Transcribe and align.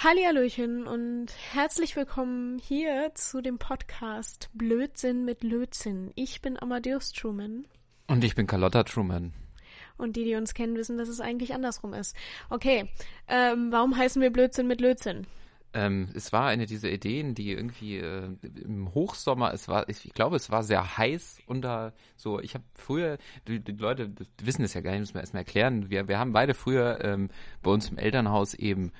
Hallihallöchen 0.00 0.86
und 0.86 1.26
herzlich 1.52 1.96
willkommen 1.96 2.60
hier 2.60 3.10
zu 3.14 3.40
dem 3.40 3.58
Podcast 3.58 4.48
Blödsinn 4.54 5.24
mit 5.24 5.42
Lötzinn. 5.42 6.12
Ich 6.14 6.40
bin 6.40 6.56
Amadeus 6.56 7.10
Truman. 7.10 7.66
Und 8.06 8.22
ich 8.22 8.36
bin 8.36 8.46
Carlotta 8.46 8.84
Truman. 8.84 9.32
Und 9.96 10.14
die, 10.14 10.22
die 10.22 10.36
uns 10.36 10.54
kennen, 10.54 10.76
wissen, 10.76 10.98
dass 10.98 11.08
es 11.08 11.20
eigentlich 11.20 11.52
andersrum 11.52 11.94
ist. 11.94 12.14
Okay, 12.48 12.88
ähm, 13.26 13.72
warum 13.72 13.96
heißen 13.96 14.22
wir 14.22 14.30
Blödsinn 14.30 14.68
mit 14.68 14.80
Lötzinn? 14.80 15.26
Ähm, 15.72 16.10
es 16.14 16.32
war 16.32 16.46
eine 16.46 16.66
dieser 16.66 16.92
Ideen, 16.92 17.34
die 17.34 17.50
irgendwie 17.50 17.96
äh, 17.96 18.30
im 18.62 18.94
Hochsommer, 18.94 19.52
es 19.52 19.66
war, 19.66 19.88
ich, 19.88 20.06
ich, 20.06 20.14
glaube, 20.14 20.36
es 20.36 20.48
war 20.48 20.62
sehr 20.62 20.96
heiß 20.96 21.40
und 21.46 21.62
da 21.62 21.92
so, 22.14 22.38
ich 22.38 22.54
habe 22.54 22.62
früher, 22.74 23.18
die, 23.48 23.58
die, 23.58 23.72
Leute 23.72 24.12
wissen 24.40 24.62
es 24.62 24.74
ja 24.74 24.80
gar 24.80 24.92
nicht, 24.92 25.00
müssen 25.00 25.14
wir 25.14 25.22
erstmal 25.22 25.42
erklären, 25.42 25.90
wir, 25.90 26.06
wir 26.06 26.20
haben 26.20 26.32
beide 26.32 26.54
früher 26.54 27.04
ähm, 27.04 27.30
bei 27.64 27.72
uns 27.72 27.90
im 27.90 27.98
Elternhaus 27.98 28.54
eben 28.54 28.92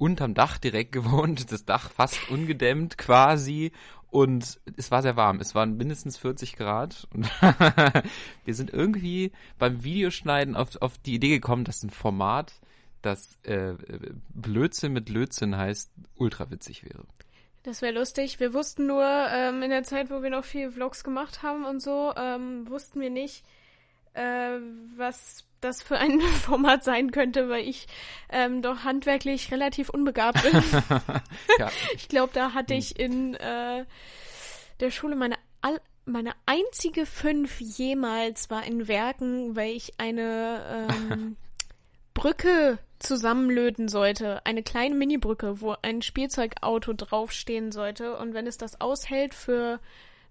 unterm 0.00 0.34
Dach 0.34 0.58
direkt 0.58 0.92
gewohnt, 0.92 1.52
das 1.52 1.64
Dach 1.64 1.90
fast 1.90 2.30
ungedämmt 2.30 2.98
quasi 2.98 3.72
und 4.10 4.60
es 4.76 4.90
war 4.90 5.02
sehr 5.02 5.16
warm. 5.16 5.38
Es 5.38 5.54
waren 5.54 5.76
mindestens 5.76 6.16
40 6.16 6.56
Grad 6.56 7.06
und 7.14 7.30
wir 8.44 8.54
sind 8.54 8.72
irgendwie 8.72 9.30
beim 9.58 9.84
Videoschneiden 9.84 10.56
auf, 10.56 10.80
auf 10.82 10.98
die 10.98 11.14
Idee 11.14 11.28
gekommen, 11.28 11.64
dass 11.64 11.82
ein 11.84 11.90
Format, 11.90 12.54
das 13.02 13.38
äh, 13.44 13.74
Blödsinn 14.34 14.92
mit 14.92 15.08
Lötzinn 15.08 15.56
heißt, 15.56 15.92
ultra 16.16 16.50
witzig 16.50 16.84
wäre. 16.84 17.04
Das 17.62 17.82
wäre 17.82 17.92
lustig. 17.92 18.40
Wir 18.40 18.52
wussten 18.52 18.86
nur 18.86 19.04
ähm, 19.04 19.62
in 19.62 19.70
der 19.70 19.84
Zeit, 19.84 20.10
wo 20.10 20.22
wir 20.22 20.30
noch 20.30 20.44
viel 20.44 20.70
Vlogs 20.70 21.04
gemacht 21.04 21.42
haben 21.42 21.64
und 21.64 21.80
so, 21.80 22.12
ähm, 22.16 22.68
wussten 22.68 23.00
wir 23.00 23.10
nicht, 23.10 23.44
äh, 24.14 24.58
was 24.96 25.44
das 25.60 25.82
für 25.82 25.98
ein 25.98 26.20
Format 26.42 26.84
sein 26.84 27.10
könnte, 27.10 27.48
weil 27.48 27.66
ich 27.66 27.86
ähm, 28.30 28.62
doch 28.62 28.84
handwerklich 28.84 29.50
relativ 29.52 29.88
unbegabt 29.88 30.42
bin. 30.42 30.62
ja. 31.58 31.70
Ich 31.94 32.08
glaube, 32.08 32.32
da 32.32 32.54
hatte 32.54 32.74
ich 32.74 32.98
in 32.98 33.34
äh, 33.34 33.84
der 34.80 34.90
Schule 34.90 35.16
meine 35.16 35.36
all 35.60 35.80
meine 36.06 36.32
einzige 36.46 37.06
fünf 37.06 37.60
jemals 37.60 38.50
war 38.50 38.64
in 38.64 38.88
Werken, 38.88 39.54
weil 39.54 39.76
ich 39.76 39.92
eine 39.98 40.88
ähm, 40.88 41.36
Brücke 42.14 42.78
zusammenlöten 42.98 43.88
sollte. 43.88 44.44
Eine 44.44 44.62
kleine 44.62 44.94
Mini-Brücke, 44.94 45.60
wo 45.60 45.76
ein 45.82 46.02
Spielzeugauto 46.02 46.94
draufstehen 46.94 47.70
sollte. 47.70 48.16
Und 48.16 48.34
wenn 48.34 48.46
es 48.46 48.58
das 48.58 48.80
aushält 48.80 49.34
für 49.34 49.78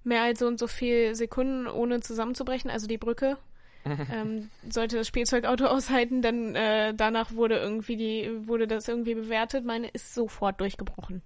mehr 0.03 0.23
als 0.23 0.39
so 0.39 0.47
und 0.47 0.59
so 0.59 0.67
viel 0.67 1.15
Sekunden, 1.15 1.67
ohne 1.67 2.01
zusammenzubrechen, 2.01 2.69
also 2.69 2.87
die 2.87 2.97
Brücke, 2.97 3.37
ähm, 4.11 4.49
sollte 4.69 4.97
das 4.97 5.07
Spielzeugauto 5.07 5.65
aushalten, 5.67 6.21
dann 6.21 6.55
äh, 6.55 6.93
danach 6.93 7.33
wurde 7.33 7.57
irgendwie 7.57 7.97
die, 7.97 8.47
wurde 8.47 8.67
das 8.67 8.87
irgendwie 8.87 9.15
bewertet. 9.15 9.65
Meine 9.65 9.87
ist 9.87 10.13
sofort 10.13 10.59
durchgebrochen. 10.61 11.21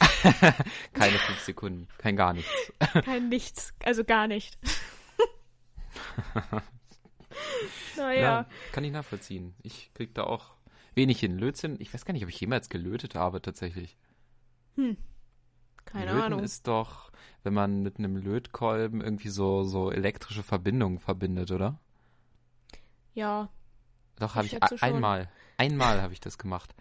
Keine 0.92 1.18
fünf 1.18 1.40
Sekunden, 1.40 1.88
kein 1.98 2.16
gar 2.16 2.32
nichts. 2.32 2.72
kein 3.04 3.28
nichts, 3.28 3.74
also 3.84 4.04
gar 4.04 4.26
nicht. 4.28 4.58
naja. 7.96 8.20
Ja, 8.20 8.46
kann 8.72 8.84
ich 8.84 8.92
nachvollziehen. 8.92 9.54
Ich 9.62 9.92
krieg 9.94 10.14
da 10.14 10.24
auch 10.24 10.54
wenig 10.94 11.20
hin. 11.20 11.38
Lötzinn, 11.38 11.76
ich 11.78 11.92
weiß 11.92 12.04
gar 12.04 12.12
nicht, 12.12 12.22
ob 12.22 12.28
ich 12.28 12.40
jemals 12.40 12.68
gelötet 12.68 13.14
habe 13.14 13.42
tatsächlich. 13.42 13.96
Hm. 14.76 14.96
Keine 15.84 16.12
Löten 16.12 16.22
Ahnung. 16.22 16.40
ist 16.40 16.68
doch, 16.68 17.10
wenn 17.42 17.54
man 17.54 17.82
mit 17.82 17.98
einem 17.98 18.16
Lötkolben 18.16 19.00
irgendwie 19.00 19.30
so, 19.30 19.64
so 19.64 19.90
elektrische 19.90 20.42
Verbindungen 20.42 20.98
verbindet, 20.98 21.50
oder? 21.50 21.80
Ja. 23.18 23.48
Doch, 24.20 24.36
habe 24.36 24.46
ich, 24.46 24.52
ich 24.52 24.82
einmal, 24.82 25.28
einmal 25.56 26.00
habe 26.00 26.12
ich 26.12 26.20
das 26.20 26.38
gemacht. 26.38 26.72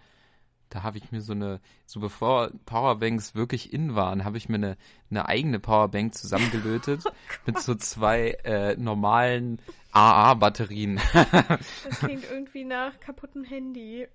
Da 0.69 0.83
habe 0.83 0.99
ich 0.99 1.11
mir 1.11 1.21
so 1.21 1.33
eine, 1.33 1.61
so 1.87 1.99
bevor 1.99 2.51
Powerbanks 2.67 3.33
wirklich 3.33 3.73
in 3.73 3.95
waren, 3.95 4.23
habe 4.23 4.37
ich 4.37 4.47
mir 4.47 4.57
eine, 4.57 4.77
eine 5.09 5.27
eigene 5.27 5.59
Powerbank 5.59 6.13
zusammengelötet 6.13 7.01
oh 7.07 7.11
mit 7.47 7.57
so 7.57 7.73
zwei 7.73 8.37
äh, 8.43 8.75
normalen 8.75 9.59
AA-Batterien. 9.93 11.01
das 11.13 11.99
klingt 12.01 12.25
irgendwie 12.29 12.65
nach 12.65 12.99
kaputten 12.99 13.43
Handy. 13.43 14.07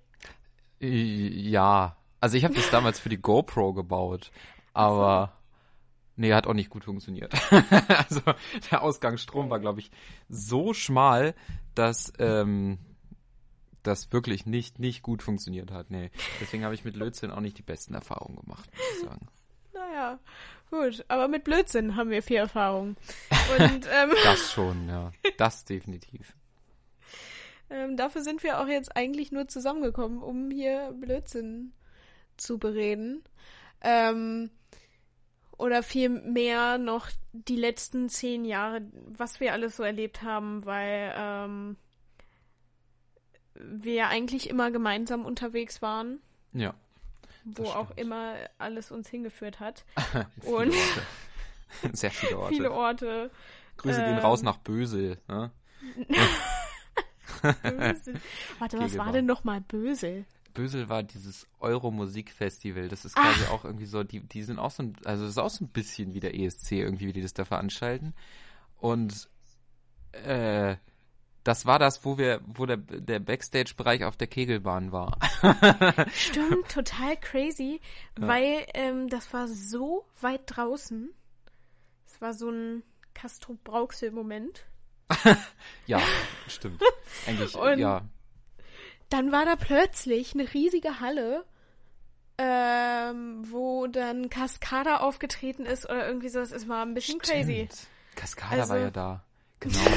Ja, 0.79 1.97
also 2.21 2.37
ich 2.37 2.45
habe 2.45 2.53
das 2.53 2.69
damals 2.69 3.01
für 3.01 3.09
die 3.09 3.21
GoPro 3.21 3.73
gebaut, 3.73 4.31
aber 4.73 5.33
nee, 6.15 6.33
hat 6.33 6.47
auch 6.47 6.53
nicht 6.53 6.69
gut 6.69 6.85
funktioniert. 6.85 7.33
also 7.87 8.21
der 8.71 8.81
Ausgangsstrom 8.81 9.49
war, 9.49 9.59
glaube 9.59 9.79
ich, 9.79 9.91
so 10.29 10.73
schmal, 10.73 11.35
dass 11.75 12.13
ähm, 12.19 12.79
das 13.83 14.11
wirklich 14.11 14.45
nicht, 14.45 14.79
nicht 14.79 15.01
gut 15.01 15.21
funktioniert 15.21 15.71
hat. 15.71 15.91
Nee. 15.91 16.11
Deswegen 16.41 16.63
habe 16.63 16.73
ich 16.73 16.85
mit 16.85 16.95
Blödsinn 16.95 17.31
auch 17.31 17.41
nicht 17.41 17.57
die 17.57 17.63
besten 17.63 17.93
Erfahrungen 17.93 18.37
gemacht, 18.37 18.69
muss 18.71 18.85
ich 18.95 19.09
sagen. 19.09 19.27
Naja, 19.73 20.19
gut. 20.69 21.05
Aber 21.07 21.27
mit 21.27 21.43
Blödsinn 21.43 21.95
haben 21.95 22.09
wir 22.09 22.23
viel 22.23 22.37
Erfahrung. 22.37 22.95
Und, 23.59 23.87
ähm, 23.91 24.11
das 24.23 24.51
schon, 24.51 24.87
ja. 24.87 25.11
Das 25.37 25.65
definitiv. 25.65 26.35
Ähm, 27.69 27.97
dafür 27.97 28.21
sind 28.21 28.43
wir 28.43 28.59
auch 28.59 28.67
jetzt 28.67 28.95
eigentlich 28.95 29.31
nur 29.31 29.47
zusammengekommen, 29.47 30.21
um 30.21 30.51
hier 30.51 30.93
Blödsinn 30.99 31.73
zu 32.37 32.57
bereden. 32.57 33.23
Ähm, 33.81 34.51
oder 35.57 35.83
viel 35.83 36.09
mehr 36.09 36.77
noch 36.77 37.09
die 37.31 37.55
letzten 37.55 38.09
zehn 38.09 38.45
Jahre, 38.45 38.81
was 39.07 39.39
wir 39.39 39.53
alles 39.53 39.75
so 39.75 39.83
erlebt 39.83 40.23
haben, 40.23 40.65
weil 40.65 41.13
ähm, 41.15 41.77
wir 43.55 44.07
eigentlich 44.07 44.49
immer 44.49 44.71
gemeinsam 44.71 45.25
unterwegs 45.25 45.81
waren. 45.81 46.19
Ja. 46.53 46.73
Wo 47.45 47.65
auch 47.65 47.91
immer 47.97 48.35
alles 48.57 48.91
uns 48.91 49.09
hingeführt 49.09 49.59
hat. 49.59 49.85
viele 50.41 50.55
Und 50.55 50.73
Orte. 50.73 51.01
Sehr 51.93 52.11
viele 52.11 52.37
Orte. 52.37 52.53
Viele 52.55 52.71
Orte. 52.71 53.31
Grüße 53.77 54.01
ähm, 54.01 54.15
gehen 54.15 54.19
raus 54.19 54.43
nach 54.43 54.57
Bösel. 54.57 55.17
Ne? 55.27 55.51
Bösel. 57.41 58.13
Warte, 58.59 58.79
was 58.79 58.97
war 58.97 59.11
denn 59.11 59.25
nochmal 59.25 59.61
Bösel? 59.61 60.25
Bösel 60.53 60.89
war 60.89 61.03
dieses 61.03 61.47
Euro-Musikfestival. 61.59 62.87
Das 62.87 63.05
ist 63.05 63.15
quasi 63.15 63.45
Ach. 63.47 63.51
auch 63.51 63.65
irgendwie 63.65 63.85
so, 63.85 64.03
die, 64.03 64.21
die 64.21 64.43
sind 64.43 64.59
auch 64.59 64.71
so 64.71 64.83
ein, 64.83 64.95
also 65.05 65.23
das 65.23 65.31
ist 65.31 65.37
auch 65.37 65.49
so 65.49 65.65
ein 65.65 65.69
bisschen 65.69 66.13
wie 66.13 66.19
der 66.19 66.37
ESC 66.39 66.73
irgendwie, 66.73 67.07
wie 67.07 67.13
die 67.13 67.21
das 67.21 67.33
da 67.33 67.45
veranstalten. 67.45 68.13
Und 68.77 69.29
äh, 70.11 70.75
das 71.43 71.65
war 71.65 71.79
das, 71.79 72.05
wo 72.05 72.17
wir, 72.17 72.41
wo 72.45 72.65
der, 72.65 72.77
der 72.77 73.19
Backstage-Bereich 73.19 74.05
auf 74.05 74.15
der 74.15 74.27
Kegelbahn 74.27 74.91
war. 74.91 75.17
Stimmt, 76.13 76.69
total 76.69 77.17
crazy, 77.17 77.81
ja. 78.19 78.27
weil 78.27 78.65
ähm, 78.73 79.09
das 79.09 79.33
war 79.33 79.47
so 79.47 80.05
weit 80.21 80.43
draußen. 80.45 81.09
Es 82.05 82.21
war 82.21 82.33
so 82.33 82.49
ein 82.49 82.83
Castro 83.13 83.57
Brauxel-Moment. 83.63 84.65
ja, 85.85 86.01
stimmt. 86.47 86.81
Eigentlich, 87.27 87.55
Und 87.55 87.79
ja. 87.79 88.01
Dann 89.13 89.31
war 89.31 89.45
da 89.45 89.55
plötzlich 89.55 90.33
eine 90.33 90.51
riesige 90.55 90.99
Halle, 90.99 91.45
ähm, 92.39 93.43
wo 93.51 93.85
dann 93.85 94.31
Cascada 94.31 95.01
aufgetreten 95.01 95.67
ist 95.67 95.87
oder 95.87 96.07
irgendwie 96.07 96.29
sowas. 96.29 96.51
Es 96.51 96.67
war 96.67 96.83
ein 96.83 96.95
bisschen 96.95 97.21
stimmt. 97.21 97.45
crazy. 97.45 97.69
Cascada 98.15 98.61
also, 98.61 98.73
war 98.73 98.79
ja 98.79 98.89
da. 98.89 99.23
Genau. 99.59 99.79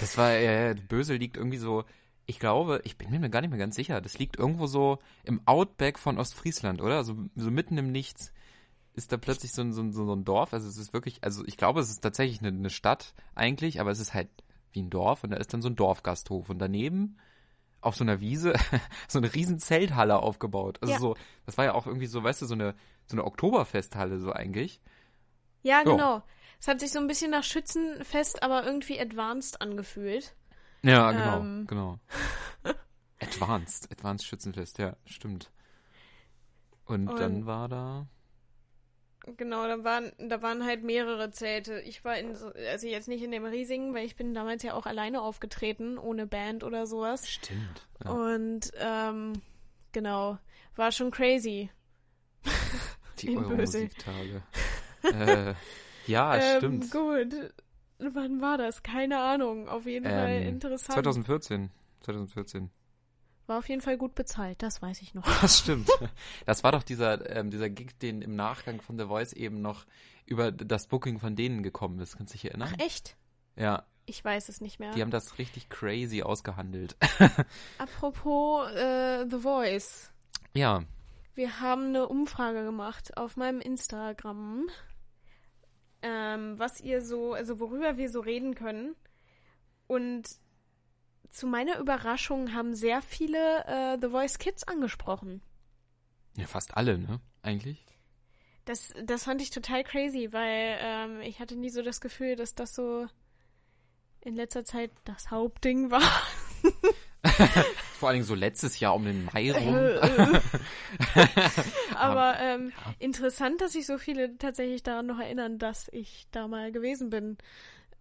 Das 0.00 0.16
war, 0.18 0.32
äh, 0.32 0.74
Bösel 0.74 1.18
liegt 1.18 1.36
irgendwie 1.36 1.58
so, 1.58 1.84
ich 2.26 2.40
glaube, 2.40 2.80
ich 2.84 2.96
bin 2.96 3.10
mir 3.10 3.30
gar 3.30 3.40
nicht 3.40 3.50
mehr 3.50 3.58
ganz 3.60 3.76
sicher, 3.76 4.00
das 4.00 4.18
liegt 4.18 4.36
irgendwo 4.36 4.66
so 4.66 4.98
im 5.22 5.40
Outback 5.46 6.00
von 6.00 6.18
Ostfriesland, 6.18 6.80
oder? 6.80 7.04
So, 7.04 7.16
so 7.36 7.50
mitten 7.50 7.78
im 7.78 7.92
Nichts 7.92 8.32
ist 8.94 9.12
da 9.12 9.16
plötzlich 9.16 9.52
so 9.52 9.62
ein, 9.62 9.72
so, 9.72 9.82
ein, 9.82 9.92
so 9.92 10.12
ein 10.12 10.24
Dorf. 10.24 10.52
Also 10.52 10.68
es 10.68 10.78
ist 10.78 10.92
wirklich, 10.92 11.22
also 11.22 11.44
ich 11.46 11.56
glaube, 11.56 11.80
es 11.80 11.90
ist 11.90 12.00
tatsächlich 12.00 12.40
eine, 12.40 12.48
eine 12.48 12.70
Stadt 12.70 13.14
eigentlich, 13.36 13.80
aber 13.80 13.92
es 13.92 14.00
ist 14.00 14.14
halt 14.14 14.28
wie 14.72 14.82
ein 14.82 14.90
Dorf 14.90 15.22
und 15.22 15.30
da 15.30 15.36
ist 15.36 15.52
dann 15.54 15.62
so 15.62 15.68
ein 15.68 15.76
Dorfgasthof 15.76 16.50
und 16.50 16.58
daneben 16.58 17.18
auf 17.80 17.96
so 17.96 18.04
einer 18.04 18.20
Wiese 18.20 18.54
so 19.08 19.18
eine 19.18 19.32
riesen 19.34 19.58
Zelthalle 19.58 20.18
aufgebaut. 20.18 20.78
Also 20.80 20.92
ja. 20.92 20.98
so, 20.98 21.16
das 21.46 21.56
war 21.58 21.64
ja 21.64 21.74
auch 21.74 21.86
irgendwie 21.86 22.06
so, 22.06 22.22
weißt 22.22 22.42
du, 22.42 22.46
so 22.46 22.54
eine, 22.54 22.74
so 23.06 23.16
eine 23.16 23.24
Oktoberfesthalle 23.24 24.18
so 24.18 24.32
eigentlich. 24.32 24.80
Ja, 25.62 25.82
genau. 25.82 26.22
Es 26.60 26.66
hat 26.68 26.80
sich 26.80 26.90
so 26.90 26.98
ein 26.98 27.06
bisschen 27.06 27.30
nach 27.30 27.44
Schützenfest, 27.44 28.42
aber 28.42 28.64
irgendwie 28.64 29.00
advanced 29.00 29.60
angefühlt. 29.60 30.34
Ja, 30.82 31.12
genau, 31.12 31.40
ähm. 31.40 31.66
genau. 31.66 31.98
advanced, 33.20 33.90
advanced 33.92 34.26
Schützenfest, 34.26 34.78
ja, 34.78 34.96
stimmt. 35.04 35.50
Und, 36.84 37.08
Und 37.08 37.20
dann 37.20 37.46
war 37.46 37.68
da. 37.68 38.06
Genau, 39.36 39.66
da 39.66 39.84
waren, 39.84 40.12
da 40.18 40.42
waren 40.42 40.64
halt 40.64 40.82
mehrere 40.82 41.30
Zelte. 41.30 41.80
Ich 41.80 42.04
war 42.04 42.16
in, 42.16 42.36
also 42.70 42.86
jetzt 42.86 43.08
nicht 43.08 43.22
in 43.22 43.30
dem 43.30 43.44
riesigen, 43.44 43.94
weil 43.94 44.06
ich 44.06 44.16
bin 44.16 44.34
damals 44.34 44.62
ja 44.62 44.74
auch 44.74 44.86
alleine 44.86 45.22
aufgetreten, 45.22 45.98
ohne 45.98 46.26
Band 46.26 46.64
oder 46.64 46.86
sowas. 46.86 47.28
Stimmt. 47.28 47.86
Ja. 48.04 48.10
Und, 48.10 48.70
ähm, 48.78 49.32
genau, 49.92 50.38
war 50.76 50.92
schon 50.92 51.10
crazy. 51.10 51.70
Die 53.18 53.36
Euro-Musiktage. 53.36 54.42
äh, 55.02 55.54
ja, 56.06 56.36
ähm, 56.36 56.56
stimmt. 56.58 56.90
Gut. 56.90 57.52
Wann 57.98 58.40
war 58.40 58.58
das? 58.58 58.82
Keine 58.82 59.18
Ahnung. 59.18 59.68
Auf 59.68 59.86
jeden 59.86 60.06
ähm, 60.06 60.12
Fall 60.12 60.42
interessant. 60.42 60.94
2014. 60.94 61.70
2014. 62.00 62.70
War 63.48 63.58
auf 63.58 63.68
jeden 63.70 63.80
Fall 63.80 63.96
gut 63.96 64.14
bezahlt, 64.14 64.62
das 64.62 64.82
weiß 64.82 65.00
ich 65.00 65.14
noch. 65.14 65.24
Das 65.40 65.60
stimmt. 65.60 65.88
Das 66.46 66.62
war 66.64 66.72
doch 66.72 66.82
dieser, 66.82 67.34
ähm, 67.34 67.50
dieser 67.50 67.70
Gig, 67.70 67.98
den 67.98 68.20
im 68.20 68.36
Nachgang 68.36 68.82
von 68.82 68.98
The 68.98 69.06
Voice 69.06 69.32
eben 69.32 69.62
noch 69.62 69.86
über 70.26 70.52
das 70.52 70.86
Booking 70.86 71.18
von 71.18 71.34
denen 71.34 71.62
gekommen 71.62 71.98
ist. 72.00 72.18
Kannst 72.18 72.34
du 72.34 72.36
dich 72.36 72.44
erinnern? 72.44 72.74
Ach, 72.74 72.84
echt? 72.84 73.16
Ja. 73.56 73.86
Ich 74.04 74.22
weiß 74.22 74.50
es 74.50 74.60
nicht 74.60 74.78
mehr. 74.78 74.92
Die 74.92 75.00
haben 75.00 75.10
das 75.10 75.38
richtig 75.38 75.70
crazy 75.70 76.22
ausgehandelt. 76.22 76.96
Apropos 77.78 78.70
äh, 78.72 79.26
The 79.30 79.38
Voice. 79.38 80.12
Ja. 80.52 80.84
Wir 81.34 81.60
haben 81.60 81.86
eine 81.86 82.06
Umfrage 82.06 82.64
gemacht 82.64 83.16
auf 83.16 83.36
meinem 83.38 83.60
Instagram, 83.62 84.68
ähm, 86.02 86.58
was 86.58 86.80
ihr 86.80 87.00
so, 87.00 87.32
also 87.32 87.60
worüber 87.60 87.96
wir 87.96 88.10
so 88.10 88.20
reden 88.20 88.54
können. 88.54 88.94
Und 89.86 90.26
zu 91.30 91.46
meiner 91.46 91.78
Überraschung 91.78 92.54
haben 92.54 92.74
sehr 92.74 93.02
viele 93.02 93.64
äh, 93.66 93.98
The 94.00 94.08
Voice 94.08 94.38
Kids 94.38 94.64
angesprochen. 94.64 95.42
Ja, 96.36 96.46
fast 96.46 96.76
alle, 96.76 96.98
ne? 96.98 97.20
Eigentlich. 97.42 97.84
Das, 98.64 98.92
das 99.02 99.24
fand 99.24 99.40
ich 99.40 99.50
total 99.50 99.82
crazy, 99.82 100.32
weil 100.32 100.78
ähm, 100.80 101.20
ich 101.22 101.40
hatte 101.40 101.56
nie 101.56 101.70
so 101.70 101.82
das 101.82 102.00
Gefühl, 102.00 102.36
dass 102.36 102.54
das 102.54 102.74
so 102.74 103.06
in 104.20 104.34
letzter 104.34 104.64
Zeit 104.64 104.90
das 105.04 105.30
Hauptding 105.30 105.90
war. 105.90 106.22
Vor 107.98 108.08
allen 108.08 108.16
Dingen 108.16 108.26
so 108.26 108.34
letztes 108.34 108.78
Jahr 108.78 108.94
um 108.94 109.04
den 109.04 109.24
Mai 109.24 109.52
rum. 109.52 109.74
Aber 111.94 112.38
ähm, 112.38 112.72
ja. 112.76 112.94
interessant, 112.98 113.60
dass 113.60 113.72
sich 113.72 113.86
so 113.86 113.98
viele 113.98 114.36
tatsächlich 114.38 114.82
daran 114.82 115.06
noch 115.06 115.18
erinnern, 115.18 115.58
dass 115.58 115.88
ich 115.92 116.26
da 116.30 116.46
mal 116.46 116.70
gewesen 116.70 117.10
bin. 117.10 117.38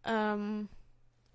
Ähm, 0.06 0.70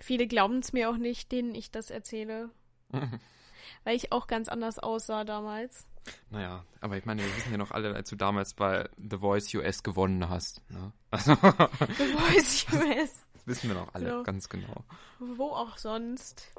viele 0.03 0.27
glauben 0.27 0.59
es 0.59 0.73
mir 0.73 0.91
auch 0.91 0.97
nicht, 0.97 1.33
denen 1.33 1.55
ich 1.55 1.71
das 1.71 1.91
erzähle. 1.91 2.51
weil 3.85 3.97
ich 3.97 4.13
auch 4.13 4.27
ganz 4.27 4.49
anders 4.49 4.79
aussah 4.79 5.25
damals. 5.25 5.87
Naja, 6.31 6.65
aber 6.81 6.97
ich 6.97 7.05
meine, 7.05 7.23
wir 7.23 7.37
wissen 7.37 7.53
ja 7.53 7.59
noch 7.59 7.71
alle, 7.71 7.95
als 7.95 8.11
du 8.11 8.17
damals 8.17 8.55
bei 8.55 8.89
The 8.97 9.19
Voice 9.19 9.55
US 9.55 9.83
gewonnen 9.83 10.29
hast. 10.29 10.69
Ne? 10.71 10.93
Also, 11.11 11.35
The 11.99 12.07
Voice 12.17 12.67
US. 12.73 13.25
Das 13.45 13.47
wissen 13.57 13.71
wir 13.71 13.75
noch 13.75 13.93
alle 13.93 14.09
so. 14.09 14.23
ganz 14.23 14.49
genau. 14.49 14.85
Wo 15.19 15.49
auch 15.49 15.77
sonst. 15.77 16.53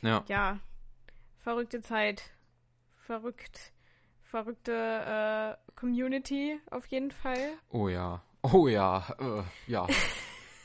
Ja. 0.00 0.24
Ja. 0.28 0.60
Verrückte 1.40 1.82
Zeit. 1.82 2.22
Verrückt. 2.96 3.74
Verrückte 4.22 4.72
äh, 4.72 5.72
Community 5.78 6.58
auf 6.70 6.86
jeden 6.86 7.10
Fall. 7.10 7.52
Oh 7.68 7.88
ja. 7.88 8.22
Oh 8.40 8.66
ja. 8.66 9.14
Äh, 9.18 9.42
ja. 9.66 9.86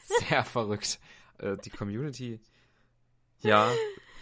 Sehr 0.05 0.45
verrückt. 0.45 1.01
Äh, 1.39 1.57
die 1.63 1.69
Community. 1.69 2.39
Ja. 3.41 3.71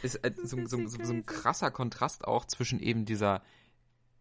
Ist, 0.01 0.15
äh, 0.15 0.33
so, 0.35 0.57
so, 0.65 0.87
so, 0.87 1.03
so 1.03 1.13
ein 1.13 1.25
krasser 1.25 1.71
Kontrast 1.71 2.25
auch 2.25 2.45
zwischen 2.45 2.79
eben 2.79 3.05
dieser 3.05 3.41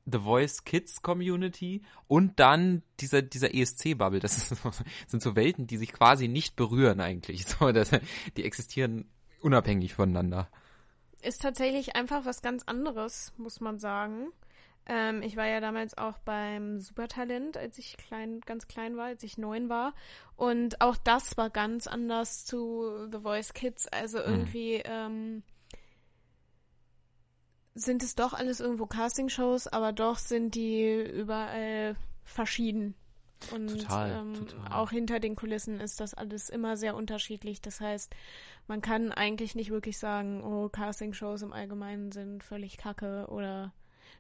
The 0.06 0.19
Voice 0.19 0.64
Kids 0.64 1.02
Community 1.02 1.82
und 2.06 2.38
dann 2.38 2.82
dieser, 3.00 3.23
dieser 3.23 3.55
ESC-Bubble. 3.55 4.20
Das 4.20 4.37
ist, 4.37 4.62
sind 5.06 5.23
so 5.23 5.35
Welten, 5.35 5.67
die 5.67 5.79
sich 5.79 5.93
quasi 5.93 6.29
nicht 6.29 6.56
berühren 6.56 7.00
eigentlich. 7.00 7.46
So, 7.46 7.73
das, 7.73 7.91
die 8.37 8.44
existieren 8.44 9.11
unabhängig 9.40 9.94
voneinander. 9.94 10.49
Ist 11.23 11.43
tatsächlich 11.43 11.97
einfach 11.97 12.26
was 12.26 12.43
ganz 12.43 12.64
anderes, 12.64 13.32
muss 13.38 13.61
man 13.61 13.79
sagen. 13.79 14.29
Ähm, 14.86 15.22
ich 15.22 15.36
war 15.36 15.46
ja 15.46 15.60
damals 15.60 15.96
auch 15.96 16.19
beim 16.19 16.78
Supertalent, 16.78 17.56
als 17.56 17.78
ich 17.78 17.96
klein, 17.96 18.40
ganz 18.40 18.69
klein 18.69 18.96
war, 18.96 19.06
als 19.06 19.22
ich 19.22 19.38
neun 19.38 19.69
war. 19.69 19.94
Und 20.36 20.81
auch 20.81 20.96
das 20.96 21.36
war 21.36 21.48
ganz 21.50 21.86
anders 21.86 22.44
zu 22.44 23.08
The 23.10 23.20
Voice 23.20 23.54
Kids. 23.54 23.88
Also 23.88 24.19
mhm. 24.19 24.25
irgendwie, 24.25 24.76
mhm. 24.78 24.82
ähm, 24.86 25.42
sind 27.75 28.02
es 28.02 28.14
doch 28.14 28.34
alles 28.34 28.60
irgendwo 28.60 28.86
Castingshows, 28.86 29.66
aber 29.66 29.92
doch 29.92 30.19
sind 30.19 30.54
die 30.54 31.02
überall 31.02 31.96
verschieden. 32.22 32.94
Und 33.52 33.69
total, 33.80 34.10
ähm, 34.10 34.46
total. 34.46 34.72
auch 34.72 34.90
hinter 34.90 35.20
den 35.20 35.37
Kulissen 35.37 35.80
ist 35.80 36.00
das 36.00 36.14
alles 36.14 36.48
immer 36.48 36.76
sehr 36.76 36.94
unterschiedlich. 36.94 37.60
Das 37.60 37.80
heißt, 37.80 38.14
man 38.69 38.80
kann 38.80 39.12
eigentlich 39.12 39.54
nicht 39.54 39.70
wirklich 39.70 39.98
sagen, 39.98 40.42
oh, 40.42 40.69
Castingshows 40.69 41.42
im 41.42 41.52
Allgemeinen 41.52 42.12
sind 42.12 42.44
völlig 42.44 42.76
kacke 42.76 43.26
oder 43.28 43.72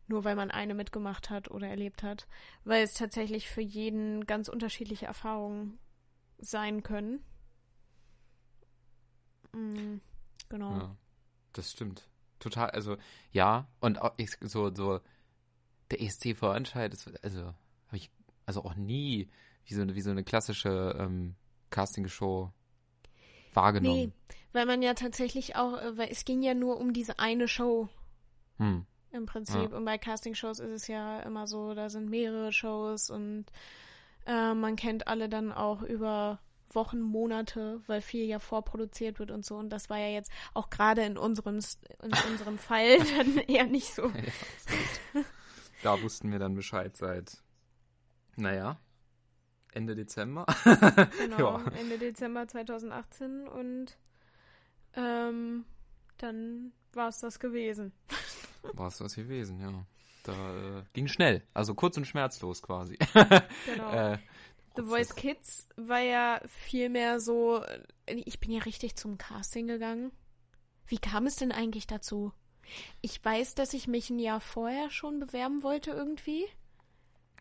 nur 0.06 0.24
weil 0.24 0.36
man 0.36 0.50
eine 0.50 0.74
mitgemacht 0.74 1.30
hat 1.30 1.50
oder 1.50 1.68
erlebt 1.68 2.02
hat, 2.02 2.26
weil 2.64 2.82
es 2.82 2.94
tatsächlich 2.94 3.48
für 3.48 3.62
jeden 3.62 4.26
ganz 4.26 4.48
unterschiedliche 4.48 5.06
Erfahrungen 5.06 5.78
sein 6.38 6.82
können. 6.82 7.24
Mhm, 9.52 10.00
genau. 10.48 10.70
Ja, 10.72 10.96
das 11.52 11.72
stimmt 11.72 12.08
total, 12.44 12.70
also 12.70 12.96
ja, 13.32 13.66
und 13.80 14.00
auch 14.00 14.14
ich, 14.16 14.30
so, 14.40 14.74
so, 14.74 15.00
der 15.90 16.00
ESC-Vorentscheid 16.00 16.92
ist, 16.92 17.10
also, 17.24 17.46
habe 17.46 17.96
ich, 17.96 18.10
also 18.46 18.64
auch 18.64 18.74
nie 18.74 19.28
wie 19.66 19.74
so, 19.74 19.94
wie 19.94 20.00
so 20.00 20.10
eine 20.10 20.24
klassische 20.24 20.96
ähm, 20.98 21.34
Casting-Show 21.70 22.52
wahrgenommen. 23.54 23.96
Nee, 23.96 24.12
weil 24.52 24.66
man 24.66 24.82
ja 24.82 24.94
tatsächlich 24.94 25.56
auch, 25.56 25.80
äh, 25.80 25.96
weil 25.96 26.10
es 26.10 26.24
ging 26.24 26.42
ja 26.42 26.54
nur 26.54 26.78
um 26.78 26.92
diese 26.92 27.18
eine 27.18 27.48
Show. 27.48 27.88
Hm. 28.58 28.86
Im 29.14 29.26
Prinzip. 29.26 29.70
Ja. 29.70 29.76
Und 29.76 29.84
bei 29.84 29.96
Casting-Shows 29.96 30.58
ist 30.58 30.70
es 30.70 30.88
ja 30.88 31.20
immer 31.20 31.46
so, 31.46 31.72
da 31.74 31.88
sind 31.88 32.10
mehrere 32.10 32.52
Shows 32.52 33.10
und 33.10 33.46
äh, 34.26 34.54
man 34.54 34.74
kennt 34.74 35.06
alle 35.06 35.28
dann 35.28 35.52
auch 35.52 35.82
über 35.82 36.40
Wochen, 36.72 37.00
Monate, 37.00 37.80
weil 37.86 38.00
viel 38.00 38.24
ja 38.24 38.40
vorproduziert 38.40 39.20
wird 39.20 39.30
und 39.30 39.44
so. 39.44 39.56
Und 39.56 39.70
das 39.70 39.88
war 39.88 39.98
ja 39.98 40.08
jetzt 40.08 40.32
auch 40.52 40.68
gerade 40.68 41.02
in 41.02 41.16
unserem, 41.16 41.60
in 42.02 42.12
unserem 42.30 42.58
Fall 42.58 42.98
dann 42.98 43.38
eher 43.38 43.66
nicht 43.66 43.94
so. 43.94 44.08
Ja, 44.08 45.22
da 45.84 46.02
wussten 46.02 46.32
wir 46.32 46.40
dann 46.40 46.56
Bescheid 46.56 46.96
seit, 46.96 47.40
naja, 48.34 48.80
Ende 49.72 49.94
Dezember. 49.94 50.44
genau, 51.18 51.58
ja. 51.58 51.64
Ende 51.78 51.98
Dezember 51.98 52.48
2018 52.48 53.46
und 53.46 53.96
ähm, 54.94 55.64
dann 56.18 56.72
war 56.92 57.08
es 57.08 57.20
das 57.20 57.38
gewesen. 57.38 57.92
War 58.72 58.88
es 58.88 58.98
das 58.98 59.14
gewesen, 59.14 59.60
ja. 59.60 59.86
Da 60.24 60.78
äh, 60.78 60.82
ging 60.94 61.06
schnell, 61.06 61.46
also 61.52 61.74
kurz 61.74 61.96
und 61.96 62.06
schmerzlos 62.06 62.62
quasi. 62.62 62.98
Genau. 63.66 63.90
äh, 63.92 64.18
The 64.76 64.82
Voice 64.82 65.14
Kids 65.14 65.68
war 65.76 66.00
ja 66.00 66.40
viel 66.46 66.88
mehr 66.88 67.20
so, 67.20 67.62
äh, 67.62 68.14
ich 68.14 68.40
bin 68.40 68.50
ja 68.50 68.60
richtig 68.62 68.96
zum 68.96 69.18
Casting 69.18 69.68
gegangen. 69.68 70.10
Wie 70.86 70.98
kam 70.98 71.26
es 71.26 71.36
denn 71.36 71.52
eigentlich 71.52 71.86
dazu? 71.86 72.32
Ich 73.02 73.22
weiß, 73.22 73.54
dass 73.54 73.74
ich 73.74 73.86
mich 73.86 74.10
ein 74.10 74.18
Jahr 74.18 74.40
vorher 74.40 74.90
schon 74.90 75.20
bewerben 75.20 75.62
wollte 75.62 75.90
irgendwie. 75.90 76.46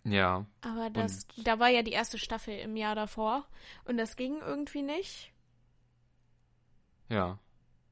Ja. 0.04 0.46
Aber 0.62 0.90
das, 0.90 1.28
da 1.38 1.60
war 1.60 1.70
ja 1.70 1.82
die 1.82 1.94
erste 1.94 2.18
Staffel 2.18 2.58
im 2.60 2.76
Jahr 2.76 2.96
davor 2.96 3.48
und 3.86 3.98
das 3.98 4.18
ging 4.18 4.40
irgendwie 4.42 4.82
nicht. 4.82 5.32
Ja, 7.10 7.40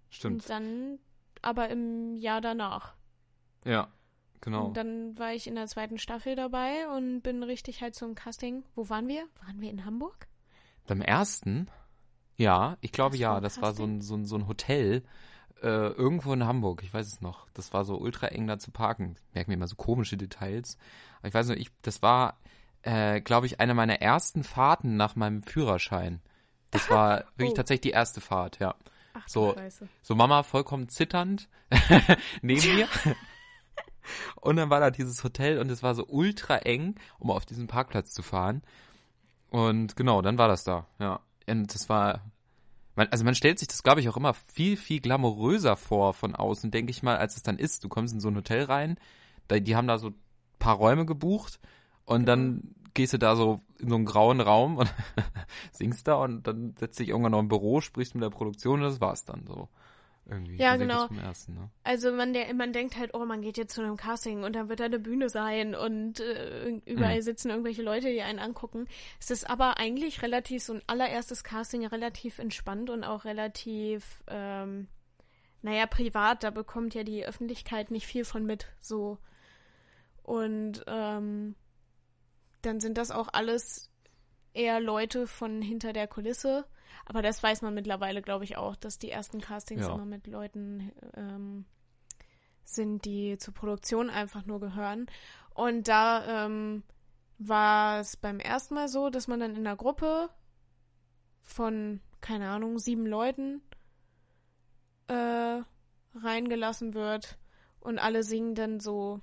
stimmt. 0.09 0.41
Und 0.41 0.49
dann 0.49 0.99
aber 1.41 1.69
im 1.69 2.15
Jahr 2.17 2.41
danach. 2.41 2.95
Ja. 3.65 3.87
Genau. 4.41 4.65
Und 4.65 4.77
dann 4.77 5.17
war 5.19 5.33
ich 5.33 5.45
in 5.45 5.55
der 5.55 5.67
zweiten 5.67 5.99
Staffel 5.99 6.35
dabei 6.35 6.87
und 6.95 7.21
bin 7.21 7.43
richtig 7.43 7.81
halt 7.81 7.93
zum 7.93 8.15
Casting. 8.15 8.63
Wo 8.73 8.89
waren 8.89 9.07
wir? 9.07 9.23
Waren 9.45 9.61
wir 9.61 9.69
in 9.69 9.85
Hamburg? 9.85 10.27
Beim 10.87 11.01
ersten? 11.01 11.67
Ja, 12.37 12.77
ich 12.81 12.91
glaube 12.91 13.17
ja. 13.17 13.39
Das 13.39 13.61
war 13.61 13.73
so 13.73 13.83
ein, 13.83 14.01
so 14.01 14.15
ein, 14.15 14.25
so 14.25 14.35
ein 14.35 14.47
Hotel 14.47 15.03
äh, 15.61 15.67
irgendwo 15.67 16.33
in 16.33 16.45
Hamburg. 16.45 16.81
Ich 16.83 16.93
weiß 16.93 17.05
es 17.05 17.21
noch. 17.21 17.47
Das 17.53 17.71
war 17.71 17.85
so 17.85 17.97
ultra 17.97 18.27
eng 18.27 18.47
da 18.47 18.57
zu 18.57 18.71
parken. 18.71 19.15
Merken 19.33 19.51
wir 19.51 19.55
immer 19.55 19.67
so 19.67 19.75
komische 19.75 20.17
Details. 20.17 20.77
Aber 21.19 21.27
ich 21.27 21.33
weiß 21.33 21.49
noch, 21.49 21.55
ich, 21.55 21.69
das 21.83 22.01
war, 22.01 22.39
äh, 22.81 23.21
glaube 23.21 23.45
ich, 23.45 23.59
eine 23.59 23.75
meiner 23.75 24.01
ersten 24.01 24.43
Fahrten 24.43 24.97
nach 24.97 25.15
meinem 25.15 25.43
Führerschein. 25.43 26.19
Das 26.71 26.89
war 26.89 27.25
wirklich 27.35 27.51
oh. 27.51 27.55
tatsächlich 27.55 27.81
die 27.81 27.91
erste 27.91 28.21
Fahrt, 28.21 28.59
ja. 28.59 28.75
Ach, 29.13 29.27
so, 29.27 29.53
Scheiße. 29.53 29.87
so 30.01 30.15
Mama 30.15 30.43
vollkommen 30.43 30.89
zitternd 30.89 31.47
neben 32.41 32.75
mir. 32.75 32.87
Und 34.35 34.55
dann 34.57 34.69
war 34.69 34.79
da 34.79 34.91
dieses 34.91 35.23
Hotel 35.23 35.59
und 35.59 35.69
es 35.69 35.83
war 35.83 35.95
so 35.95 36.05
ultra 36.07 36.57
eng, 36.57 36.95
um 37.19 37.31
auf 37.31 37.45
diesen 37.45 37.67
Parkplatz 37.67 38.13
zu 38.13 38.21
fahren. 38.21 38.61
Und 39.49 39.95
genau, 39.95 40.21
dann 40.21 40.37
war 40.37 40.47
das 40.47 40.63
da, 40.63 40.87
ja. 40.99 41.19
Und 41.47 41.73
das 41.73 41.89
war, 41.89 42.31
man, 42.95 43.07
also 43.09 43.25
man 43.25 43.35
stellt 43.35 43.59
sich 43.59 43.67
das, 43.67 43.83
glaube 43.83 43.99
ich, 43.99 44.09
auch 44.09 44.17
immer 44.17 44.33
viel, 44.33 44.77
viel 44.77 45.01
glamouröser 45.01 45.75
vor 45.75 46.13
von 46.13 46.35
außen, 46.35 46.71
denke 46.71 46.91
ich 46.91 47.03
mal, 47.03 47.17
als 47.17 47.35
es 47.35 47.43
dann 47.43 47.57
ist. 47.57 47.83
Du 47.83 47.89
kommst 47.89 48.13
in 48.13 48.19
so 48.19 48.29
ein 48.29 48.35
Hotel 48.35 48.63
rein, 48.63 48.97
da, 49.47 49.59
die 49.59 49.75
haben 49.75 49.87
da 49.87 49.97
so 49.97 50.13
paar 50.59 50.75
Räume 50.75 51.05
gebucht 51.05 51.59
und 52.05 52.25
dann 52.25 52.75
gehst 52.93 53.13
du 53.13 53.17
da 53.17 53.35
so 53.35 53.61
in 53.79 53.89
so 53.89 53.95
einen 53.95 54.05
grauen 54.05 54.39
Raum 54.39 54.77
und 54.77 54.93
singst 55.71 56.07
da 56.07 56.15
und 56.15 56.47
dann 56.47 56.75
setzt 56.77 56.99
dich 56.99 57.09
irgendwann 57.09 57.33
noch 57.33 57.39
im 57.39 57.49
Büro, 57.49 57.81
sprichst 57.81 58.15
mit 58.15 58.23
der 58.23 58.29
Produktion 58.29 58.79
und 58.79 58.85
das 58.85 59.01
war's 59.01 59.25
dann 59.25 59.45
so. 59.47 59.67
Irgendwie. 60.31 60.55
Ja, 60.55 60.77
genau. 60.77 61.07
Ersten, 61.07 61.55
ne? 61.55 61.69
Also 61.83 62.13
man, 62.13 62.31
der, 62.31 62.53
man 62.53 62.71
denkt 62.71 62.97
halt, 62.97 63.13
oh, 63.13 63.25
man 63.25 63.41
geht 63.41 63.57
jetzt 63.57 63.75
zu 63.75 63.81
einem 63.81 63.97
Casting 63.97 64.43
und 64.43 64.55
dann 64.55 64.69
wird 64.69 64.79
da 64.79 64.85
eine 64.85 64.97
Bühne 64.97 65.27
sein 65.27 65.75
und 65.75 66.21
äh, 66.21 66.69
überall 66.85 67.17
mhm. 67.17 67.21
sitzen 67.21 67.49
irgendwelche 67.49 67.83
Leute, 67.83 68.09
die 68.09 68.21
einen 68.21 68.39
angucken. 68.39 68.87
Es 69.19 69.29
ist 69.29 69.49
aber 69.49 69.77
eigentlich 69.77 70.21
relativ, 70.21 70.63
so 70.63 70.73
ein 70.73 70.81
allererstes 70.87 71.43
Casting 71.43 71.85
relativ 71.85 72.39
entspannt 72.39 72.89
und 72.89 73.03
auch 73.03 73.25
relativ, 73.25 74.23
ähm, 74.27 74.87
naja, 75.61 75.85
privat, 75.85 76.43
da 76.43 76.49
bekommt 76.49 76.95
ja 76.95 77.03
die 77.03 77.25
Öffentlichkeit 77.25 77.91
nicht 77.91 78.07
viel 78.07 78.23
von 78.23 78.45
mit, 78.45 78.67
so. 78.79 79.17
Und 80.23 80.81
ähm, 80.87 81.55
dann 82.61 82.79
sind 82.79 82.97
das 82.97 83.11
auch 83.11 83.27
alles 83.33 83.91
eher 84.53 84.79
Leute 84.79 85.27
von 85.27 85.61
hinter 85.61 85.91
der 85.91 86.07
Kulisse. 86.07 86.65
Aber 87.11 87.21
das 87.21 87.43
weiß 87.43 87.61
man 87.61 87.73
mittlerweile, 87.73 88.21
glaube 88.21 88.45
ich, 88.45 88.55
auch, 88.55 88.77
dass 88.77 88.97
die 88.97 89.11
ersten 89.11 89.41
Castings 89.41 89.85
Ja. 89.85 89.93
immer 89.93 90.05
mit 90.05 90.27
Leuten 90.27 90.93
ähm, 91.13 91.65
sind, 92.63 93.03
die 93.03 93.37
zur 93.37 93.53
Produktion 93.53 94.09
einfach 94.09 94.45
nur 94.45 94.61
gehören. 94.61 95.07
Und 95.53 95.89
da 95.89 96.45
ähm, 96.45 96.83
war 97.37 97.99
es 97.99 98.15
beim 98.15 98.39
ersten 98.39 98.75
Mal 98.75 98.87
so, 98.87 99.09
dass 99.09 99.27
man 99.27 99.41
dann 99.41 99.57
in 99.57 99.67
einer 99.67 99.75
Gruppe 99.75 100.29
von, 101.41 101.99
keine 102.21 102.49
Ahnung, 102.49 102.79
sieben 102.79 103.05
Leuten 103.05 103.61
äh, 105.07 105.59
reingelassen 106.15 106.93
wird 106.93 107.37
und 107.81 107.99
alle 107.99 108.23
singen 108.23 108.55
dann 108.55 108.79
so, 108.79 109.19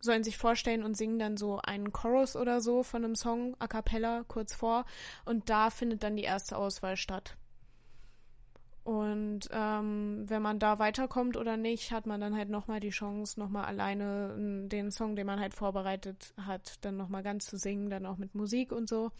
sollen 0.00 0.24
sich 0.24 0.36
vorstellen 0.36 0.82
und 0.82 0.96
singen 0.96 1.18
dann 1.18 1.36
so 1.36 1.60
einen 1.62 1.92
Chorus 1.92 2.36
oder 2.36 2.60
so 2.60 2.82
von 2.82 3.04
einem 3.04 3.14
Song 3.14 3.54
a 3.58 3.68
cappella 3.68 4.24
kurz 4.26 4.54
vor 4.54 4.84
und 5.24 5.50
da 5.50 5.70
findet 5.70 6.02
dann 6.02 6.16
die 6.16 6.22
erste 6.24 6.56
Auswahl 6.56 6.96
statt. 6.96 7.36
Und 8.82 9.40
ähm, 9.52 10.24
wenn 10.26 10.42
man 10.42 10.58
da 10.58 10.78
weiterkommt 10.78 11.36
oder 11.36 11.56
nicht, 11.56 11.92
hat 11.92 12.06
man 12.06 12.20
dann 12.20 12.34
halt 12.34 12.48
nochmal 12.48 12.80
die 12.80 12.90
Chance, 12.90 13.38
nochmal 13.38 13.66
alleine 13.66 14.66
den 14.68 14.90
Song, 14.90 15.16
den 15.16 15.26
man 15.26 15.38
halt 15.38 15.54
vorbereitet 15.54 16.34
hat, 16.38 16.84
dann 16.84 16.96
nochmal 16.96 17.22
ganz 17.22 17.46
zu 17.46 17.58
singen, 17.58 17.90
dann 17.90 18.06
auch 18.06 18.16
mit 18.16 18.34
Musik 18.34 18.72
und 18.72 18.88
so. 18.88 19.12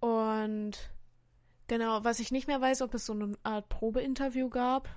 Und 0.00 0.72
genau, 1.68 2.02
was 2.02 2.18
ich 2.18 2.32
nicht 2.32 2.48
mehr 2.48 2.60
weiß, 2.60 2.82
ob 2.82 2.92
es 2.94 3.06
so 3.06 3.12
eine 3.12 3.34
Art 3.44 3.68
Probeinterview 3.68 4.48
gab. 4.50 4.88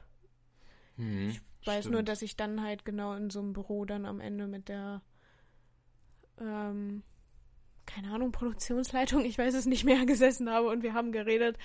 Hm, 0.98 1.30
Ich 1.30 1.42
weiß 1.65 1.86
stimmt. 1.86 1.93
nur, 1.93 2.03
dass 2.03 2.22
ich 2.22 2.36
dann 2.36 2.62
halt 2.62 2.86
genau 2.86 3.13
in 3.13 3.29
so 3.29 3.39
einem 3.39 3.53
Büro 3.53 3.86
dann 3.86 4.05
am 4.05 4.19
Ende 4.19 4.48
mit 4.48 4.69
der, 4.69 5.01
ähm, 6.39 7.03
keine 7.86 8.12
Ahnung, 8.12 8.31
Produktionsleitung, 8.31 9.24
ich 9.25 9.38
weiß 9.38 9.53
es 9.53 9.65
nicht 9.65 9.84
mehr, 9.84 10.05
gesessen 10.05 10.50
habe 10.50 10.67
und 10.69 10.84
wir 10.84 10.93
haben 10.93 11.12
geredet, 11.12 11.57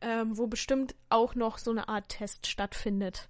ähm, 0.00 0.36
wo 0.36 0.46
bestimmt 0.46 0.94
auch 1.08 1.34
noch 1.34 1.58
so 1.58 1.70
eine 1.70 1.88
Art 1.88 2.08
Test 2.08 2.46
stattfindet. 2.46 3.28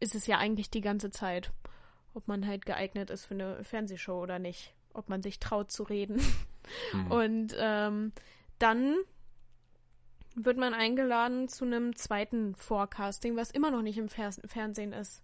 Ist 0.00 0.14
es 0.14 0.26
ja 0.26 0.38
eigentlich 0.38 0.70
die 0.70 0.80
ganze 0.80 1.10
Zeit. 1.10 1.52
Ob 2.14 2.26
man 2.28 2.46
halt 2.46 2.66
geeignet 2.66 3.10
ist 3.10 3.26
für 3.26 3.34
eine 3.34 3.62
Fernsehshow 3.64 4.20
oder 4.20 4.38
nicht. 4.38 4.74
Ob 4.92 5.08
man 5.08 5.22
sich 5.22 5.38
traut 5.38 5.70
zu 5.70 5.82
reden. 5.82 6.20
Hm. 6.90 7.10
Und 7.10 7.56
ähm, 7.58 8.12
dann 8.58 8.96
wird 10.44 10.56
man 10.58 10.74
eingeladen 10.74 11.48
zu 11.48 11.64
einem 11.64 11.94
zweiten 11.96 12.54
Forecasting, 12.54 13.36
was 13.36 13.50
immer 13.50 13.70
noch 13.70 13.82
nicht 13.82 13.98
im 13.98 14.08
Fer 14.08 14.30
Fernsehen 14.46 14.92
ist. 14.92 15.22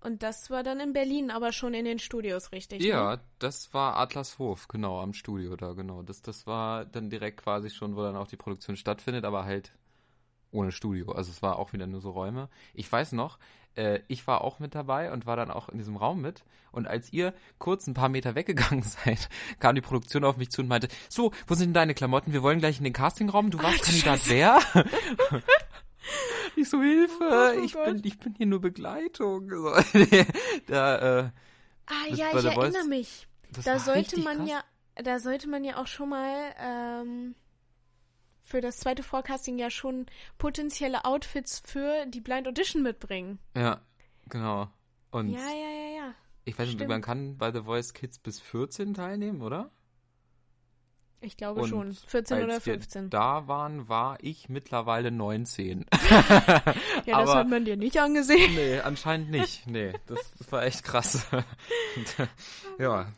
Und 0.00 0.22
das 0.22 0.50
war 0.50 0.62
dann 0.62 0.78
in 0.78 0.92
Berlin, 0.92 1.30
aber 1.30 1.52
schon 1.52 1.74
in 1.74 1.84
den 1.84 1.98
Studios, 1.98 2.52
richtig? 2.52 2.82
Ja, 2.82 3.16
Ne? 3.16 3.20
das 3.38 3.72
war 3.74 3.96
Adlershof, 3.96 4.68
genau, 4.68 5.00
am 5.00 5.14
Studio 5.14 5.56
da, 5.56 5.72
genau. 5.72 6.02
Das, 6.02 6.22
das 6.22 6.46
war 6.46 6.84
dann 6.84 7.10
direkt 7.10 7.42
quasi 7.42 7.70
schon, 7.70 7.96
wo 7.96 8.02
dann 8.02 8.16
auch 8.16 8.28
die 8.28 8.36
Produktion 8.36 8.76
stattfindet, 8.76 9.24
aber 9.24 9.44
halt 9.44 9.72
ohne 10.52 10.70
Studio. 10.72 11.12
Also 11.12 11.30
es 11.30 11.42
war 11.42 11.58
auch 11.58 11.72
wieder 11.72 11.86
nur 11.86 12.00
so 12.00 12.10
Räume. 12.10 12.48
Ich 12.74 12.90
weiß 12.90 13.12
noch, 13.12 13.38
äh, 13.76 14.00
ich 14.08 14.26
war 14.26 14.42
auch 14.42 14.58
mit 14.58 14.74
dabei 14.74 15.12
und 15.12 15.26
war 15.26 15.36
dann 15.36 15.50
auch 15.50 15.68
in 15.68 15.78
diesem 15.78 15.96
Raum 15.96 16.20
mit. 16.20 16.44
Und 16.72 16.86
als 16.86 17.12
ihr 17.12 17.32
kurz 17.58 17.86
ein 17.86 17.94
paar 17.94 18.08
Meter 18.08 18.34
weggegangen 18.34 18.82
seid, 19.04 19.28
kam 19.60 19.74
die 19.74 19.80
Produktion 19.80 20.24
auf 20.24 20.36
mich 20.36 20.50
zu 20.50 20.60
und 20.62 20.68
meinte, 20.68 20.88
so, 21.08 21.32
wo 21.46 21.54
sind 21.54 21.68
denn 21.68 21.74
deine 21.74 21.94
Klamotten? 21.94 22.32
Wir 22.32 22.42
wollen 22.42 22.58
gleich 22.58 22.78
in 22.78 22.84
den 22.84 22.92
Castingraum. 22.92 23.50
Du 23.50 23.62
warst 23.62 23.78
Ach, 23.80 23.86
Kandidat 23.86 24.20
wer? 24.28 24.58
ich 26.56 26.68
so, 26.68 26.80
Hilfe, 26.82 27.54
Oh 27.56 27.60
ich, 27.64 27.72
Gott. 27.72 27.84
bin, 27.86 28.00
ich 28.04 28.18
bin 28.18 28.34
hier 28.34 28.46
nur 28.46 28.60
Begleitung. 28.60 29.48
So, 29.50 29.72
da, 30.66 31.20
äh, 31.20 31.30
Ah 31.88 31.92
ja, 32.08 32.26
ich 32.34 32.42
der 32.42 32.52
Voice- 32.52 32.74
erinnere 32.74 32.88
mich. 32.88 33.28
das 33.52 33.64
Da 33.64 33.78
sollte 33.78 34.20
man 34.20 34.38
krass. 34.38 34.48
ja, 34.50 35.02
da 35.04 35.18
sollte 35.20 35.48
man 35.48 35.62
ja 35.64 35.76
auch 35.76 35.86
schon 35.86 36.08
mal 36.08 36.52
ähm, 36.60 37.34
für 38.46 38.60
das 38.60 38.78
zweite 38.78 39.02
Forecasting 39.02 39.58
ja 39.58 39.70
schon 39.70 40.06
potenzielle 40.38 41.04
Outfits 41.04 41.60
für 41.66 42.06
die 42.06 42.20
Blind 42.20 42.46
Audition 42.46 42.82
mitbringen. 42.82 43.38
Ja, 43.56 43.80
genau. 44.28 44.68
Und 45.10 45.30
Ja, 45.30 45.40
ja, 45.40 45.46
ja, 45.48 45.96
ja. 46.06 46.14
ich 46.44 46.56
weiß 46.58 46.66
nicht, 46.66 46.76
stimmt. 46.76 46.90
man 46.90 47.02
kann 47.02 47.36
bei 47.36 47.52
The 47.52 47.62
Voice 47.62 47.92
Kids 47.92 48.18
bis 48.20 48.40
14 48.40 48.94
teilnehmen, 48.94 49.42
oder? 49.42 49.70
Ich 51.20 51.36
glaube 51.36 51.62
Und 51.62 51.68
schon. 51.70 51.92
14 51.94 52.44
oder 52.44 52.54
Als 52.54 52.66
wir 52.66 52.74
15. 52.74 53.10
da 53.10 53.48
waren, 53.48 53.88
war 53.88 54.18
ich 54.20 54.48
mittlerweile 54.48 55.10
19. 55.10 55.84
ja, 56.10 56.62
das 56.62 57.06
aber- 57.12 57.34
hat 57.36 57.48
man 57.48 57.64
dir 57.64 57.76
nicht 57.76 57.98
angesehen. 57.98 58.54
nee, 58.54 58.78
anscheinend 58.78 59.30
nicht. 59.30 59.66
Nee, 59.66 59.92
das, 60.06 60.32
das 60.38 60.52
war 60.52 60.62
echt 60.64 60.84
krass. 60.84 61.26
Und, 61.32 62.28
ja, 62.78 63.10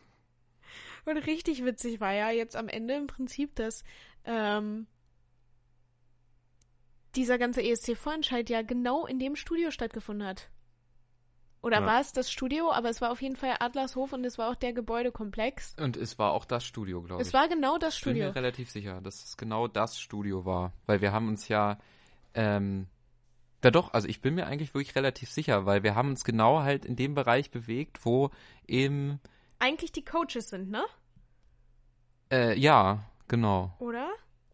Und 1.05 1.17
richtig 1.19 1.65
witzig 1.65 2.01
war 2.01 2.13
ja 2.15 2.31
jetzt 2.31 2.57
am 2.57 2.69
Ende 2.69 2.95
im 2.95 3.09
Prinzip, 3.09 3.55
dass 3.57 3.83
ähm, 4.25 4.87
dieser 7.17 7.39
ganze 7.39 7.63
ESC-Vorentscheid 7.63 8.49
ja 8.51 8.63
genau 8.63 9.07
in 9.07 9.19
dem 9.19 9.37
Studio 9.37 9.71
stattgefunden 9.71 10.27
hat. 10.27 10.51
Oder 11.61 11.81
Ja. 11.81 11.87
war 11.87 12.01
es 12.01 12.13
das 12.13 12.31
Studio? 12.31 12.71
Aber 12.71 12.89
es 12.89 13.01
war 13.01 13.11
auf 13.11 13.21
jeden 13.21 13.35
Fall 13.35 13.57
Adlershof 13.59 14.13
und 14.13 14.25
es 14.25 14.39
war 14.39 14.51
auch 14.51 14.55
der 14.55 14.73
Gebäudekomplex. 14.73 15.75
und 15.81 15.97
es 15.97 16.19
war 16.19 16.33
auch 16.33 16.45
das 16.45 16.65
Studio, 16.65 17.03
glaube 17.03 17.21
ich. 17.21 17.27
Es 17.29 17.35
war 17.35 17.49
genau 17.49 17.79
das 17.79 17.97
Ich 17.99 18.05
bin 18.05 18.13
Studio. 18.15 18.29
mir 18.29 18.35
relativ 18.37 18.71
sicher, 18.71 19.01
dass 19.01 19.25
es 19.25 19.37
genau 19.37 19.67
das 19.67 19.99
Studio 19.99 20.45
war. 20.45 20.73
Weil 20.87 21.01
wir 21.01 21.11
haben 21.13 21.27
uns 21.29 21.49
ja, 21.49 21.79
ähm, 22.35 22.87
da 23.61 23.73
doch, 23.73 23.93
also 23.93 24.07
ich 24.07 24.21
bin 24.21 24.37
mir 24.37 24.47
eigentlich 24.47 24.73
wirklich 24.73 24.95
relativ 24.95 25.31
sicher, 25.33 25.67
weil 25.67 25.83
wir 25.83 25.97
haben 25.97 26.11
uns 26.11 26.23
genau 26.23 26.61
halt 26.61 26.85
in 26.85 26.95
dem 26.95 27.15
Bereich 27.15 27.51
bewegt, 27.51 28.05
wo 28.07 28.31
eben, 28.69 29.21
Eigentlich 29.59 29.91
die 29.91 30.05
Coaches 30.05 30.51
sind, 30.51 30.71
ne? 30.71 30.85
äh, 32.31 32.57
ja, 32.57 33.05
genau. 33.27 33.75
Oder? 33.81 34.09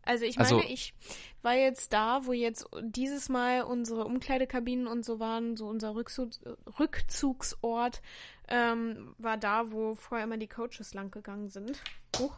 Also 0.06 0.24
ich 0.24 0.38
Also- 0.38 0.56
meine, 0.58 0.68
ich 0.70 0.94
war 1.42 1.54
jetzt 1.54 1.92
da, 1.92 2.24
wo 2.26 2.32
jetzt 2.32 2.66
dieses 2.82 3.28
Mal 3.28 3.62
unsere 3.62 4.04
Umkleidekabinen 4.04 4.86
und 4.86 5.04
so 5.04 5.18
waren, 5.20 5.56
so 5.56 5.66
unser 5.66 5.94
Rückzug, 5.94 6.30
Rückzugsort, 6.78 8.00
ähm, 8.48 9.14
war 9.18 9.36
da, 9.36 9.70
wo 9.70 9.94
vorher 9.94 10.24
immer 10.26 10.36
die 10.36 10.48
Coaches 10.48 10.94
lang 10.94 11.10
gegangen 11.10 11.48
sind. 11.50 11.80
Huch. 12.18 12.36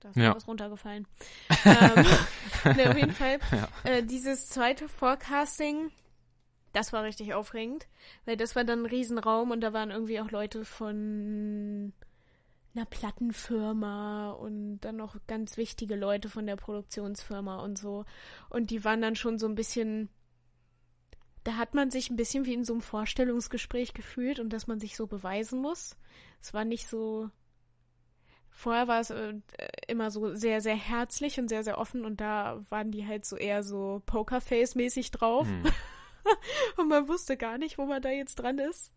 Da 0.00 0.08
ist 0.10 0.16
Ja. 0.16 0.30
mir 0.30 0.36
was 0.36 0.48
runtergefallen. 0.48 1.06
ähm, 1.64 1.94
ne, 2.76 2.90
auf 2.90 2.96
jeden 2.96 3.12
Fall, 3.12 3.38
Ja. 3.52 3.68
äh, 3.90 4.02
dieses 4.02 4.48
zweite 4.48 4.88
Forecasting, 4.88 5.90
das 6.72 6.92
war 6.92 7.04
richtig 7.04 7.34
aufregend, 7.34 7.86
weil 8.24 8.36
das 8.36 8.56
war 8.56 8.64
dann 8.64 8.80
ein 8.82 8.86
Riesenraum 8.86 9.50
und 9.52 9.60
da 9.60 9.72
waren 9.72 9.90
irgendwie 9.90 10.20
auch 10.20 10.30
Leute 10.30 10.64
von 10.64 11.92
einer 12.74 12.86
Plattenfirma 12.86 14.30
und 14.32 14.80
dann 14.80 14.96
noch 14.96 15.16
ganz 15.26 15.56
wichtige 15.56 15.96
Leute 15.96 16.28
von 16.28 16.46
der 16.46 16.56
Produktionsfirma 16.56 17.56
und 17.62 17.78
so. 17.78 18.04
Und 18.48 18.70
die 18.70 18.84
waren 18.84 19.02
dann 19.02 19.16
schon 19.16 19.38
so 19.38 19.46
ein 19.46 19.54
bisschen. 19.54 20.08
Da 21.44 21.56
hat 21.56 21.74
man 21.74 21.90
sich 21.90 22.08
ein 22.08 22.16
bisschen 22.16 22.46
wie 22.46 22.54
in 22.54 22.64
so 22.64 22.72
einem 22.72 22.82
Vorstellungsgespräch 22.82 23.94
gefühlt 23.94 24.38
und 24.38 24.52
dass 24.52 24.68
man 24.68 24.78
sich 24.78 24.96
so 24.96 25.06
beweisen 25.06 25.60
muss. 25.60 25.96
Es 26.40 26.54
war 26.54 26.64
nicht 26.64 26.86
so. 26.88 27.30
Vorher 28.48 28.86
war 28.86 29.00
es 29.00 29.10
äh, 29.10 29.34
immer 29.88 30.10
so 30.10 30.34
sehr, 30.34 30.60
sehr 30.60 30.76
herzlich 30.76 31.40
und 31.40 31.48
sehr, 31.48 31.64
sehr 31.64 31.78
offen 31.78 32.04
und 32.04 32.20
da 32.20 32.64
waren 32.68 32.90
die 32.90 33.06
halt 33.06 33.24
so 33.24 33.36
eher 33.36 33.62
so 33.62 34.02
Pokerface-mäßig 34.06 35.10
drauf. 35.10 35.48
Hm. 35.48 35.64
Und 36.76 36.88
man 36.88 37.08
wusste 37.08 37.36
gar 37.36 37.58
nicht, 37.58 37.78
wo 37.78 37.86
man 37.86 38.02
da 38.02 38.10
jetzt 38.10 38.36
dran 38.36 38.58
ist. 38.58 38.92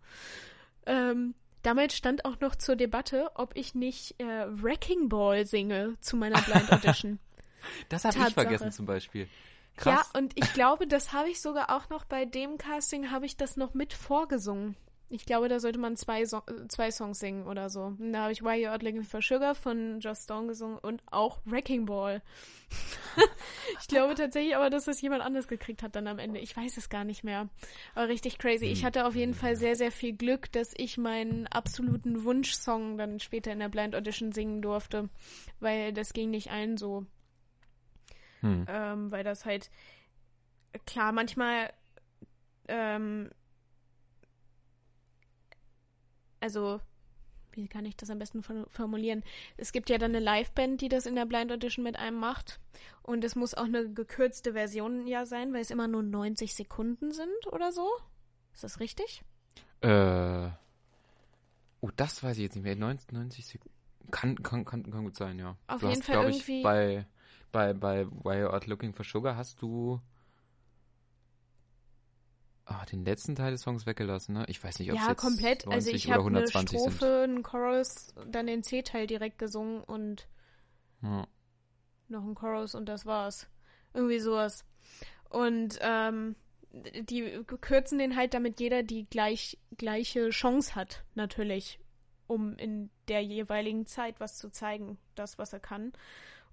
Ähm, 0.86 1.34
damals 1.66 1.96
stand 1.96 2.26
auch 2.26 2.40
noch 2.40 2.56
zur 2.56 2.76
Debatte, 2.76 3.32
ob 3.36 3.56
ich 3.56 3.76
nicht 3.76 4.20
äh, 4.20 4.46
Wrecking 4.48 5.10
Ball 5.10 5.46
singe 5.46 5.96
zu 6.02 6.18
meiner 6.18 6.42
Blind 6.42 6.72
Audition. 6.72 7.20
Das 7.90 8.06
habe 8.06 8.16
ich 8.28 8.34
vergessen 8.36 8.72
zum 8.72 8.86
Beispiel. 8.86 9.28
Krass. 9.76 10.12
Ja, 10.14 10.20
und 10.20 10.34
ich 10.38 10.54
glaube, 10.54 10.86
das 10.86 11.14
habe 11.14 11.30
ich 11.30 11.42
sogar 11.42 11.76
auch 11.76 11.90
noch 11.90 12.06
bei 12.06 12.26
dem 12.26 12.60
Casting, 12.60 13.10
habe 13.10 13.26
ich 13.26 13.38
das 13.38 13.58
noch 13.58 13.74
mit 13.74 13.92
vorgesungen. 13.92 14.76
Ich 15.10 15.26
glaube, 15.26 15.48
da 15.50 15.60
sollte 15.60 15.80
man 15.80 15.96
zwei, 15.96 16.26
so 16.26 16.42
zwei 16.68 16.90
Songs 16.92 17.20
singen 17.20 17.46
oder 17.46 17.70
so. 17.70 17.96
Und 18.00 18.14
da 18.14 18.24
habe 18.24 18.32
ich 18.32 18.44
Why 18.44 18.64
You 18.64 18.70
Out 18.70 18.82
Looking 18.82 19.04
for 19.04 19.22
Sugar 19.22 19.54
von 19.54 20.00
Joss 20.00 20.24
Stone 20.24 20.48
gesungen 20.48 20.80
und 20.80 21.04
auch 21.12 21.40
Wrecking 21.46 21.86
Ball. 21.86 22.22
ich 23.80 23.88
glaube 23.88 24.16
tatsächlich 24.16 24.56
aber, 24.56 24.70
dass 24.70 24.86
das 24.86 25.02
jemand 25.02 25.22
anders 25.22 25.48
gekriegt 25.48 25.84
hat 25.84 25.96
dann 25.96 26.08
am 26.08 26.18
Ende. 26.18 26.40
Ich 26.40 26.58
weiß 26.58 26.78
es 26.78 26.90
gar 26.90 27.04
nicht 27.04 27.24
mehr. 27.24 27.50
Aber 27.94 28.08
richtig 28.08 28.40
crazy. 28.40 28.66
Ich 28.66 28.84
hatte 28.84 29.06
auf 29.06 29.16
jeden 29.16 29.36
Fall 29.36 29.56
sehr, 29.56 29.76
sehr 29.76 29.92
viel 29.92 30.14
Glück, 30.14 30.52
dass 30.52 30.74
ich 30.76 30.98
meinen 30.98 31.48
absoluten 31.48 32.24
Wunschsong 32.24 32.98
dann 32.98 33.20
später 33.20 33.52
in 33.52 33.60
der 33.60 33.70
Blind 33.70 33.96
Audition 33.96 34.32
singen 34.32 34.62
durfte. 34.62 35.10
Weil 35.60 35.94
das 35.94 36.14
ging 36.14 36.32
nicht 36.32 36.50
allen 36.50 36.78
so 36.78 37.06
Hm. 38.46 38.66
ähm, 38.70 39.12
weil 39.12 39.24
das 39.24 39.44
halt 39.46 39.72
klar 40.86 41.12
manchmal 41.12 41.74
ähm, 42.68 43.32
also 46.46 46.80
wie 47.54 47.68
kann 47.68 47.86
ich 47.86 47.96
das 47.96 48.12
am 48.12 48.20
besten 48.20 48.44
formulieren? 48.44 49.24
Es 49.58 49.72
gibt 49.72 49.90
ja 49.90 49.98
dann 49.98 50.16
eine 50.16 50.24
Liveband, 50.24 50.80
die 50.82 50.90
das 50.90 51.08
in 51.08 51.16
der 51.16 51.26
Blind 51.26 51.52
Audition 51.52 51.84
mit 51.84 51.98
einem 51.98 52.20
macht. 52.20 52.60
Und 53.02 53.24
es 53.24 53.36
muss 53.36 53.56
auch 53.56 53.64
eine 53.64 53.92
gekürzte 53.92 54.54
Version 54.54 55.08
ja 55.08 55.26
sein, 55.26 55.54
weil 55.54 55.62
es 55.62 55.72
immer 55.72 55.88
nur 55.88 56.04
90 56.04 56.54
Sekunden 56.54 57.12
sind 57.12 57.48
oder 57.52 57.72
so. 57.72 57.88
Ist 58.54 58.64
das 58.64 58.80
richtig? 58.80 59.24
Äh. 59.82 60.50
Oh, 61.82 61.90
das 61.96 62.22
weiß 62.22 62.38
ich 62.38 62.44
jetzt 62.44 62.56
nicht 62.56 62.64
mehr. 62.64 62.76
90, 62.76 63.12
90 63.12 63.46
Sekunden. 63.46 63.76
Kann, 64.12 64.44
kann, 64.44 64.66
kann, 64.66 64.84
kann 64.92 65.04
gut 65.04 65.16
sein, 65.16 65.40
ja. 65.40 65.58
Auf 65.68 65.82
du 65.82 65.88
jeden 65.88 66.02
hast, 66.02 66.08
Fall 66.08 66.26
irgendwie. 66.26 66.58
ich, 66.58 66.64
bei, 66.64 67.08
bei, 67.52 67.74
bei 67.74 68.06
Why 68.08 68.42
You 68.42 68.48
Out 68.48 68.68
Looking 68.68 68.94
for 68.94 69.06
Sugar 69.06 69.36
hast 69.36 69.62
du 69.62 70.00
ah, 72.66 72.86
den 72.86 73.06
letzten 73.06 73.36
Teil 73.36 73.52
des 73.52 73.62
Songs 73.62 73.86
weggelassen, 73.86 74.34
ne? 74.34 74.46
Ich 74.48 74.64
weiß 74.64 74.80
nicht, 74.80 74.92
ob 74.92 74.98
es 74.98 75.04
ja, 75.04 75.10
jetzt 75.12 75.22
komplett. 75.22 75.66
90 75.66 75.74
Also 75.74 75.90
ich 75.92 76.06
oder 76.08 76.14
habe 76.16 76.28
eine 76.28 76.38
120 76.40 76.80
Strophe, 76.80 76.98
sind. 76.98 77.24
einen 77.24 77.44
Chorus, 77.44 78.14
dann 78.28 78.48
den 78.48 78.64
C-Teil 78.64 79.08
direkt 79.08 79.38
gesungen 79.38 79.84
und 79.84 80.28
Ja. 81.02 81.28
noch 82.08 82.24
einen 82.24 82.36
Chorus 82.36 82.76
und 82.76 82.88
das 82.88 83.06
war's. 83.06 83.48
Irgendwie 83.94 84.20
sowas. 84.20 84.66
Und 85.30 85.78
ähm, 85.82 86.36
die 86.74 87.44
kürzen 87.62 88.00
den 88.00 88.16
halt, 88.16 88.34
damit 88.34 88.60
jeder 88.60 88.84
die 88.84 89.06
gleich, 89.06 89.58
gleiche 89.78 90.30
Chance 90.30 90.76
hat, 90.76 91.04
natürlich, 91.14 91.80
um 92.28 92.56
in 92.58 92.90
der 93.08 93.22
jeweiligen 93.22 93.86
Zeit 93.86 94.20
was 94.20 94.38
zu 94.38 94.50
zeigen, 94.50 94.98
das, 95.16 95.38
was 95.38 95.54
er 95.54 95.60
kann. 95.60 95.94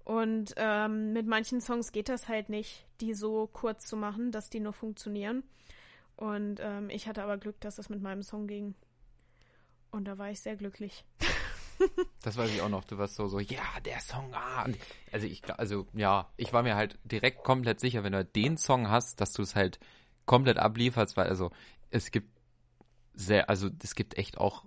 Und 0.05 0.53
ähm, 0.57 1.13
mit 1.13 1.27
manchen 1.27 1.61
Songs 1.61 1.91
geht 1.91 2.09
das 2.09 2.27
halt 2.27 2.49
nicht, 2.49 2.85
die 3.01 3.13
so 3.13 3.47
kurz 3.47 3.85
zu 3.87 3.95
machen, 3.95 4.31
dass 4.31 4.49
die 4.49 4.59
nur 4.59 4.73
funktionieren. 4.73 5.43
Und 6.15 6.59
ähm, 6.61 6.89
ich 6.89 7.07
hatte 7.07 7.23
aber 7.23 7.37
Glück, 7.37 7.59
dass 7.61 7.75
das 7.75 7.89
mit 7.89 8.01
meinem 8.01 8.23
Song 8.23 8.47
ging. 8.47 8.75
Und 9.91 10.05
da 10.05 10.17
war 10.17 10.29
ich 10.29 10.39
sehr 10.39 10.55
glücklich. 10.55 11.05
Das 12.21 12.37
weiß 12.37 12.51
ich 12.51 12.61
auch 12.61 12.69
noch. 12.69 12.85
Du 12.85 12.97
warst 12.97 13.15
so, 13.15 13.27
so, 13.27 13.39
ja, 13.39 13.63
der 13.83 13.99
Song, 13.99 14.33
ah. 14.33 14.65
Also 15.11 15.27
ich, 15.27 15.41
also 15.57 15.87
ja, 15.93 16.31
ich 16.37 16.53
war 16.53 16.63
mir 16.63 16.75
halt 16.75 16.97
direkt 17.03 17.43
komplett 17.43 17.79
sicher, 17.79 18.03
wenn 18.03 18.13
du 18.13 18.19
halt 18.19 18.35
den 18.35 18.57
Song 18.57 18.89
hast, 18.89 19.19
dass 19.19 19.33
du 19.33 19.41
es 19.41 19.55
halt 19.55 19.79
komplett 20.25 20.57
ablieferst, 20.57 21.17
weil 21.17 21.27
also 21.27 21.51
es 21.89 22.11
gibt 22.11 22.29
sehr, 23.13 23.49
also 23.49 23.69
es 23.81 23.95
gibt 23.95 24.17
echt 24.17 24.37
auch 24.37 24.65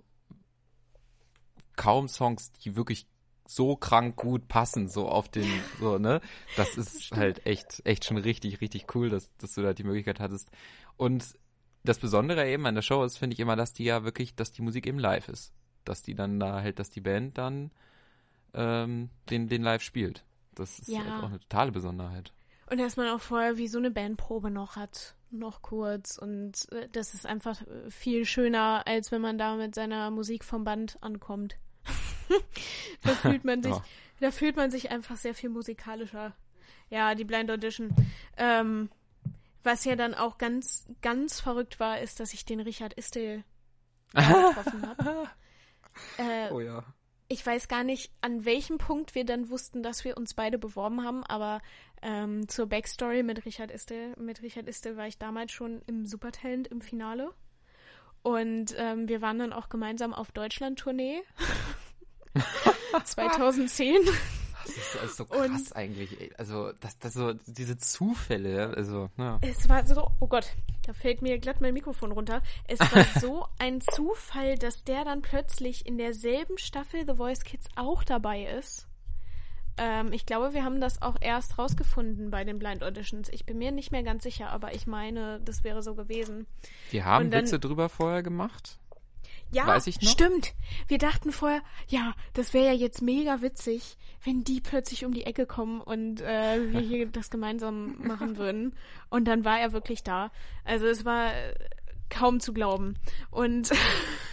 kaum 1.75 2.07
Songs, 2.07 2.51
die 2.51 2.75
wirklich 2.75 3.07
so 3.47 3.75
krank 3.75 4.15
gut 4.17 4.47
passen, 4.47 4.89
so 4.89 5.07
auf 5.07 5.29
den, 5.29 5.47
so, 5.79 5.97
ne? 5.97 6.21
Das 6.55 6.77
ist 6.77 7.11
halt 7.11 7.45
echt, 7.45 7.81
echt 7.85 8.05
schon 8.05 8.17
richtig, 8.17 8.61
richtig 8.61 8.93
cool, 8.95 9.09
dass, 9.09 9.35
dass 9.37 9.53
du 9.53 9.61
da 9.61 9.73
die 9.73 9.83
Möglichkeit 9.83 10.19
hattest. 10.19 10.51
Und 10.97 11.25
das 11.83 11.99
Besondere 11.99 12.47
eben 12.47 12.65
an 12.65 12.75
der 12.75 12.81
Show 12.81 13.03
ist, 13.03 13.17
finde 13.17 13.33
ich 13.33 13.39
immer, 13.39 13.55
dass 13.55 13.73
die 13.73 13.85
ja 13.85 14.03
wirklich, 14.03 14.35
dass 14.35 14.51
die 14.51 14.61
Musik 14.61 14.85
eben 14.87 14.99
live 14.99 15.29
ist. 15.29 15.53
Dass 15.85 16.01
die 16.03 16.15
dann 16.15 16.39
da 16.39 16.61
halt, 16.61 16.79
dass 16.79 16.89
die 16.89 17.01
Band 17.01 17.37
dann 17.37 17.71
ähm, 18.53 19.09
den, 19.29 19.47
den 19.47 19.63
live 19.63 19.81
spielt. 19.81 20.25
Das 20.55 20.79
ist 20.79 20.89
Ja. 20.89 20.99
halt 21.05 21.23
auch 21.23 21.29
eine 21.29 21.39
totale 21.39 21.71
Besonderheit. 21.71 22.33
Und 22.69 22.79
dass 22.79 22.97
man 22.97 23.07
auch 23.09 23.21
vorher 23.21 23.57
wie 23.57 23.67
so 23.69 23.77
eine 23.77 23.91
Bandprobe 23.91 24.51
noch 24.51 24.75
hat, 24.75 25.15
noch 25.31 25.61
kurz. 25.61 26.17
Und 26.17 26.69
äh, 26.73 26.89
das 26.91 27.13
ist 27.13 27.25
einfach 27.25 27.61
äh, 27.61 27.89
viel 27.89 28.25
schöner, 28.25 28.83
als 28.85 29.11
wenn 29.11 29.21
man 29.21 29.37
da 29.37 29.55
mit 29.55 29.73
seiner 29.75 30.11
Musik 30.11 30.43
vom 30.43 30.65
Band 30.65 30.97
ankommt. 31.01 31.57
da 33.03 33.09
fühlt 33.15 33.43
man 33.43 33.61
sich, 33.63 33.73
Ja. 33.73 33.83
da 34.19 34.31
fühlt 34.31 34.55
man 34.55 34.71
sich 34.71 34.91
einfach 34.91 35.17
sehr 35.17 35.33
viel 35.33 35.49
musikalischer. 35.49 36.35
Ja, 36.89 37.15
die 37.15 37.25
Blind 37.25 37.51
Audition. 37.51 37.89
Ähm, 38.37 38.89
was 39.63 39.83
ja 39.85 39.95
dann 39.95 40.13
auch 40.13 40.37
ganz, 40.37 40.87
ganz 41.01 41.41
verrückt 41.41 41.79
war, 41.79 41.99
ist, 41.99 42.19
dass 42.19 42.33
ich 42.33 42.45
den 42.45 42.59
Richard 42.61 42.93
Istel 42.93 43.43
getroffen 44.13 44.87
habe. 44.87 45.29
Äh, 46.17 46.49
Oh 46.51 46.61
ja. 46.61 46.83
ich 47.27 47.45
weiß 47.45 47.67
gar 47.67 47.83
nicht, 47.83 48.11
an 48.21 48.45
welchem 48.45 48.77
Punkt 48.77 49.15
wir 49.15 49.25
dann 49.25 49.49
wussten, 49.49 49.83
dass 49.83 50.05
wir 50.05 50.15
uns 50.15 50.33
beide 50.35 50.57
beworben 50.57 51.03
haben, 51.03 51.23
aber 51.25 51.59
ähm, 52.01 52.47
zur 52.47 52.67
Backstory 52.67 53.23
mit 53.23 53.45
Richard 53.45 53.71
Istel, 53.71 54.13
mit 54.17 54.41
Richard 54.41 54.67
Istel 54.69 54.95
war 54.95 55.07
ich 55.07 55.17
damals 55.17 55.51
schon 55.51 55.81
im 55.87 56.05
Supertalent 56.05 56.67
im 56.67 56.79
Finale. 56.81 57.33
Und 58.21 58.73
ähm, 58.77 59.07
wir 59.09 59.21
waren 59.21 59.39
dann 59.39 59.53
auch 59.53 59.67
gemeinsam 59.69 60.13
auf 60.13 60.31
Deutschland-Tournee. 60.31 61.21
2010. 63.03 63.95
Das 64.65 64.75
ist, 64.75 64.95
das 64.95 65.03
ist 65.11 65.17
so 65.17 65.23
Und- 65.25 65.49
krass 65.51 65.71
eigentlich. 65.71 66.19
ey. 66.19 66.31
Also, 66.37 66.71
das, 66.81 66.97
das 66.99 67.13
so, 67.13 67.33
diese 67.45 67.77
Zufälle, 67.77 68.73
also, 68.75 69.09
ja. 69.17 69.39
Es 69.41 69.69
war 69.69 69.85
so, 69.85 70.11
oh 70.19 70.27
Gott, 70.27 70.47
da 70.85 70.93
fällt 70.93 71.21
mir 71.21 71.37
glatt 71.39 71.61
mein 71.61 71.73
Mikrofon 71.73 72.11
runter. 72.11 72.41
Es 72.67 72.79
war 72.79 73.05
so 73.21 73.47
ein 73.59 73.79
Zufall, 73.81 74.57
dass 74.57 74.83
der 74.83 75.05
dann 75.05 75.21
plötzlich 75.21 75.85
in 75.85 75.97
derselben 75.97 76.57
Staffel 76.57 77.05
The 77.07 77.15
Voice 77.15 77.43
Kids 77.43 77.67
auch 77.75 78.03
dabei 78.03 78.43
ist. 78.43 78.87
Ähm, 79.77 80.11
ich 80.11 80.25
glaube, 80.25 80.53
wir 80.53 80.63
haben 80.65 80.81
das 80.81 81.01
auch 81.01 81.15
erst 81.21 81.57
rausgefunden 81.59 82.29
bei 82.31 82.43
den 82.43 82.57
Blind 82.59 82.83
Auditions. 82.83 83.29
Ich 83.29 83.45
bin 83.45 83.59
mir 83.59 83.71
nicht 83.71 83.91
mehr 83.91 84.03
ganz 84.03 84.23
sicher, 84.23 84.49
aber 84.49 84.73
ich 84.73 84.87
meine, 84.87 85.39
das 85.45 85.63
wäre 85.63 85.81
so 85.83 85.93
gewesen. 85.95 86.45
Wir 86.89 87.05
haben 87.05 87.25
Und 87.25 87.31
dann- 87.31 87.43
Witze 87.45 87.59
drüber 87.59 87.87
vorher 87.87 88.23
gemacht. 88.23 88.79
Ja, 89.51 89.67
Weiß 89.67 89.87
ich 89.87 90.01
noch? 90.01 90.09
stimmt. 90.09 90.53
Wir 90.87 90.97
dachten 90.97 91.31
vorher, 91.31 91.61
ja, 91.87 92.13
das 92.33 92.53
wäre 92.53 92.67
ja 92.67 92.73
jetzt 92.73 93.01
mega 93.01 93.41
witzig, 93.41 93.97
wenn 94.23 94.43
die 94.43 94.59
plötzlich 94.61 95.05
um 95.05 95.13
die 95.13 95.25
Ecke 95.25 95.45
kommen 95.45 95.81
und 95.81 96.21
äh, 96.21 96.71
wir 96.71 96.81
hier 96.81 97.05
das 97.11 97.29
gemeinsam 97.29 97.95
machen 98.05 98.37
würden. 98.37 98.75
Und 99.09 99.25
dann 99.25 99.45
war 99.45 99.59
er 99.59 99.71
wirklich 99.71 100.03
da. 100.03 100.31
Also 100.65 100.85
es 100.87 101.05
war 101.05 101.33
äh, 101.33 101.53
kaum 102.09 102.39
zu 102.39 102.53
glauben. 102.53 102.95
Und 103.31 103.71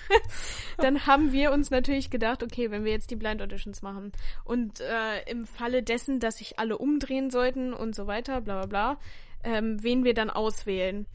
dann 0.79 1.07
haben 1.07 1.33
wir 1.33 1.53
uns 1.53 1.71
natürlich 1.71 2.11
gedacht, 2.11 2.43
okay, 2.43 2.71
wenn 2.71 2.85
wir 2.85 2.93
jetzt 2.93 3.11
die 3.11 3.17
Blind 3.17 3.41
Auditions 3.43 3.83
machen 3.83 4.13
und 4.45 4.81
äh, 4.81 5.23
im 5.31 5.47
Falle 5.47 5.83
dessen, 5.83 6.21
dass 6.21 6.39
sich 6.39 6.59
alle 6.59 6.79
umdrehen 6.79 7.31
sollten 7.31 7.73
und 7.73 7.95
so 7.95 8.07
weiter, 8.07 8.41
bla 8.41 8.65
bla 8.65 8.67
bla, 8.67 9.01
ähm, 9.45 9.83
wen 9.83 10.05
wir 10.05 10.15
dann 10.15 10.31
auswählen, 10.31 11.07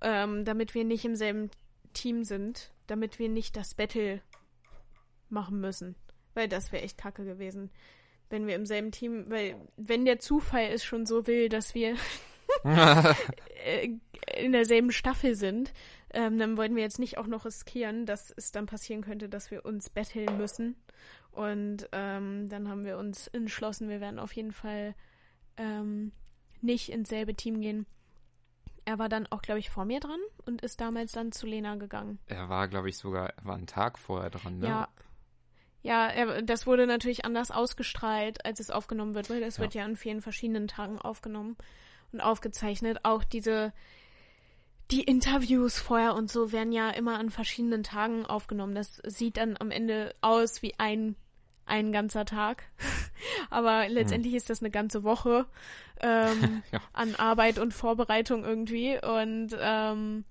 ähm, 0.00 0.44
damit 0.44 0.74
wir 0.74 0.84
nicht 0.84 1.04
im 1.04 1.16
selben 1.16 1.50
Team 1.92 2.24
sind, 2.24 2.70
damit 2.86 3.18
wir 3.18 3.28
nicht 3.28 3.56
das 3.56 3.74
Battle 3.74 4.20
machen 5.28 5.60
müssen. 5.60 5.96
Weil 6.34 6.48
das 6.48 6.72
wäre 6.72 6.82
echt 6.82 6.98
kacke 6.98 7.24
gewesen. 7.24 7.70
Wenn 8.28 8.46
wir 8.46 8.54
im 8.56 8.66
selben 8.66 8.90
Team, 8.90 9.26
weil 9.28 9.56
wenn 9.76 10.04
der 10.04 10.18
Zufall 10.18 10.64
es 10.64 10.84
schon 10.84 11.06
so 11.06 11.26
will, 11.26 11.48
dass 11.48 11.74
wir 11.74 11.96
äh, 12.64 13.90
in 14.36 14.52
derselben 14.52 14.92
Staffel 14.92 15.34
sind, 15.34 15.72
ähm, 16.12 16.38
dann 16.38 16.56
wollten 16.56 16.76
wir 16.76 16.82
jetzt 16.82 16.98
nicht 16.98 17.18
auch 17.18 17.26
noch 17.26 17.44
riskieren, 17.44 18.06
dass 18.06 18.32
es 18.36 18.52
dann 18.52 18.66
passieren 18.66 19.02
könnte, 19.02 19.28
dass 19.28 19.50
wir 19.50 19.64
uns 19.64 19.90
battlen 19.90 20.36
müssen. 20.38 20.76
Und 21.30 21.88
ähm, 21.92 22.48
dann 22.48 22.68
haben 22.68 22.84
wir 22.84 22.98
uns 22.98 23.28
entschlossen, 23.28 23.88
wir 23.88 24.00
werden 24.00 24.18
auf 24.18 24.32
jeden 24.32 24.52
Fall 24.52 24.94
ähm, 25.56 26.12
nicht 26.62 26.88
ins 26.88 27.10
selbe 27.10 27.34
Team 27.34 27.60
gehen. 27.60 27.86
Er 28.86 28.98
war 28.98 29.08
dann 29.08 29.26
auch, 29.26 29.42
glaube 29.42 29.58
ich, 29.58 29.68
vor 29.68 29.84
mir 29.84 29.98
dran 30.00 30.20
und 30.46 30.62
ist 30.62 30.80
damals 30.80 31.10
dann 31.12 31.32
zu 31.32 31.46
Lena 31.46 31.74
gegangen. 31.74 32.20
Er 32.26 32.48
war, 32.48 32.68
glaube 32.68 32.88
ich, 32.88 32.96
sogar, 32.96 33.30
er 33.36 33.44
war 33.44 33.56
einen 33.56 33.66
Tag 33.66 33.98
vorher 33.98 34.30
dran, 34.30 34.58
ne? 34.60 34.66
Ja. 34.66 34.88
Ja, 35.82 36.06
er, 36.06 36.42
das 36.42 36.66
wurde 36.66 36.86
natürlich 36.86 37.24
anders 37.24 37.50
ausgestrahlt, 37.50 38.44
als 38.44 38.60
es 38.60 38.70
aufgenommen 38.70 39.14
wird, 39.14 39.28
weil 39.28 39.40
das 39.40 39.56
Ja. 39.56 39.62
wird 39.62 39.74
ja 39.74 39.84
an 39.84 39.96
vielen 39.96 40.20
verschiedenen 40.22 40.68
Tagen 40.68 40.98
aufgenommen 41.00 41.56
und 42.12 42.20
aufgezeichnet. 42.20 43.00
Auch 43.04 43.22
diese, 43.24 43.72
die 44.92 45.02
Interviews 45.02 45.78
vorher 45.78 46.14
und 46.14 46.30
so 46.30 46.52
werden 46.52 46.72
ja 46.72 46.90
immer 46.90 47.18
an 47.18 47.30
verschiedenen 47.30 47.82
Tagen 47.82 48.24
aufgenommen. 48.24 48.74
Das 48.76 49.00
sieht 49.04 49.36
dann 49.36 49.56
am 49.58 49.70
Ende 49.72 50.14
aus 50.20 50.62
wie 50.62 50.74
ein, 50.78 51.16
ein 51.66 51.92
ganzer 51.92 52.24
Tag. 52.24 52.64
Aber 53.50 53.88
letztendlich 53.88 54.34
ist 54.34 54.48
das 54.50 54.60
eine 54.60 54.70
ganze 54.70 55.02
Woche 55.04 55.46
ähm, 56.00 56.62
Ja. 56.72 56.80
an 56.92 57.14
Arbeit 57.16 57.58
und 57.58 57.74
Vorbereitung 57.74 58.44
irgendwie. 58.44 58.98
Und 59.02 59.56
ähm, 59.58 60.24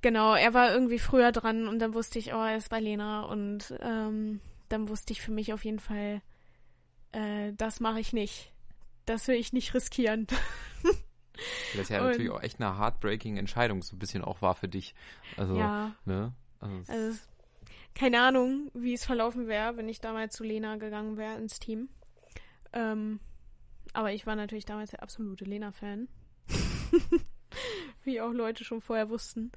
genau, 0.00 0.34
er 0.34 0.54
war 0.54 0.72
irgendwie 0.72 0.98
früher 0.98 1.32
dran 1.32 1.68
und 1.68 1.78
dann 1.78 1.94
wusste 1.94 2.18
ich, 2.18 2.32
oh, 2.34 2.42
er 2.42 2.56
ist 2.56 2.70
bei 2.70 2.80
Lena 2.80 3.22
und 3.24 3.74
ähm, 3.80 4.40
dann 4.68 4.88
wusste 4.88 5.12
ich 5.12 5.20
für 5.22 5.30
mich 5.32 5.52
auf 5.52 5.64
jeden 5.64 5.78
Fall, 5.80 6.22
äh, 7.12 7.52
das 7.56 7.80
mache 7.80 8.00
ich 8.00 8.12
nicht. 8.12 8.50
Das 9.06 9.28
will 9.28 9.36
ich 9.36 9.52
nicht 9.52 9.74
riskieren. 9.74 10.26
Das 11.72 11.82
ist 11.82 11.88
ja 11.90 12.00
Und- 12.00 12.06
natürlich 12.08 12.30
auch 12.30 12.42
echt 12.42 12.60
eine 12.60 12.78
heartbreaking 12.78 13.36
Entscheidung, 13.36 13.82
so 13.82 13.94
ein 13.96 13.98
bisschen 13.98 14.24
auch 14.24 14.40
war 14.40 14.54
für 14.54 14.68
dich. 14.68 14.94
Also, 15.36 15.56
ja, 15.58 15.92
ne? 16.06 16.32
Also, 16.60 16.76
also 16.90 17.18
keine 17.94 18.20
Ahnung, 18.20 18.70
wie 18.74 18.94
es 18.94 19.04
verlaufen 19.04 19.46
wäre, 19.46 19.76
wenn 19.76 19.88
ich 19.88 20.00
damals 20.00 20.34
zu 20.34 20.44
Lena 20.44 20.76
gegangen 20.76 21.16
wäre 21.16 21.36
ins 21.36 21.58
Team. 21.58 21.88
Ähm, 22.72 23.20
aber 23.92 24.12
ich 24.12 24.26
war 24.26 24.34
natürlich 24.36 24.64
damals 24.64 24.90
der 24.90 25.02
absolute 25.02 25.44
Lena-Fan. 25.44 26.08
wie 28.04 28.20
auch 28.20 28.32
Leute 28.32 28.64
schon 28.64 28.80
vorher 28.80 29.08
wussten. 29.10 29.52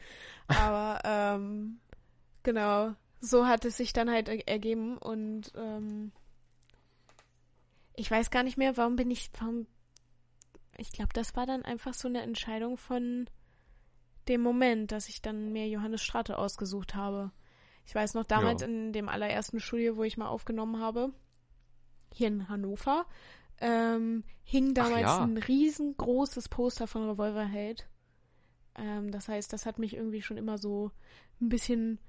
Aber 0.47 1.01
ähm, 1.03 1.79
genau, 2.43 2.93
so 3.19 3.47
hat 3.47 3.65
es 3.65 3.77
sich 3.77 3.93
dann 3.93 4.09
halt 4.09 4.29
er- 4.29 4.47
ergeben 4.47 4.97
und 4.97 5.51
ähm, 5.55 6.11
ich 7.95 8.09
weiß 8.09 8.29
gar 8.29 8.43
nicht 8.43 8.57
mehr, 8.57 8.77
warum 8.77 8.95
bin 8.95 9.11
ich, 9.11 9.29
warum. 9.39 9.67
Ich 10.77 10.91
glaube, 10.91 11.09
das 11.13 11.35
war 11.35 11.47
dann 11.47 11.65
einfach 11.65 11.95
so 11.95 12.07
eine 12.07 12.21
Entscheidung 12.21 12.77
von 12.77 13.27
dem 14.27 14.41
Moment, 14.41 14.91
dass 14.91 15.09
ich 15.09 15.23
dann 15.23 15.51
mir 15.51 15.67
Johannes 15.67 16.03
Strate 16.03 16.37
ausgesucht 16.37 16.93
habe. 16.93 17.31
Ich 17.87 17.95
weiß 17.95 18.13
noch 18.15 18.25
damals 18.25 18.61
Ja. 18.61 18.67
in 18.67 18.91
dem 18.91 19.07
allerersten 19.07 19.59
Studio, 19.61 19.95
wo 19.95 20.03
ich 20.03 20.17
mal 20.17 20.27
aufgenommen 20.27 20.79
habe, 20.79 21.13
hier 22.13 22.27
in 22.27 22.49
Hannover, 22.49 23.05
ähm, 23.59 24.23
hing 24.43 24.73
damals 24.73 25.01
ja. 25.01 25.23
ein 25.23 25.37
riesengroßes 25.37 26.49
Poster 26.49 26.85
von 26.85 27.09
Revolverheld. 27.09 27.87
Ähm, 28.75 29.09
das 29.11 29.29
heißt, 29.29 29.51
das 29.53 29.65
hat 29.65 29.79
mich 29.79 29.95
irgendwie 29.95 30.21
schon 30.21 30.35
immer 30.37 30.57
so 30.57 30.91
ein 31.41 31.47
bisschen 31.49 31.99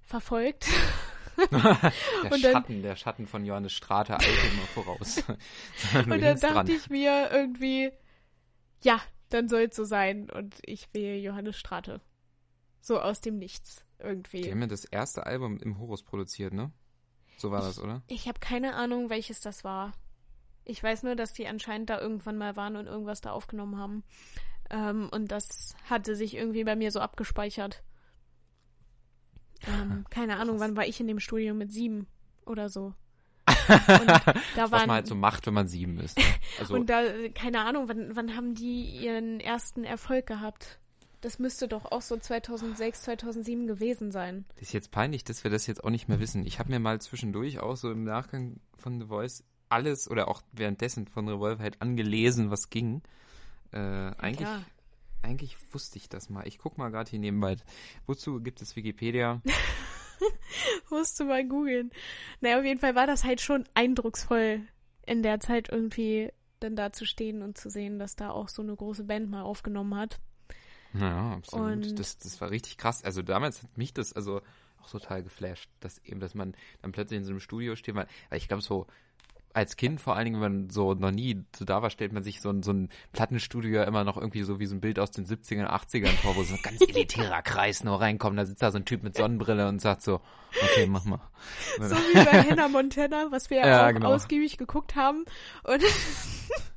verfolgt. 0.00 0.66
Der 1.50 1.92
Und 2.32 2.42
dann- 2.44 2.52
Schatten, 2.52 2.82
der 2.82 2.96
Schatten 2.96 3.26
von 3.26 3.44
Johannes 3.46 3.72
Strate 3.72 4.14
eilt 4.14 4.52
immer 4.52 4.62
voraus. 4.74 5.22
Und 5.94 6.20
dann 6.20 6.38
dachte 6.40 6.72
ich 6.72 6.90
mir 6.90 7.30
irgendwie, 7.32 7.90
ja, 8.82 9.00
dann 9.30 9.48
soll 9.48 9.62
es 9.70 9.76
so 9.76 9.84
sein. 9.84 10.28
Und 10.30 10.56
ich 10.62 10.88
wähle 10.92 11.16
Johannes 11.18 11.56
Strate. 11.56 12.00
So 12.80 13.00
aus 13.00 13.20
dem 13.20 13.38
Nichts 13.38 13.84
irgendwie. 14.02 14.42
Die 14.42 14.50
haben 14.50 14.60
ja 14.60 14.66
das 14.66 14.84
erste 14.84 15.26
Album 15.26 15.58
im 15.58 15.78
Horus 15.78 16.02
produziert, 16.02 16.52
ne? 16.52 16.70
So 17.36 17.50
war 17.50 17.62
das, 17.62 17.78
oder? 17.78 18.02
Ich 18.06 18.28
habe 18.28 18.38
keine 18.38 18.74
Ahnung, 18.74 19.08
welches 19.08 19.40
das 19.40 19.64
war. 19.64 19.92
Ich 20.64 20.82
weiß 20.82 21.02
nur, 21.04 21.16
dass 21.16 21.32
die 21.32 21.46
anscheinend 21.46 21.90
da 21.90 21.98
irgendwann 21.98 22.36
mal 22.36 22.54
waren 22.56 22.76
und 22.76 22.86
irgendwas 22.86 23.20
da 23.20 23.32
aufgenommen 23.32 23.78
haben. 23.78 24.04
Ähm, 24.68 25.08
und 25.10 25.32
das 25.32 25.74
hatte 25.88 26.14
sich 26.14 26.34
irgendwie 26.34 26.64
bei 26.64 26.76
mir 26.76 26.90
so 26.92 27.00
abgespeichert. 27.00 27.82
Ähm, 29.66 30.04
keine 30.10 30.36
Ahnung, 30.36 30.60
wann 30.60 30.76
war 30.76 30.86
ich 30.86 31.00
in 31.00 31.06
dem 31.06 31.18
Studio 31.18 31.54
mit 31.54 31.72
sieben 31.72 32.06
oder 32.44 32.68
so. 32.68 32.94
Und 33.68 34.08
da 34.08 34.22
Was 34.56 34.70
waren, 34.70 34.86
man 34.86 34.90
halt 34.96 35.06
so 35.06 35.14
macht, 35.14 35.46
wenn 35.46 35.54
man 35.54 35.66
sieben 35.66 35.98
ist. 35.98 36.18
Also, 36.58 36.74
und 36.74 36.90
da, 36.90 37.02
keine 37.34 37.60
Ahnung, 37.60 37.88
wann, 37.88 38.14
wann 38.14 38.36
haben 38.36 38.54
die 38.54 38.82
ihren 38.82 39.40
ersten 39.40 39.84
Erfolg 39.84 40.26
gehabt? 40.26 40.79
Das 41.20 41.38
müsste 41.38 41.68
doch 41.68 41.84
auch 41.92 42.00
so 42.00 42.16
2006, 42.16 43.02
2007 43.02 43.66
gewesen 43.66 44.10
sein. 44.10 44.46
das 44.54 44.62
ist 44.62 44.72
jetzt 44.72 44.90
peinlich, 44.90 45.22
dass 45.24 45.44
wir 45.44 45.50
das 45.50 45.66
jetzt 45.66 45.84
auch 45.84 45.90
nicht 45.90 46.08
mehr 46.08 46.18
wissen. 46.18 46.46
Ich 46.46 46.58
habe 46.58 46.70
mir 46.70 46.80
mal 46.80 47.00
zwischendurch 47.00 47.58
auch 47.58 47.76
so 47.76 47.90
im 47.90 48.04
Nachgang 48.04 48.60
von 48.78 49.00
The 49.00 49.06
Voice 49.06 49.44
alles 49.68 50.10
oder 50.10 50.28
auch 50.28 50.42
währenddessen 50.52 51.06
von 51.06 51.28
Revolver 51.28 51.62
halt 51.62 51.80
angelesen, 51.80 52.50
was 52.50 52.70
ging. 52.70 53.02
Äh, 53.72 53.78
eigentlich, 53.78 54.38
klar. 54.38 54.64
eigentlich 55.22 55.56
wusste 55.72 55.98
ich 55.98 56.08
das 56.08 56.30
mal. 56.30 56.46
Ich 56.46 56.58
guck 56.58 56.78
mal 56.78 56.90
gerade 56.90 57.10
hier 57.10 57.20
nebenbei. 57.20 57.56
Wozu 58.06 58.40
gibt 58.40 58.62
es 58.62 58.74
Wikipedia? 58.76 59.40
Musst 60.90 61.20
du 61.20 61.24
mal 61.24 61.46
googeln. 61.46 61.90
Naja, 62.40 62.58
auf 62.58 62.64
jeden 62.64 62.80
Fall 62.80 62.94
war 62.94 63.06
das 63.06 63.24
halt 63.24 63.40
schon 63.40 63.64
eindrucksvoll, 63.74 64.62
in 65.06 65.22
der 65.22 65.40
Zeit 65.40 65.68
irgendwie 65.70 66.32
dann 66.58 66.76
da 66.76 66.92
zu 66.92 67.06
stehen 67.06 67.42
und 67.42 67.56
zu 67.56 67.70
sehen, 67.70 67.98
dass 67.98 68.16
da 68.16 68.30
auch 68.30 68.48
so 68.48 68.62
eine 68.62 68.74
große 68.74 69.04
Band 69.04 69.30
mal 69.30 69.42
aufgenommen 69.42 69.94
hat. 69.94 70.18
Ja, 70.94 71.32
absolut. 71.34 71.66
Und- 71.86 71.98
Das, 71.98 72.18
das 72.18 72.40
war 72.40 72.50
richtig 72.50 72.76
krass. 72.78 73.04
Also 73.04 73.22
damals 73.22 73.62
hat 73.62 73.76
mich 73.78 73.92
das 73.94 74.12
also 74.12 74.40
auch 74.82 74.88
total 74.90 75.22
geflasht, 75.22 75.68
dass 75.80 75.98
eben, 76.04 76.20
dass 76.20 76.34
man 76.34 76.54
dann 76.82 76.92
plötzlich 76.92 77.18
in 77.18 77.24
so 77.24 77.30
einem 77.30 77.40
Studio 77.40 77.76
steht, 77.76 77.94
weil, 77.94 78.06
weil 78.28 78.38
ich 78.38 78.48
glaube 78.48 78.62
so 78.62 78.86
als 79.52 79.76
Kind 79.76 80.00
vor 80.00 80.14
allen 80.14 80.26
Dingen, 80.26 80.40
wenn 80.40 80.52
man 80.62 80.70
so 80.70 80.94
noch 80.94 81.10
nie 81.10 81.42
so 81.56 81.64
da 81.64 81.82
war, 81.82 81.90
stellt 81.90 82.12
man 82.12 82.22
sich 82.22 82.40
so 82.40 82.50
ein, 82.50 82.62
so 82.62 82.72
ein 82.72 82.88
Plattenstudio 83.12 83.70
ja 83.72 83.82
immer 83.82 84.04
noch 84.04 84.16
irgendwie 84.16 84.44
so 84.44 84.60
wie 84.60 84.66
so 84.66 84.76
ein 84.76 84.80
Bild 84.80 85.00
aus 85.00 85.10
den 85.10 85.26
70ern, 85.26 85.66
80ern 85.66 86.06
vor, 86.22 86.36
wo 86.36 86.44
so 86.44 86.54
ein 86.54 86.62
ganz 86.62 86.80
elitärer 86.80 87.42
Kreis 87.42 87.82
nur 87.82 88.00
reinkommt. 88.00 88.38
Da 88.38 88.46
sitzt 88.46 88.62
da 88.62 88.70
so 88.70 88.78
ein 88.78 88.84
Typ 88.84 89.02
mit 89.02 89.16
Sonnenbrille 89.16 89.68
und 89.68 89.80
sagt 89.80 90.02
so, 90.02 90.20
okay, 90.62 90.86
mach 90.86 91.04
mal. 91.04 91.20
So 91.80 91.96
wie 91.96 92.24
bei 92.24 92.44
Hannah 92.48 92.68
Montana, 92.68 93.26
was 93.30 93.50
wir 93.50 93.58
Ja, 93.66 93.88
auch 93.88 93.92
genau. 93.92 94.14
ausgiebig 94.14 94.56
geguckt 94.56 94.94
haben. 94.94 95.24
Und 95.64 95.82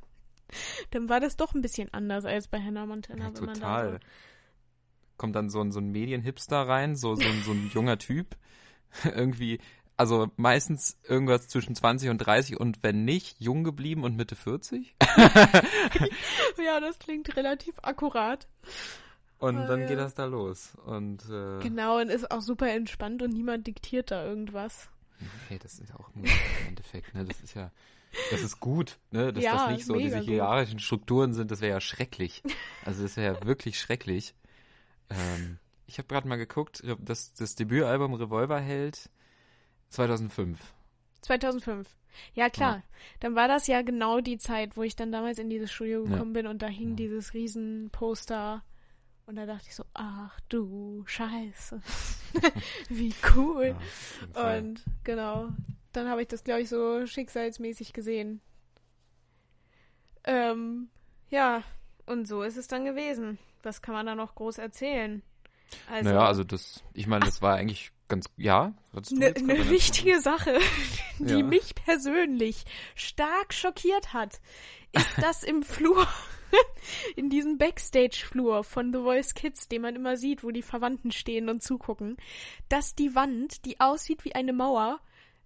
dann 0.90 1.08
war 1.08 1.20
das 1.20 1.36
doch 1.36 1.54
ein 1.54 1.60
bisschen 1.62 1.92
anders 1.92 2.24
als 2.24 2.48
bei 2.48 2.60
Hannah 2.60 2.86
Montana. 2.86 3.26
Ja, 3.28 3.34
wenn 3.34 3.44
man 3.44 3.54
da 3.54 3.60
total. 3.60 3.92
so- 3.92 3.98
Kommt 5.16 5.36
dann 5.36 5.48
so 5.48 5.60
ein, 5.60 5.70
so 5.70 5.78
ein 5.78 5.90
Medienhipster 5.92 6.66
rein, 6.66 6.96
so, 6.96 7.14
so, 7.14 7.22
ein, 7.26 7.42
so 7.44 7.52
ein 7.52 7.70
junger 7.72 7.98
Typ. 7.98 8.36
Irgendwie, 9.04 9.60
also 9.96 10.28
meistens 10.36 10.98
irgendwas 11.08 11.46
zwischen 11.48 11.76
20 11.76 12.08
und 12.10 12.18
30 12.18 12.58
und 12.58 12.82
wenn 12.82 13.04
nicht, 13.04 13.40
jung 13.40 13.62
geblieben 13.62 14.02
und 14.02 14.16
Mitte 14.16 14.34
40. 14.34 14.96
Ja, 16.64 16.80
das 16.80 16.98
klingt 16.98 17.36
relativ 17.36 17.74
akkurat. 17.82 18.48
Und 19.38 19.56
Ah, 19.56 19.66
dann 19.66 19.80
ja. 19.82 19.86
geht 19.86 19.98
das 19.98 20.14
da 20.14 20.24
los. 20.24 20.74
Und 20.86 21.22
äh, 21.28 21.60
Genau, 21.60 22.00
und 22.00 22.08
ist 22.08 22.30
auch 22.30 22.40
super 22.40 22.68
entspannt 22.70 23.22
und 23.22 23.32
niemand 23.32 23.66
diktiert 23.66 24.10
da 24.10 24.24
irgendwas. 24.24 24.88
hey, 25.48 25.58
das 25.58 25.78
ist 25.78 25.90
ja 25.90 25.96
auch 25.96 26.10
im 26.14 26.24
Endeffekt, 26.68 27.14
ne? 27.14 27.24
Das 27.24 27.40
ist 27.40 27.54
ja, 27.54 27.70
das 28.30 28.42
ist 28.42 28.60
gut, 28.60 28.98
ne? 29.10 29.32
Dass 29.32 29.44
Ja, 29.44 29.52
das 29.52 29.68
nicht 29.68 29.84
so 29.86 29.98
diese 29.98 30.18
hierarchischen 30.18 30.78
Strukturen 30.78 31.34
sind, 31.34 31.50
das 31.50 31.60
wäre 31.60 31.72
ja 31.72 31.80
schrecklich. 31.80 32.42
Also 32.84 33.02
das 33.02 33.16
wäre 33.16 33.34
ja 33.34 33.46
wirklich 33.46 33.78
schrecklich. 33.78 34.34
Ähm, 35.10 35.58
ich 35.86 35.98
habe 35.98 36.08
gerade 36.08 36.26
mal 36.28 36.36
geguckt, 36.36 36.82
das, 37.00 37.32
das 37.34 37.54
Debütalbum 37.54 38.14
Revolverheld 38.14 39.10
2005. 39.90 40.58
2005. 41.22 41.88
Ja, 42.34 42.48
klar. 42.48 42.82
Dann 43.20 43.34
war 43.34 43.48
das 43.48 43.66
ja 43.66 43.82
genau 43.82 44.20
die 44.20 44.38
Zeit, 44.38 44.76
wo 44.76 44.82
ich 44.82 44.94
dann 44.96 45.10
damals 45.12 45.38
in 45.38 45.50
dieses 45.50 45.72
Studio 45.72 46.04
Ja. 46.04 46.10
gekommen 46.10 46.32
bin 46.32 46.46
und 46.46 46.62
da 46.62 46.66
hing 46.68 46.96
dieses 46.96 47.34
Riesenposter. 47.34 48.62
Und 49.26 49.36
da 49.36 49.46
dachte 49.46 49.64
ich 49.68 49.74
so, 49.74 49.84
ach 49.94 50.38
du 50.48 51.02
Scheiße. 51.06 51.80
Wie 52.90 53.14
cool. 53.34 53.74
Ja, 54.34 54.58
und 54.58 54.82
genau, 55.02 55.48
dann 55.96 56.08
habe 56.08 56.22
ich 56.22 56.28
das, 56.28 56.44
glaube 56.44 56.62
ich, 56.62 56.68
so 56.68 57.06
schicksalsmäßig 57.06 57.92
gesehen. 57.92 58.40
Ähm, 60.24 60.88
ja, 61.30 61.62
und 62.06 62.26
so 62.26 62.42
ist 62.42 62.56
es 62.56 62.68
dann 62.68 62.84
gewesen. 62.84 63.38
Was 63.62 63.82
kann 63.82 63.94
man 63.94 64.06
da 64.06 64.14
noch 64.14 64.34
groß 64.34 64.58
erzählen? 64.58 65.22
Also, 65.90 66.10
naja, 66.10 66.26
also 66.26 66.44
das, 66.44 66.82
ich 66.92 67.06
meine, 67.06 67.24
das 67.24 67.42
war 67.42 67.54
eigentlich 67.56 67.90
ganz, 68.08 68.26
ja, 68.36 68.74
eine 68.92 69.04
ne 69.18 69.32
gerade 69.32 69.70
wichtige 69.70 70.20
Sache, 70.20 70.58
die 71.18 71.40
Ja. 71.40 71.42
mich 71.42 71.74
persönlich 71.74 72.64
stark 72.94 73.52
schockiert 73.54 74.12
hat, 74.12 74.40
ist 74.92 75.08
das 75.20 75.42
im 75.42 75.62
Flur, 75.62 76.06
in 77.16 77.30
diesem 77.30 77.56
Backstage-Flur 77.58 78.62
von 78.64 78.92
The 78.92 78.98
Voice 79.00 79.34
Kids, 79.34 79.68
den 79.68 79.82
man 79.82 79.96
immer 79.96 80.16
sieht, 80.16 80.44
wo 80.44 80.50
die 80.50 80.62
Verwandten 80.62 81.12
stehen 81.12 81.48
und 81.48 81.62
zugucken, 81.62 82.16
dass 82.68 82.94
die 82.94 83.14
Wand, 83.14 83.64
die 83.64 83.80
aussieht 83.80 84.24
wie 84.24 84.34
eine 84.34 84.52
Mauer, 84.52 85.00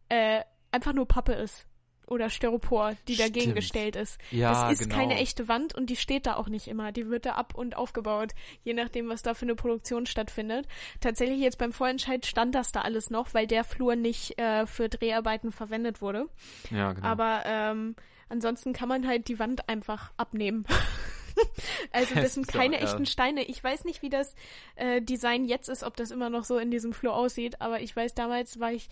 äh, 0.09 0.43
einfach 0.71 0.93
nur 0.93 1.07
Pappe 1.07 1.33
ist. 1.33 1.67
Oder 2.07 2.31
Styropor, 2.31 2.97
die 3.07 3.17
dagegen 3.17 3.41
Stimmt. 3.41 3.57
gestellt 3.57 3.97
ist. 3.97 4.19
Ja, 4.31 4.71
das 4.71 4.81
ist 4.81 4.89
genau. 4.89 4.95
keine 4.95 5.17
echte 5.17 5.47
Wand 5.47 5.75
und 5.75 5.91
die 5.91 5.97
steht 5.97 6.25
da 6.25 6.37
auch 6.37 6.49
nicht 6.49 6.67
immer. 6.67 6.91
Die 6.91 7.11
wird 7.11 7.27
da 7.27 7.33
ab 7.33 7.55
und 7.55 7.77
aufgebaut, 7.77 8.33
je 8.65 8.73
nachdem, 8.73 9.11
was 9.11 9.21
da 9.21 9.35
für 9.35 9.45
eine 9.45 9.55
Produktion 9.55 10.07
stattfindet. 10.07 10.67
Tatsächlich 11.01 11.39
jetzt 11.39 11.59
beim 11.59 11.71
Vorentscheid 11.71 12.25
stand 12.25 12.55
das 12.55 12.73
da 12.73 12.81
alles 12.81 13.11
noch, 13.11 13.35
weil 13.35 13.47
der 13.47 13.63
Flur 13.63 13.95
nicht 13.95 14.39
äh, 14.39 14.65
für 14.65 14.89
Dreharbeiten 14.89 15.53
verwendet 15.53 16.01
wurde. 16.01 16.31
Ja, 16.71 16.95
genau. 16.95 17.07
Aber 17.07 17.43
ähm, 17.45 17.95
ansonsten 18.31 18.73
kann 18.73 18.89
man 18.89 19.07
halt 19.07 19.29
die 19.29 19.39
Wand 19.39 19.69
einfach 19.69 20.11
abnehmen. 20.17 20.65
also 21.93 22.15
das 22.15 22.35
sind 22.35 22.53
ja, 22.53 22.59
keine 22.59 22.77
ja. 22.77 22.85
echten 22.85 23.07
Steine. 23.07 23.45
Ich 23.45 23.63
weiß 23.63 23.85
nicht, 23.85 24.03
wie 24.03 24.09
das 24.09 24.35
äh, 24.77 25.03
Design 25.03 25.45
jetzt 25.45 25.69
ist, 25.69 25.83
ob 25.83 25.97
das 25.97 26.11
immer 26.11 26.31
noch 26.31 26.45
so 26.45 26.59
in 26.59 26.71
diesem 26.71 26.93
Flur 26.93 27.15
aussieht, 27.15 27.61
aber 27.61 27.81
ich 27.81 27.95
weiß, 27.95 28.15
damals 28.15 28.61
war 28.61 28.73
ich 28.73 28.89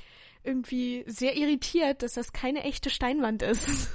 irgendwie 0.47 1.05
sehr 1.07 1.37
irritiert, 1.37 2.03
dass 2.03 2.15
das 2.15 2.33
keine 2.33 2.65
echte 2.65 2.91
Steinwand 2.91 3.43
ist. 3.43 3.91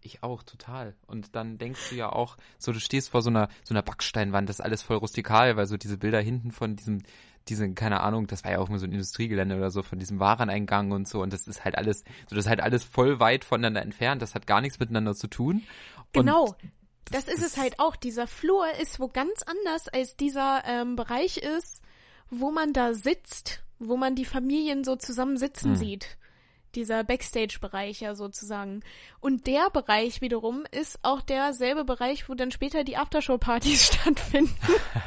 Ich 0.00 0.22
auch, 0.22 0.42
total. 0.42 0.94
Und 1.06 1.34
dann 1.34 1.58
denkst 1.58 1.90
du 1.90 1.96
ja 1.96 2.10
auch, 2.10 2.36
so 2.58 2.72
du 2.72 2.78
stehst 2.78 3.10
vor 3.10 3.20
so 3.20 3.30
einer, 3.30 3.48
so 3.64 3.74
einer 3.74 3.82
Backsteinwand, 3.82 4.48
das 4.48 4.60
ist 4.60 4.64
alles 4.64 4.80
voll 4.80 4.96
rustikal, 4.96 5.56
weil 5.56 5.66
so 5.66 5.76
diese 5.76 5.98
Bilder 5.98 6.20
hinten 6.20 6.52
von 6.52 6.76
diesem, 6.76 7.02
diesen, 7.48 7.74
keine 7.74 8.00
Ahnung, 8.00 8.26
das 8.26 8.44
war 8.44 8.52
ja 8.52 8.58
auch 8.58 8.68
mal 8.68 8.78
so 8.78 8.86
ein 8.86 8.92
Industriegelände 8.92 9.56
oder 9.56 9.70
so, 9.70 9.82
von 9.82 9.98
diesem 9.98 10.20
Wareneingang 10.20 10.92
und 10.92 11.08
so, 11.08 11.20
und 11.20 11.32
das 11.32 11.48
ist 11.48 11.64
halt 11.64 11.76
alles, 11.76 12.04
so 12.28 12.36
das 12.36 12.44
ist 12.44 12.48
halt 12.48 12.60
alles 12.60 12.84
voll 12.84 13.18
weit 13.18 13.44
voneinander 13.44 13.82
entfernt, 13.82 14.22
das 14.22 14.34
hat 14.34 14.46
gar 14.46 14.60
nichts 14.60 14.78
miteinander 14.78 15.14
zu 15.14 15.26
tun. 15.26 15.64
Genau. 16.12 16.44
Und 16.44 16.56
Das, 17.10 17.26
ist 17.26 17.42
es 17.42 17.56
halt 17.56 17.80
auch. 17.80 17.96
Dieser 17.96 18.26
Flur 18.26 18.66
ist 18.80 19.00
wo 19.00 19.08
ganz 19.08 19.42
anders 19.42 19.88
als 19.88 20.16
dieser 20.16 20.62
ähm, 20.64 20.94
Bereich 20.94 21.38
ist, 21.38 21.82
wo 22.30 22.50
man 22.50 22.72
da 22.72 22.94
sitzt, 22.94 23.62
wo 23.78 23.96
man 23.96 24.14
die 24.14 24.24
Familien 24.24 24.84
so 24.84 24.96
zusammen 24.96 25.36
sitzen 25.36 25.70
Hm. 25.70 25.76
sieht. 25.76 26.18
Dieser 26.74 27.02
Backstage-Bereich 27.02 28.00
ja 28.00 28.14
sozusagen. 28.14 28.82
Und 29.20 29.46
der 29.46 29.70
Bereich 29.70 30.20
wiederum 30.20 30.64
ist 30.70 30.98
auch 31.02 31.22
derselbe 31.22 31.84
Bereich, 31.84 32.28
wo 32.28 32.34
dann 32.34 32.50
später 32.50 32.84
die 32.84 32.96
Aftershow-Partys 32.98 33.86
stattfinden. 33.94 34.54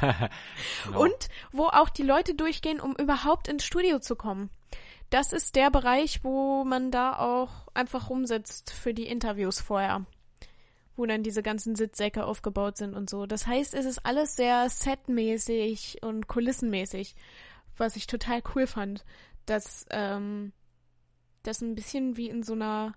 genau. 0.84 1.02
Und 1.02 1.28
wo 1.52 1.66
auch 1.66 1.88
die 1.88 2.02
Leute 2.02 2.34
durchgehen, 2.34 2.80
um 2.80 2.96
überhaupt 2.96 3.46
ins 3.46 3.64
Studio 3.64 4.00
zu 4.00 4.16
kommen. 4.16 4.50
Das 5.10 5.32
ist 5.32 5.54
der 5.56 5.70
Bereich, 5.70 6.24
wo 6.24 6.64
man 6.64 6.90
da 6.90 7.16
auch 7.18 7.68
einfach 7.74 8.10
rumsitzt 8.10 8.72
für 8.72 8.92
die 8.92 9.06
Interviews 9.06 9.60
vorher. 9.60 10.04
Wo 10.96 11.06
dann 11.06 11.22
diese 11.22 11.42
ganzen 11.42 11.76
Sitzsäcke 11.76 12.24
aufgebaut 12.24 12.76
sind 12.76 12.94
und 12.94 13.08
so. 13.08 13.26
Das 13.26 13.46
heißt, 13.46 13.74
es 13.74 13.86
ist 13.86 14.04
alles 14.04 14.34
sehr 14.36 14.68
setmäßig 14.68 15.98
und 16.02 16.26
kulissenmäßig. 16.26 17.14
Was 17.82 17.96
ich 17.96 18.06
total 18.06 18.42
cool 18.54 18.68
fand. 18.68 19.04
Dass 19.44 19.86
ähm, 19.90 20.52
das 21.42 21.60
ein 21.60 21.74
bisschen 21.74 22.16
wie 22.16 22.28
in 22.28 22.44
so 22.44 22.52
einer 22.52 22.94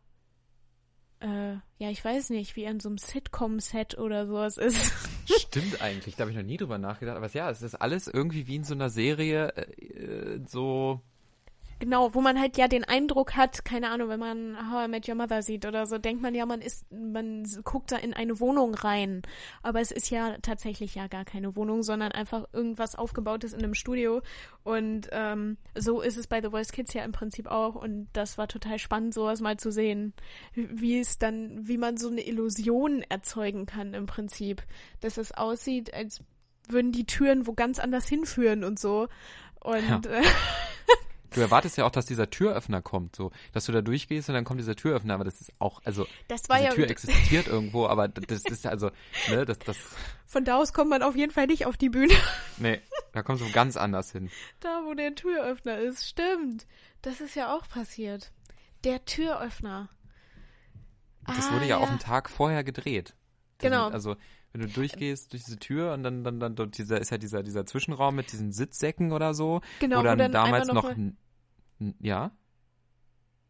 äh, 1.21 1.53
ja, 1.77 1.89
ich 1.89 2.05
weiß 2.05 2.29
nicht, 2.29 2.55
wie 2.55 2.67
an 2.67 2.79
so 2.79 2.89
einem 2.89 2.99
Sitcom-Set 2.99 3.97
oder 3.97 4.27
sowas 4.27 4.57
ist. 4.57 4.93
Stimmt 5.39 5.81
eigentlich, 5.81 6.15
da 6.15 6.21
habe 6.21 6.31
ich 6.31 6.37
noch 6.37 6.43
nie 6.43 6.57
drüber 6.57 6.77
nachgedacht. 6.77 7.17
Aber 7.17 7.29
ja, 7.29 7.49
es 7.49 7.63
ist 7.63 7.75
alles 7.75 8.07
irgendwie 8.07 8.45
wie 8.47 8.57
in 8.57 8.63
so 8.63 8.75
einer 8.75 8.89
Serie 8.89 9.47
äh, 9.55 10.39
so 10.45 11.01
Genau, 11.85 12.15
wo 12.15 12.21
man 12.21 12.39
halt 12.39 12.57
ja 12.57 12.67
den 12.67 12.83
Eindruck 12.83 13.35
hat, 13.35 13.63
keine 13.63 13.91
Ahnung, 13.91 14.09
wenn 14.09 14.19
man 14.19 14.71
How 14.71 14.87
I 14.87 14.89
Met 14.89 15.07
Your 15.07 15.13
Mother 15.13 15.43
sieht 15.43 15.67
oder 15.67 15.85
so, 15.85 15.99
denkt 15.99 16.19
man 16.19 16.33
ja, 16.33 16.47
man 16.47 16.59
ist, 16.59 16.91
man 16.91 17.43
guckt 17.63 17.91
da 17.91 17.97
in 17.97 18.15
eine 18.15 18.39
Wohnung 18.39 18.73
rein. 18.73 19.21
Aber 19.61 19.81
es 19.81 19.91
ist 19.91 20.09
ja 20.09 20.35
tatsächlich 20.41 20.95
ja 20.95 21.05
gar 21.05 21.25
keine 21.25 21.55
Wohnung, 21.55 21.83
sondern 21.83 22.11
einfach 22.11 22.45
irgendwas 22.53 22.95
aufgebautes 22.95 23.53
in 23.53 23.59
einem 23.59 23.75
Studio. 23.75 24.23
Und 24.63 25.09
ähm, 25.11 25.57
so 25.75 26.01
ist 26.01 26.17
es 26.17 26.25
bei 26.25 26.41
The 26.41 26.49
Voice 26.49 26.71
Kids 26.71 26.91
ja 26.95 27.03
im 27.03 27.11
Prinzip 27.11 27.45
auch. 27.45 27.75
Und 27.75 28.07
das 28.13 28.39
war 28.39 28.47
total 28.47 28.79
spannend, 28.79 29.13
sowas 29.13 29.39
mal 29.39 29.57
zu 29.57 29.71
sehen, 29.71 30.13
wie 30.55 30.99
es 30.99 31.19
dann, 31.19 31.67
wie 31.67 31.77
man 31.77 31.97
so 31.97 32.09
eine 32.09 32.25
Illusion 32.25 33.03
erzeugen 33.03 33.67
kann 33.67 33.93
im 33.93 34.07
Prinzip, 34.07 34.63
dass 35.01 35.19
es 35.19 35.33
aussieht, 35.33 35.93
als 35.93 36.23
würden 36.67 36.91
die 36.91 37.05
Türen 37.05 37.45
wo 37.45 37.53
ganz 37.53 37.77
anders 37.77 38.07
hinführen 38.07 38.63
und 38.63 38.79
so. 38.79 39.07
Und 39.59 39.87
ja. 39.87 40.01
äh, 40.09 40.23
Du 41.35 41.41
erwartest 41.41 41.77
ja 41.77 41.85
auch, 41.85 41.91
dass 41.91 42.05
dieser 42.05 42.29
Türöffner 42.29 42.81
kommt, 42.81 43.17
so, 43.17 43.31
dass 43.51 43.65
du 43.65 43.73
da 43.73 43.81
durchgehst 43.81 44.29
und 44.29 44.35
dann 44.35 44.45
kommt 44.45 44.61
dieser 44.61 44.77
Türöffner, 44.77 45.15
aber 45.15 45.25
das 45.25 45.41
ist 45.41 45.51
auch, 45.59 45.81
also 45.83 46.07
das 46.29 46.47
war 46.47 46.59
diese 46.59 46.69
ja 46.69 46.75
Tür 46.75 46.89
existiert 46.89 47.47
irgendwo, 47.49 47.87
aber 47.87 48.07
das 48.07 48.43
ist 48.45 48.65
also, 48.65 48.89
ne, 49.29 49.45
das, 49.45 49.59
das. 49.59 49.77
Von 50.25 50.45
da 50.45 50.55
aus 50.55 50.71
kommt 50.71 50.91
man 50.91 51.03
auf 51.03 51.17
jeden 51.17 51.33
Fall 51.33 51.47
nicht 51.47 51.65
auf 51.65 51.75
die 51.75 51.89
Bühne. 51.89 52.13
Nee, 52.57 52.79
da 53.11 53.21
kommst 53.21 53.43
du 53.43 53.51
ganz 53.51 53.75
anders 53.75 54.13
hin. 54.13 54.29
Da, 54.61 54.83
wo 54.85 54.93
der 54.93 55.13
Türöffner 55.13 55.77
ist, 55.77 56.07
stimmt. 56.07 56.65
Das 57.01 57.19
ist 57.19 57.35
ja 57.35 57.53
auch 57.53 57.67
passiert. 57.67 58.31
Der 58.85 59.03
Türöffner. 59.03 59.89
Das 61.27 61.49
ah, 61.49 61.53
wurde 61.53 61.65
ja, 61.65 61.71
ja, 61.71 61.77
auch 61.79 61.89
einen 61.89 61.99
Tag 61.99 62.29
vorher 62.29 62.63
gedreht. 62.63 63.13
Genau. 63.57 63.89
Also 63.89 64.15
wenn 64.53 64.61
du 64.61 64.67
durchgehst 64.69 65.33
durch 65.33 65.43
diese 65.43 65.59
Tür 65.59 65.93
und 65.93 66.03
dann 66.03 66.23
dann 66.23 66.39
dann 66.39 66.55
dort 66.55 66.77
dieser 66.77 67.01
ist 67.01 67.09
ja 67.09 67.17
dieser 67.17 67.43
dieser 67.43 67.65
Zwischenraum 67.65 68.15
mit 68.15 68.31
diesen 68.31 68.53
Sitzsäcken 68.53 69.11
oder 69.11 69.33
so, 69.33 69.59
genau, 69.81 69.99
wo 69.99 70.03
dann, 70.03 70.17
wo 70.17 70.23
dann 70.23 70.31
damals 70.31 70.67
noch, 70.69 70.95
noch 70.95 70.95
ja? 71.99 72.31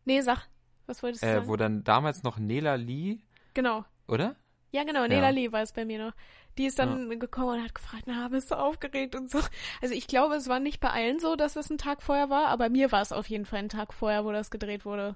Nee, 0.06 0.22
sag. 0.22 0.48
Was 0.88 1.02
wolltest 1.02 1.24
du 1.24 1.28
äh, 1.28 1.34
sagen? 1.36 1.48
Wo 1.48 1.56
dann 1.56 1.84
damals 1.84 2.24
noch 2.24 2.38
Nela 2.38 2.76
Lee. 2.76 3.20
Genau. 3.54 3.86
Oder? 4.08 4.36
Ja, 4.72 4.84
genau, 4.84 5.08
Nela 5.08 5.28
ja. 5.28 5.30
Lee 5.30 5.52
war 5.52 5.62
es 5.62 5.72
bei 5.72 5.86
mir 5.86 6.06
noch. 6.06 6.14
Die 6.58 6.66
ist 6.66 6.80
dann 6.80 7.10
ja. 7.10 7.18
gekommen 7.18 7.60
und 7.60 7.64
hat 7.64 7.76
gefragt, 7.76 8.04
na, 8.06 8.28
bist 8.30 8.52
du 8.52 8.56
aufgeregt 8.56 9.16
und 9.16 9.30
so. 9.30 9.40
Also 9.82 9.94
ich 9.94 10.08
glaube, 10.08 10.36
es 10.36 10.48
war 10.48 10.60
nicht 10.60 10.80
bei 10.80 10.90
allen 10.90 11.20
so, 11.20 11.36
dass 11.36 11.56
es 11.56 11.70
ein 11.70 11.78
Tag 11.78 12.02
vorher 12.02 12.30
war, 12.30 12.48
aber 12.48 12.70
mir 12.70 12.92
war 12.92 13.02
es 13.02 13.12
auf 13.12 13.28
jeden 13.28 13.46
Fall 13.46 13.60
ein 13.60 13.70
Tag 13.70 13.94
vorher, 13.94 14.26
wo 14.26 14.32
das 14.32 14.52
gedreht 14.52 14.86
wurde. 14.86 15.16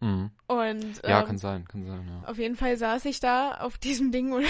Mhm. 0.00 0.30
Und 0.48 1.02
ja, 1.06 1.20
ähm, 1.20 1.26
kann 1.26 1.38
sein, 1.38 1.64
kann 1.66 1.86
sein, 1.86 2.06
ja. 2.08 2.28
Auf 2.28 2.38
jeden 2.38 2.56
Fall 2.56 2.76
saß 2.76 3.04
ich 3.04 3.20
da 3.20 3.52
auf 3.52 3.78
diesem 3.78 4.10
Ding 4.12 4.32
und 4.32 4.44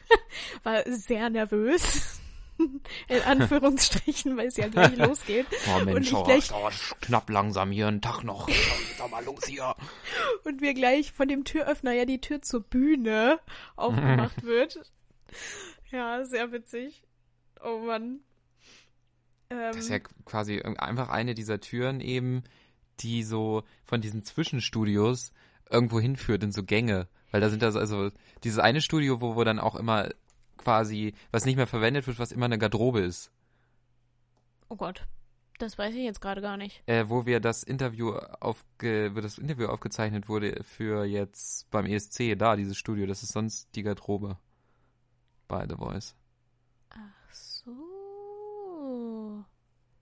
war 0.62 0.82
sehr 0.86 1.28
nervös. 1.30 2.20
In 3.08 3.22
Anführungsstrichen, 3.24 4.36
weil 4.36 4.48
es 4.48 4.56
ja 4.56 4.68
gleich 4.68 4.96
losgeht. 4.96 5.46
Oh 5.68 5.84
Mensch, 5.84 6.12
und 6.12 6.20
ich 6.20 6.24
gleich, 6.24 6.50
oh, 6.52 6.70
knapp 7.00 7.30
langsam 7.30 7.70
hier, 7.70 7.88
einen 7.88 8.00
Tag 8.00 8.22
noch. 8.22 8.48
Doch 8.98 9.10
mal 9.10 9.24
los 9.24 9.44
hier. 9.46 9.74
Und 10.44 10.60
mir 10.60 10.74
gleich 10.74 11.12
von 11.12 11.28
dem 11.28 11.44
Türöffner 11.44 11.92
ja 11.92 12.04
die 12.04 12.20
Tür 12.20 12.42
zur 12.42 12.60
Bühne 12.60 13.40
aufgemacht 13.76 14.42
wird. 14.42 14.80
Ja, 15.90 16.24
sehr 16.24 16.52
witzig. 16.52 17.02
Oh 17.62 17.78
Mann. 17.78 18.20
Ähm, 19.50 19.58
das 19.58 19.76
ist 19.76 19.90
ja 19.90 19.98
quasi 19.98 20.60
einfach 20.60 21.08
eine 21.08 21.34
dieser 21.34 21.60
Türen 21.60 22.00
eben, 22.00 22.44
die 23.00 23.22
so 23.22 23.64
von 23.84 24.00
diesen 24.00 24.22
Zwischenstudios 24.22 25.32
irgendwo 25.70 26.00
hinführt 26.00 26.42
in 26.42 26.52
so 26.52 26.62
Gänge. 26.62 27.08
Weil 27.30 27.40
da 27.40 27.50
sind 27.50 27.62
das 27.62 27.74
also 27.74 28.10
dieses 28.44 28.60
eine 28.60 28.80
Studio, 28.80 29.20
wo, 29.20 29.34
wo 29.34 29.42
dann 29.42 29.58
auch 29.58 29.74
immer 29.74 30.10
quasi, 30.56 31.14
was 31.30 31.44
nicht 31.44 31.56
mehr 31.56 31.66
verwendet 31.66 32.06
wird, 32.06 32.18
was 32.18 32.32
immer 32.32 32.46
eine 32.46 32.58
Garderobe 32.58 33.00
ist. 33.00 33.30
Oh 34.68 34.76
Gott. 34.76 35.06
Das 35.58 35.78
weiß 35.78 35.94
ich 35.94 36.02
jetzt 36.02 36.20
gerade 36.20 36.40
gar 36.40 36.56
nicht. 36.56 36.82
Äh, 36.86 37.08
wo 37.08 37.26
wir 37.26 37.38
das 37.38 37.62
Interview 37.62 38.10
aufge, 38.10 39.14
wo 39.14 39.20
das 39.20 39.38
Interview 39.38 39.66
aufgezeichnet 39.66 40.28
wurde 40.28 40.64
für 40.64 41.04
jetzt 41.04 41.70
beim 41.70 41.86
ESC, 41.86 42.36
da, 42.36 42.56
dieses 42.56 42.76
Studio, 42.76 43.06
das 43.06 43.22
ist 43.22 43.32
sonst 43.32 43.68
die 43.76 43.84
Garderobe. 43.84 44.36
Bei 45.46 45.66
The 45.68 45.76
Voice. 45.76 46.16
Ach 46.90 47.32
so. 47.32 49.44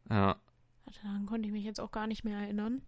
Ja. 0.09 0.37
Daran 1.03 1.27
konnte 1.27 1.49
ich 1.49 1.53
mich 1.53 1.65
jetzt 1.65 1.81
auch 1.81 1.91
gar 1.91 2.07
nicht 2.07 2.25
mehr 2.25 2.39
erinnern. 2.39 2.81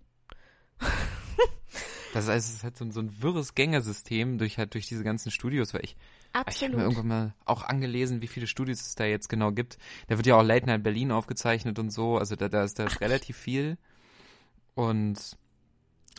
das 2.14 2.28
heißt, 2.28 2.48
es 2.48 2.56
ist 2.56 2.64
halt 2.64 2.76
so, 2.76 2.90
so 2.90 3.00
ein 3.00 3.22
wirres 3.22 3.54
Gängersystem 3.54 4.38
durch 4.38 4.58
halt 4.58 4.74
durch 4.74 4.86
diese 4.86 5.04
ganzen 5.04 5.30
Studios, 5.30 5.74
weil 5.74 5.84
ich 5.84 5.96
Absolut. 6.34 6.50
Ich 6.50 6.62
habe 6.62 6.76
mir 6.76 6.82
irgendwann 6.82 7.06
mal 7.06 7.34
auch 7.44 7.62
angelesen, 7.62 8.20
wie 8.20 8.26
viele 8.26 8.48
Studios 8.48 8.80
es 8.80 8.96
da 8.96 9.04
jetzt 9.04 9.28
genau 9.28 9.52
gibt. 9.52 9.78
Da 10.08 10.16
wird 10.16 10.26
ja 10.26 10.36
auch 10.36 10.42
Late 10.42 10.66
Night 10.66 10.82
Berlin 10.82 11.12
aufgezeichnet 11.12 11.78
und 11.78 11.90
so. 11.90 12.18
Also 12.18 12.34
da, 12.34 12.48
da 12.48 12.64
ist 12.64 12.78
da 12.78 12.86
ist 12.86 13.00
relativ 13.00 13.36
viel. 13.36 13.78
Und 14.74 15.36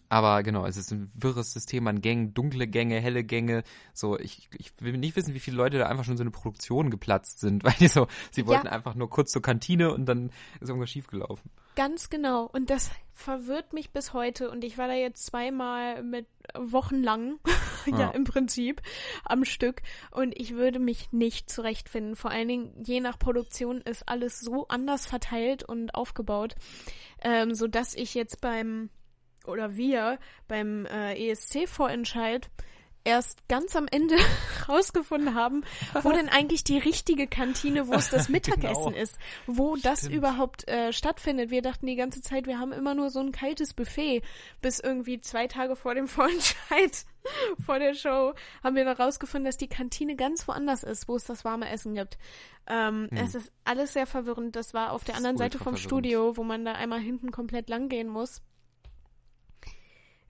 aber 0.10 0.44
genau, 0.44 0.66
es 0.66 0.78
ist 0.78 0.92
ein 0.92 1.12
wirres 1.16 1.52
System 1.52 1.88
an 1.88 2.02
Gängen, 2.02 2.34
dunkle 2.34 2.68
Gänge, 2.68 3.00
helle 3.00 3.24
Gänge. 3.24 3.64
So, 3.94 4.20
ich, 4.20 4.50
ich 4.58 4.72
will 4.80 4.98
nicht 4.98 5.16
wissen, 5.16 5.34
wie 5.34 5.40
viele 5.40 5.58
Leute 5.58 5.78
da 5.78 5.88
einfach 5.88 6.04
schon 6.04 6.18
so 6.18 6.24
eine 6.24 6.32
Produktion 6.32 6.90
geplatzt 6.90 7.40
sind, 7.40 7.64
weil 7.64 7.74
die 7.80 7.88
so, 7.88 8.08
sie 8.32 8.46
wollten 8.46 8.68
ja. 8.68 8.72
einfach 8.72 8.96
nur 8.96 9.10
kurz 9.10 9.32
zur 9.32 9.42
Kantine 9.42 9.94
und 9.94 10.06
dann 10.06 10.32
ist 10.60 10.70
irgendwas 10.70 10.90
schiefgelaufen. 10.90 11.50
Ganz 11.76 12.10
genau. 12.10 12.50
Und 12.52 12.70
das 12.70 12.90
verwirrt 13.14 13.74
mich 13.74 13.92
bis 13.92 14.14
heute. 14.14 14.50
Und 14.52 14.64
ich 14.64 14.78
war 14.78 14.88
da 14.88 14.94
jetzt 14.94 15.26
zweimal 15.26 16.04
mit 16.04 16.28
wochenlang, 16.54 17.40
ja, 17.86 18.00
ja, 18.00 18.10
im 18.12 18.26
Prinzip, 18.26 18.82
am 19.24 19.44
Stück. 19.44 19.82
Und 20.12 20.38
ich 20.40 20.54
würde 20.54 20.80
mich 20.80 21.12
nicht 21.12 21.50
zurechtfinden. 21.50 22.16
Vor 22.16 22.32
allen 22.32 22.48
Dingen, 22.48 22.84
je 22.84 23.00
nach 23.00 23.18
Produktion 23.18 23.82
ist 23.82 24.08
alles 24.08 24.40
so 24.40 24.68
anders 24.68 25.06
verteilt 25.06 25.64
und 25.64 25.96
aufgebaut, 25.96 26.56
ähm, 27.22 27.56
so 27.56 27.68
dass 27.68 27.96
ich 27.96 28.14
jetzt 28.14 28.42
beim 28.42 28.90
oder 29.48 29.76
wir 29.76 30.20
beim 30.48 30.86
äh, 30.86 31.32
ESC-Vorentscheid 31.32 32.50
erst 33.06 33.48
ganz 33.48 33.76
am 33.76 33.88
Ende 33.90 34.16
rausgefunden 34.68 35.36
haben, 35.36 35.64
wo 36.02 36.12
denn 36.12 36.28
eigentlich 36.28 36.64
die 36.64 36.80
richtige 36.80 37.28
Kantine, 37.28 37.88
wo 37.88 37.94
es 37.94 38.10
das 38.10 38.28
Mittagessen 38.30 38.94
genau. 38.94 38.98
ist, 38.98 39.18
wo 39.46 39.78
Stimmt. 39.78 39.86
das 39.86 40.08
überhaupt 40.08 40.68
äh, 40.68 40.92
stattfindet. 40.92 41.52
Wir 41.52 41.62
dachten 41.62 41.86
die 41.86 41.96
ganze 41.96 42.22
Zeit, 42.22 42.48
wir 42.48 42.60
haben 42.60 42.74
immer 42.74 42.96
nur 42.96 43.12
so 43.12 43.20
ein 43.20 43.32
kaltes 43.32 43.74
Buffet, 43.74 44.24
bis 44.62 44.80
irgendwie 44.80 45.22
zwei 45.22 45.48
Tage 45.48 45.76
vor 45.76 45.96
dem 45.96 46.08
Vorentscheid, 46.16 47.06
vor 47.64 47.80
der 47.80 47.94
Show, 47.94 48.34
haben 48.64 48.76
wir 48.76 48.86
noch 48.86 49.00
rausgefunden, 49.00 49.46
dass 49.46 49.58
die 49.58 49.70
Kantine 49.70 50.16
ganz 50.16 50.48
woanders 50.48 50.84
ist, 50.84 51.08
wo 51.08 51.16
es 51.16 51.26
das 51.26 51.46
warme 51.46 51.70
Essen 51.70 51.94
gibt. 51.94 52.18
Ähm, 52.68 53.08
hm. 53.12 53.18
Es 53.18 53.36
ist 53.36 53.52
alles 53.64 53.94
sehr 53.94 54.08
verwirrend. 54.08 54.56
Das 54.56 54.74
war 54.74 54.92
auf 54.92 55.04
der 55.04 55.16
anderen 55.16 55.38
Seite 55.38 55.60
vom 55.60 55.78
Studio, 55.78 56.36
wo 56.36 56.44
man 56.44 56.66
da 56.66 56.74
einmal 56.74 57.00
hinten 57.00 57.32
komplett 57.32 57.70
lang 57.70 57.88
gehen 57.90 58.08
muss. 58.08 58.42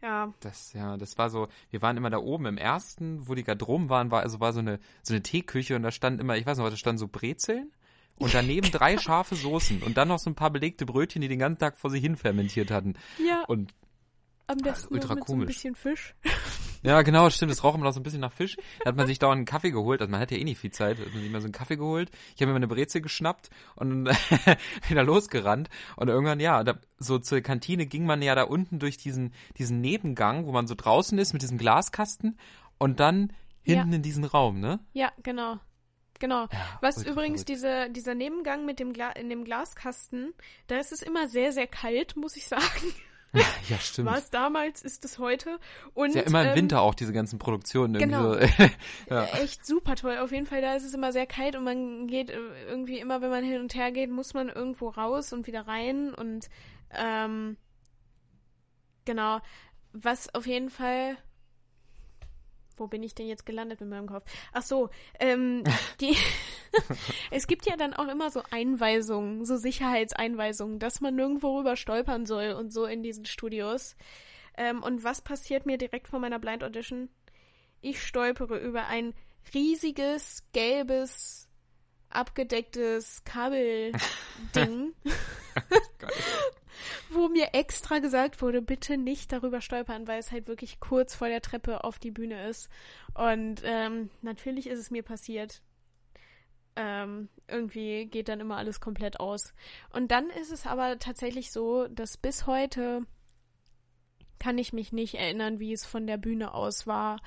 Ja. 0.05 0.31
Das, 0.39 0.73
ja, 0.73 0.97
das 0.97 1.17
war 1.17 1.31
so, 1.31 1.47
wir 1.71 1.81
waren 1.81 1.97
immer 1.97 2.11
da 2.11 2.19
oben 2.19 2.45
im 2.45 2.57
ersten, 2.59 3.27
wo 3.27 3.33
die 3.33 3.43
Garderoben 3.43 3.89
waren, 3.89 4.11
war, 4.11 4.21
also 4.21 4.39
war 4.39 4.53
so 4.53 4.59
eine, 4.59 4.79
so 5.01 5.15
eine 5.15 5.23
Teeküche 5.23 5.75
und 5.75 5.81
da 5.81 5.89
stand 5.89 6.21
immer, 6.21 6.37
ich 6.37 6.45
weiß 6.45 6.59
noch, 6.59 6.69
da 6.69 6.77
standen 6.77 6.99
so 6.99 7.07
Brezeln 7.07 7.71
und 8.19 8.31
daneben 8.35 8.69
drei 8.71 8.97
scharfe 8.99 9.35
Soßen 9.35 9.81
und 9.81 9.97
dann 9.97 10.07
noch 10.07 10.19
so 10.19 10.29
ein 10.29 10.35
paar 10.35 10.51
belegte 10.51 10.85
Brötchen, 10.85 11.23
die 11.23 11.27
den 11.27 11.39
ganzen 11.39 11.57
Tag 11.57 11.79
vor 11.79 11.89
sich 11.89 12.03
hin 12.03 12.17
fermentiert 12.17 12.69
hatten. 12.69 12.93
Ja. 13.17 13.45
Und 13.47 13.73
am 14.45 14.59
besten 14.59 14.93
ultra 14.93 15.15
mit 15.15 15.25
komisch. 15.25 15.37
so 15.37 15.41
ein 15.41 15.47
bisschen 15.47 15.75
Fisch. 15.75 16.15
Ja, 16.85 17.01
genau, 17.01 17.29
stimmt. 17.29 17.51
Es 17.51 17.63
roch 17.63 17.75
immer 17.75 17.85
noch 17.85 17.93
so 17.93 17.99
ein 17.99 18.03
bisschen 18.03 18.21
nach 18.21 18.31
Fisch. 18.31 18.57
Da 18.83 18.89
hat 18.89 18.95
man 18.95 19.07
sich 19.07 19.19
dauernd 19.19 19.37
einen 19.37 19.45
Kaffee 19.45 19.71
geholt. 19.71 20.01
Also 20.01 20.11
man 20.11 20.19
hat 20.19 20.31
ja 20.31 20.37
eh 20.37 20.43
nicht 20.43 20.59
viel 20.59 20.71
Zeit. 20.71 20.99
Hat 20.99 21.11
man 21.13 21.21
sich 21.21 21.31
mal 21.31 21.41
so 21.41 21.45
einen 21.45 21.53
Kaffee 21.53 21.77
geholt. 21.77 22.11
Ich 22.35 22.41
habe 22.41 22.51
mir 22.51 22.57
eine 22.57 22.67
Brezel 22.67 23.01
geschnappt 23.01 23.49
und 23.75 24.07
wieder 24.87 25.03
losgerannt. 25.03 25.69
Und 25.95 26.09
irgendwann, 26.09 26.39
ja, 26.39 26.63
da, 26.63 26.77
so 26.99 27.17
zur 27.17 27.41
Kantine 27.41 27.87
ging 27.87 28.05
man 28.05 28.21
ja 28.21 28.35
da 28.35 28.43
unten 28.43 28.79
durch 28.79 28.97
diesen, 28.97 29.33
diesen 29.57 29.81
Nebengang, 29.81 30.45
wo 30.45 30.51
man 30.51 30.67
so 30.67 30.75
draußen 30.75 31.17
ist 31.17 31.33
mit 31.33 31.41
diesem 31.41 31.57
Glaskasten 31.57 32.37
und 32.77 32.99
dann 32.99 33.33
hinten 33.63 33.89
ja. 33.89 33.95
in 33.95 34.01
diesen 34.03 34.23
Raum, 34.23 34.59
ne? 34.59 34.79
Ja, 34.93 35.11
genau. 35.23 35.59
Genau. 36.19 36.47
Ja, 36.51 36.77
Was 36.81 37.05
übrigens 37.05 37.43
diese, 37.45 37.89
dieser 37.89 38.15
Nebengang 38.15 38.65
mit 38.65 38.79
dem 38.79 38.93
Gla 38.93 39.11
in 39.11 39.29
dem 39.29 39.43
Glaskasten, 39.43 40.33
da 40.67 40.77
ist 40.77 40.91
es 40.91 41.01
immer 41.01 41.27
sehr, 41.27 41.51
sehr 41.51 41.67
kalt, 41.67 42.15
muss 42.15 42.37
ich 42.37 42.47
sagen. 42.47 42.93
Ja, 43.69 43.77
stimmt. 43.79 44.07
War 44.07 44.17
es 44.17 44.29
damals, 44.29 44.81
ist 44.83 45.05
es 45.05 45.17
heute. 45.17 45.59
Und, 45.93 46.09
ist 46.09 46.15
ja 46.15 46.21
immer 46.21 46.43
im 46.43 46.49
ähm, 46.49 46.55
Winter 46.55 46.81
auch 46.81 46.93
diese 46.93 47.13
ganzen 47.13 47.39
Produktionen. 47.39 47.97
Genau. 47.97 48.33
So. 48.33 48.39
ja. 49.09 49.25
Echt 49.41 49.65
super 49.65 49.95
toll. 49.95 50.17
Auf 50.17 50.31
jeden 50.31 50.45
Fall, 50.45 50.61
da 50.61 50.75
ist 50.75 50.83
es 50.83 50.93
immer 50.93 51.11
sehr 51.11 51.25
kalt 51.25 51.55
und 51.55 51.63
man 51.63 52.07
geht 52.07 52.29
äh, 52.29 52.37
irgendwie 52.67 52.99
immer, 52.99 53.21
wenn 53.21 53.29
man 53.29 53.43
hin 53.43 53.59
und 53.59 53.73
her 53.73 53.91
geht, 53.91 54.11
muss 54.11 54.33
man 54.33 54.49
irgendwo 54.49 54.89
raus 54.89 55.33
und 55.33 55.47
wieder 55.47 55.67
rein 55.67 56.13
und 56.13 56.49
ähm, 56.91 57.57
genau. 59.05 59.39
Was 59.93 60.33
auf 60.35 60.45
jeden 60.45 60.69
Fall 60.69 61.17
wo 62.77 62.87
bin 62.87 63.03
ich 63.03 63.15
denn 63.15 63.27
jetzt 63.27 63.45
gelandet 63.45 63.79
mit 63.81 63.89
meinem 63.89 64.07
Kopf? 64.07 64.25
Ach 64.53 64.61
so, 64.61 64.89
ähm, 65.19 65.63
die, 66.01 66.15
es 67.31 67.47
gibt 67.47 67.65
ja 67.65 67.77
dann 67.77 67.93
auch 67.93 68.07
immer 68.07 68.29
so 68.29 68.41
Einweisungen, 68.51 69.45
so 69.45 69.57
Sicherheitseinweisungen, 69.57 70.79
dass 70.79 71.01
man 71.01 71.15
nirgendwo 71.15 71.57
rüber 71.57 71.75
stolpern 71.75 72.25
soll 72.25 72.51
und 72.51 72.71
so 72.71 72.85
in 72.85 73.03
diesen 73.03 73.25
Studios. 73.25 73.95
Ähm, 74.57 74.83
und 74.83 75.03
was 75.03 75.21
passiert 75.21 75.65
mir 75.65 75.77
direkt 75.77 76.07
vor 76.07 76.19
meiner 76.19 76.39
Blind 76.39 76.63
Audition? 76.63 77.09
Ich 77.81 78.01
stolpere 78.01 78.57
über 78.57 78.87
ein 78.87 79.13
riesiges, 79.53 80.43
gelbes, 80.53 81.47
abgedecktes 82.09 83.23
Kabelding, 83.25 83.93
wo 87.09 87.27
mir 87.27 87.49
extra 87.53 87.99
gesagt 87.99 88.41
wurde, 88.41 88.61
bitte 88.61 88.97
nicht 88.97 89.31
darüber 89.31 89.61
stolpern, 89.61 90.07
weil 90.07 90.19
es 90.19 90.31
halt 90.31 90.47
wirklich 90.47 90.79
kurz 90.79 91.15
vor 91.15 91.27
der 91.27 91.41
Treppe 91.41 91.83
auf 91.83 91.99
die 91.99 92.11
Bühne 92.11 92.47
ist. 92.47 92.69
Und 93.13 93.61
ähm, 93.63 94.09
natürlich 94.21 94.67
ist 94.67 94.79
es 94.79 94.91
mir 94.91 95.03
passiert. 95.03 95.61
Ähm, 96.75 97.29
irgendwie 97.47 98.05
geht 98.07 98.27
dann 98.27 98.41
immer 98.41 98.57
alles 98.57 98.79
komplett 98.79 99.19
aus. 99.19 99.53
Und 99.91 100.11
dann 100.11 100.29
ist 100.29 100.51
es 100.51 100.65
aber 100.65 100.99
tatsächlich 100.99 101.51
so, 101.51 101.87
dass 101.87 102.17
bis 102.17 102.47
heute 102.47 103.05
kann 104.39 104.57
ich 104.57 104.73
mich 104.73 104.91
nicht 104.91 105.15
erinnern, 105.15 105.59
wie 105.59 105.73
es 105.73 105.85
von 105.85 106.05
der 106.05 106.17
Bühne 106.17 106.53
aus 106.53 106.85
war 106.85 107.21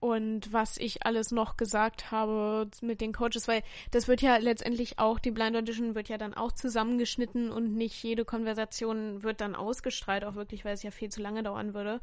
und 0.00 0.50
was 0.50 0.78
ich 0.78 1.04
alles 1.04 1.30
noch 1.30 1.58
gesagt 1.58 2.10
habe 2.10 2.68
mit 2.80 3.02
den 3.02 3.12
Coaches, 3.12 3.46
weil 3.46 3.62
das 3.90 4.08
wird 4.08 4.22
ja 4.22 4.38
letztendlich 4.38 4.98
auch, 4.98 5.18
die 5.18 5.30
Blind 5.30 5.56
Audition 5.56 5.94
wird 5.94 6.08
ja 6.08 6.16
dann 6.16 6.32
auch 6.32 6.52
zusammengeschnitten 6.52 7.50
und 7.50 7.74
nicht 7.74 8.02
jede 8.02 8.24
Konversation 8.24 9.22
wird 9.22 9.42
dann 9.42 9.54
ausgestrahlt, 9.54 10.24
auch 10.24 10.34
wirklich, 10.34 10.64
weil 10.64 10.74
es 10.74 10.82
ja 10.82 10.90
viel 10.90 11.10
zu 11.10 11.20
lange 11.20 11.42
dauern 11.42 11.74
würde. 11.74 12.00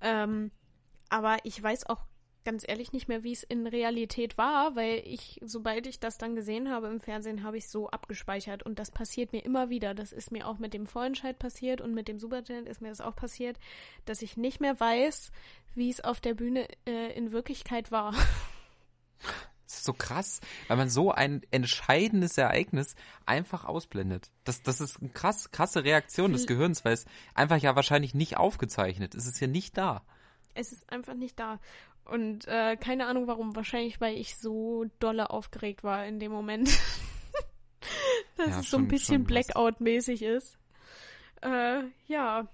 Ähm, 0.00 0.50
aber 1.08 1.36
ich 1.44 1.62
weiß 1.62 1.86
auch 1.88 2.04
ganz 2.44 2.64
ehrlich 2.66 2.92
nicht 2.92 3.08
mehr, 3.08 3.24
wie 3.24 3.32
es 3.32 3.42
in 3.42 3.66
Realität 3.66 4.38
war, 4.38 4.76
weil 4.76 5.02
ich, 5.04 5.40
sobald 5.44 5.86
ich 5.88 5.98
das 5.98 6.16
dann 6.16 6.36
gesehen 6.36 6.70
habe 6.70 6.86
im 6.86 7.00
Fernsehen, 7.00 7.42
habe 7.42 7.58
ich 7.58 7.68
so 7.68 7.90
abgespeichert 7.90 8.62
und 8.62 8.78
das 8.78 8.92
passiert 8.92 9.32
mir 9.32 9.44
immer 9.44 9.68
wieder. 9.68 9.94
Das 9.94 10.12
ist 10.12 10.30
mir 10.30 10.46
auch 10.46 10.58
mit 10.58 10.72
dem 10.72 10.86
Vorentscheid 10.86 11.36
passiert 11.38 11.80
und 11.80 11.92
mit 11.92 12.06
dem 12.06 12.20
Supertalent 12.20 12.68
ist 12.68 12.80
mir 12.80 12.88
das 12.88 13.00
auch 13.00 13.16
passiert, 13.16 13.58
dass 14.04 14.22
ich 14.22 14.36
nicht 14.36 14.60
mehr 14.60 14.78
weiß, 14.78 15.32
wie 15.76 15.90
es 15.90 16.00
auf 16.00 16.20
der 16.20 16.34
Bühne 16.34 16.68
äh, 16.86 17.12
in 17.16 17.32
Wirklichkeit 17.32 17.90
war. 17.90 18.14
Das 19.66 19.78
ist 19.78 19.84
so 19.84 19.94
krass, 19.94 20.40
weil 20.68 20.76
man 20.76 20.88
so 20.88 21.10
ein 21.10 21.42
entscheidendes 21.50 22.38
Ereignis 22.38 22.94
einfach 23.24 23.64
ausblendet. 23.64 24.30
Das, 24.44 24.62
das 24.62 24.80
ist 24.80 25.00
eine 25.00 25.10
krass, 25.10 25.50
krasse 25.50 25.82
Reaktion 25.82 26.32
des 26.32 26.46
Gehirns, 26.46 26.84
weil 26.84 26.92
es 26.92 27.04
einfach 27.34 27.56
ja 27.56 27.74
wahrscheinlich 27.74 28.14
nicht 28.14 28.36
aufgezeichnet 28.36 29.16
ist. 29.16 29.26
Es 29.26 29.34
ist 29.34 29.40
ja 29.40 29.48
nicht 29.48 29.76
da. 29.76 30.04
Es 30.54 30.70
ist 30.70 30.88
einfach 30.92 31.14
nicht 31.14 31.40
da. 31.40 31.58
Und 32.04 32.46
äh, 32.46 32.76
keine 32.76 33.06
Ahnung 33.06 33.26
warum. 33.26 33.56
Wahrscheinlich, 33.56 34.00
weil 34.00 34.16
ich 34.16 34.36
so 34.36 34.86
dolle 35.00 35.30
aufgeregt 35.30 35.82
war 35.82 36.06
in 36.06 36.20
dem 36.20 36.30
Moment. 36.30 36.68
Dass 38.36 38.50
ja, 38.50 38.60
es 38.60 38.70
so 38.70 38.76
ein 38.76 38.86
bisschen 38.86 39.24
Blackout-mäßig 39.24 40.22
ist. 40.22 40.58
Äh, 41.42 41.82
ja. 42.06 42.46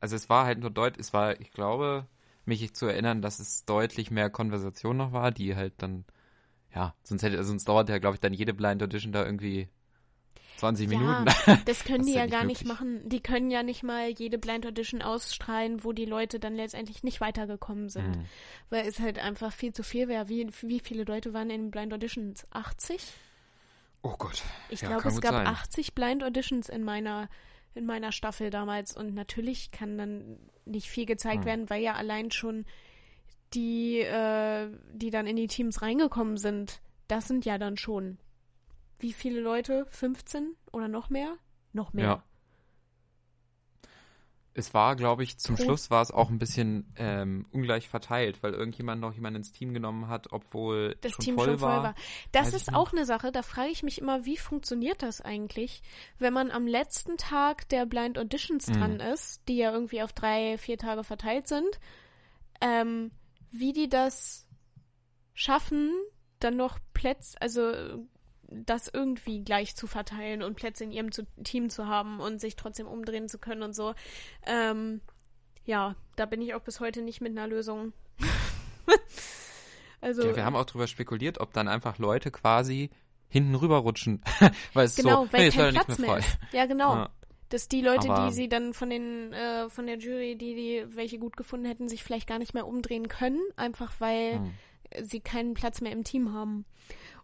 Also 0.00 0.16
es 0.16 0.30
war 0.30 0.46
halt 0.46 0.60
nur 0.60 0.70
deutlich, 0.70 1.06
es 1.06 1.12
war, 1.12 1.38
ich 1.40 1.50
glaube, 1.50 2.06
mich 2.50 2.74
zu 2.74 2.86
erinnern, 2.86 3.22
dass 3.22 3.38
es 3.38 3.64
deutlich 3.64 4.10
mehr 4.10 4.30
Konversation 4.30 4.96
noch 4.96 5.12
war, 5.12 5.30
die 5.30 5.56
halt 5.56 5.74
dann, 5.78 6.04
ja, 6.74 6.94
sonst 7.02 7.22
hätte, 7.22 7.42
sonst 7.44 7.66
dauert 7.66 7.88
ja, 7.88 7.98
glaube 7.98 8.16
ich, 8.16 8.20
dann 8.20 8.34
jede 8.34 8.52
Blind 8.52 8.82
Audition 8.82 9.12
da 9.12 9.24
irgendwie 9.24 9.68
20 10.60 10.90
ja, 10.90 10.98
Minuten. 10.98 11.24
Das 11.64 11.84
können 11.84 11.98
das 11.98 12.06
die 12.06 12.12
ja, 12.12 12.24
ja 12.24 12.26
gar 12.26 12.42
möglich. 12.42 12.60
nicht 12.60 12.68
machen. 12.68 13.08
Die 13.08 13.20
können 13.20 13.50
ja 13.50 13.62
nicht 13.62 13.82
mal 13.82 14.10
jede 14.10 14.38
Blind 14.38 14.66
Audition 14.66 15.02
ausstrahlen, 15.02 15.82
wo 15.84 15.92
die 15.92 16.04
Leute 16.04 16.38
dann 16.38 16.54
letztendlich 16.54 17.02
nicht 17.02 17.20
weitergekommen 17.20 17.88
sind. 17.88 18.16
Mhm. 18.16 18.26
Weil 18.68 18.86
es 18.86 19.00
halt 19.00 19.18
einfach 19.18 19.52
viel 19.52 19.72
zu 19.72 19.82
viel 19.82 20.08
wäre. 20.08 20.28
Wie, 20.28 20.48
wie 20.60 20.80
viele 20.80 21.04
Leute 21.04 21.32
waren 21.32 21.50
in 21.50 21.70
Blind 21.70 21.92
Auditions? 21.92 22.46
80? 22.50 23.00
Oh 24.02 24.14
Gott. 24.18 24.42
Ich 24.68 24.82
ja, 24.82 24.88
glaube, 24.88 25.08
es 25.08 25.20
gab 25.20 25.32
sein. 25.32 25.46
80 25.46 25.94
Blind 25.94 26.22
Auditions 26.22 26.68
in 26.68 26.84
meiner, 26.84 27.28
in 27.74 27.86
meiner 27.86 28.12
Staffel 28.12 28.50
damals. 28.50 28.96
Und 28.96 29.14
natürlich 29.14 29.70
kann 29.70 29.98
dann 29.98 30.38
nicht 30.64 30.88
viel 30.88 31.06
gezeigt 31.06 31.42
mhm. 31.42 31.46
werden, 31.46 31.70
weil 31.70 31.82
ja 31.82 31.94
allein 31.94 32.30
schon 32.30 32.64
die, 33.54 34.00
äh, 34.00 34.68
die 34.92 35.10
dann 35.10 35.26
in 35.26 35.36
die 35.36 35.48
Teams 35.48 35.82
reingekommen 35.82 36.36
sind, 36.36 36.80
das 37.08 37.26
sind 37.26 37.44
ja 37.44 37.58
dann 37.58 37.76
schon 37.76 38.18
wie 39.00 39.12
viele 39.12 39.40
Leute? 39.40 39.86
15 39.90 40.54
oder 40.72 40.88
noch 40.88 41.10
mehr? 41.10 41.36
Noch 41.72 41.92
mehr. 41.92 42.04
Ja. 42.04 42.24
Es 44.52 44.74
war, 44.74 44.96
glaube 44.96 45.22
ich, 45.22 45.38
zum 45.38 45.56
Schluss 45.56 45.90
war 45.90 46.02
es 46.02 46.10
auch 46.10 46.28
ein 46.28 46.38
bisschen 46.38 46.92
ähm, 46.96 47.46
ungleich 47.52 47.88
verteilt, 47.88 48.42
weil 48.42 48.52
irgendjemand 48.52 49.00
noch 49.00 49.14
jemanden 49.14 49.38
ins 49.38 49.52
Team 49.52 49.72
genommen 49.72 50.08
hat, 50.08 50.32
obwohl 50.32 50.96
das 51.02 51.12
schon 51.12 51.24
Team 51.24 51.34
voll 51.36 51.46
schon 51.46 51.60
war. 51.60 51.74
voll 51.74 51.84
war. 51.84 51.94
Das 52.32 52.52
ist 52.52 52.74
auch 52.74 52.92
eine 52.92 53.04
Sache, 53.04 53.30
da 53.30 53.42
frage 53.42 53.70
ich 53.70 53.82
mich 53.84 54.00
immer, 54.00 54.24
wie 54.24 54.36
funktioniert 54.36 55.02
das 55.02 55.20
eigentlich, 55.20 55.82
wenn 56.18 56.32
man 56.32 56.50
am 56.50 56.66
letzten 56.66 57.16
Tag 57.16 57.68
der 57.68 57.86
Blind 57.86 58.18
Auditions 58.18 58.66
mhm. 58.68 58.72
dran 58.72 59.00
ist, 59.00 59.40
die 59.46 59.56
ja 59.56 59.72
irgendwie 59.72 60.02
auf 60.02 60.12
drei, 60.12 60.58
vier 60.58 60.78
Tage 60.78 61.04
verteilt 61.04 61.46
sind, 61.46 61.78
ähm, 62.60 63.12
wie 63.52 63.72
die 63.72 63.88
das 63.88 64.46
schaffen, 65.34 65.92
dann 66.40 66.56
noch 66.56 66.78
Plätze, 66.92 67.40
also 67.40 67.72
das 68.50 68.90
irgendwie 68.92 69.42
gleich 69.42 69.76
zu 69.76 69.86
verteilen 69.86 70.42
und 70.42 70.56
Plätze 70.56 70.84
in 70.84 70.92
ihrem 70.92 71.12
zu 71.12 71.24
Team 71.44 71.70
zu 71.70 71.86
haben 71.86 72.20
und 72.20 72.40
sich 72.40 72.56
trotzdem 72.56 72.86
umdrehen 72.86 73.28
zu 73.28 73.38
können 73.38 73.62
und 73.62 73.74
so. 73.74 73.94
Ähm, 74.46 75.00
ja, 75.64 75.94
da 76.16 76.26
bin 76.26 76.42
ich 76.42 76.54
auch 76.54 76.62
bis 76.62 76.80
heute 76.80 77.02
nicht 77.02 77.20
mit 77.20 77.32
einer 77.32 77.46
Lösung. 77.46 77.92
also. 80.00 80.22
Ja, 80.24 80.36
wir 80.36 80.44
haben 80.44 80.56
auch 80.56 80.64
drüber 80.64 80.86
spekuliert, 80.86 81.38
ob 81.40 81.52
dann 81.52 81.68
einfach 81.68 81.98
Leute 81.98 82.30
quasi 82.30 82.90
hinten 83.28 83.54
rüberrutschen. 83.54 84.22
weil 84.74 84.86
es 84.86 84.96
genau, 84.96 85.24
so, 85.24 85.32
weil 85.32 85.48
nee, 85.48 85.50
kein 85.50 85.74
Platz 85.74 85.98
mehr, 85.98 86.08
mehr 86.08 86.18
ist. 86.18 86.38
Ja, 86.52 86.66
genau. 86.66 86.94
Ja. 86.94 87.10
Dass 87.50 87.68
die 87.68 87.80
Leute, 87.80 88.10
Aber 88.10 88.26
die 88.26 88.32
sie 88.32 88.48
dann 88.48 88.74
von 88.74 88.90
den, 88.90 89.32
äh, 89.32 89.68
von 89.68 89.86
der 89.86 89.98
Jury, 89.98 90.36
die, 90.36 90.54
die 90.54 90.84
welche 90.96 91.18
gut 91.18 91.36
gefunden 91.36 91.66
hätten, 91.66 91.88
sich 91.88 92.04
vielleicht 92.04 92.28
gar 92.28 92.38
nicht 92.38 92.54
mehr 92.54 92.66
umdrehen 92.66 93.08
können, 93.08 93.40
einfach 93.56 93.92
weil 93.98 94.34
hm. 94.34 94.52
sie 95.02 95.20
keinen 95.20 95.54
Platz 95.54 95.80
mehr 95.80 95.90
im 95.90 96.04
Team 96.04 96.32
haben. 96.32 96.64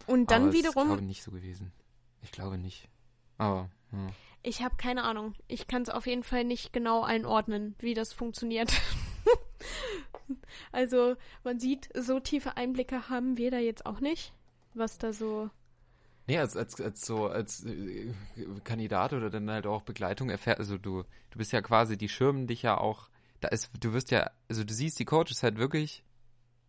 Und 0.06 0.30
dann 0.30 0.44
Aber 0.44 0.52
wiederum. 0.52 0.82
Ich 0.84 0.88
glaube 0.88 1.02
nicht 1.02 1.22
so 1.22 1.30
gewesen. 1.30 1.72
Ich 2.22 2.32
glaube 2.32 2.58
nicht. 2.58 2.88
Aber. 3.38 3.70
Ja. 3.92 4.08
Ich 4.42 4.62
habe 4.62 4.76
keine 4.76 5.02
Ahnung. 5.02 5.34
Ich 5.48 5.66
kann 5.66 5.82
es 5.82 5.88
auf 5.88 6.06
jeden 6.06 6.22
Fall 6.22 6.44
nicht 6.44 6.72
genau 6.72 7.02
einordnen, 7.02 7.74
wie 7.80 7.94
das 7.94 8.12
funktioniert. 8.12 8.72
also 10.72 11.16
man 11.42 11.58
sieht, 11.58 11.88
so 11.94 12.20
tiefe 12.20 12.56
Einblicke 12.56 13.08
haben 13.08 13.36
wir 13.36 13.50
da 13.50 13.58
jetzt 13.58 13.86
auch 13.86 14.00
nicht, 14.00 14.32
was 14.74 14.98
da 14.98 15.12
so. 15.12 15.50
Nee, 16.28 16.38
als, 16.38 16.56
als, 16.56 16.80
als 16.80 17.06
so 17.06 17.26
als 17.26 17.64
äh, 17.64 18.12
Kandidat 18.64 19.12
oder 19.12 19.30
dann 19.30 19.50
halt 19.50 19.66
auch 19.66 19.82
Begleitung 19.82 20.30
erfährt, 20.30 20.58
also 20.58 20.76
du, 20.76 21.04
du 21.30 21.38
bist 21.38 21.52
ja 21.52 21.62
quasi, 21.62 21.96
die 21.96 22.08
schirmen 22.08 22.46
dich 22.46 22.62
ja 22.62 22.78
auch, 22.78 23.08
da 23.40 23.48
ist, 23.48 23.70
du 23.80 23.92
wirst 23.92 24.10
ja, 24.10 24.30
also 24.48 24.64
du 24.64 24.74
siehst 24.74 24.98
die 24.98 25.04
Coaches 25.04 25.42
halt 25.42 25.58
wirklich 25.58 26.02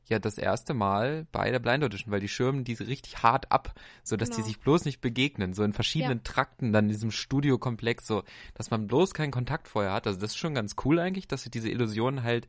ja 0.10 0.20
das 0.20 0.38
erste 0.38 0.74
Mal 0.74 1.28
bei 1.32 1.52
der 1.52 1.60
Blind 1.60 1.84
Audition, 1.84 2.12
weil 2.12 2.20
die 2.20 2.28
schirmen 2.28 2.64
diese 2.64 2.88
richtig 2.88 3.24
hart 3.24 3.52
ab, 3.52 3.74
so 4.04 4.18
dass 4.18 4.30
genau. 4.30 4.42
die 4.42 4.48
sich 4.48 4.60
bloß 4.60 4.86
nicht 4.86 5.02
begegnen, 5.02 5.54
so 5.54 5.64
in 5.64 5.74
verschiedenen 5.74 6.20
ja. 6.20 6.24
Trakten 6.24 6.74
dann 6.74 6.86
in 6.86 6.92
diesem 6.92 7.12
Studiokomplex, 7.12 8.08
so 8.08 8.24
dass 8.54 8.72
man 8.72 8.88
bloß 8.88 9.14
keinen 9.14 9.32
Kontakt 9.32 9.68
vorher 9.68 9.94
hat. 9.94 10.08
Also 10.08 10.20
das 10.20 10.32
ist 10.32 10.38
schon 10.38 10.54
ganz 10.56 10.76
cool 10.86 11.00
eigentlich, 11.00 11.28
dass 11.28 11.44
sie 11.44 11.50
diese 11.50 11.70
Illusion 11.70 12.24
halt 12.24 12.48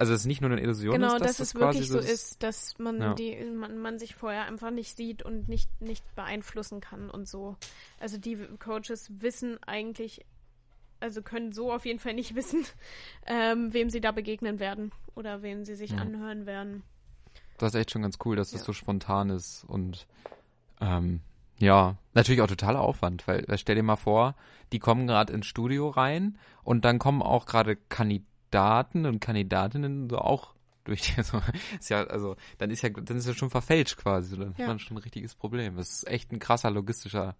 also 0.00 0.14
es 0.14 0.20
ist 0.20 0.26
nicht 0.26 0.40
nur 0.40 0.50
eine 0.50 0.62
Illusion 0.62 0.94
genau, 0.94 1.16
ist, 1.16 1.20
dass, 1.20 1.36
dass 1.36 1.48
es 1.48 1.54
wirklich 1.54 1.88
so 1.88 1.98
ist, 1.98 2.42
dass 2.42 2.78
man 2.78 3.00
ja. 3.02 3.14
die 3.14 3.36
man, 3.44 3.76
man 3.76 3.98
sich 3.98 4.14
vorher 4.14 4.46
einfach 4.46 4.70
nicht 4.70 4.96
sieht 4.96 5.22
und 5.22 5.46
nicht 5.46 5.68
nicht 5.82 6.02
beeinflussen 6.14 6.80
kann 6.80 7.10
und 7.10 7.28
so. 7.28 7.58
Also 7.98 8.16
die 8.16 8.38
Coaches 8.58 9.10
wissen 9.18 9.62
eigentlich 9.62 10.24
also 11.00 11.22
können 11.22 11.52
so 11.52 11.72
auf 11.72 11.84
jeden 11.86 11.98
Fall 11.98 12.14
nicht 12.14 12.34
wissen, 12.36 12.64
ähm, 13.26 13.72
wem 13.72 13.90
sie 13.90 14.00
da 14.00 14.12
begegnen 14.12 14.58
werden 14.58 14.92
oder 15.14 15.42
wen 15.42 15.64
sie 15.64 15.74
sich 15.74 15.92
ja. 15.92 15.98
anhören 15.98 16.46
werden. 16.46 16.82
Das 17.58 17.74
ist 17.74 17.80
echt 17.80 17.90
schon 17.90 18.02
ganz 18.02 18.18
cool, 18.24 18.36
dass 18.36 18.52
das 18.52 18.64
so 18.64 18.72
spontan 18.72 19.28
ist 19.28 19.64
und 19.64 20.06
ähm, 20.80 21.20
ja, 21.58 21.98
natürlich 22.14 22.40
auch 22.40 22.46
totaler 22.46 22.80
Aufwand, 22.80 23.28
weil 23.28 23.44
stell 23.58 23.74
dir 23.74 23.82
mal 23.82 23.96
vor, 23.96 24.34
die 24.72 24.78
kommen 24.78 25.06
gerade 25.06 25.32
ins 25.34 25.46
Studio 25.46 25.90
rein 25.90 26.38
und 26.62 26.86
dann 26.86 26.98
kommen 26.98 27.20
auch 27.20 27.44
gerade 27.44 27.76
Kandidaten 27.76 29.04
und 29.04 29.20
Kandidatinnen 29.20 30.08
so 30.08 30.18
auch 30.18 30.54
durch 30.84 31.02
die, 31.02 31.22
so, 31.22 31.42
ist 31.78 31.90
ja, 31.90 32.04
also, 32.04 32.36
dann 32.58 32.70
ist 32.70 32.82
ja, 32.82 32.88
dann 32.88 33.16
ist 33.16 33.26
ja 33.26 33.34
schon 33.34 33.50
verfälscht 33.50 33.98
quasi, 33.98 34.36
dann 34.38 34.54
ja. 34.56 34.60
hat 34.60 34.68
man 34.68 34.78
schon 34.78 34.96
ein 34.96 35.02
richtiges 35.02 35.34
Problem. 35.34 35.76
Das 35.76 35.90
ist 35.90 36.08
echt 36.08 36.32
ein 36.32 36.38
krasser 36.38 36.70
logistischer 36.70 37.36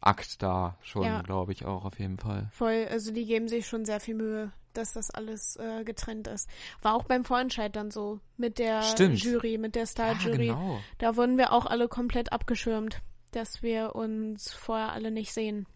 Akt 0.00 0.42
da 0.42 0.76
schon, 0.82 1.04
ja. 1.04 1.22
glaube 1.22 1.52
ich, 1.52 1.64
auch 1.64 1.84
auf 1.84 1.98
jeden 1.98 2.18
Fall. 2.18 2.48
Voll, 2.52 2.86
also 2.90 3.12
die 3.12 3.24
geben 3.24 3.48
sich 3.48 3.66
schon 3.66 3.84
sehr 3.84 4.00
viel 4.00 4.14
Mühe, 4.14 4.52
dass 4.72 4.92
das 4.92 5.10
alles 5.10 5.56
äh, 5.56 5.84
getrennt 5.84 6.28
ist. 6.28 6.48
War 6.82 6.94
auch 6.94 7.04
beim 7.04 7.24
Vorentscheid 7.24 7.74
dann 7.74 7.90
so 7.90 8.20
mit 8.36 8.58
der 8.58 8.82
Stimmt. 8.82 9.22
Jury, 9.22 9.58
mit 9.58 9.74
der 9.74 9.86
Star-Jury. 9.86 10.46
Ja, 10.48 10.54
genau. 10.54 10.80
Da 10.98 11.16
wurden 11.16 11.38
wir 11.38 11.52
auch 11.52 11.66
alle 11.66 11.88
komplett 11.88 12.32
abgeschirmt, 12.32 13.02
dass 13.32 13.62
wir 13.62 13.96
uns 13.96 14.52
vorher 14.52 14.92
alle 14.92 15.10
nicht 15.10 15.32
sehen. 15.32 15.66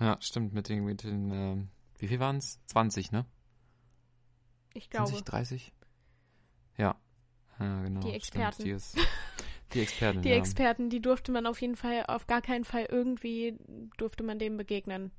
Ja, 0.00 0.16
stimmt, 0.20 0.52
mit 0.52 0.68
den, 0.68 0.84
mit 0.84 1.02
den 1.02 1.30
äh, 1.30 1.66
wie 1.98 2.08
viel 2.08 2.20
waren 2.20 2.36
es? 2.36 2.60
20, 2.66 3.12
ne? 3.12 3.26
Ich 4.72 4.88
glaube. 4.90 5.08
20, 5.08 5.24
30? 5.24 5.72
Ja. 6.76 6.96
Ja, 7.58 7.82
genau. 7.82 8.00
Die 8.00 8.12
Experten. 8.12 8.62
Stimmt, 8.62 8.94
Die 8.94 9.00
Experten. 9.74 10.22
Die 10.22 10.28
ja. 10.30 10.36
Experten, 10.36 10.90
die 10.90 11.00
durfte 11.00 11.30
man 11.32 11.46
auf 11.46 11.60
jeden 11.60 11.76
Fall, 11.76 12.04
auf 12.08 12.26
gar 12.26 12.40
keinen 12.42 12.64
Fall 12.64 12.86
irgendwie 12.90 13.56
durfte 13.96 14.22
man 14.22 14.38
dem 14.38 14.56
begegnen. 14.56 15.10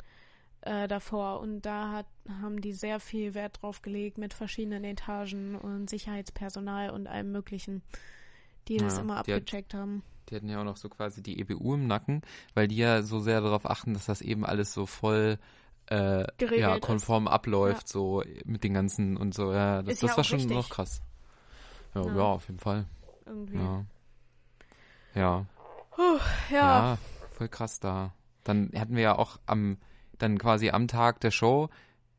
äh, 0.61 0.89
davor. 0.89 1.39
Und 1.39 1.61
da 1.61 1.91
hat, 1.93 2.05
haben 2.41 2.59
die 2.59 2.73
sehr 2.73 2.99
viel 2.99 3.33
Wert 3.33 3.61
drauf 3.61 3.81
gelegt 3.81 4.17
mit 4.17 4.33
verschiedenen 4.33 4.83
Etagen 4.83 5.55
und 5.55 5.89
Sicherheitspersonal 5.89 6.89
und 6.89 7.07
allem 7.07 7.31
Möglichen, 7.31 7.81
die 8.67 8.75
das 8.75 8.95
Ja, 8.95 9.01
immer 9.03 9.23
die 9.23 9.31
hat- 9.33 9.39
abgecheckt 9.43 9.73
haben. 9.73 10.03
Die 10.29 10.35
hatten 10.35 10.49
ja 10.49 10.59
auch 10.59 10.65
noch 10.65 10.75
so 10.75 10.89
quasi 10.89 11.23
die 11.23 11.39
EBU 11.39 11.75
im 11.75 11.87
Nacken, 11.87 12.23
weil 12.55 12.67
die 12.67 12.75
ja 12.75 13.03
so 13.03 13.19
sehr 13.21 13.39
darauf 13.39 13.65
achten, 13.69 13.93
dass 13.93 14.05
das 14.07 14.21
eben 14.21 14.45
alles 14.45 14.73
so 14.73 14.85
voll 14.85 15.37
äh, 15.89 16.25
ja, 16.59 16.75
ist. 16.75 16.81
konform 16.81 17.27
abläuft, 17.29 17.87
so 17.87 18.21
mit 18.43 18.63
den 18.65 18.73
ganzen 18.73 19.15
und 19.15 19.33
so. 19.33 19.53
Ja, 19.53 19.81
das, 19.81 19.93
Ist 19.93 20.03
das 20.03 20.09
ja 20.11 20.17
war 20.17 20.23
schon 20.25 20.39
richtig. 20.39 20.57
noch 20.57 20.69
krass. 20.69 21.01
Ja, 21.95 22.01
Ja. 22.05 22.15
ja. 22.15 22.21
auf 22.23 22.47
jeden 22.47 22.59
Fall. 22.59 22.85
Irgendwie. 23.25 23.57
Ja. 25.15 25.21
Ja. 25.21 25.45
Puh, 25.91 26.19
ja. 26.49 26.55
Ja, 26.91 26.97
voll 27.31 27.49
krass 27.49 27.79
da. 27.79 28.13
Dann 28.43 28.71
hatten 28.75 28.95
wir 28.95 29.03
ja 29.03 29.17
auch 29.17 29.39
am, 29.45 29.77
dann 30.17 30.37
quasi 30.37 30.69
am 30.69 30.87
Tag 30.87 31.19
der 31.19 31.31
Show, 31.31 31.69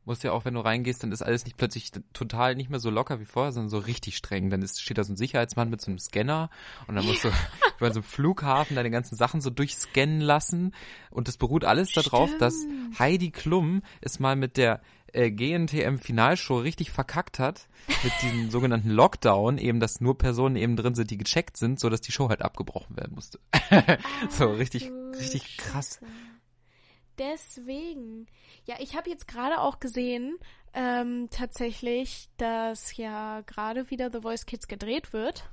musst 0.05 0.23
ja 0.23 0.31
auch, 0.31 0.45
wenn 0.45 0.55
du 0.55 0.61
reingehst, 0.61 1.03
dann 1.03 1.11
ist 1.11 1.21
alles 1.21 1.45
nicht 1.45 1.57
plötzlich 1.57 1.91
total 2.13 2.55
nicht 2.55 2.69
mehr 2.69 2.79
so 2.79 2.89
locker 2.89 3.19
wie 3.19 3.25
vorher, 3.25 3.51
sondern 3.51 3.69
so 3.69 3.77
richtig 3.77 4.17
streng. 4.17 4.49
Dann 4.49 4.61
ist, 4.61 4.81
steht 4.81 4.97
da 4.97 5.03
so 5.03 5.13
ein 5.13 5.17
Sicherheitsmann 5.17 5.69
mit 5.69 5.81
so 5.81 5.91
einem 5.91 5.99
Scanner 5.99 6.49
und 6.87 6.95
dann 6.95 7.05
musst 7.05 7.23
du 7.23 7.29
über 7.77 7.91
so 7.91 7.99
einem 7.99 8.03
Flughafen 8.03 8.75
deine 8.75 8.89
ganzen 8.89 9.15
Sachen 9.15 9.41
so 9.41 9.49
durchscannen 9.49 10.21
lassen. 10.21 10.73
Und 11.11 11.27
das 11.27 11.37
beruht 11.37 11.65
alles 11.65 11.91
darauf, 11.93 12.35
dass 12.37 12.55
Stimmt. 12.55 12.99
Heidi 12.99 13.31
Klum 13.31 13.83
es 14.01 14.19
mal 14.19 14.35
mit 14.35 14.57
der 14.57 14.81
äh, 15.13 15.31
GNTM 15.31 15.97
Finalshow 15.97 16.57
richtig 16.59 16.91
verkackt 16.91 17.39
hat, 17.39 17.67
mit 18.03 18.13
diesem 18.21 18.49
sogenannten 18.51 18.89
Lockdown, 18.89 19.57
eben, 19.57 19.79
dass 19.79 20.01
nur 20.01 20.17
Personen 20.17 20.55
eben 20.55 20.75
drin 20.75 20.95
sind, 20.95 21.11
die 21.11 21.17
gecheckt 21.17 21.57
sind, 21.57 21.79
so 21.79 21.89
dass 21.89 22.01
die 22.01 22.11
Show 22.11 22.29
halt 22.29 22.41
abgebrochen 22.41 22.95
werden 22.97 23.15
musste. 23.15 23.39
so 24.29 24.51
richtig, 24.51 24.91
richtig 25.19 25.57
krass. 25.57 25.99
Deswegen. 27.17 28.27
Ja, 28.65 28.75
ich 28.79 28.95
habe 28.95 29.09
jetzt 29.09 29.27
gerade 29.27 29.59
auch 29.59 29.79
gesehen, 29.79 30.37
ähm, 30.73 31.27
tatsächlich, 31.29 32.29
dass 32.37 32.95
ja 32.95 33.41
gerade 33.41 33.89
wieder 33.89 34.09
The 34.11 34.21
Voice 34.21 34.45
Kids 34.45 34.67
gedreht 34.67 35.13
wird. 35.13 35.49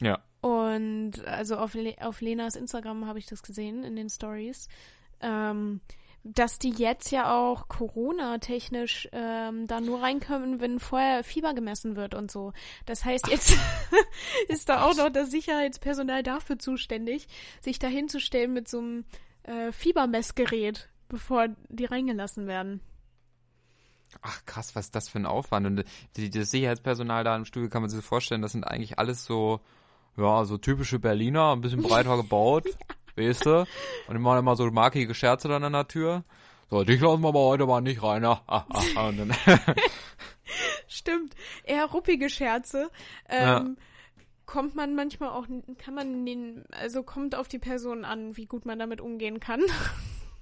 Ja. 0.00 0.22
Und 0.40 1.24
also 1.26 1.56
auf, 1.56 1.74
Le 1.74 1.94
auf 2.00 2.20
Lenas 2.20 2.56
Instagram 2.56 3.06
habe 3.06 3.18
ich 3.18 3.26
das 3.26 3.42
gesehen 3.42 3.84
in 3.84 3.96
den 3.96 4.10
Stories. 4.10 4.68
Ähm, 5.20 5.80
dass 6.24 6.58
die 6.58 6.70
jetzt 6.70 7.10
ja 7.12 7.34
auch 7.36 7.68
Corona-technisch 7.68 9.08
ähm, 9.12 9.66
da 9.66 9.80
nur 9.80 10.02
reinkommen, 10.02 10.58
wenn 10.58 10.80
vorher 10.80 11.22
Fieber 11.22 11.52
gemessen 11.52 11.96
wird 11.96 12.14
und 12.14 12.30
so. 12.30 12.54
Das 12.86 13.04
heißt, 13.04 13.28
jetzt 13.28 13.56
ist 14.48 14.70
da 14.70 14.84
auch 14.84 14.96
noch 14.96 15.10
das 15.10 15.30
Sicherheitspersonal 15.30 16.22
dafür 16.22 16.58
zuständig, 16.58 17.28
sich 17.60 17.78
da 17.78 17.88
hinzustellen 17.88 18.54
mit 18.54 18.68
so 18.68 18.78
einem 18.78 19.04
äh, 19.42 19.70
Fiebermessgerät, 19.70 20.88
bevor 21.08 21.48
die 21.68 21.84
reingelassen 21.84 22.46
werden. 22.46 22.80
Ach 24.22 24.44
krass, 24.46 24.74
was 24.74 24.86
ist 24.86 24.94
das 24.94 25.08
für 25.10 25.18
ein 25.18 25.26
Aufwand? 25.26 25.66
Und 25.66 25.84
die, 26.16 26.30
das 26.30 26.50
Sicherheitspersonal 26.50 27.24
da 27.24 27.36
im 27.36 27.44
Studio 27.44 27.68
kann 27.68 27.82
man 27.82 27.90
sich 27.90 27.98
so 27.98 28.02
vorstellen, 28.02 28.40
das 28.40 28.52
sind 28.52 28.64
eigentlich 28.64 28.98
alles 28.98 29.26
so, 29.26 29.60
ja, 30.16 30.44
so 30.46 30.56
typische 30.56 30.98
Berliner, 30.98 31.52
ein 31.52 31.60
bisschen 31.60 31.82
breiter 31.82 32.16
gebaut, 32.22 32.64
weißt 33.16 33.46
du? 33.46 33.58
Und 33.60 34.14
die 34.14 34.18
machen 34.18 34.38
immer 34.38 34.56
so 34.56 34.70
markige 34.70 35.14
Scherze 35.14 35.48
dann 35.48 35.64
an 35.64 35.72
der 35.72 35.88
Tür. 35.88 36.24
So, 36.70 36.82
dich 36.82 37.00
lassen 37.00 37.22
wir 37.22 37.28
aber 37.28 37.40
heute 37.40 37.66
mal 37.66 37.80
nicht 37.80 38.02
rein. 38.02 38.24
Ah, 38.24 38.42
ah, 38.46 38.64
ah. 38.96 39.12
Dann, 39.12 39.32
Stimmt. 40.88 41.34
Eher 41.64 41.86
ruppige 41.86 42.28
Scherze. 42.28 42.90
Ja. 43.30 43.58
Ähm, 43.58 43.76
Kommt 44.46 44.74
man 44.74 44.94
manchmal 44.94 45.30
auch, 45.30 45.46
kann 45.78 45.94
man 45.94 46.26
den, 46.26 46.64
also 46.70 47.02
kommt 47.02 47.34
auf 47.34 47.48
die 47.48 47.58
Person 47.58 48.04
an, 48.04 48.36
wie 48.36 48.44
gut 48.44 48.66
man 48.66 48.78
damit 48.78 49.00
umgehen 49.00 49.40
kann. 49.40 49.62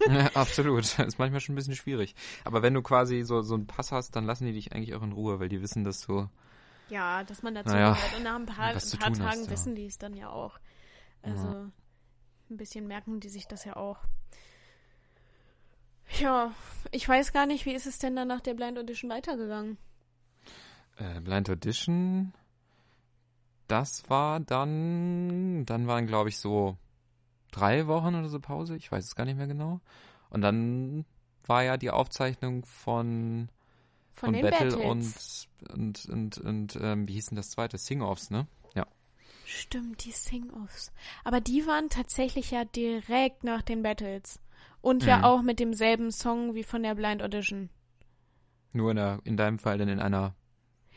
ja, 0.08 0.26
absolut. 0.34 0.98
Das 0.98 1.06
ist 1.06 1.18
manchmal 1.18 1.40
schon 1.40 1.54
ein 1.54 1.56
bisschen 1.56 1.76
schwierig. 1.76 2.14
Aber 2.44 2.62
wenn 2.62 2.74
du 2.74 2.82
quasi 2.82 3.22
so, 3.22 3.42
so 3.42 3.54
einen 3.54 3.66
Pass 3.66 3.92
hast, 3.92 4.16
dann 4.16 4.24
lassen 4.24 4.46
die 4.46 4.52
dich 4.52 4.72
eigentlich 4.72 4.94
auch 4.94 5.02
in 5.02 5.12
Ruhe, 5.12 5.38
weil 5.38 5.48
die 5.48 5.62
wissen, 5.62 5.84
dass 5.84 6.00
du, 6.00 6.28
Ja, 6.88 7.22
dass 7.24 7.42
man 7.42 7.54
dazu 7.54 7.74
Naja, 7.74 7.92
gehört. 7.92 8.16
Und 8.16 8.22
nach 8.24 8.34
ein 8.34 8.46
paar, 8.46 8.66
ein 8.66 8.74
paar 8.74 9.12
Tagen 9.12 9.24
hast, 9.24 9.46
ja. 9.46 9.50
wissen 9.50 9.74
die 9.74 9.86
es 9.86 9.98
dann 9.98 10.14
ja 10.14 10.30
auch. 10.30 10.58
Also 11.22 11.70
ein 12.52 12.56
bisschen 12.56 12.86
merken 12.86 13.20
die 13.20 13.28
sich 13.28 13.46
das 13.46 13.64
ja 13.64 13.76
auch. 13.76 13.98
Ja, 16.20 16.52
ich 16.90 17.08
weiß 17.08 17.32
gar 17.32 17.46
nicht, 17.46 17.64
wie 17.64 17.72
ist 17.72 17.86
es 17.86 17.98
denn 17.98 18.14
dann 18.16 18.28
nach 18.28 18.40
der 18.40 18.54
Blind 18.54 18.78
Audition 18.78 19.10
weitergegangen? 19.10 19.78
Äh, 20.98 21.20
Blind 21.20 21.48
Audition, 21.48 22.34
das 23.66 24.08
war 24.10 24.40
dann, 24.40 25.64
dann 25.64 25.86
waren 25.86 26.06
glaube 26.06 26.28
ich 26.28 26.38
so 26.38 26.76
drei 27.50 27.86
Wochen 27.86 28.14
oder 28.14 28.28
so 28.28 28.40
Pause, 28.40 28.76
ich 28.76 28.92
weiß 28.92 29.04
es 29.04 29.14
gar 29.14 29.24
nicht 29.24 29.38
mehr 29.38 29.46
genau. 29.46 29.80
Und 30.28 30.42
dann 30.42 31.04
war 31.46 31.62
ja 31.64 31.76
die 31.76 31.90
Aufzeichnung 31.90 32.64
von, 32.66 33.48
Von, 34.14 34.34
von 34.34 34.42
Battle 34.42 34.76
Battles. 34.76 35.48
und, 35.70 35.72
und, 35.72 36.06
und, 36.10 36.38
und 36.38 36.78
ähm, 36.80 37.08
wie 37.08 37.14
hieß 37.14 37.26
denn 37.26 37.36
das 37.36 37.50
zweite? 37.50 37.78
Sing-Offs, 37.78 38.30
ne? 38.30 38.46
Ja. 39.52 39.58
Stimmt, 39.60 40.04
die 40.04 40.10
Sing-Offs. 40.12 40.92
Aber 41.24 41.40
die 41.40 41.66
waren 41.66 41.88
tatsächlich 41.88 42.50
ja 42.50 42.64
direkt 42.64 43.44
nach 43.44 43.62
den 43.62 43.82
Battles. 43.82 44.40
Und 44.80 45.04
ja 45.04 45.18
Mhm. 45.18 45.24
auch 45.24 45.42
mit 45.42 45.60
demselben 45.60 46.10
Song 46.10 46.54
wie 46.54 46.64
von 46.64 46.82
der 46.82 46.94
Blind 46.94 47.22
Audition. 47.22 47.70
Nur 48.72 48.90
in, 48.90 48.96
der, 48.96 49.18
in 49.24 49.36
deinem 49.36 49.58
Fall 49.58 49.78
dann 49.78 49.88
in 49.88 50.00
einer 50.00 50.34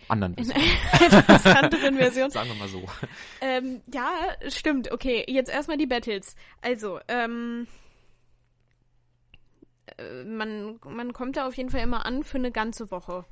anderen 0.08 0.34
In 0.36 0.46
Version. 0.46 0.78
einer 0.92 1.18
etwas 1.20 1.46
anderen 1.46 1.96
Version. 1.98 2.30
Sagen 2.32 2.50
wir 2.50 2.56
mal 2.56 2.68
so. 2.68 2.84
Ähm, 3.42 3.82
ja, 3.94 4.12
stimmt. 4.50 4.92
Okay, 4.92 5.24
jetzt 5.28 5.52
erstmal 5.52 5.78
die 5.78 5.86
Battles. 5.88 6.36
Also, 6.62 7.00
ähm, 7.08 7.68
äh, 9.98 10.24
man, 10.24 10.80
man 10.86 11.14
kommt 11.14 11.38
da 11.38 11.48
auf 11.48 11.56
jeden 11.58 11.70
Fall 11.70 11.82
immer 11.82 12.06
an 12.06 12.24
für 12.24 12.38
eine 12.38 12.52
ganze 12.52 12.90
Woche 12.92 13.26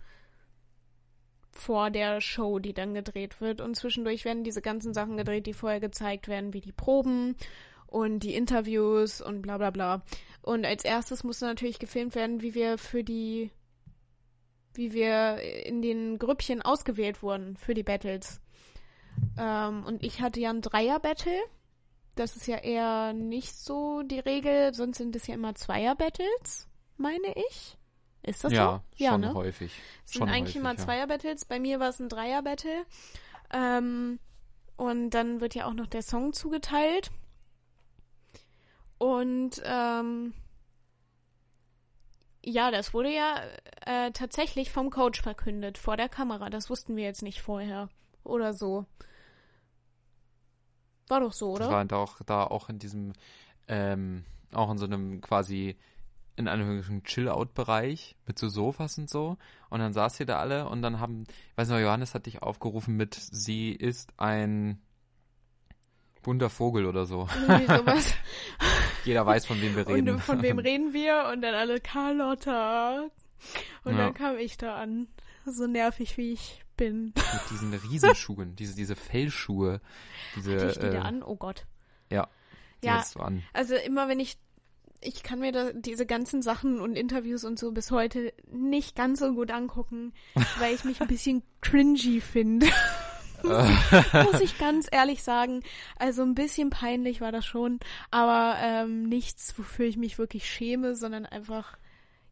vor 1.54 1.90
der 1.90 2.22
Show, 2.22 2.60
die 2.60 2.74
dann 2.74 2.94
gedreht 2.94 3.42
wird. 3.42 3.62
Und 3.62 3.76
zwischendurch 3.76 4.26
werden 4.26 4.44
diese 4.44 4.62
ganzen 4.62 4.94
Sachen 4.94 5.18
gedreht, 5.18 5.46
die 5.46 5.54
vorher 5.54 5.80
gezeigt 5.80 6.28
werden, 6.28 6.54
wie 6.54 6.62
die 6.62 6.72
Proben 6.72 7.36
und 7.88 8.20
die 8.20 8.36
Interviews 8.36 9.22
und 9.22 9.42
bla 9.42 9.58
bla 9.58 9.70
bla. 9.70 10.02
Und 10.42 10.66
als 10.66 10.84
erstes 10.84 11.24
musste 11.24 11.46
natürlich 11.46 11.80
gefilmt 11.80 12.16
werden, 12.16 12.42
wie 12.42 12.56
wir 12.56 12.78
für 12.78 13.04
die, 13.04 13.52
wie 14.74 14.94
wir 14.94 15.38
in 15.66 15.82
den 15.82 16.18
Grüppchen 16.18 16.62
ausgewählt 16.62 17.22
wurden 17.22 17.56
für 17.56 17.74
die 17.74 17.84
Battles. 17.84 18.42
Ähm, 19.38 19.86
und 19.86 20.04
ich 20.04 20.22
hatte 20.22 20.40
ja 20.40 20.50
ein 20.50 20.62
Dreier-Battle. 20.62 21.40
Das 22.16 22.36
ist 22.36 22.48
ja 22.48 22.58
eher 22.58 23.14
nicht 23.14 23.56
so 23.56 24.04
die 24.04 24.20
Regel, 24.20 24.74
sonst 24.74 24.98
sind 24.98 25.16
es 25.16 25.28
ja 25.28 25.36
immer 25.36 25.56
Zweier-Battles, 25.56 26.68
meine 26.98 27.34
ich. 27.50 27.78
Ist 28.24 28.44
das 28.44 28.54
ja, 28.54 28.82
so? 28.98 29.06
schon 29.06 29.22
ne? 29.22 29.34
häufig. 29.34 29.74
Es 30.06 30.12
sind 30.12 30.20
Schon 30.20 30.30
eigentlich 30.30 30.56
häufig, 30.56 30.56
immer 30.56 30.72
ja. 30.72 30.78
Zweier-Battles. 30.78 31.46
Bei 31.46 31.60
mir 31.60 31.80
war 31.80 31.90
es 31.90 32.00
ein 32.00 32.10
Dreier-Battle. 32.10 32.86
Ähm, 33.52 34.20
und 34.78 35.10
dann 35.12 35.42
wird 35.42 35.56
ja 35.56 35.66
auch 35.66 35.74
noch 35.74 35.88
der 35.88 36.02
Song 36.02 36.34
zugeteilt. 36.34 37.12
Und 38.98 39.62
ähm, 39.66 40.34
ja, 42.46 42.72
das 42.72 42.94
wurde 42.94 43.14
ja 43.14 43.42
äh, 43.86 44.12
tatsächlich 44.12 44.72
vom 44.72 44.90
Coach 44.90 45.22
verkündet 45.22 45.78
vor 45.78 45.98
der 45.98 46.10
Kamera. 46.10 46.50
Das 46.50 46.70
wussten 46.70 46.96
wir 46.96 47.04
jetzt 47.04 47.22
nicht 47.22 47.42
vorher. 47.42 47.90
Oder 48.24 48.54
so. 48.54 48.86
War 51.08 51.20
doch 51.20 51.34
so, 51.34 51.58
Das 51.58 51.68
oder? 51.68 51.76
war 51.76 51.86
da 51.86 51.98
auch, 51.98 52.22
da 52.26 52.44
auch 52.46 52.70
in 52.70 52.80
diesem, 52.80 53.14
ähm, 53.68 54.26
auch 54.54 54.72
in 54.72 54.78
so 54.78 54.86
einem 54.86 55.22
quasi, 55.22 55.78
in 56.36 56.48
einem 56.48 57.04
Chill-Out-Bereich 57.04 58.16
mit 58.26 58.40
so 58.40 58.50
Sofas 58.50 58.98
und 58.98 59.10
so. 59.10 59.38
Und 59.70 59.80
dann 59.80 59.94
saß 59.94 60.20
ihr 60.20 60.26
da 60.26 60.40
alle 60.40 60.68
und 60.68 60.82
dann 60.82 61.00
haben, 61.00 61.26
ich 61.52 61.58
weiß 61.58 61.70
noch, 61.70 61.80
Johannes 61.80 62.14
hat 62.16 62.26
dich 62.26 62.42
aufgerufen 62.42 62.96
mit, 62.96 63.14
sie 63.16 63.72
ist 63.72 64.12
ein 64.18 64.82
bunter 66.22 66.50
Vogel 66.50 66.86
oder 66.86 67.06
so. 67.06 67.28
Irgendwie 67.48 67.66
sowas. 67.78 68.14
Jeder 69.06 69.26
weiß, 69.26 69.46
von 69.46 69.62
wem 69.62 69.76
wir 69.76 69.88
reden. 69.88 70.10
Und 70.10 70.20
von 70.22 70.42
wem 70.42 70.58
reden 70.60 70.94
wir? 70.94 71.30
Und 71.34 71.42
dann 71.42 71.54
alle 71.54 71.80
Carlotta. 71.82 73.10
Und 73.84 73.92
Ja. 73.92 73.98
dann 74.06 74.14
kam 74.14 74.38
ich 74.38 74.58
da 74.58 74.76
an. 74.78 75.08
So 75.46 75.68
nervig 75.68 76.16
wie 76.18 76.32
ich 76.32 76.64
bin. 76.78 77.08
Mit 77.08 77.50
diesen 77.52 77.74
Riesenschuhen, 77.74 78.56
diese, 78.56 78.76
diese 78.76 78.96
Fellschuhe. 78.96 79.82
Diese, 80.38 80.56
Hatte 80.56 80.68
ich 80.70 80.80
die 80.80 80.86
äh, 80.86 80.92
da 80.94 81.02
an? 81.02 81.22
Oh 81.22 81.36
Gott. 81.36 81.66
Ja. 82.10 82.30
Die 82.82 82.88
Ja, 82.88 83.04
du 83.14 83.20
an. 83.20 83.44
also 83.52 83.76
immer 83.76 84.08
wenn 84.08 84.22
ich, 84.22 84.38
ich 85.04 85.24
kann 85.24 85.40
mir 85.40 85.52
da 85.52 85.72
diese 85.74 86.06
ganzen 86.06 86.42
Sachen 86.42 86.80
und 86.80 86.96
Interviews 86.96 87.44
und 87.44 87.60
so 87.60 87.72
bis 87.72 87.92
heute 87.92 88.34
nicht 88.52 88.96
ganz 88.96 89.20
so 89.20 89.34
gut 89.34 89.52
angucken, 89.52 90.14
weil 90.60 90.74
ich 90.74 90.84
mich 90.84 91.02
ein 91.02 91.08
bisschen 91.08 91.44
cringy 91.62 92.22
finde. 92.22 92.68
Muss 93.44 94.40
ich 94.40 94.58
ganz 94.58 94.88
ehrlich 94.92 95.22
sagen. 95.22 95.64
Also 95.98 96.22
ein 96.24 96.34
bisschen 96.36 96.70
peinlich 96.70 97.20
war 97.20 97.32
das 97.34 97.46
schon, 97.46 97.80
aber 98.10 98.56
ähm, 98.62 99.04
nichts, 99.04 99.54
wofür 99.58 99.86
ich 99.86 99.98
mich 99.98 100.18
wirklich 100.18 100.50
schäme, 100.50 100.96
sondern 100.96 101.26
einfach, 101.26 101.78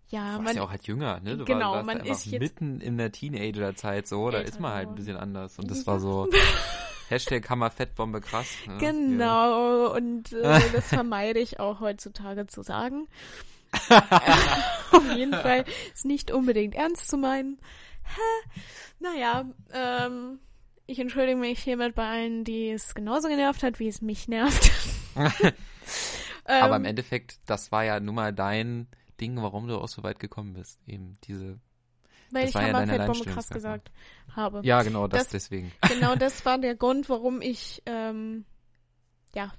ja, 0.08 0.32
Du 0.32 0.38
warst 0.38 0.46
man, 0.46 0.56
ja 0.56 0.64
auch 0.64 0.70
halt 0.72 0.88
jünger, 0.88 1.20
ne? 1.20 1.38
Du 1.38 1.44
Genau, 1.46 1.74
warst 1.74 1.88
man 1.88 2.00
ist 2.00 2.26
jetzt 2.26 2.40
mitten 2.40 2.80
in 2.80 2.98
der 2.98 3.12
Teenagerzeit 3.12 4.08
so, 4.08 4.30
da 4.32 4.40
ist 4.40 4.60
man 4.62 4.74
halt 4.74 4.90
ein 4.90 4.96
bisschen 4.96 5.18
anders. 5.18 5.60
Und 5.60 5.70
das 5.70 5.80
Ja. 5.86 5.88
war 5.88 6.00
so 6.00 6.30
Hashtag 7.12 7.50
Hammerfettbombe 7.50 8.22
krass. 8.22 8.48
ne? 8.68 8.78
Genau, 8.80 9.94
und 9.94 10.32
äh, 10.34 10.60
das 10.74 10.88
vermeide 10.88 11.40
ich 11.40 11.60
auch 11.60 11.80
heutzutage 11.82 12.48
zu 12.48 12.64
sagen. 12.64 13.08
Auf 14.92 15.16
jeden 15.16 15.34
Fall 15.34 15.66
ist 15.94 16.06
nicht 16.06 16.32
unbedingt 16.32 16.76
ernst 16.76 17.10
zu 17.10 17.18
meinen. 17.18 17.60
naja, 19.00 19.46
ähm, 19.72 20.40
ich 20.88 21.00
entschuldige 21.00 21.38
mich 21.38 21.60
hiermit 21.64 21.96
bei 21.96 22.06
allen, 22.08 22.44
die 22.44 22.70
es 22.72 22.94
genauso 22.94 23.30
genervt 23.30 23.64
hat, 23.64 23.80
wie 23.80 23.88
es 23.88 24.02
mich 24.02 24.28
nervt. 24.28 24.72
Aber 26.46 26.76
im 26.76 26.82
Ähm, 26.82 26.86
Endeffekt, 26.86 27.40
das 27.46 27.72
war 27.72 27.84
ja 27.86 28.00
nun 28.00 28.16
mal 28.16 28.34
dein 28.34 28.88
Ding, 29.22 29.42
warum 29.42 29.68
du 29.68 29.78
auch 29.78 29.88
so 29.88 30.04
weit 30.04 30.20
gekommen 30.20 30.54
bist. 30.54 30.80
Eben 30.88 31.14
diese. 31.24 31.60
Weil 32.34 32.44
das 32.46 32.50
ich 32.52 32.56
Hammerfettbombe 32.56 33.26
krass 33.26 33.50
gesagt 33.50 33.92
habe. 34.36 34.62
Ja, 34.64 34.82
genau, 34.84 35.08
das, 35.08 35.24
Das- 35.24 35.30
deswegen. 35.30 35.72
Genau 35.90 36.16
das 36.16 36.46
war 36.46 36.58
der 36.58 36.76
Grund, 36.76 37.10
warum 37.10 37.42
ich 37.42 37.82
ähm, 37.86 38.46
ja 39.34 39.52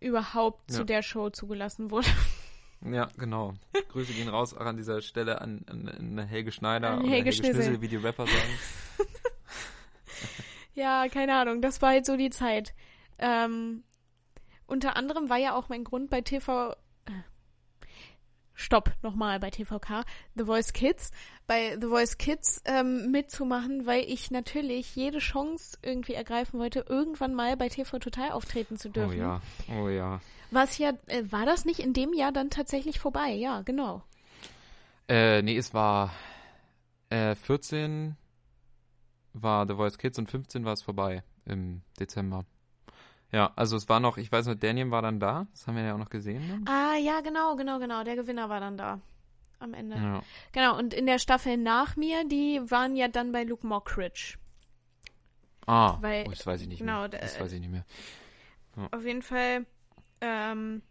überhaupt 0.00 0.70
Ja. 0.70 0.76
zu 0.78 0.84
der 0.84 1.02
Show 1.02 1.30
zugelassen 1.30 1.90
wurde. 1.90 2.08
Ja, 2.86 3.08
genau. 3.16 3.54
Grüße 3.88 4.12
gehen 4.12 4.28
raus 4.28 4.52
auch 4.52 4.60
an 4.66 4.76
dieser 4.76 5.00
Stelle 5.00 5.40
an, 5.40 5.64
an, 5.70 5.88
an 5.88 6.18
Helge 6.26 6.52
Schneider 6.52 6.90
An 6.90 7.00
oder 7.00 7.08
Helge 7.10 7.32
Schnissel. 7.32 7.54
Schnissel, 7.54 7.80
wie 7.80 7.88
die 7.88 7.96
Rapper 7.96 8.26
sagen. 8.26 8.58
Ja, 10.74 11.08
keine 11.08 11.34
Ahnung, 11.36 11.62
das 11.62 11.80
war 11.82 11.90
halt 11.90 12.04
so 12.04 12.16
die 12.16 12.30
Zeit. 12.30 12.74
Ähm, 13.18 13.84
unter 14.66 14.96
anderem 14.96 15.30
war 15.30 15.38
ja 15.38 15.54
auch 15.54 15.68
mein 15.68 15.84
Grund 15.84 16.10
bei 16.10 16.20
TV. 16.20 16.74
Stopp, 18.54 18.92
nochmal 19.02 19.40
bei 19.40 19.50
TVK, 19.50 20.04
The 20.36 20.44
Voice 20.44 20.72
Kids, 20.72 21.10
bei 21.46 21.76
The 21.80 21.88
Voice 21.88 22.18
Kids 22.18 22.62
ähm, 22.64 23.10
mitzumachen, 23.10 23.84
weil 23.86 24.04
ich 24.04 24.30
natürlich 24.30 24.94
jede 24.94 25.18
Chance 25.18 25.76
irgendwie 25.82 26.14
ergreifen 26.14 26.60
wollte, 26.60 26.84
irgendwann 26.88 27.34
mal 27.34 27.56
bei 27.56 27.68
TV 27.68 27.98
Total 27.98 28.30
auftreten 28.30 28.76
zu 28.76 28.88
Oh 28.88 28.92
dürfen. 28.92 29.18
ja, 29.18 29.40
oh 29.76 29.88
ja. 29.88 30.20
Was 30.50 30.78
ja, 30.78 30.92
äh, 31.06 31.24
war 31.30 31.46
das 31.46 31.64
nicht 31.64 31.80
in 31.80 31.92
dem 31.92 32.12
Jahr 32.12 32.30
dann 32.30 32.48
tatsächlich 32.50 33.00
vorbei? 33.00 33.30
Ja, 33.32 33.62
genau. 33.62 34.02
Äh, 35.08 35.42
nee, 35.42 35.56
es 35.56 35.74
war 35.74 36.12
äh, 37.10 37.34
14 37.34 38.16
war 39.32 39.66
The 39.66 39.74
Voice 39.74 39.98
Kids 39.98 40.18
und 40.18 40.30
15 40.30 40.64
war 40.64 40.74
es 40.74 40.82
vorbei 40.82 41.22
im 41.44 41.82
Dezember. 41.98 42.44
Ja, 43.34 43.52
also 43.56 43.76
es 43.76 43.88
war 43.88 43.98
noch, 43.98 44.16
ich 44.16 44.30
weiß 44.30 44.46
noch, 44.46 44.54
Daniel 44.54 44.90
war 44.92 45.02
dann 45.02 45.18
da, 45.18 45.46
das 45.50 45.66
haben 45.66 45.74
wir 45.76 45.82
ja 45.82 45.94
auch 45.94 45.98
noch 45.98 46.08
gesehen. 46.10 46.48
Dann. 46.48 46.72
Ah, 46.72 46.96
ja, 46.96 47.20
genau, 47.20 47.56
genau, 47.56 47.80
genau. 47.80 48.04
Der 48.04 48.14
Gewinner 48.14 48.48
war 48.48 48.60
dann 48.60 48.76
da. 48.76 49.00
Am 49.58 49.74
Ende. 49.74 49.96
Ja. 49.96 50.22
Genau, 50.52 50.78
und 50.78 50.94
in 50.94 51.06
der 51.06 51.18
Staffel 51.18 51.56
nach 51.56 51.96
mir, 51.96 52.24
die 52.28 52.60
waren 52.70 52.94
ja 52.94 53.08
dann 53.08 53.32
bei 53.32 53.42
Luke 53.42 53.66
Mockridge. 53.66 54.36
Ah, 55.66 55.96
Weil- 56.00 56.24
oh, 56.26 56.30
das 56.30 56.46
weiß 56.46 56.60
ich 56.60 56.68
nicht 56.68 56.78
genau, 56.80 57.00
mehr. 57.00 57.08
da- 57.08 57.18
Das 57.18 57.40
weiß 57.40 57.52
ich 57.52 57.60
nicht 57.60 57.70
mehr. 57.70 57.84
Auf 58.92 59.04
jeden 59.04 59.22
Fall 59.22 59.66
ähm, 60.20 60.82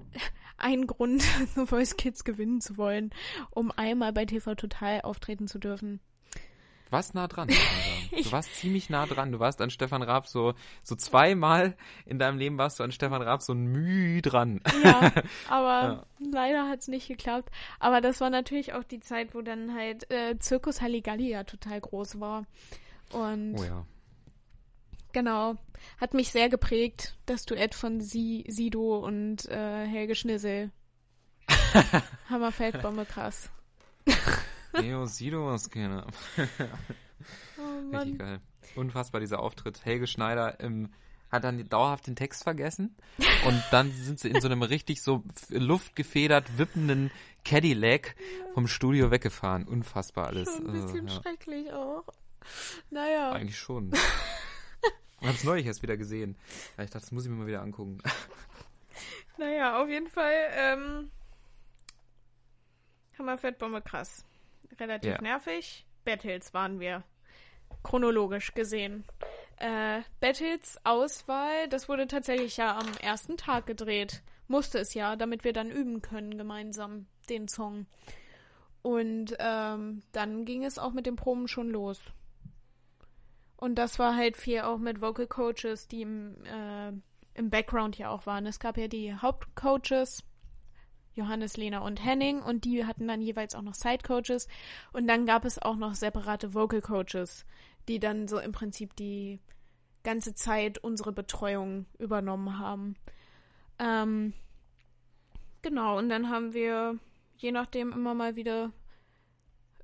ein 0.58 0.86
Grund, 0.86 1.22
The 1.54 1.66
Voice 1.66 1.96
Kids 1.96 2.24
gewinnen 2.24 2.60
zu 2.60 2.76
wollen, 2.76 3.10
um 3.50 3.70
einmal 3.72 4.12
bei 4.12 4.24
TV 4.24 4.54
Total 4.54 5.00
auftreten 5.02 5.48
zu 5.48 5.58
dürfen. 5.58 6.00
Du 6.88 6.92
warst 6.92 7.14
nah 7.14 7.28
dran. 7.28 7.48
Du 8.10 8.32
warst 8.32 8.56
ziemlich 8.56 8.88
nah 8.88 9.06
dran. 9.06 9.30
Du 9.30 9.38
warst 9.38 9.60
an 9.60 9.68
Stefan 9.70 10.02
Raab 10.02 10.26
so, 10.26 10.54
so 10.82 10.96
zweimal 10.96 11.76
in 12.06 12.18
deinem 12.18 12.38
Leben 12.38 12.56
warst 12.56 12.80
du 12.80 12.82
an 12.84 12.90
Stefan 12.90 13.20
Raab 13.20 13.42
so 13.42 13.54
Müh 13.54 14.22
dran. 14.22 14.60
Ja, 14.82 15.12
aber 15.48 16.06
leider 16.18 16.68
hat 16.68 16.80
es 16.80 16.88
nicht 16.88 17.06
geklappt. 17.06 17.50
Aber 17.78 18.00
das 18.00 18.20
war 18.22 18.30
natürlich 18.30 18.72
auch 18.72 18.82
die 18.84 19.00
Zeit, 19.00 19.34
wo 19.34 19.42
dann 19.42 19.74
halt 19.74 20.10
äh, 20.10 20.38
Zirkus 20.38 20.80
Halligalli 20.80 21.28
ja 21.30 21.44
total 21.44 21.80
groß 21.80 22.18
war. 22.18 22.46
Und 23.12 23.56
Oh 23.58 23.64
ja. 23.64 23.84
genau, 25.12 25.56
hat 26.00 26.14
mich 26.14 26.32
sehr 26.32 26.48
geprägt, 26.48 27.16
das 27.26 27.44
Duett 27.44 27.74
von 27.74 28.00
Si 28.00 28.44
Sido 28.48 28.98
und 28.98 29.46
äh, 29.50 29.86
Helge 29.86 30.14
Schnissel. 30.14 30.70
Hammerfeldbombe 32.30 33.04
krass. 33.04 33.50
Neo 34.80 35.06
Sido 35.06 35.46
was 35.46 35.70
keine. 35.70 36.06
Oh 37.58 37.96
Richtig 37.96 38.18
geil. 38.18 38.40
Unfassbar 38.76 39.20
dieser 39.20 39.40
Auftritt. 39.40 39.84
Helge 39.84 40.06
Schneider 40.06 40.60
ähm, 40.60 40.92
hat 41.30 41.42
dann 41.42 41.68
dauerhaft 41.68 42.06
den 42.06 42.14
Text 42.14 42.44
vergessen 42.44 42.94
und 43.44 43.62
dann 43.72 43.90
sind 43.92 44.20
sie 44.20 44.28
in 44.30 44.40
so 44.40 44.46
einem 44.46 44.62
richtig 44.62 45.02
so 45.02 45.24
luftgefedert 45.50 46.56
wippenden 46.58 47.10
Cadillac 47.44 48.14
vom 48.54 48.68
Studio 48.68 49.10
weggefahren. 49.10 49.66
Unfassbar 49.66 50.28
alles. 50.28 50.48
Schon 50.48 50.66
ein 50.68 50.72
bisschen 50.72 51.08
Also, 51.08 51.16
ja, 51.16 51.22
schrecklich 51.22 51.72
auch. 51.72 52.04
Naja. 52.90 53.32
eigentlich 53.32 53.58
schon. 53.58 53.92
Ich 55.20 55.26
hab's 55.26 55.42
neulich 55.42 55.66
erst 55.66 55.82
wieder 55.82 55.96
gesehen. 55.96 56.36
Ja, 56.76 56.84
Ich 56.84 56.90
dachte, 56.90 57.06
das 57.06 57.10
muss 57.10 57.24
ich 57.24 57.30
mir 57.30 57.34
mal 57.36 57.48
wieder 57.48 57.60
angucken. 57.60 57.98
Naja, 59.36 59.82
auf 59.82 59.88
jeden 59.88 60.06
Fall, 60.06 60.32
ähm, 60.52 61.10
Hammerfettbombe 63.18 63.82
krass. 63.82 64.24
Relativ 64.80 65.12
Ja. 65.12 65.20
nervig. 65.20 65.86
Battles 66.04 66.54
waren 66.54 66.80
wir. 66.80 67.04
Chronologisch 67.82 68.54
gesehen. 68.54 69.04
Äh, 69.58 70.02
Battles 70.20 70.78
Auswahl, 70.84 71.68
das 71.68 71.88
wurde 71.88 72.06
tatsächlich 72.06 72.56
ja 72.56 72.76
am 72.78 72.86
ersten 73.00 73.36
Tag 73.36 73.66
gedreht. 73.66 74.22
Musste 74.46 74.78
es 74.78 74.94
ja, 74.94 75.16
damit 75.16 75.44
wir 75.44 75.52
dann 75.52 75.70
üben 75.70 76.00
können 76.00 76.38
gemeinsam 76.38 77.06
den 77.28 77.48
Song. 77.48 77.86
Und 78.82 79.36
ähm, 79.38 80.02
dann 80.12 80.44
ging 80.44 80.64
es 80.64 80.78
auch 80.78 80.92
mit 80.92 81.06
den 81.06 81.16
Proben 81.16 81.48
schon 81.48 81.68
los. 81.70 82.00
Und 83.56 83.74
das 83.74 83.98
war 83.98 84.16
halt 84.16 84.36
viel 84.36 84.60
auch 84.60 84.78
mit 84.78 85.00
Vocal 85.00 85.26
Coaches, 85.26 85.88
die 85.88 86.02
im, 86.02 86.36
äh, 86.44 86.92
im 87.34 87.50
Background 87.50 87.98
ja 87.98 88.08
auch 88.10 88.24
waren. 88.24 88.46
Es 88.46 88.60
gab 88.60 88.78
ja 88.78 88.86
die 88.88 89.12
Hauptcoaches, 89.14 90.22
Johannes, 91.18 91.56
Lena 91.56 91.80
und 91.80 92.02
Henning, 92.04 92.40
und 92.40 92.64
die 92.64 92.86
hatten 92.86 93.08
dann 93.08 93.20
jeweils 93.20 93.54
auch 93.54 93.62
noch 93.62 93.74
Side-Coaches. 93.74 94.48
Und 94.92 95.06
dann 95.06 95.26
gab 95.26 95.44
es 95.44 95.60
auch 95.60 95.76
noch 95.76 95.94
separate 95.94 96.54
Vocal 96.54 96.80
Coaches, 96.80 97.44
die 97.88 97.98
dann 97.98 98.28
so 98.28 98.38
im 98.38 98.52
Prinzip 98.52 98.96
die 98.96 99.40
ganze 100.04 100.34
Zeit 100.34 100.78
unsere 100.78 101.12
Betreuung 101.12 101.86
übernommen 101.98 102.58
haben. 102.58 102.96
Ähm, 103.78 104.32
genau, 105.60 105.98
und 105.98 106.08
dann 106.08 106.30
haben 106.30 106.54
wir 106.54 106.98
je 107.36 107.52
nachdem 107.52 107.92
immer 107.92 108.14
mal 108.14 108.36
wieder 108.36 108.72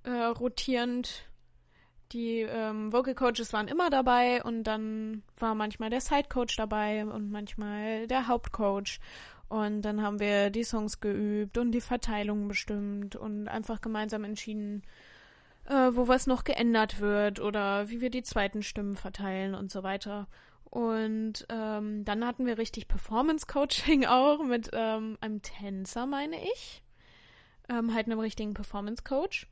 äh, 0.02 0.10
rotierend 0.10 1.28
die 2.12 2.40
ähm, 2.42 2.92
Vocal 2.92 3.14
Coaches 3.14 3.52
waren 3.52 3.68
immer 3.68 3.90
dabei 3.90 4.42
und 4.42 4.64
dann 4.64 5.22
war 5.36 5.54
manchmal 5.54 5.90
der 5.90 6.00
Side 6.00 6.28
Coach 6.28 6.56
dabei 6.56 7.04
und 7.04 7.30
manchmal 7.30 8.06
der 8.06 8.28
Hauptcoach. 8.28 9.00
Und 9.54 9.82
dann 9.82 10.02
haben 10.02 10.18
wir 10.18 10.50
die 10.50 10.64
Songs 10.64 10.98
geübt 10.98 11.58
und 11.58 11.70
die 11.70 11.80
Verteilung 11.80 12.48
bestimmt 12.48 13.14
und 13.14 13.46
einfach 13.46 13.80
gemeinsam 13.80 14.24
entschieden, 14.24 14.82
äh, 15.66 15.90
wo 15.92 16.08
was 16.08 16.26
noch 16.26 16.42
geändert 16.42 16.98
wird 16.98 17.38
oder 17.38 17.88
wie 17.88 18.00
wir 18.00 18.10
die 18.10 18.24
zweiten 18.24 18.64
Stimmen 18.64 18.96
verteilen 18.96 19.54
und 19.54 19.70
so 19.70 19.84
weiter. 19.84 20.26
Und 20.64 21.46
ähm, 21.50 22.04
dann 22.04 22.26
hatten 22.26 22.46
wir 22.46 22.58
richtig 22.58 22.88
Performance-Coaching 22.88 24.06
auch 24.08 24.42
mit 24.42 24.70
ähm, 24.72 25.18
einem 25.20 25.40
Tänzer, 25.40 26.04
meine 26.06 26.42
ich. 26.42 26.82
Ähm, 27.68 27.94
halt 27.94 28.06
einem 28.06 28.18
richtigen 28.18 28.54
Performance-Coach. 28.54 29.46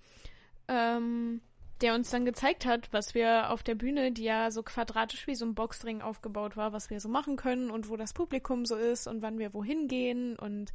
Ähm, 0.66 1.42
der 1.82 1.94
uns 1.94 2.10
dann 2.10 2.24
gezeigt 2.24 2.64
hat, 2.64 2.92
was 2.92 3.14
wir 3.14 3.50
auf 3.50 3.62
der 3.62 3.74
Bühne, 3.74 4.12
die 4.12 4.22
ja 4.24 4.50
so 4.50 4.62
quadratisch 4.62 5.26
wie 5.26 5.34
so 5.34 5.44
ein 5.44 5.54
Boxring 5.54 6.00
aufgebaut 6.00 6.56
war, 6.56 6.72
was 6.72 6.90
wir 6.90 7.00
so 7.00 7.08
machen 7.08 7.36
können 7.36 7.70
und 7.70 7.88
wo 7.88 7.96
das 7.96 8.12
Publikum 8.12 8.64
so 8.64 8.76
ist 8.76 9.08
und 9.08 9.20
wann 9.20 9.38
wir 9.38 9.52
wohin 9.52 9.88
gehen. 9.88 10.38
Und 10.38 10.72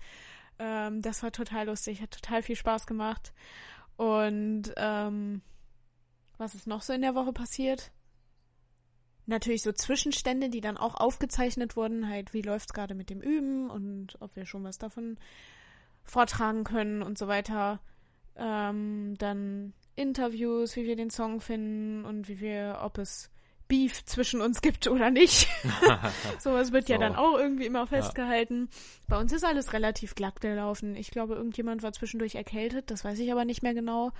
ähm, 0.59 1.01
das 1.01 1.23
war 1.23 1.31
total 1.31 1.67
lustig, 1.67 2.01
hat 2.01 2.11
total 2.11 2.43
viel 2.43 2.57
Spaß 2.57 2.85
gemacht. 2.87 3.33
Und 3.95 4.73
ähm, 4.75 5.41
was 6.37 6.55
ist 6.55 6.67
noch 6.67 6.81
so 6.81 6.93
in 6.93 7.01
der 7.01 7.15
Woche 7.15 7.31
passiert? 7.31 7.91
Natürlich 9.25 9.61
so 9.61 9.71
Zwischenstände, 9.71 10.49
die 10.49 10.61
dann 10.61 10.77
auch 10.77 10.95
aufgezeichnet 10.95 11.75
wurden, 11.75 12.09
halt, 12.09 12.33
wie 12.33 12.41
läuft's 12.41 12.73
gerade 12.73 12.95
mit 12.95 13.09
dem 13.09 13.21
Üben 13.21 13.69
und 13.69 14.17
ob 14.21 14.35
wir 14.35 14.45
schon 14.45 14.63
was 14.63 14.77
davon 14.77 15.17
vortragen 16.03 16.63
können 16.63 17.01
und 17.01 17.17
so 17.17 17.27
weiter. 17.27 17.79
Ähm, 18.35 19.15
dann 19.17 19.73
Interviews, 19.97 20.75
wie 20.75 20.85
wir 20.85 20.95
den 20.95 21.09
Song 21.09 21.41
finden 21.41 22.05
und 22.05 22.27
wie 22.29 22.39
wir, 22.39 22.79
ob 22.83 22.97
es 22.97 23.29
Beef 23.67 24.05
zwischen 24.05 24.39
uns 24.41 24.61
gibt 24.61 24.87
oder 24.87 25.09
nicht. 25.11 25.47
Sowas 26.39 26.71
wird 26.71 26.87
ja 26.87 26.95
So. 26.95 27.01
dann 27.01 27.15
auch 27.15 27.37
irgendwie 27.37 27.65
immer 27.65 27.85
festgehalten. 27.87 28.69
Bei 29.07 29.19
uns 29.19 29.33
ist 29.33 29.43
alles 29.43 29.73
relativ 29.73 30.15
glatt 30.15 30.39
gelaufen. 30.39 30.95
Ich 30.95 31.11
glaube, 31.11 31.35
irgendjemand 31.35 31.83
war 31.83 31.91
zwischendurch 31.91 32.35
erkältet, 32.35 32.89
das 32.91 33.03
weiß 33.03 33.19
ich 33.19 33.31
aber 33.31 33.43
nicht 33.43 33.63
mehr 33.63 33.73
genau. 33.73 34.11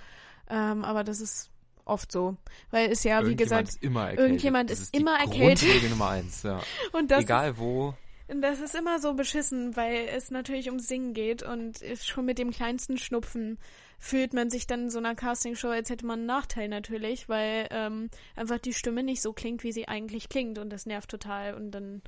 Ähm, 0.50 0.84
aber 0.84 1.02
das 1.04 1.20
ist 1.20 1.50
oft 1.86 2.12
so. 2.12 2.36
Weil 2.70 2.90
es 2.90 3.04
ja, 3.04 3.26
wie 3.26 3.36
gesagt, 3.36 3.68
ist 3.68 3.82
immer 3.82 4.02
erkältet. 4.02 4.24
irgendjemand 4.24 4.70
Das 4.70 4.80
ist 4.80 4.94
die 4.94 5.00
immer 5.00 5.18
erkältet. 5.18 5.90
Nummer 5.90 6.10
eins, 6.10 6.42
ja. 6.42 6.60
und 6.92 7.10
das 7.10 7.22
Egal 7.24 7.56
wo. 7.56 7.94
und 8.28 8.42
Das 8.42 8.60
ist 8.60 8.74
immer 8.74 8.98
so 8.98 9.14
beschissen, 9.14 9.76
weil 9.76 10.08
es 10.14 10.30
natürlich 10.30 10.66
ums 10.66 10.88
Singen 10.88 11.14
geht 11.14 11.42
und 11.42 11.78
schon 12.02 12.26
mit 12.26 12.38
dem 12.38 12.50
kleinsten 12.50 12.98
Schnupfen 12.98 13.58
fühlt 13.98 14.32
man 14.32 14.48
sich 14.48 14.66
dann 14.66 14.84
in 14.84 14.90
so 14.90 14.98
einer 14.98 15.14
Castingshow, 15.14 15.68
als 15.68 15.90
hätte 15.90 16.06
man 16.06 16.20
einen 16.20 16.26
Nachteil 16.26 16.68
natürlich, 16.68 17.28
weil 17.28 17.66
ähm, 17.70 18.10
einfach 18.36 18.58
die 18.58 18.72
Stimme 18.72 19.02
nicht 19.02 19.20
so 19.20 19.32
klingt, 19.32 19.64
wie 19.64 19.72
sie 19.72 19.88
eigentlich 19.88 20.28
klingt 20.28 20.58
und 20.58 20.70
das 20.70 20.86
nervt 20.86 21.10
total 21.10 21.54
und 21.54 21.72
dann 21.72 22.02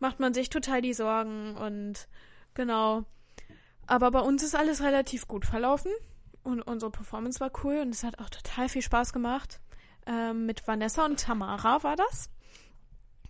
macht 0.00 0.18
man 0.18 0.34
sich 0.34 0.48
total 0.48 0.80
die 0.80 0.94
Sorgen 0.94 1.56
und 1.56 2.08
genau. 2.54 3.04
Aber 3.86 4.10
bei 4.10 4.20
uns 4.20 4.42
ist 4.42 4.56
alles 4.56 4.82
relativ 4.82 5.28
gut 5.28 5.44
verlaufen 5.44 5.92
und 6.42 6.62
unsere 6.62 6.90
Performance 6.90 7.38
war 7.40 7.50
cool 7.62 7.80
und 7.80 7.90
es 7.90 8.02
hat 8.02 8.18
auch 8.18 8.30
total 8.30 8.68
viel 8.68 8.82
Spaß 8.82 9.12
gemacht. 9.12 9.60
Ähm, 10.06 10.46
mit 10.46 10.66
Vanessa 10.66 11.04
und 11.04 11.20
Tamara 11.20 11.82
war 11.82 11.96
das. 11.96 12.30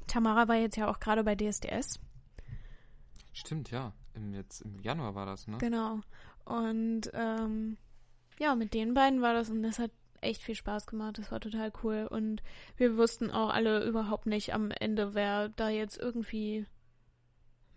Tamara 0.07 0.49
war 0.49 0.57
jetzt 0.57 0.77
ja 0.77 0.89
auch 0.89 1.01
gerade 1.01 1.25
bei 1.25 1.35
DSDS. 1.35 1.99
Stimmt, 3.33 3.70
ja. 3.70 3.93
Im, 4.15 4.33
jetzt 4.33 4.61
im 4.61 4.79
Januar 4.81 5.15
war 5.15 5.27
das, 5.27 5.47
ne? 5.47 5.59
Genau. 5.59 6.01
Und 6.45 7.11
ähm, 7.12 7.77
ja, 8.39 8.55
mit 8.55 8.75
den 8.75 8.95
beiden 8.95 9.23
war 9.23 9.35
das 9.35 9.51
und 9.51 9.62
das 9.62 9.79
hat 9.79 9.91
echt 10.21 10.43
viel 10.43 10.55
Spaß 10.55 10.87
gemacht. 10.87 11.19
Das 11.19 11.31
war 11.31 11.41
total 11.41 11.73
cool. 11.83 12.09
Und 12.11 12.43
wir 12.77 12.97
wussten 12.97 13.31
auch 13.31 13.51
alle 13.51 13.85
überhaupt 13.85 14.27
nicht 14.27 14.55
am 14.55 14.71
Ende, 14.71 15.15
wer 15.15 15.51
da 15.51 15.69
jetzt 15.69 15.99
irgendwie 15.99 16.67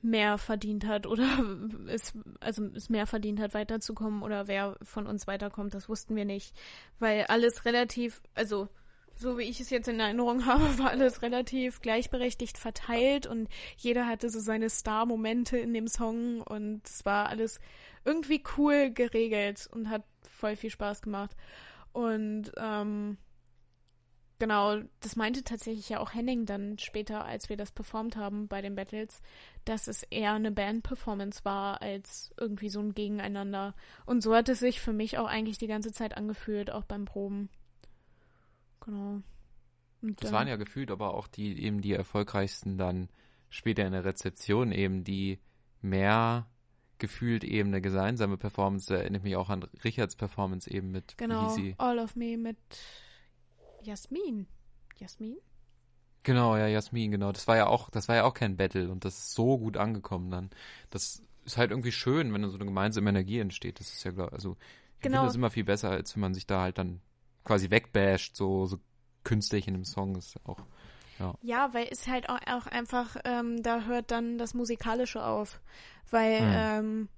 mehr 0.01 0.37
verdient 0.37 0.85
hat 0.85 1.07
oder 1.07 1.27
es, 1.87 2.13
also 2.39 2.65
es 2.75 2.89
mehr 2.89 3.07
verdient 3.07 3.39
hat, 3.39 3.53
weiterzukommen 3.53 4.23
oder 4.23 4.47
wer 4.47 4.77
von 4.81 5.07
uns 5.07 5.27
weiterkommt, 5.27 5.73
das 5.73 5.89
wussten 5.89 6.15
wir 6.15 6.25
nicht. 6.25 6.55
Weil 6.99 7.25
alles 7.25 7.65
relativ, 7.65 8.21
also 8.33 8.69
so 9.17 9.37
wie 9.37 9.43
ich 9.43 9.59
es 9.59 9.69
jetzt 9.69 9.87
in 9.87 9.99
Erinnerung 9.99 10.45
habe, 10.45 10.77
war 10.77 10.91
alles 10.91 11.21
relativ 11.21 11.81
gleichberechtigt 11.81 12.57
verteilt 12.57 13.25
und 13.25 13.49
jeder 13.77 14.07
hatte 14.07 14.29
so 14.29 14.39
seine 14.39 14.69
Star-Momente 14.69 15.57
in 15.57 15.73
dem 15.73 15.87
Song 15.87 16.41
und 16.41 16.81
es 16.85 17.05
war 17.05 17.29
alles 17.29 17.59
irgendwie 18.05 18.43
cool 18.57 18.91
geregelt 18.91 19.67
und 19.71 19.89
hat 19.89 20.03
voll 20.21 20.55
viel 20.55 20.69
Spaß 20.69 21.01
gemacht. 21.01 21.35
Und 21.91 22.51
ähm, 22.57 23.17
genau, 24.39 24.77
das 24.99 25.15
meinte 25.15 25.43
tatsächlich 25.43 25.89
ja 25.89 25.99
auch 25.99 26.13
Henning 26.13 26.45
dann 26.45 26.77
später, 26.77 27.25
als 27.25 27.49
wir 27.49 27.57
das 27.57 27.71
performt 27.71 28.15
haben 28.15 28.47
bei 28.47 28.61
den 28.61 28.75
Battles, 28.75 29.21
dass 29.65 29.87
es 29.87 30.03
eher 30.03 30.33
eine 30.33 30.51
Band-Performance 30.51 31.43
war 31.43 31.81
als 31.81 32.31
irgendwie 32.39 32.69
so 32.69 32.79
ein 32.79 32.93
Gegeneinander. 32.93 33.73
Und 34.05 34.21
so 34.21 34.35
hat 34.35 34.47
es 34.47 34.59
sich 34.59 34.79
für 34.79 34.93
mich 34.93 35.17
auch 35.17 35.27
eigentlich 35.27 35.57
die 35.57 35.67
ganze 35.67 35.91
Zeit 35.91 36.15
angefühlt, 36.15 36.71
auch 36.71 36.83
beim 36.83 37.05
Proben. 37.05 37.49
Genau. 38.87 39.21
Und 40.01 40.23
das 40.23 40.31
waren 40.31 40.47
ja 40.47 40.55
gefühlt 40.55 40.91
aber 40.91 41.13
auch 41.13 41.27
die 41.27 41.61
eben 41.61 41.81
die 41.81 41.93
erfolgreichsten 41.93 42.77
dann 42.77 43.09
später 43.49 43.85
in 43.85 43.91
der 43.91 44.05
Rezeption 44.05 44.71
eben, 44.71 45.03
die 45.03 45.39
mehr 45.81 46.47
gefühlt 46.97 47.43
eben 47.43 47.69
eine 47.69 47.81
gemeinsame 47.81 48.37
Performance, 48.37 48.91
da 48.91 48.99
erinnert 48.99 49.23
mich 49.23 49.35
auch 49.35 49.49
an 49.49 49.63
Richards 49.83 50.15
Performance 50.15 50.69
eben 50.69 50.91
mit 50.91 51.17
Genau, 51.17 51.55
All 51.77 51.99
of 51.99 52.15
Me 52.15 52.37
mit 52.37 52.57
Jasmin. 53.83 54.47
Jasmin? 54.97 55.37
Genau, 56.23 56.57
ja, 56.57 56.67
Jasmin, 56.67 57.11
genau. 57.11 57.31
Das 57.31 57.47
war 57.47 57.55
ja 57.55 57.67
auch, 57.67 57.89
das 57.89 58.07
war 58.07 58.15
ja 58.15 58.23
auch 58.23 58.33
kein 58.33 58.57
Battle 58.57 58.89
und 58.91 59.05
das 59.05 59.17
ist 59.17 59.33
so 59.33 59.57
gut 59.57 59.77
angekommen 59.77 60.31
dann. 60.31 60.49
Das 60.89 61.23
ist 61.45 61.57
halt 61.57 61.71
irgendwie 61.71 61.91
schön, 61.91 62.33
wenn 62.33 62.49
so 62.49 62.55
eine 62.55 62.65
gemeinsame 62.65 63.09
Energie 63.09 63.39
entsteht. 63.39 63.79
Das 63.79 63.93
ist 63.93 64.03
ja, 64.03 64.11
also 64.17 64.57
ich 64.95 65.03
genau. 65.03 65.17
finde 65.17 65.27
das 65.27 65.35
immer 65.35 65.51
viel 65.51 65.63
besser, 65.63 65.91
als 65.91 66.15
wenn 66.15 66.21
man 66.21 66.33
sich 66.33 66.47
da 66.47 66.61
halt 66.61 66.77
dann 66.77 67.01
quasi 67.47 67.71
wegbasht, 67.71 68.35
so, 68.35 68.65
so 68.65 68.77
künstlich 69.23 69.67
in 69.67 69.73
dem 69.73 69.85
Song 69.85 70.15
ist 70.15 70.35
auch. 70.45 70.59
Ja. 71.19 71.33
ja, 71.41 71.73
weil 71.73 71.87
es 71.89 72.07
halt 72.07 72.29
auch, 72.29 72.39
auch 72.45 72.67
einfach, 72.67 73.15
ähm, 73.23 73.63
da 73.63 73.85
hört 73.85 74.11
dann 74.11 74.37
das 74.37 74.53
Musikalische 74.53 75.23
auf. 75.23 75.61
Weil 76.11 76.41
mhm. 76.41 76.53
ähm, 76.55 77.09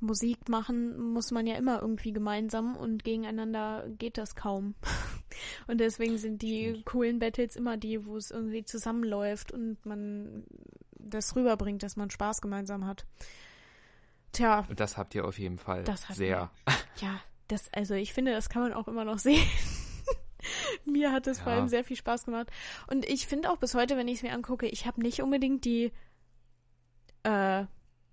Musik 0.00 0.48
machen 0.48 0.98
muss 1.12 1.30
man 1.30 1.46
ja 1.46 1.56
immer 1.56 1.80
irgendwie 1.80 2.12
gemeinsam 2.12 2.76
und 2.76 3.04
gegeneinander 3.04 3.86
geht 3.98 4.18
das 4.18 4.34
kaum. 4.34 4.74
und 5.68 5.78
deswegen 5.78 6.18
sind 6.18 6.42
die 6.42 6.70
Stimmt. 6.70 6.86
coolen 6.86 7.18
Battles 7.18 7.54
immer 7.54 7.76
die, 7.76 8.04
wo 8.04 8.16
es 8.16 8.30
irgendwie 8.30 8.64
zusammenläuft 8.64 9.52
und 9.52 9.84
man 9.86 10.44
das 10.98 11.36
rüberbringt, 11.36 11.82
dass 11.82 11.96
man 11.96 12.10
Spaß 12.10 12.40
gemeinsam 12.40 12.84
hat. 12.84 13.06
Tja. 14.32 14.66
Das 14.74 14.96
habt 14.96 15.14
ihr 15.14 15.24
auf 15.24 15.38
jeden 15.38 15.58
Fall 15.58 15.84
sehr. 16.12 16.50
Wir. 16.66 16.74
Ja, 17.00 17.20
das, 17.48 17.72
also 17.72 17.94
ich 17.94 18.12
finde, 18.12 18.32
das 18.32 18.48
kann 18.48 18.62
man 18.62 18.72
auch 18.72 18.88
immer 18.88 19.04
noch 19.04 19.18
sehen. 19.20 19.46
mir 20.84 21.12
hat 21.12 21.26
es 21.26 21.38
ja. 21.38 21.44
vor 21.44 21.52
allem 21.52 21.68
sehr 21.68 21.84
viel 21.84 21.96
Spaß 21.96 22.24
gemacht. 22.24 22.50
Und 22.86 23.04
ich 23.04 23.26
finde 23.26 23.50
auch 23.50 23.56
bis 23.56 23.74
heute, 23.74 23.96
wenn 23.96 24.08
ich 24.08 24.18
es 24.18 24.22
mir 24.22 24.32
angucke, 24.32 24.66
ich 24.66 24.86
habe 24.86 25.00
nicht 25.00 25.22
unbedingt 25.22 25.64
die 25.64 25.92
äh, 27.22 27.64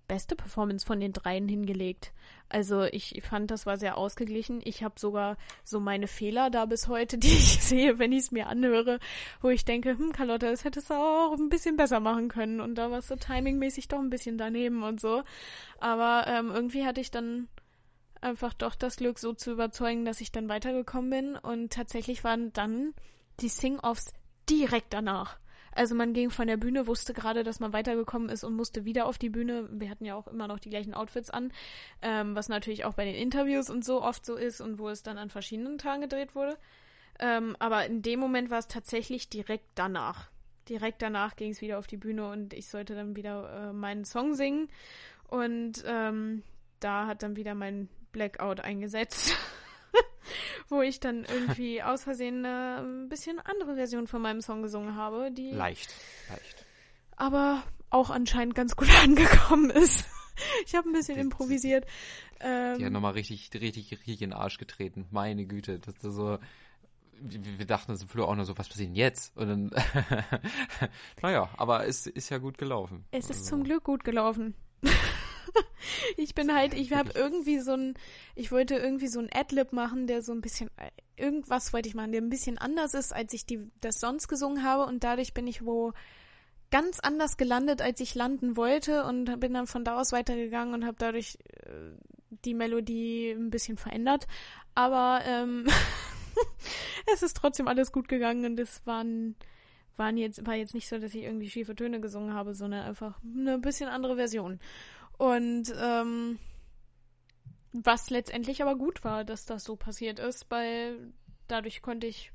beste 0.06 0.36
Performance 0.36 0.84
von 0.84 1.00
den 1.00 1.12
dreien 1.12 1.48
hingelegt. 1.48 2.12
Also 2.48 2.82
ich 2.82 3.22
fand, 3.22 3.50
das 3.50 3.66
war 3.66 3.78
sehr 3.78 3.96
ausgeglichen. 3.96 4.60
Ich 4.64 4.82
habe 4.82 4.98
sogar 4.98 5.36
so 5.64 5.80
meine 5.80 6.06
Fehler 6.06 6.50
da 6.50 6.66
bis 6.66 6.88
heute, 6.88 7.18
die 7.18 7.28
ich 7.28 7.62
sehe, 7.62 7.98
wenn 7.98 8.12
ich 8.12 8.24
es 8.24 8.30
mir 8.30 8.48
anhöre, 8.48 8.98
wo 9.40 9.48
ich 9.48 9.64
denke, 9.64 9.96
hm, 9.96 10.12
Carlotta, 10.12 10.50
das 10.50 10.64
hättest 10.64 10.90
du 10.90 10.94
auch 10.94 11.32
ein 11.32 11.48
bisschen 11.48 11.76
besser 11.76 12.00
machen 12.00 12.28
können. 12.28 12.60
Und 12.60 12.76
da 12.76 12.90
warst 12.90 13.10
du 13.10 13.16
timingmäßig 13.16 13.88
doch 13.88 13.98
ein 13.98 14.10
bisschen 14.10 14.38
daneben 14.38 14.82
und 14.82 15.00
so. 15.00 15.22
Aber 15.78 16.26
ähm, 16.26 16.50
irgendwie 16.50 16.84
hatte 16.84 17.00
ich 17.00 17.10
dann 17.10 17.48
einfach 18.24 18.54
doch 18.54 18.74
das 18.74 18.96
Glück, 18.96 19.18
so 19.18 19.32
zu 19.32 19.52
überzeugen, 19.52 20.04
dass 20.04 20.20
ich 20.20 20.32
dann 20.32 20.48
weitergekommen 20.48 21.10
bin. 21.10 21.36
Und 21.36 21.72
tatsächlich 21.72 22.24
waren 22.24 22.52
dann 22.52 22.94
die 23.40 23.48
Sing-Offs 23.48 24.12
direkt 24.48 24.92
danach. 24.92 25.38
Also 25.74 25.94
man 25.94 26.12
ging 26.12 26.30
von 26.30 26.46
der 26.46 26.56
Bühne, 26.56 26.86
wusste 26.86 27.14
gerade, 27.14 27.42
dass 27.42 27.58
man 27.58 27.72
weitergekommen 27.72 28.28
ist 28.28 28.44
und 28.44 28.54
musste 28.54 28.84
wieder 28.84 29.06
auf 29.06 29.18
die 29.18 29.28
Bühne. 29.28 29.68
Wir 29.72 29.90
hatten 29.90 30.04
ja 30.04 30.14
auch 30.14 30.28
immer 30.28 30.46
noch 30.46 30.60
die 30.60 30.70
gleichen 30.70 30.94
Outfits 30.94 31.30
an, 31.30 31.52
ähm, 32.00 32.36
was 32.36 32.48
natürlich 32.48 32.84
auch 32.84 32.94
bei 32.94 33.04
den 33.04 33.16
Interviews 33.16 33.70
und 33.70 33.84
so 33.84 34.00
oft 34.00 34.24
so 34.24 34.36
ist 34.36 34.60
und 34.60 34.78
wo 34.78 34.88
es 34.88 35.02
dann 35.02 35.18
an 35.18 35.30
verschiedenen 35.30 35.78
Tagen 35.78 36.02
gedreht 36.02 36.36
wurde. 36.36 36.56
Ähm, 37.18 37.56
aber 37.58 37.86
in 37.86 38.02
dem 38.02 38.20
Moment 38.20 38.50
war 38.50 38.58
es 38.58 38.68
tatsächlich 38.68 39.28
direkt 39.28 39.66
danach. 39.74 40.30
Direkt 40.68 41.02
danach 41.02 41.36
ging 41.36 41.50
es 41.50 41.60
wieder 41.60 41.78
auf 41.78 41.86
die 41.86 41.96
Bühne 41.96 42.28
und 42.28 42.54
ich 42.54 42.68
sollte 42.68 42.94
dann 42.94 43.16
wieder 43.16 43.70
äh, 43.70 43.72
meinen 43.72 44.04
Song 44.04 44.34
singen. 44.34 44.68
Und 45.28 45.82
ähm, 45.86 46.42
da 46.78 47.06
hat 47.06 47.22
dann 47.22 47.36
wieder 47.36 47.54
mein 47.54 47.88
Blackout 48.14 48.60
eingesetzt. 48.60 49.36
wo 50.68 50.80
ich 50.80 51.00
dann 51.00 51.24
irgendwie 51.24 51.82
aus 51.82 52.04
Versehen 52.04 52.46
eine 52.46 52.78
ein 52.78 53.08
bisschen 53.08 53.38
andere 53.40 53.74
Version 53.74 54.06
von 54.06 54.22
meinem 54.22 54.40
Song 54.40 54.62
gesungen 54.62 54.96
habe, 54.96 55.30
die 55.30 55.50
leicht, 55.50 55.94
leicht. 56.30 56.64
Aber 57.16 57.62
auch 57.90 58.10
anscheinend 58.10 58.54
ganz 58.54 58.74
gut 58.76 58.88
angekommen 59.02 59.70
ist. 59.70 60.04
ich 60.66 60.74
habe 60.74 60.88
ein 60.88 60.92
bisschen 60.92 61.16
die, 61.16 61.20
improvisiert. 61.20 61.86
Ähm, 62.40 62.78
die 62.78 62.86
hat 62.86 62.92
nochmal 62.92 63.12
richtig, 63.12 63.50
richtig, 63.52 63.92
richtig 63.92 64.22
in 64.22 64.30
den 64.30 64.32
Arsch 64.32 64.58
getreten. 64.58 65.06
Meine 65.10 65.44
Güte, 65.44 65.78
dass 65.78 65.98
du 65.98 66.10
so 66.10 66.38
wir 67.20 67.64
dachten 67.64 67.92
uns 67.92 68.02
im 68.02 68.08
Flur 68.08 68.28
auch 68.28 68.34
nur 68.34 68.44
so, 68.44 68.58
was 68.58 68.68
passiert 68.68 68.88
denn 68.88 68.96
jetzt? 68.96 69.36
Und 69.36 69.48
dann, 69.48 69.70
naja, 71.22 71.48
aber 71.56 71.86
es 71.86 72.08
ist 72.08 72.28
ja 72.28 72.38
gut 72.38 72.58
gelaufen. 72.58 73.04
Es 73.12 73.30
ist 73.30 73.38
also. 73.38 73.50
zum 73.50 73.64
Glück 73.64 73.84
gut 73.84 74.04
gelaufen. 74.04 74.54
ich 76.16 76.34
bin 76.34 76.54
halt, 76.54 76.74
ich 76.74 76.92
habe 76.92 77.12
irgendwie 77.14 77.58
so 77.58 77.72
ein, 77.72 77.94
ich 78.34 78.52
wollte 78.52 78.76
irgendwie 78.76 79.08
so 79.08 79.20
ein 79.20 79.30
Adlib 79.32 79.72
machen, 79.72 80.06
der 80.06 80.22
so 80.22 80.32
ein 80.32 80.40
bisschen, 80.40 80.70
irgendwas 81.16 81.72
wollte 81.72 81.88
ich 81.88 81.94
machen, 81.94 82.12
der 82.12 82.20
ein 82.20 82.30
bisschen 82.30 82.58
anders 82.58 82.94
ist, 82.94 83.14
als 83.14 83.32
ich 83.32 83.46
die, 83.46 83.70
das 83.80 84.00
sonst 84.00 84.28
gesungen 84.28 84.62
habe 84.62 84.84
und 84.84 85.04
dadurch 85.04 85.34
bin 85.34 85.46
ich 85.46 85.64
wo 85.64 85.92
ganz 86.70 86.98
anders 87.00 87.36
gelandet, 87.36 87.82
als 87.82 88.00
ich 88.00 88.14
landen 88.14 88.56
wollte 88.56 89.04
und 89.04 89.38
bin 89.38 89.54
dann 89.54 89.66
von 89.66 89.84
da 89.84 90.00
aus 90.00 90.12
weitergegangen 90.12 90.74
und 90.74 90.84
habe 90.84 90.96
dadurch 90.98 91.38
äh, 91.52 91.92
die 92.44 92.54
Melodie 92.54 93.30
ein 93.30 93.50
bisschen 93.50 93.76
verändert. 93.76 94.26
Aber 94.74 95.20
ähm, 95.24 95.66
es 97.14 97.22
ist 97.22 97.36
trotzdem 97.36 97.68
alles 97.68 97.92
gut 97.92 98.08
gegangen 98.08 98.44
und 98.44 98.58
es 98.58 98.84
waren 98.86 99.36
waren 99.96 100.16
jetzt 100.16 100.44
war 100.44 100.54
jetzt 100.54 100.74
nicht 100.74 100.88
so, 100.88 100.98
dass 100.98 101.14
ich 101.14 101.22
irgendwie 101.22 101.48
schiefe 101.48 101.76
Töne 101.76 102.00
gesungen 102.00 102.34
habe, 102.34 102.54
sondern 102.54 102.84
einfach 102.84 103.20
eine 103.22 103.58
bisschen 103.58 103.88
andere 103.88 104.16
Version. 104.16 104.58
Und 105.18 105.72
ähm, 105.80 106.38
was 107.72 108.10
letztendlich 108.10 108.62
aber 108.62 108.76
gut 108.76 109.04
war, 109.04 109.24
dass 109.24 109.46
das 109.46 109.64
so 109.64 109.76
passiert 109.76 110.18
ist, 110.18 110.50
weil 110.50 111.12
dadurch 111.48 111.82
konnte 111.82 112.06
ich 112.06 112.32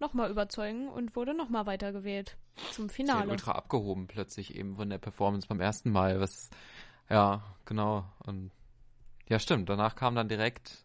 nochmal 0.00 0.30
überzeugen 0.30 0.88
und 0.88 1.16
wurde 1.16 1.34
nochmal 1.34 1.66
weitergewählt 1.66 2.36
zum 2.72 2.88
Finale. 2.88 3.22
Sehr 3.22 3.30
ultra 3.30 3.52
abgehoben 3.52 4.06
plötzlich 4.06 4.54
eben 4.54 4.76
von 4.76 4.90
der 4.90 4.98
Performance 4.98 5.46
beim 5.48 5.60
ersten 5.60 5.90
Mal. 5.90 6.20
Was, 6.20 6.50
ja, 7.08 7.42
genau. 7.64 8.04
Und 8.24 8.50
ja, 9.28 9.38
stimmt. 9.38 9.68
Danach 9.68 9.96
kam 9.96 10.14
dann 10.14 10.28
direkt 10.28 10.84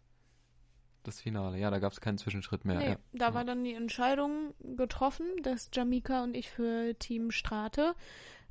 das 1.02 1.20
Finale. 1.20 1.58
Ja, 1.58 1.70
da 1.70 1.78
gab 1.78 1.92
es 1.92 2.00
keinen 2.00 2.18
Zwischenschritt 2.18 2.64
mehr. 2.64 2.78
Nee, 2.78 2.88
ja. 2.90 2.96
da 3.12 3.28
ja. 3.28 3.34
war 3.34 3.44
dann 3.44 3.64
die 3.64 3.74
Entscheidung 3.74 4.54
getroffen, 4.76 5.26
dass 5.42 5.70
Jamika 5.72 6.22
und 6.22 6.36
ich 6.36 6.50
für 6.50 6.94
Team 6.98 7.30
Strate 7.30 7.94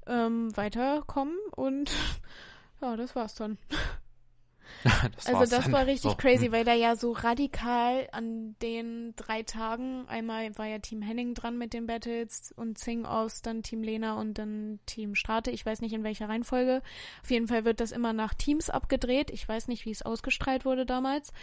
ähm, 0.09 0.55
weiterkommen 0.57 1.37
und 1.55 1.91
ja, 2.81 2.97
das 2.97 3.15
war's 3.15 3.35
dann. 3.35 3.57
das 5.15 5.27
also 5.27 5.55
das 5.55 5.65
dann. 5.65 5.71
war 5.71 5.85
richtig 5.85 6.11
so. 6.11 6.17
crazy, 6.17 6.51
weil 6.51 6.63
da 6.63 6.73
ja 6.73 6.95
so 6.95 7.11
radikal 7.11 8.07
an 8.11 8.55
den 8.61 9.13
drei 9.15 9.43
Tagen, 9.43 10.07
einmal 10.07 10.57
war 10.57 10.65
ja 10.65 10.79
Team 10.79 11.01
Henning 11.01 11.33
dran 11.33 11.57
mit 11.57 11.73
den 11.73 11.87
Battles 11.87 12.53
und 12.55 12.77
Zing 12.77 13.05
aus, 13.05 13.41
dann 13.41 13.63
Team 13.63 13.83
Lena 13.83 14.19
und 14.19 14.37
dann 14.37 14.79
Team 14.85 15.15
Strate. 15.15 15.51
Ich 15.51 15.65
weiß 15.65 15.81
nicht 15.81 15.93
in 15.93 16.03
welcher 16.03 16.29
Reihenfolge. 16.29 16.81
Auf 17.23 17.31
jeden 17.31 17.47
Fall 17.47 17.65
wird 17.65 17.79
das 17.79 17.91
immer 17.91 18.13
nach 18.13 18.33
Teams 18.33 18.69
abgedreht. 18.69 19.31
Ich 19.31 19.47
weiß 19.47 19.67
nicht, 19.67 19.85
wie 19.85 19.91
es 19.91 20.01
ausgestrahlt 20.01 20.65
wurde 20.65 20.85
damals. 20.85 21.33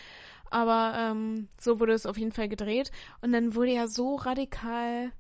Aber 0.51 0.95
ähm, 0.97 1.49
so 1.59 1.81
wurde 1.81 1.93
es 1.93 2.07
auf 2.07 2.19
jeden 2.19 2.33
Fall 2.33 2.49
gedreht. 2.49 2.91
Und 3.21 3.33
dann 3.33 3.55
wurde 3.55 3.73
ja 3.73 3.89
so 3.89 4.15
radikal 4.17 5.13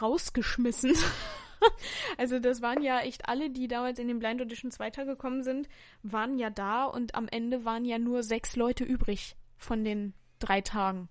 rausgeschmissen 0.00 0.94
also 2.18 2.38
das 2.38 2.62
waren 2.62 2.82
ja 2.82 3.00
echt 3.00 3.28
alle, 3.28 3.50
die 3.50 3.68
damals 3.68 3.98
in 3.98 4.08
den 4.08 4.18
Blind 4.18 4.40
Auditions 4.40 4.78
weitergekommen 4.78 5.42
sind, 5.42 5.68
waren 6.02 6.38
ja 6.38 6.50
da 6.50 6.84
und 6.84 7.14
am 7.14 7.28
Ende 7.28 7.64
waren 7.64 7.84
ja 7.84 7.98
nur 7.98 8.22
sechs 8.22 8.56
Leute 8.56 8.84
übrig 8.84 9.36
von 9.56 9.84
den 9.84 10.14
drei 10.38 10.60
Tagen. 10.60 11.08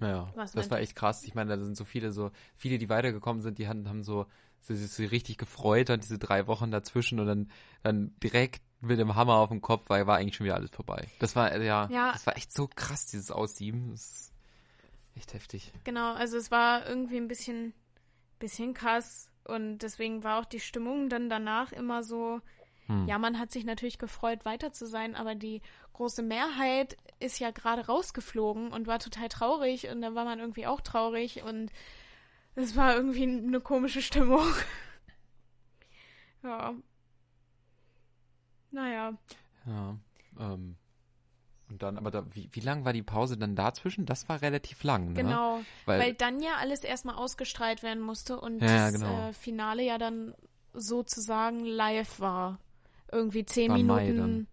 Ja, 0.00 0.30
Was 0.34 0.52
das 0.52 0.70
war 0.70 0.80
echt 0.80 0.96
krass. 0.96 1.24
Ich 1.24 1.34
meine, 1.34 1.56
da 1.56 1.62
sind 1.62 1.76
so 1.76 1.84
viele, 1.84 2.12
so 2.12 2.30
viele, 2.56 2.78
die 2.78 2.88
weitergekommen 2.88 3.42
sind, 3.42 3.58
die 3.58 3.68
haben, 3.68 3.88
haben 3.88 4.02
so, 4.02 4.26
so 4.60 4.74
sich 4.74 4.90
so 4.90 5.02
richtig 5.04 5.38
gefreut 5.38 5.88
an 5.90 6.00
diese 6.00 6.18
drei 6.18 6.46
Wochen 6.46 6.70
dazwischen 6.70 7.20
und 7.20 7.26
dann, 7.26 7.50
dann 7.82 8.14
direkt 8.22 8.62
mit 8.80 8.98
dem 8.98 9.14
Hammer 9.14 9.36
auf 9.36 9.48
dem 9.48 9.62
Kopf, 9.62 9.84
weil 9.88 10.06
war 10.06 10.16
eigentlich 10.18 10.36
schon 10.36 10.44
wieder 10.44 10.56
alles 10.56 10.70
vorbei. 10.70 11.08
Das 11.20 11.36
war, 11.36 11.52
äh, 11.52 11.64
ja, 11.64 11.88
Ja. 11.90 12.12
das 12.12 12.26
war 12.26 12.36
echt 12.36 12.52
so 12.52 12.68
krass, 12.68 13.06
dieses 13.06 13.30
Aussieben. 13.30 13.90
Das 13.92 14.00
ist 14.02 14.32
echt 15.16 15.32
heftig. 15.32 15.72
Genau, 15.84 16.12
also 16.14 16.36
es 16.36 16.50
war 16.50 16.86
irgendwie 16.86 17.16
ein 17.16 17.28
bisschen, 17.28 17.72
bisschen 18.44 18.74
krass 18.74 19.30
und 19.44 19.78
deswegen 19.78 20.22
war 20.22 20.38
auch 20.40 20.44
die 20.44 20.60
Stimmung 20.60 21.08
dann 21.08 21.30
danach 21.30 21.72
immer 21.72 22.02
so, 22.02 22.40
Hm. 22.88 23.08
ja, 23.08 23.18
man 23.18 23.38
hat 23.38 23.50
sich 23.50 23.64
natürlich 23.64 23.96
gefreut, 23.98 24.44
weiter 24.44 24.70
zu 24.70 24.86
sein, 24.86 25.14
aber 25.14 25.34
die 25.34 25.62
große 25.94 26.22
Mehrheit 26.22 26.98
ist 27.18 27.38
ja 27.38 27.50
gerade 27.50 27.86
rausgeflogen 27.86 28.70
und 28.70 28.86
war 28.86 28.98
total 28.98 29.30
traurig 29.30 29.88
und 29.88 30.02
dann 30.02 30.14
war 30.14 30.26
man 30.26 30.38
irgendwie 30.38 30.66
auch 30.66 30.82
traurig 30.82 31.42
und 31.42 31.70
es 32.54 32.76
war 32.76 32.94
irgendwie 32.94 33.22
eine 33.22 33.60
komische 33.60 34.02
Stimmung. 34.02 34.44
ja. 36.42 36.74
Naja. 38.70 39.14
Ja, 39.64 39.96
ähm, 40.38 40.76
und 41.74 41.82
dann, 41.82 41.98
aber 41.98 42.12
da, 42.12 42.24
wie, 42.32 42.48
wie 42.52 42.60
lang 42.60 42.84
war 42.84 42.92
die 42.92 43.02
Pause 43.02 43.36
dann 43.36 43.56
dazwischen? 43.56 44.06
Das 44.06 44.28
war 44.28 44.40
relativ 44.42 44.84
lang, 44.84 45.08
ne? 45.08 45.14
Genau, 45.14 45.60
Weil, 45.86 46.00
weil, 46.00 46.14
dann 46.14 46.40
ja 46.40 46.52
alles 46.60 46.84
erstmal 46.84 47.16
ausgestrahlt 47.16 47.82
werden 47.82 48.00
musste 48.00 48.40
und 48.40 48.60
Ja, 48.60 48.90
das 48.90 48.94
genau. 48.94 49.28
äh, 49.28 49.32
Finale 49.32 49.82
ja 49.82 49.98
dann 49.98 50.34
sozusagen 50.72 51.64
live 51.64 52.20
war. 52.20 52.60
Irgendwie 53.10 53.44
zehn 53.44 53.70
War 53.72 53.78
Minuten. 53.78 54.46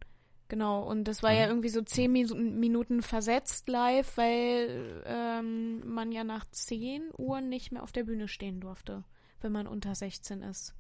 Genau, 0.48 0.82
und 0.82 1.04
das 1.06 1.22
war 1.22 1.32
ja 1.32 1.44
Mhm. 1.46 1.50
irgendwie 1.52 1.70
so 1.70 1.82
zehn 1.84 2.12
Minuten 2.12 3.04
versetzt 3.04 3.70
live, 3.70 4.18
weil 4.18 5.04
ähm, 5.06 5.88
man 5.88 6.12
ja 6.12 6.24
nach 6.24 6.46
10 6.50 7.04
Uhr 7.18 7.40
nicht 7.40 7.72
mehr 7.72 7.84
auf 7.84 7.92
der 7.92 8.04
Bühne 8.04 8.28
stehen 8.28 8.60
durfte, 8.60 9.04
wenn 9.42 9.52
man 9.52 9.68
unter 9.68 9.94
16 9.96 10.42
ist. 10.42 10.74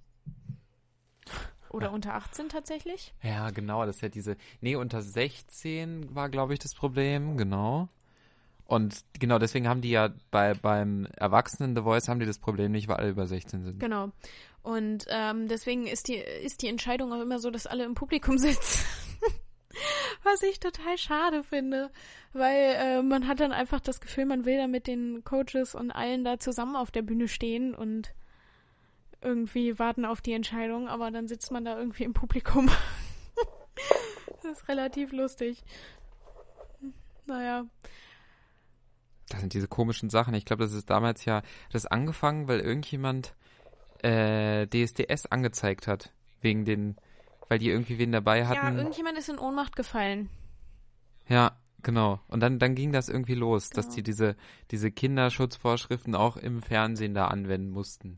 Oder 1.72 1.92
unter 1.92 2.16
18 2.16 2.50
tatsächlich? 2.50 3.14
ja, 3.24 3.50
genau, 3.50 3.86
das 3.86 3.98
ist 3.98 4.02
ja 4.02 4.10
diese, 4.10 4.36
nee, 4.60 4.76
unter 4.76 5.02
16 5.02 6.14
war, 6.14 6.30
glaube 6.30 6.54
ich, 6.54 6.60
das 6.60 6.74
Problem, 6.74 7.38
genau. 7.38 7.88
Und 8.66 9.04
genau, 9.20 9.38
deswegen 9.38 9.68
haben 9.68 9.82
die 9.82 9.90
ja 9.90 10.14
bei, 10.32 10.54
beim 10.54 11.06
Erwachsenen 11.18 11.76
The 11.76 11.82
Voice 11.82 12.08
haben 12.08 12.22
die 12.22 12.26
das 12.26 12.40
Problem 12.40 12.72
nicht, 12.72 12.88
weil 12.88 12.98
alle 12.98 13.10
über 13.10 13.28
16 13.28 13.64
sind. 13.64 13.80
Genau. 13.80 14.12
Und 14.64 15.06
ähm, 15.10 15.48
deswegen 15.50 15.88
ist 15.88 16.08
die, 16.08 16.16
ist 16.16 16.62
die 16.62 16.68
Entscheidung 16.68 17.12
auch 17.12 17.20
immer 17.20 17.40
so, 17.40 17.52
dass 17.52 17.68
alle 17.68 17.84
im 17.84 17.96
Publikum 17.96 18.38
sitzen. 18.38 18.86
Was 20.24 20.42
ich 20.44 20.60
total 20.60 20.98
schade 20.98 21.44
finde, 21.44 21.90
weil 22.34 22.76
äh, 22.78 23.02
man 23.02 23.28
hat 23.28 23.40
dann 23.40 23.52
einfach 23.52 23.80
das 23.80 24.00
Gefühl, 24.00 24.26
man 24.26 24.46
will 24.46 24.58
da 24.58 24.68
mit 24.68 24.88
den 24.88 25.24
Coaches 25.24 25.76
und 25.76 25.92
allen 25.92 26.24
da 26.24 26.40
zusammen 26.40 26.76
auf 26.76 26.92
der 26.92 27.02
Bühne 27.02 27.28
stehen 27.28 27.74
und 27.74 28.14
irgendwie 29.22 29.78
warten 29.80 30.06
auf 30.06 30.22
die 30.22 30.34
Entscheidung, 30.34 30.88
aber 30.88 31.12
dann 31.12 31.28
sitzt 31.28 31.52
man 31.52 31.64
da 31.66 31.78
irgendwie 31.78 32.04
im 32.04 32.14
Publikum. 32.14 32.70
das 34.44 34.60
ist 34.60 34.68
relativ 34.68 35.12
lustig. 35.12 35.64
Naja, 37.26 37.66
Das 39.30 39.40
sind 39.40 39.54
diese 39.54 39.68
komischen 39.68 40.10
Sachen. 40.10 40.34
Ich 40.34 40.46
glaube, 40.46 40.64
das 40.64 40.74
ist 40.74 40.90
damals 40.90 41.24
ja, 41.26 41.44
das 41.72 41.86
angefangen, 41.86 42.48
weil 42.48 42.60
irgendjemand 42.60 43.36
äh, 44.04 44.68
DSDS 44.68 45.28
angezeigt 45.28 45.88
hat. 45.88 46.12
Wegen 46.42 46.66
den, 46.66 46.96
weil 47.48 47.60
die 47.60 47.70
irgendwie 47.70 48.00
wen 48.00 48.12
dabei 48.12 48.40
ja, 48.40 48.48
hatten. 48.48 48.78
irgendjemand 48.78 49.18
ist 49.18 49.30
in 49.30 49.38
Ohnmacht 49.38 49.76
gefallen. 49.76 50.30
Ja, 51.30 51.56
genau. 51.84 52.20
Und 52.28 52.40
dann, 52.40 52.58
dann 52.58 52.74
ging 52.74 52.92
das 52.92 53.08
irgendwie 53.10 53.36
los, 53.36 53.70
dass 53.70 53.86
Genau. 53.86 53.96
die 53.98 54.04
diese, 54.04 54.36
diese 54.72 54.92
Kinderschutzvorschriften 54.92 56.16
auch 56.16 56.36
im 56.38 56.64
Fernsehen 56.64 57.14
da 57.14 57.28
anwenden 57.28 57.70
mussten. 57.70 58.18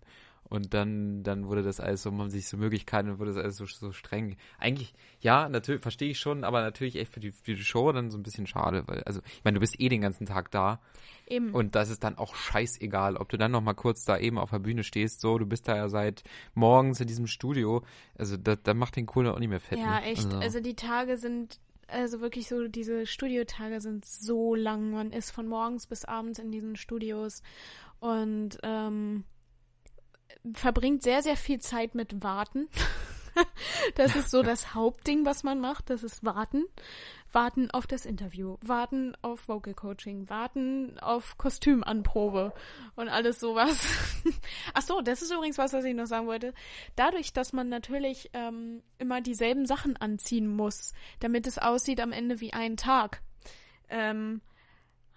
Und 0.54 0.76
dann, 0.76 1.24
dann 1.24 1.48
wurde 1.48 1.64
das 1.64 1.80
alles 1.80 2.04
so, 2.04 2.12
man 2.12 2.30
sich 2.30 2.48
so 2.48 2.58
Möglichkeiten, 2.58 3.08
dann 3.08 3.18
wurde 3.18 3.34
das 3.34 3.44
alles 3.44 3.58
so, 3.58 3.66
so 3.66 3.92
streng. 3.92 4.38
Eigentlich, 4.60 4.94
ja, 5.20 5.50
natürlich, 5.50 5.82
verstehe 5.82 6.12
ich 6.12 6.20
schon, 6.20 6.44
aber 6.44 6.62
natürlich 6.62 6.96
echt 6.98 7.12
für 7.12 7.20
die, 7.20 7.32
für 7.32 7.56
die 7.56 7.64
Show 7.64 7.92
dann 7.92 8.12
so 8.12 8.20
ein 8.20 8.22
bisschen 8.22 8.46
schade, 8.46 8.84
weil, 8.86 9.02
also, 9.06 9.22
ich 9.26 9.44
meine, 9.44 9.56
du 9.56 9.62
bist 9.62 9.80
eh 9.80 9.90
den 9.90 10.02
ganzen 10.02 10.28
Tag 10.28 10.52
da 10.52 10.80
Eben. 11.26 11.56
und 11.56 11.74
das 11.74 11.90
ist 11.90 12.04
dann 12.04 12.20
auch 12.20 12.36
scheißegal, 12.36 13.18
ob 13.18 13.30
du 13.30 13.38
dann 13.40 13.50
noch 13.50 13.62
mal 13.62 13.74
kurz 13.74 14.06
da 14.06 14.16
eben 14.20 14.38
auf 14.38 14.52
der 14.52 14.60
Bühne 14.60 14.84
stehst, 14.84 15.22
so, 15.22 15.40
du 15.40 15.48
bist 15.48 15.68
da 15.68 15.76
ja 15.76 15.90
seit 15.90 16.24
morgens 16.54 17.02
in 17.02 17.08
diesem 17.08 17.26
Studio, 17.26 17.82
also, 18.16 18.38
da, 18.38 18.56
da 18.56 18.76
macht 18.76 18.96
den 18.96 19.08
Kohle 19.08 19.34
auch 19.34 19.40
nicht 19.40 19.50
mehr 19.50 19.60
fett. 19.60 19.80
Ja, 19.80 20.02
ne? 20.02 20.04
echt. 20.04 20.32
Also. 20.36 20.60
die 20.60 20.76
Tage 20.76 21.18
sind, 21.18 21.60
also 21.88 22.22
wirklich 22.22 22.48
so, 22.48 22.68
diese 22.68 23.08
Studiotage 23.08 23.82
sind 23.82 24.06
so 24.06 24.54
lang. 24.54 24.92
Man 24.92 25.12
ist 25.14 25.32
von 25.32 25.48
morgens 25.48 25.88
bis 25.88 26.06
abends 26.06 26.38
in 26.38 26.52
diesen 26.52 26.76
Studios 26.76 27.42
und 28.00 28.60
ähm, 28.62 29.24
verbringt 30.54 31.04
sehr, 31.04 31.22
sehr 31.22 31.38
viel 31.38 31.60
Zeit 31.60 31.96
mit 31.96 32.24
Warten. 32.24 32.68
das 33.96 34.16
ist 34.16 34.30
so 34.30 34.44
das 34.44 34.74
Hauptding, 34.74 35.26
was 35.26 35.44
man 35.44 35.60
macht. 35.60 35.90
Das 35.90 36.04
ist 36.04 36.24
Warten. 36.24 36.66
Warten 37.34 37.72
auf 37.72 37.88
das 37.88 38.06
Interview, 38.06 38.58
warten 38.62 39.18
auf 39.24 39.48
Vocal 39.48 39.74
Coaching, 39.74 40.30
warten 40.30 41.00
auf 41.00 41.38
Kostümanprobe 41.40 42.54
und 42.96 43.10
alles 43.10 43.40
sowas. 43.40 43.88
Ach 44.76 44.82
so, 44.84 45.02
das 45.02 45.24
ist 45.24 45.32
übrigens 45.32 45.58
was, 45.58 45.74
was 45.74 45.84
ich 45.84 45.96
noch 45.96 46.06
sagen 46.06 46.28
wollte. 46.28 46.54
Dadurch, 46.96 47.34
dass 47.34 47.52
man 47.52 47.70
natürlich 47.70 48.30
ähm, 48.34 48.84
immer 49.00 49.20
dieselben 49.20 49.66
Sachen 49.66 49.98
anziehen 49.98 50.48
muss, 50.48 50.94
damit 51.22 51.48
es 51.48 51.58
aussieht 51.58 52.00
am 52.02 52.12
Ende 52.12 52.40
wie 52.40 52.54
ein 52.54 52.78
Tag, 52.78 53.24
ähm, 53.90 54.42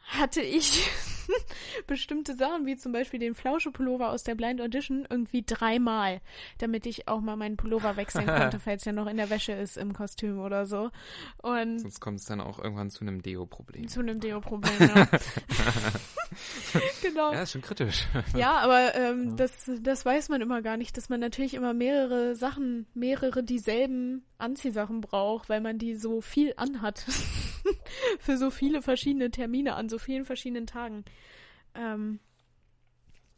hatte 0.07 0.41
ich 0.41 0.89
bestimmte 1.87 2.35
Sachen, 2.37 2.67
wie 2.67 2.77
zum 2.77 2.93
Beispiel 2.93 3.21
den 3.21 3.35
Flauschepullover 3.35 4.11
aus 4.11 4.23
der 4.23 4.35
Blind 4.35 4.61
Audition, 4.61 5.07
irgendwie 5.09 5.43
dreimal, 5.45 6.21
damit 6.59 6.87
ich 6.87 7.09
auch 7.09 7.21
mal 7.21 7.37
meinen 7.37 7.57
Pullover 7.57 7.97
wechseln 7.97 8.27
konnte, 8.27 8.59
falls 8.65 8.87
er 8.87 8.93
noch 8.93 9.07
in 9.07 9.17
der 9.17 9.31
Wäsche 9.31 9.53
ist 9.53 9.77
im 9.77 9.93
Kostüm 9.93 10.39
oder 10.39 10.67
so. 10.67 10.91
Und 11.39 11.81
Sonst 11.81 12.01
kommt 12.01 12.21
es 12.21 12.27
dann 12.27 12.41
auch 12.41 12.59
irgendwann 12.59 12.91
zu 12.91 13.01
einem 13.01 13.23
Deo-Problem. 13.23 13.89
zu 13.89 14.01
einem 14.01 14.21
Deo-Problem, 14.21 14.73
ja. 14.81 15.09
genau. 17.03 17.33
Ja, 17.33 17.43
ist 17.43 17.53
schon 17.53 17.63
kritisch. 17.63 18.07
Ja, 18.37 18.59
aber 18.59 18.95
ähm, 18.95 19.37
das, 19.37 19.71
das 19.81 20.05
weiß 20.05 20.29
man 20.29 20.41
immer 20.41 20.63
gar 20.63 20.77
nicht, 20.77 20.97
dass 20.97 21.09
man 21.09 21.21
natürlich 21.21 21.55
immer 21.55 21.75
mehrere 21.75 22.37
Sachen, 22.37 22.87
mehrere 22.95 23.43
dieselben 23.43 24.25
Anziehsachen 24.39 25.01
braucht, 25.01 25.49
weil 25.49 25.61
man 25.61 25.79
die 25.79 25.97
so 25.97 26.21
viel 26.21 26.55
anhat. 26.57 27.05
Für 28.19 28.37
so 28.37 28.51
viele 28.51 28.83
verschiedene 28.83 29.31
Termine 29.31 29.75
an 29.75 29.89
so 29.89 29.99
vielen 29.99 30.25
verschiedenen 30.25 30.67
Tagen. 30.67 31.05
Ähm, 31.75 32.21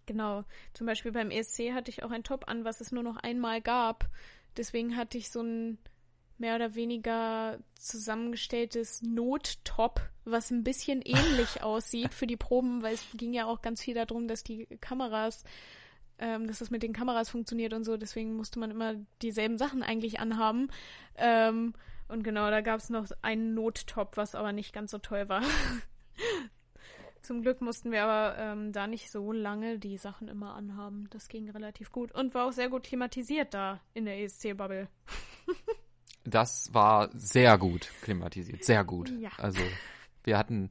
genau. 0.06 0.44
Zum 0.74 0.86
Beispiel 0.86 1.12
beim 1.12 1.30
ESC 1.30 1.72
hatte 1.72 1.90
ich 1.90 2.02
auch 2.02 2.10
ein 2.10 2.24
Top 2.24 2.48
an, 2.48 2.64
was 2.64 2.80
es 2.80 2.92
nur 2.92 3.02
noch 3.02 3.16
einmal 3.16 3.60
gab. 3.60 4.08
Deswegen 4.56 4.96
hatte 4.96 5.18
ich 5.18 5.30
so 5.30 5.42
ein 5.42 5.78
mehr 6.38 6.54
oder 6.54 6.74
weniger 6.74 7.58
zusammengestelltes 7.74 9.02
Nottop, 9.02 10.00
was 10.24 10.50
ein 10.50 10.64
bisschen 10.64 11.02
ähnlich 11.02 11.62
aussieht 11.62 12.14
für 12.14 12.26
die 12.26 12.36
Proben, 12.36 12.82
weil 12.82 12.94
es 12.94 13.04
ging 13.14 13.32
ja 13.32 13.46
auch 13.46 13.60
ganz 13.60 13.82
viel 13.82 13.94
darum, 13.94 14.28
dass 14.28 14.44
die 14.44 14.66
Kameras, 14.80 15.44
ähm, 16.18 16.46
dass 16.46 16.60
das 16.60 16.70
mit 16.70 16.82
den 16.82 16.92
Kameras 16.92 17.28
funktioniert 17.28 17.74
und 17.74 17.84
so, 17.84 17.96
deswegen 17.96 18.36
musste 18.36 18.60
man 18.60 18.70
immer 18.70 18.94
dieselben 19.20 19.58
Sachen 19.58 19.82
eigentlich 19.82 20.20
anhaben. 20.20 20.70
Ähm, 21.16 21.74
und 22.08 22.22
genau, 22.22 22.50
da 22.50 22.60
gab 22.60 22.80
es 22.80 22.90
noch 22.90 23.06
einen 23.22 23.54
Nottop, 23.54 24.16
was 24.16 24.34
aber 24.34 24.52
nicht 24.52 24.72
ganz 24.72 24.90
so 24.90 24.98
toll 24.98 25.28
war. 25.28 25.42
Zum 27.22 27.42
Glück 27.42 27.60
mussten 27.60 27.90
wir 27.92 28.04
aber 28.04 28.38
ähm, 28.38 28.72
da 28.72 28.86
nicht 28.86 29.10
so 29.10 29.32
lange 29.32 29.78
die 29.78 29.98
Sachen 29.98 30.28
immer 30.28 30.54
anhaben. 30.54 31.08
Das 31.10 31.28
ging 31.28 31.50
relativ 31.50 31.92
gut 31.92 32.12
und 32.12 32.34
war 32.34 32.46
auch 32.46 32.52
sehr 32.52 32.70
gut 32.70 32.84
klimatisiert 32.84 33.52
da 33.52 33.80
in 33.92 34.04
der 34.04 34.20
ESC-Bubble. 34.20 34.88
Das 36.24 36.74
war 36.74 37.08
sehr 37.14 37.56
gut 37.56 37.90
klimatisiert, 38.02 38.62
sehr 38.62 38.84
gut. 38.84 39.10
Ja. 39.18 39.30
Also 39.38 39.62
wir 40.24 40.36
hatten 40.36 40.68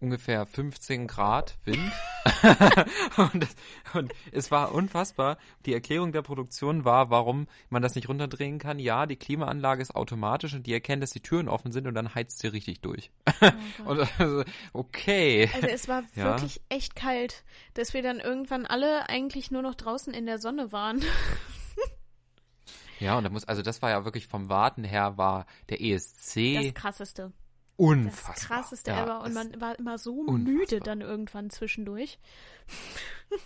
ungefähr 0.00 0.44
15 0.46 1.06
Grad 1.06 1.56
Wind 1.64 1.90
und, 3.16 3.42
das, 3.42 3.56
und 3.94 4.12
es 4.32 4.50
war 4.50 4.72
unfassbar. 4.72 5.38
Die 5.64 5.72
Erklärung 5.72 6.12
der 6.12 6.22
Produktion 6.22 6.84
war, 6.84 7.10
warum 7.10 7.46
man 7.70 7.82
das 7.82 7.94
nicht 7.94 8.08
runterdrehen 8.08 8.58
kann. 8.58 8.78
Ja, 8.78 9.06
die 9.06 9.16
Klimaanlage 9.16 9.80
ist 9.82 9.94
automatisch 9.94 10.54
und 10.54 10.66
die 10.66 10.72
erkennt, 10.72 11.02
dass 11.02 11.10
die 11.10 11.20
Türen 11.20 11.48
offen 11.48 11.72
sind 11.72 11.86
und 11.86 11.94
dann 11.94 12.14
heizt 12.14 12.40
sie 12.40 12.48
richtig 12.48 12.80
durch. 12.80 13.10
und 13.84 14.00
also, 14.18 14.44
okay. 14.72 15.50
Also 15.54 15.66
es 15.68 15.88
war 15.88 16.02
Ja. 16.14 16.24
wirklich 16.24 16.60
echt 16.68 16.94
kalt, 16.96 17.44
dass 17.74 17.94
wir 17.94 18.02
dann 18.02 18.20
irgendwann 18.20 18.66
alle 18.66 19.08
eigentlich 19.08 19.50
nur 19.50 19.62
noch 19.62 19.74
draußen 19.74 20.12
in 20.12 20.26
der 20.26 20.38
Sonne 20.38 20.72
waren. 20.72 21.02
Ja, 22.98 23.18
und 23.18 23.24
da 23.24 23.30
muss, 23.30 23.44
also 23.44 23.60
das 23.62 23.82
war 23.82 23.90
ja 23.90 24.04
wirklich 24.06 24.26
vom 24.26 24.48
Warten 24.48 24.82
her 24.82 25.18
war 25.18 25.44
der 25.68 25.82
ESC 25.82 26.54
Das 26.54 26.74
krasseste. 26.74 27.32
Das 27.78 27.86
unfassbar. 27.86 28.34
krasseste 28.58 28.90
ja, 28.90 29.02
ever. 29.02 29.22
Und 29.22 29.34
man 29.34 29.60
war 29.60 29.78
immer 29.78 29.98
so 29.98 30.20
unfassbar. 30.20 30.38
müde 30.38 30.80
dann 30.80 31.00
irgendwann 31.00 31.50
zwischendurch. 31.50 32.18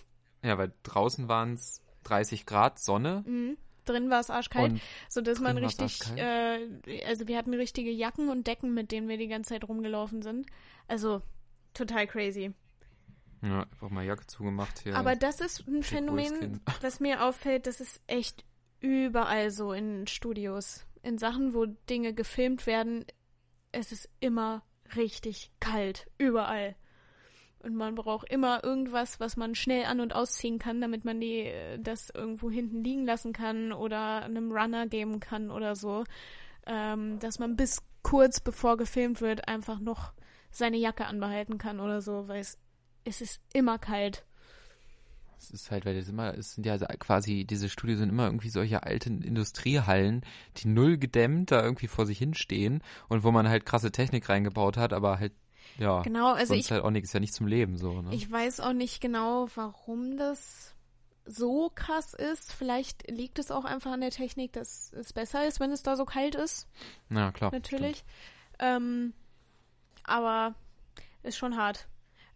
Ja, 0.43 0.57
weil 0.57 0.73
draußen 0.81 1.27
waren 1.27 1.53
es 1.53 1.83
30 2.03 2.47
Grad 2.47 2.79
Sonne. 2.79 3.23
Mhm. 3.27 3.57
Drin 3.85 4.09
war 4.09 4.19
es 4.19 4.29
arschkalt, 4.29 4.73
Und 4.73 4.81
so 5.09 5.21
dass 5.21 5.39
man 5.39 5.57
richtig, 5.57 5.99
äh, 6.15 6.67
also 7.05 7.27
wir 7.27 7.37
hatten 7.37 7.53
richtige 7.53 7.91
Jacken 7.91 8.29
und 8.29 8.47
Decken, 8.47 8.73
mit 8.73 8.91
denen 8.91 9.07
wir 9.07 9.17
die 9.17 9.27
ganze 9.27 9.49
Zeit 9.49 9.67
rumgelaufen 9.67 10.21
sind. 10.21 10.47
Also 10.87 11.21
total 11.73 12.07
crazy. 12.07 12.53
Ja, 13.41 13.63
einfach 13.63 13.89
mal 13.89 14.05
Jacke 14.05 14.27
zugemacht 14.27 14.79
hier. 14.79 14.95
Aber 14.95 15.15
das 15.15 15.41
ist 15.41 15.67
ein 15.67 15.81
Phänomen, 15.81 16.61
was 16.81 16.99
mir 16.99 17.23
auffällt, 17.23 17.65
das 17.65 17.81
ist 17.81 17.99
echt 18.05 18.45
überall 18.79 19.49
so 19.49 19.73
in 19.73 20.05
Studios. 20.05 20.85
In 21.01 21.17
Sachen, 21.17 21.55
wo 21.55 21.65
Dinge 21.65 22.13
gefilmt 22.13 22.67
werden, 22.67 23.05
es 23.71 23.91
ist 23.91 24.09
immer 24.19 24.63
richtig 24.95 25.51
kalt. 25.59 26.07
Überall. 26.17 26.75
Und 27.59 27.75
man 27.75 27.93
braucht 27.95 28.31
immer 28.31 28.63
irgendwas, 28.63 29.19
was 29.19 29.37
man 29.37 29.53
schnell 29.53 29.85
an- 29.85 29.99
und 29.99 30.15
ausziehen 30.15 30.57
kann, 30.57 30.81
damit 30.81 31.05
man 31.05 31.19
die, 31.19 31.41
äh, 31.41 31.79
das 31.79 32.09
irgendwo 32.09 32.49
hinten 32.49 32.83
liegen 32.83 33.05
lassen 33.05 33.33
kann 33.33 33.71
oder 33.71 34.23
einem 34.23 34.51
Runner 34.51 34.87
geben 34.87 35.19
kann 35.19 35.51
oder 35.51 35.75
so. 35.75 36.03
Ähm, 36.65 37.19
dass 37.19 37.39
man 37.39 37.55
bis 37.55 37.83
kurz 38.03 38.39
bevor 38.39 38.77
gefilmt 38.77 39.21
wird 39.21 39.47
einfach 39.47 39.79
noch 39.79 40.13
seine 40.49 40.77
Jacke 40.77 41.05
anbehalten 41.05 41.57
kann 41.57 41.79
oder 41.79 42.01
so, 42.01 42.27
weil 42.27 42.39
es, 42.39 42.57
es 43.03 43.21
ist 43.21 43.41
immer 43.53 43.77
kalt. 43.77 44.25
Es 45.41 45.49
ist 45.49 45.71
halt, 45.71 45.85
weil 45.85 45.95
das 45.95 46.07
immer, 46.07 46.37
es 46.37 46.53
sind 46.53 46.67
ja 46.67 46.77
quasi, 46.77 47.45
diese 47.45 47.67
Studios 47.67 47.97
sind 47.97 48.09
immer 48.09 48.25
irgendwie 48.25 48.49
solche 48.49 48.83
alten 48.83 49.23
Industriehallen, 49.23 50.21
die 50.57 50.67
null 50.67 50.97
gedämmt 50.97 51.51
da 51.51 51.63
irgendwie 51.63 51.87
vor 51.87 52.05
sich 52.05 52.19
hinstehen 52.19 52.83
und 53.09 53.23
wo 53.23 53.31
man 53.31 53.49
halt 53.49 53.65
krasse 53.65 53.91
Technik 53.91 54.29
reingebaut 54.29 54.77
hat, 54.77 54.93
aber 54.93 55.19
halt, 55.19 55.33
ja, 55.79 56.03
Genau, 56.03 56.33
also 56.33 56.53
sonst 56.53 56.65
ich 56.65 56.71
halt 56.71 56.83
auch 56.83 56.91
nichts, 56.91 57.09
ist 57.09 57.13
ja 57.13 57.19
nicht 57.19 57.33
zum 57.33 57.47
Leben 57.47 57.77
so, 57.77 58.03
ne? 58.03 58.13
Ich 58.13 58.31
weiß 58.31 58.59
auch 58.59 58.73
nicht 58.73 59.01
genau, 59.01 59.47
warum 59.55 60.15
das 60.15 60.75
so 61.25 61.71
krass 61.73 62.13
ist. 62.13 62.53
Vielleicht 62.53 63.09
liegt 63.09 63.39
es 63.39 63.49
auch 63.49 63.65
einfach 63.65 63.91
an 63.91 64.01
der 64.01 64.11
Technik, 64.11 64.53
dass 64.53 64.93
es 64.93 65.11
besser 65.11 65.47
ist, 65.47 65.59
wenn 65.59 65.71
es 65.71 65.81
da 65.81 65.95
so 65.95 66.05
kalt 66.05 66.35
ist, 66.35 66.67
ja, 67.09 67.31
klar. 67.31 67.51
natürlich. 67.51 68.03
Ähm, 68.59 69.13
aber 70.03 70.53
ist 71.23 71.37
schon 71.37 71.57
hart. 71.57 71.87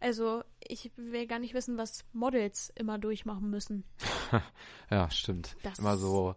Also 0.06 0.44
ich 0.60 0.92
will 0.98 1.26
gar 1.26 1.40
nicht 1.40 1.56
wissen, 1.56 1.80
was 1.80 2.06
Models 2.14 2.72
immer 2.76 3.00
durchmachen 3.00 3.50
müssen. 3.50 3.84
Ja, 4.92 5.10
stimmt. 5.10 5.56
Das 5.64 5.80
immer 5.80 5.98
so, 5.98 6.36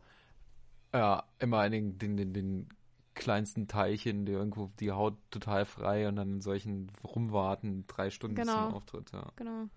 ja, 0.94 1.22
immer 1.38 1.66
in 1.66 1.72
den, 1.72 1.98
den, 1.98 2.16
den, 2.16 2.32
den 2.32 2.68
kleinsten 3.14 3.68
Teilchen, 3.68 4.24
die 4.24 4.32
irgendwo 4.32 4.70
die 4.80 4.90
Haut 4.90 5.18
total 5.30 5.66
frei 5.66 6.08
und 6.08 6.16
dann 6.16 6.36
in 6.36 6.40
solchen 6.40 6.90
rumwarten, 7.04 7.84
drei 7.88 8.08
Stunden 8.08 8.36
Genau. 8.36 8.68
zum 8.68 8.74
Auftritt, 8.74 9.12
ja. 9.12 9.30
Genau. 9.36 9.68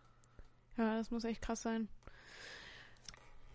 Ja, 0.77 0.95
das 0.99 1.11
muss 1.11 1.25
echt 1.25 1.41
krass 1.41 1.61
sein. 1.63 1.89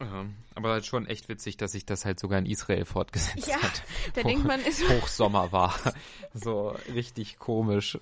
ja. 0.03 0.27
Aber 0.55 0.71
halt 0.73 0.85
schon 0.85 1.07
echt 1.07 1.31
witzig, 1.31 1.57
dass 1.57 1.73
sich 1.73 1.87
das 1.87 2.05
halt 2.05 2.21
sogar 2.21 2.39
in 2.39 2.47
Israel 2.47 2.85
fortgesetzt 2.85 3.47
Ja, 3.49 3.63
hat. 3.63 3.83
Da 4.13 4.23
denkt 4.23 4.45
man, 4.45 4.61
ist. 4.61 4.87
Hochsommer 4.87 5.51
war. 5.51 5.75
So 6.35 6.77
richtig 6.93 7.39
komisch. 7.39 7.99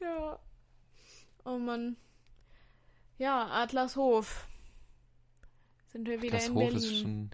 ja. 0.00 0.38
Oh 1.44 1.58
Mann. 1.58 1.96
Ja, 3.18 3.46
Adlershof. 3.48 4.46
Sind 5.88 6.06
wir 6.08 6.22
wieder 6.22 6.36
das 6.38 6.48
in 6.48 6.54
Hof 6.54 6.62
Berlin. 6.62 6.76
ist 6.78 7.00
schon. 7.00 7.30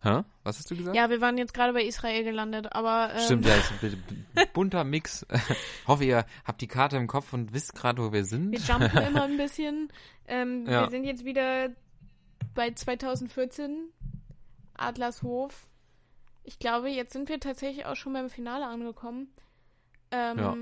Hä? 0.00 0.22
Was 0.42 0.58
hast 0.58 0.70
du 0.70 0.76
gesagt? 0.76 0.94
Ja, 0.96 1.08
wir 1.08 1.20
waren 1.22 1.38
jetzt 1.38 1.54
gerade 1.54 1.72
bei 1.72 1.82
Israel 1.82 2.24
gelandet, 2.24 2.72
aber 2.72 3.14
ähm, 3.14 3.20
Stimmt, 3.20 3.46
ja, 3.46 3.54
ist 3.54 3.72
ein 3.82 4.02
bunter 4.52 4.84
Mix. 4.84 5.26
Hoffe, 5.86 6.04
ihr 6.04 6.26
habt 6.44 6.60
die 6.60 6.66
Karte 6.66 6.96
im 6.98 7.06
Kopf 7.06 7.32
und 7.32 7.54
wisst 7.54 7.74
gerade, 7.74 8.02
wo 8.02 8.12
wir 8.12 8.24
sind. 8.24 8.52
wir 8.52 8.58
jumpen 8.58 8.98
immer 9.06 9.22
ein 9.24 9.36
bisschen. 9.38 9.90
Ähm, 10.26 10.66
Ja. 10.66 10.82
Wir 10.82 10.90
sind 10.90 11.04
jetzt 11.04 11.24
wieder 11.24 11.70
bei 12.54 12.70
2014, 12.72 13.88
Adlershof. 14.74 15.66
Ich 16.42 16.58
glaube, 16.58 16.90
jetzt 16.90 17.14
sind 17.14 17.30
wir 17.30 17.40
tatsächlich 17.40 17.86
auch 17.86 17.96
schon 17.96 18.12
beim 18.12 18.28
Finale 18.28 18.66
angekommen. 18.66 19.28
Ähm, 20.10 20.38
Ja. 20.38 20.56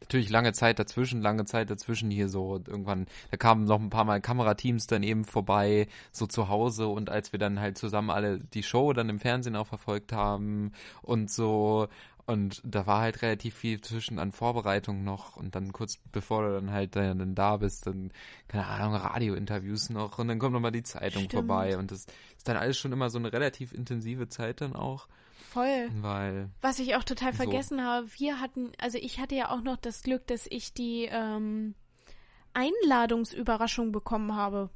Natürlich 0.00 0.30
lange 0.30 0.52
Zeit 0.52 0.78
dazwischen, 0.78 1.20
lange 1.20 1.44
Zeit 1.44 1.70
dazwischen 1.70 2.10
hier 2.10 2.28
so. 2.28 2.52
Und 2.52 2.68
irgendwann, 2.68 3.06
da 3.30 3.36
kamen 3.36 3.64
noch 3.64 3.80
ein 3.80 3.90
paar 3.90 4.04
Mal 4.04 4.20
Kamerateams 4.20 4.86
dann 4.86 5.02
eben 5.02 5.24
vorbei, 5.24 5.88
so 6.12 6.26
zu 6.26 6.48
Hause. 6.48 6.88
Und 6.88 7.10
als 7.10 7.32
wir 7.32 7.38
dann 7.38 7.60
halt 7.60 7.78
zusammen 7.78 8.10
alle 8.10 8.38
die 8.38 8.62
Show 8.62 8.92
dann 8.92 9.08
im 9.08 9.18
Fernsehen 9.18 9.56
auch 9.56 9.66
verfolgt 9.66 10.12
haben 10.12 10.72
und 11.02 11.30
so. 11.30 11.88
Und 12.28 12.60
da 12.62 12.86
war 12.86 13.00
halt 13.00 13.22
relativ 13.22 13.54
viel 13.54 13.80
zwischen 13.80 14.18
an 14.18 14.32
Vorbereitung 14.32 15.02
noch. 15.02 15.36
Und 15.36 15.54
dann 15.54 15.72
kurz 15.72 15.96
bevor 16.12 16.42
du 16.42 16.54
dann 16.54 16.70
halt 16.70 16.94
dann 16.94 17.34
da 17.34 17.56
bist, 17.56 17.86
dann, 17.86 18.12
keine 18.48 18.66
Ahnung, 18.66 18.96
Radiointerviews 18.96 19.88
noch. 19.88 20.18
Und 20.18 20.28
dann 20.28 20.38
kommt 20.38 20.52
nochmal 20.52 20.70
die 20.70 20.82
Zeitung 20.82 21.24
Stimmt. 21.24 21.32
vorbei. 21.32 21.78
Und 21.78 21.90
das 21.90 22.06
ist 22.36 22.46
dann 22.46 22.58
alles 22.58 22.76
schon 22.76 22.92
immer 22.92 23.08
so 23.08 23.18
eine 23.18 23.32
relativ 23.32 23.72
intensive 23.72 24.28
Zeit 24.28 24.60
dann 24.60 24.76
auch. 24.76 25.08
Voll. 25.58 25.90
Weil, 26.00 26.50
Was 26.60 26.78
ich 26.78 26.94
auch 26.96 27.04
total 27.04 27.32
So. 27.32 27.38
vergessen 27.38 27.84
habe, 27.84 28.06
wir 28.18 28.40
hatten, 28.40 28.72
also 28.78 28.98
ich 28.98 29.18
hatte 29.18 29.34
ja 29.34 29.50
auch 29.50 29.62
noch 29.62 29.76
das 29.76 30.02
Glück, 30.02 30.26
dass 30.26 30.46
ich 30.46 30.72
die 30.72 31.08
ähm, 31.10 31.74
Einladungsüberraschung 32.54 33.92
bekommen 33.92 34.34
habe. 34.34 34.70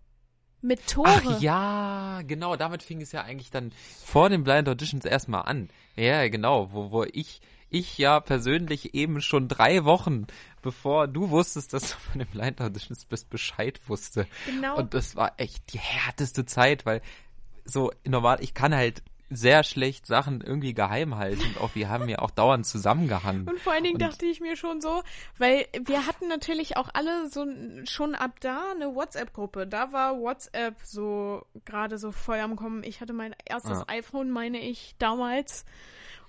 Mit 0.64 0.86
Tore. 0.86 1.08
Ach 1.08 1.40
ja, 1.40 2.20
genau, 2.24 2.54
damit 2.54 2.84
fing 2.84 3.00
es 3.00 3.10
ja 3.10 3.22
eigentlich 3.22 3.50
dann 3.50 3.72
vor 4.04 4.28
den 4.28 4.44
Blind 4.44 4.68
Auditions 4.68 5.04
erstmal 5.04 5.42
an. 5.42 5.68
Ja, 5.96 6.28
genau, 6.28 6.72
wo, 6.72 6.92
wo 6.92 7.02
ich, 7.02 7.40
ich 7.68 7.98
ja 7.98 8.20
persönlich 8.20 8.94
eben 8.94 9.20
schon 9.20 9.48
drei 9.48 9.84
Wochen, 9.84 10.28
bevor 10.62 11.08
du 11.08 11.30
wusstest, 11.30 11.72
dass 11.72 11.90
du 11.90 11.96
von 11.98 12.20
den 12.20 12.28
Blind 12.28 12.60
Auditions 12.60 13.04
bist, 13.06 13.28
Bescheid 13.28 13.80
wusste. 13.88 14.28
Genau. 14.46 14.76
Und 14.76 14.94
das 14.94 15.16
war 15.16 15.32
echt 15.38 15.72
die 15.72 15.80
härteste 15.80 16.46
Zeit, 16.46 16.86
weil 16.86 17.02
so 17.64 17.90
normal, 18.06 18.38
ich 18.40 18.54
kann 18.54 18.72
halt 18.72 19.02
sehr 19.36 19.64
schlecht 19.64 20.06
Sachen 20.06 20.40
irgendwie 20.40 20.74
geheim 20.74 21.16
halten. 21.16 21.42
Und 21.42 21.60
auch 21.60 21.74
wir 21.74 21.88
haben 21.88 22.08
ja 22.08 22.18
auch 22.20 22.30
dauernd 22.30 22.66
zusammengehangen. 22.66 23.48
Und 23.48 23.58
vor 23.60 23.72
allen 23.72 23.84
Dingen 23.84 23.96
Und- 23.96 24.02
dachte 24.02 24.26
ich 24.26 24.40
mir 24.40 24.56
schon 24.56 24.80
so, 24.80 25.02
weil 25.38 25.66
wir 25.84 26.06
hatten 26.06 26.28
natürlich 26.28 26.76
auch 26.76 26.88
alle 26.92 27.28
so 27.28 27.46
schon 27.84 28.14
ab 28.14 28.40
da 28.40 28.72
eine 28.74 28.94
WhatsApp-Gruppe. 28.94 29.66
Da 29.66 29.92
war 29.92 30.18
WhatsApp 30.18 30.76
so 30.82 31.44
gerade 31.64 31.98
so 31.98 32.12
voll 32.12 32.38
am 32.40 32.56
Kommen. 32.56 32.82
Ich 32.84 33.00
hatte 33.00 33.12
mein 33.12 33.34
erstes 33.44 33.78
Ja. 33.80 33.84
iPhone, 33.88 34.30
meine 34.30 34.58
ich, 34.60 34.94
damals. 34.98 35.64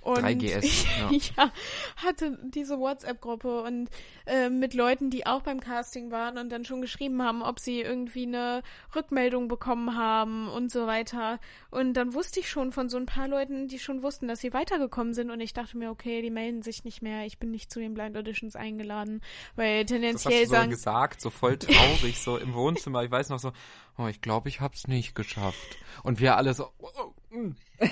Und 0.04 0.20
3GS, 0.20 0.86
ich 1.12 1.34
ja. 1.36 1.45
ja, 1.45 1.51
hatte 1.95 2.38
diese 2.43 2.78
WhatsApp-Gruppe 2.78 3.62
und 3.64 3.89
äh, 4.26 4.49
mit 4.49 4.74
Leuten, 4.74 5.10
die 5.10 5.26
auch 5.26 5.41
beim 5.41 5.62
Casting 5.62 6.12
waren 6.12 6.38
und 6.38 6.49
dann 6.49 6.66
schon 6.66 6.82
geschrieben 6.82 7.22
haben, 7.24 7.41
ob 7.41 7.60
sie 7.60 7.82
irgendwie 7.82 8.26
eine 8.26 8.64
Rückmeldung 8.95 9.47
bekommen 9.47 9.97
haben 9.97 10.49
und 10.49 10.72
so 10.72 10.88
weiter. 10.88 11.39
Und 11.72 11.93
dann 11.93 12.14
wusste 12.14 12.41
ich 12.41 12.49
schon 12.49 12.72
von 12.74 12.89
so 12.89 12.97
ein 12.97 13.06
paar 13.06 13.28
Leuten, 13.28 13.68
die 13.68 13.80
schon 13.80 14.04
wussten, 14.04 14.28
dass 14.28 14.41
sie 14.41 14.54
weitergekommen 14.54 15.14
sind 15.14 15.32
und 15.32 15.39
ich 15.39 15.54
dachte 15.54 15.78
mir, 15.78 15.89
okay, 15.89 16.22
die 16.22 16.32
melden 16.32 16.64
sich 16.64 16.84
nicht 16.84 17.01
mehr, 17.01 17.26
ich 17.26 17.39
bin 17.39 17.51
nicht 17.51 17.72
zu 17.72 17.80
den 17.80 17.93
Blind 17.93 18.18
Auditions 18.18 18.56
eingeladen, 18.56 19.22
weil 19.56 19.86
Das 19.86 19.93
hast 19.93 20.01
tendenziell 20.01 20.43
du 20.43 20.47
so 20.47 20.51
sagen, 20.51 20.70
gesagt, 20.70 21.22
so 21.22 21.30
voll 21.30 21.58
traurig, 21.58 22.20
so 22.20 22.38
im 22.38 22.54
Wohnzimmer. 22.54 23.04
Ich 23.04 23.12
weiß 23.12 23.30
noch 23.30 23.39
so, 23.39 23.54
oh, 23.98 24.08
ich 24.08 24.22
glaube, 24.22 24.50
ich 24.50 24.62
hab's 24.62 24.88
nicht 24.88 25.16
geschafft. 25.16 25.78
Und 26.04 26.20
wir 26.20 26.38
alle 26.38 26.54
so, 26.54 26.70
oh, 26.80 26.89
oh, 26.98 27.36
mm. 27.36 27.56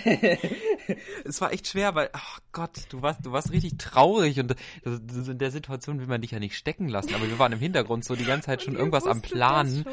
es 1.25 1.41
war 1.41 1.51
echt 1.51 1.67
schwer, 1.67 1.95
weil, 1.95 2.09
ach 2.13 2.39
Gott, 2.51 2.85
du 2.89 3.01
warst, 3.01 3.25
du 3.25 3.31
warst 3.31 3.51
richtig 3.51 3.77
traurig 3.77 4.39
und 4.39 4.55
in 4.83 5.37
der 5.37 5.51
Situation 5.51 5.99
will 5.99 6.07
man 6.07 6.21
dich 6.21 6.31
ja 6.31 6.39
nicht 6.39 6.55
stecken 6.55 6.87
lassen. 6.87 7.13
Aber 7.13 7.27
wir 7.27 7.39
waren 7.39 7.51
im 7.51 7.59
Hintergrund 7.59 8.05
so 8.05 8.15
die 8.15 8.25
ganze 8.25 8.47
Zeit 8.47 8.61
schon 8.63 8.75
irgendwas 8.75 9.05
am 9.05 9.21
Planen. 9.21 9.85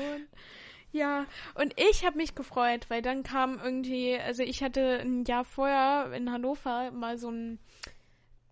Ja, 0.91 1.27
und 1.55 1.75
ich 1.77 2.07
habe 2.07 2.17
mich 2.17 2.35
gefreut, 2.35 2.87
weil 2.89 3.03
dann 3.03 3.23
kam 3.23 3.59
irgendwie, 3.63 4.17
also 4.17 4.43
ich 4.43 4.63
hatte 4.63 5.01
ein 5.01 5.25
Jahr 5.25 5.45
vorher 5.45 6.13
in 6.15 6.33
Hannover 6.33 6.91
mal 6.93 7.19
so 7.19 7.31
ein 7.31 7.59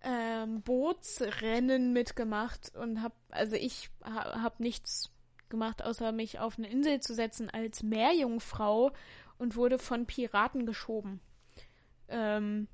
ähm, 0.03 0.61
Bootsrennen 0.63 1.93
mitgemacht 1.93 2.73
und 2.77 3.03
hab, 3.03 3.13
also 3.31 3.57
ich 3.57 3.91
ha, 4.05 4.43
habe 4.43 4.63
nichts 4.63 5.11
gemacht, 5.49 5.83
außer 5.83 6.13
mich 6.13 6.39
auf 6.39 6.59
eine 6.59 6.69
Insel 6.69 7.01
zu 7.01 7.15
setzen 7.15 7.51
als 7.51 7.83
Meerjungfrau 7.83 8.93
und 9.39 9.57
wurde 9.57 9.79
von 9.79 10.07
Piraten 10.07 10.67
geschoben. 10.67 11.21
Ähm, 12.09 12.69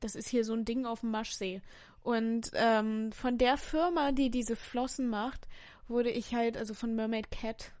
das 0.00 0.14
ist 0.14 0.28
hier 0.28 0.44
so 0.44 0.54
ein 0.54 0.64
Ding 0.64 0.86
auf 0.86 1.00
dem 1.00 1.10
Maschsee. 1.10 1.62
Und 2.02 2.50
ähm, 2.54 3.12
von 3.12 3.38
der 3.38 3.56
Firma, 3.56 4.12
die 4.12 4.30
diese 4.30 4.56
Flossen 4.56 5.08
macht, 5.08 5.46
wurde 5.86 6.10
ich 6.10 6.34
halt, 6.34 6.56
also 6.56 6.74
von 6.74 6.94
Mermaid 6.94 7.30
Cat, 7.30 7.72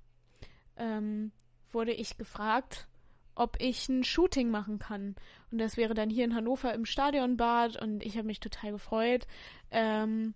ähm, 0.76 1.32
wurde 1.72 1.92
ich 1.92 2.16
gefragt, 2.16 2.86
ob 3.34 3.60
ich 3.60 3.88
ein 3.88 4.04
Shooting 4.04 4.50
machen 4.50 4.78
kann. 4.78 5.16
Und 5.50 5.58
das 5.58 5.76
wäre 5.76 5.94
dann 5.94 6.10
hier 6.10 6.24
in 6.24 6.34
Hannover 6.34 6.72
im 6.74 6.84
Stadionbad 6.84 7.80
und 7.80 8.02
ich 8.02 8.16
habe 8.16 8.26
mich 8.26 8.40
total 8.40 8.72
gefreut, 8.72 9.26
ähm, 9.70 10.34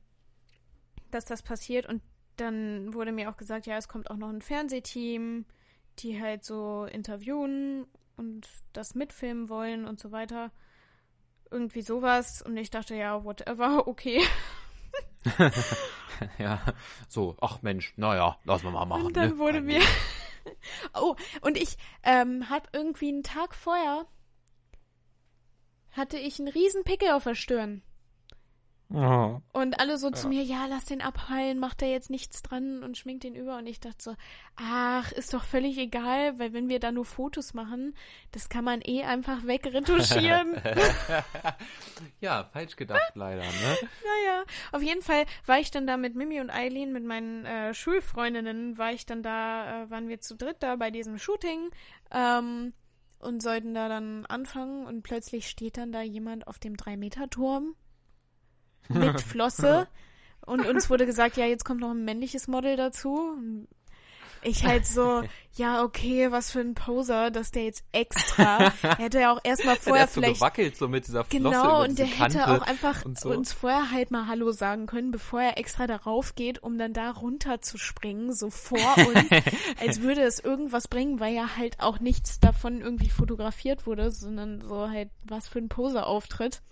dass 1.10 1.24
das 1.24 1.42
passiert. 1.42 1.86
Und 1.86 2.02
dann 2.36 2.94
wurde 2.94 3.12
mir 3.12 3.30
auch 3.30 3.36
gesagt, 3.36 3.66
ja, 3.66 3.76
es 3.76 3.88
kommt 3.88 4.10
auch 4.10 4.16
noch 4.16 4.28
ein 4.28 4.42
Fernsehteam, 4.42 5.44
die 5.98 6.20
halt 6.20 6.44
so 6.44 6.84
interviewen 6.84 7.86
und 8.16 8.48
das 8.72 8.94
mitfilmen 8.94 9.48
wollen 9.48 9.86
und 9.86 10.00
so 10.00 10.12
weiter. 10.12 10.50
Irgendwie 11.50 11.82
sowas. 11.82 12.42
Und 12.42 12.56
ich 12.56 12.70
dachte, 12.70 12.94
ja, 12.94 13.24
whatever, 13.24 13.86
okay. 13.88 14.22
ja, 16.38 16.60
so, 17.08 17.36
ach 17.40 17.62
Mensch, 17.62 17.94
naja, 17.96 18.38
lass 18.44 18.62
mal 18.62 18.70
mal 18.70 18.86
machen. 18.86 19.06
Und 19.06 19.16
dann 19.16 19.30
ne? 19.30 19.38
wurde 19.38 19.60
mir. 19.60 19.80
Oh, 20.94 21.16
und 21.40 21.56
ich 21.56 21.76
ähm, 22.04 22.48
hab 22.48 22.68
irgendwie 22.72 23.08
einen 23.08 23.24
Tag 23.24 23.52
vorher 23.52 24.06
hatte 25.96 26.18
ich 26.18 26.38
einen 26.38 26.48
riesen 26.48 26.84
Pickel 26.84 27.10
auf 27.10 27.24
der 27.24 27.34
Stirn. 27.34 27.82
Oh. 28.88 29.40
Und 29.52 29.80
alle 29.80 29.98
so 29.98 30.10
zu 30.10 30.28
Ja. 30.28 30.28
mir, 30.28 30.42
ja, 30.44 30.66
lass 30.66 30.84
den 30.84 31.00
abheilen, 31.02 31.58
macht 31.58 31.82
da 31.82 31.86
jetzt 31.86 32.08
nichts 32.08 32.42
dran 32.42 32.84
und 32.84 32.96
schminkt 32.96 33.24
den 33.24 33.34
über. 33.34 33.56
Und 33.58 33.66
ich 33.66 33.80
dachte 33.80 33.96
so, 33.98 34.14
ach, 34.54 35.10
ist 35.12 35.34
doch 35.34 35.42
völlig 35.42 35.76
egal, 35.76 36.38
weil 36.38 36.52
wenn 36.52 36.68
wir 36.68 36.78
da 36.78 36.92
nur 36.92 37.04
Fotos 37.04 37.52
machen, 37.52 37.96
das 38.30 38.48
kann 38.48 38.64
man 38.64 38.80
eh 38.82 39.02
einfach 39.02 39.44
wegretuschieren. 39.44 40.54
ja, 42.20 42.44
falsch 42.52 42.76
gedacht 42.76 43.12
leider, 43.14 43.42
ne? 43.42 43.48
Naja, 44.04 44.44
auf 44.70 44.82
jeden 44.82 45.02
Fall 45.02 45.24
war 45.46 45.58
ich 45.58 45.72
dann 45.72 45.86
da 45.88 45.96
mit 45.96 46.14
Mimi 46.14 46.40
und 46.40 46.50
Eileen, 46.50 46.92
mit 46.92 47.04
meinen 47.04 47.44
äh, 47.44 47.74
Schulfreundinnen, 47.74 48.78
war 48.78 48.92
ich 48.92 49.04
dann 49.04 49.22
da, 49.22 49.82
äh, 49.82 49.90
waren 49.90 50.08
wir 50.08 50.20
zu 50.20 50.36
dritt 50.36 50.58
da 50.60 50.76
bei 50.76 50.92
diesem 50.92 51.18
Shooting 51.18 51.70
ähm, 52.12 52.72
und 53.18 53.42
sollten 53.42 53.74
da 53.74 53.88
dann 53.88 54.26
anfangen 54.26 54.86
und 54.86 55.02
plötzlich 55.02 55.48
steht 55.48 55.76
dann 55.76 55.90
da 55.90 56.02
jemand 56.02 56.46
auf 56.46 56.60
dem 56.60 56.74
3-Meter-Turm 56.76 57.74
mit 58.88 59.20
Flosse 59.22 59.88
und 60.46 60.66
uns 60.66 60.88
wurde 60.88 61.06
gesagt, 61.06 61.36
ja, 61.36 61.46
jetzt 61.46 61.64
kommt 61.64 61.80
noch 61.80 61.90
ein 61.90 62.04
männliches 62.04 62.46
Model 62.48 62.76
dazu. 62.76 63.36
Ich 64.42 64.64
halt 64.64 64.86
so, 64.86 65.24
ja, 65.56 65.82
okay, 65.82 66.30
was 66.30 66.52
für 66.52 66.60
ein 66.60 66.74
Poser, 66.74 67.32
dass 67.32 67.50
der 67.50 67.64
jetzt 67.64 67.84
extra, 67.90 68.72
er 68.82 68.98
hätte 68.98 69.20
ja 69.20 69.32
auch 69.32 69.40
erstmal 69.42 69.74
Der 69.74 69.82
vorher 69.82 70.06
so 70.06 70.20
vielleicht 70.20 70.36
gewackelt, 70.36 70.76
so 70.76 70.86
mit 70.86 71.08
dieser 71.08 71.24
Flosse 71.24 71.42
Genau, 71.42 71.82
und 71.82 71.98
der 71.98 72.06
hätte 72.06 72.38
Kante 72.38 72.48
auch 72.48 72.62
einfach 72.62 73.02
so. 73.18 73.30
uns 73.30 73.52
vorher 73.52 73.90
halt 73.90 74.12
mal 74.12 74.28
Hallo 74.28 74.52
sagen 74.52 74.86
können, 74.86 75.10
bevor 75.10 75.42
er 75.42 75.58
extra 75.58 75.88
darauf 75.88 76.36
geht, 76.36 76.62
um 76.62 76.78
dann 76.78 76.92
da 76.92 77.10
runter 77.10 77.60
zu 77.60 77.76
springen, 77.76 78.32
so 78.32 78.50
vor 78.50 78.78
uns, 78.98 79.30
als 79.80 80.00
würde 80.00 80.22
es 80.22 80.38
irgendwas 80.38 80.86
bringen, 80.86 81.18
weil 81.18 81.34
ja 81.34 81.56
halt 81.56 81.80
auch 81.80 81.98
nichts 81.98 82.38
davon 82.38 82.80
irgendwie 82.80 83.10
fotografiert 83.10 83.86
wurde, 83.86 84.12
sondern 84.12 84.60
so 84.60 84.88
halt 84.88 85.10
was 85.24 85.48
für 85.48 85.58
ein 85.58 85.68
Poser-Auftritt. 85.68 86.62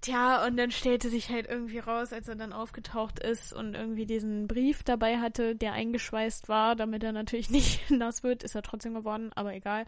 Tja, 0.00 0.46
und 0.46 0.56
dann 0.56 0.70
stellte 0.70 1.10
sich 1.10 1.28
halt 1.28 1.48
irgendwie 1.48 1.80
raus, 1.80 2.12
als 2.12 2.28
er 2.28 2.36
dann 2.36 2.52
aufgetaucht 2.52 3.18
ist 3.18 3.52
und 3.52 3.74
irgendwie 3.74 4.06
diesen 4.06 4.46
Brief 4.46 4.84
dabei 4.84 5.18
hatte, 5.18 5.56
der 5.56 5.72
eingeschweißt 5.72 6.48
war, 6.48 6.76
damit 6.76 7.02
er 7.02 7.12
natürlich 7.12 7.50
nicht 7.50 7.90
nass 7.90 8.22
wird, 8.22 8.44
ist 8.44 8.54
er 8.54 8.62
trotzdem 8.62 8.94
geworden, 8.94 9.30
aber 9.34 9.54
egal. 9.54 9.86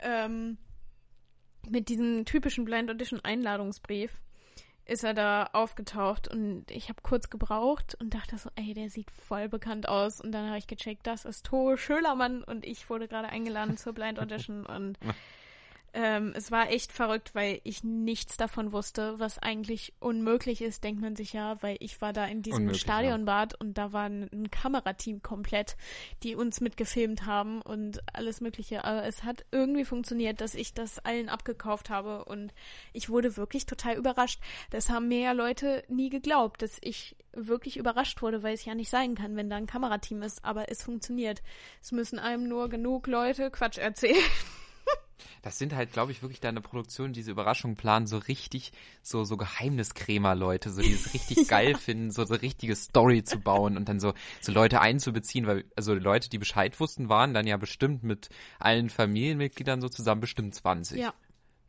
Ähm, 0.00 0.56
mit 1.68 1.90
diesem 1.90 2.24
typischen 2.24 2.64
Blind 2.64 2.90
Audition 2.90 3.20
Einladungsbrief 3.22 4.12
ist 4.86 5.04
er 5.04 5.14
da 5.14 5.50
aufgetaucht 5.52 6.26
und 6.26 6.70
ich 6.70 6.88
habe 6.88 7.00
kurz 7.02 7.28
gebraucht 7.28 7.94
und 8.00 8.14
dachte 8.14 8.38
so, 8.38 8.50
ey, 8.56 8.72
der 8.74 8.88
sieht 8.88 9.10
voll 9.10 9.48
bekannt 9.48 9.88
aus 9.88 10.20
und 10.20 10.32
dann 10.32 10.48
habe 10.48 10.58
ich 10.58 10.66
gecheckt, 10.66 11.06
das 11.06 11.24
ist 11.26 11.46
Tore 11.46 11.76
Schölermann 11.76 12.42
und 12.42 12.64
ich 12.64 12.88
wurde 12.88 13.06
gerade 13.06 13.28
eingeladen 13.28 13.76
zur 13.76 13.92
Blind 13.92 14.18
Audition 14.18 14.64
und 14.64 14.98
ähm, 15.92 16.32
es 16.36 16.50
war 16.50 16.70
echt 16.70 16.92
verrückt, 16.92 17.34
weil 17.34 17.60
ich 17.64 17.82
nichts 17.82 18.36
davon 18.36 18.72
wusste, 18.72 19.18
was 19.18 19.38
eigentlich 19.38 19.92
unmöglich 19.98 20.62
ist, 20.62 20.84
denkt 20.84 21.00
man 21.00 21.16
sich 21.16 21.32
ja, 21.32 21.60
weil 21.62 21.76
ich 21.80 22.00
war 22.00 22.12
da 22.12 22.26
in 22.26 22.42
diesem 22.42 22.60
Unmöglich, 22.60 22.82
ja. 22.82 22.84
Stadionbad 22.84 23.60
und 23.60 23.76
da 23.76 23.92
war 23.92 24.04
ein, 24.04 24.28
ein 24.32 24.50
Kamerateam 24.50 25.22
komplett, 25.22 25.76
die 26.22 26.36
uns 26.36 26.60
mitgefilmt 26.60 27.26
haben 27.26 27.60
und 27.62 28.00
alles 28.14 28.40
Mögliche. 28.40 28.84
Aber 28.84 29.04
es 29.04 29.24
hat 29.24 29.44
irgendwie 29.50 29.84
funktioniert, 29.84 30.40
dass 30.40 30.54
ich 30.54 30.74
das 30.74 30.98
allen 31.00 31.28
abgekauft 31.28 31.90
habe 31.90 32.24
und 32.24 32.54
ich 32.92 33.08
wurde 33.08 33.36
wirklich 33.36 33.66
total 33.66 33.96
überrascht. 33.96 34.40
Das 34.70 34.90
haben 34.90 35.08
mir 35.08 35.20
ja 35.20 35.32
Leute 35.32 35.82
nie 35.88 36.10
geglaubt, 36.10 36.62
dass 36.62 36.78
ich 36.82 37.16
wirklich 37.32 37.76
überrascht 37.76 38.22
wurde, 38.22 38.42
weil 38.42 38.54
es 38.54 38.64
ja 38.64 38.74
nicht 38.74 38.90
sein 38.90 39.14
kann, 39.14 39.36
wenn 39.36 39.50
da 39.50 39.56
ein 39.56 39.66
Kamerateam 39.66 40.22
ist, 40.22 40.44
aber 40.44 40.70
es 40.70 40.82
funktioniert. 40.82 41.42
Es 41.82 41.92
müssen 41.92 42.18
einem 42.18 42.48
nur 42.48 42.68
genug 42.68 43.06
Leute 43.06 43.50
Quatsch 43.50 43.78
erzählen. 43.78 44.16
Das 45.42 45.58
sind 45.58 45.74
halt, 45.74 45.92
glaube 45.92 46.12
ich, 46.12 46.22
wirklich 46.22 46.40
deine 46.40 46.60
Produktionen, 46.60 47.12
diese 47.12 47.30
Überraschungen 47.30 47.76
planen, 47.76 48.06
so 48.06 48.18
richtig, 48.18 48.72
so, 49.02 49.24
so 49.24 49.36
Geheimniskrämer-Leute, 49.36 50.70
so 50.70 50.82
die 50.82 50.92
es 50.92 51.12
richtig 51.14 51.48
geil 51.48 51.76
finden, 51.76 52.10
so, 52.10 52.24
so 52.24 52.34
richtige 52.34 52.76
Story 52.76 53.24
zu 53.24 53.38
bauen 53.40 53.76
und 53.76 53.88
dann 53.88 54.00
so, 54.00 54.14
so 54.40 54.52
Leute 54.52 54.80
einzubeziehen, 54.80 55.46
weil, 55.46 55.64
also 55.76 55.94
Leute, 55.94 56.28
die 56.30 56.38
Bescheid 56.38 56.78
wussten, 56.80 57.08
waren 57.08 57.34
dann 57.34 57.46
ja 57.46 57.56
bestimmt 57.56 58.02
mit 58.02 58.28
allen 58.58 58.90
Familienmitgliedern 58.90 59.80
so 59.80 59.88
zusammen 59.88 60.20
bestimmt 60.20 60.54
20. 60.54 60.98
Ja. 60.98 61.14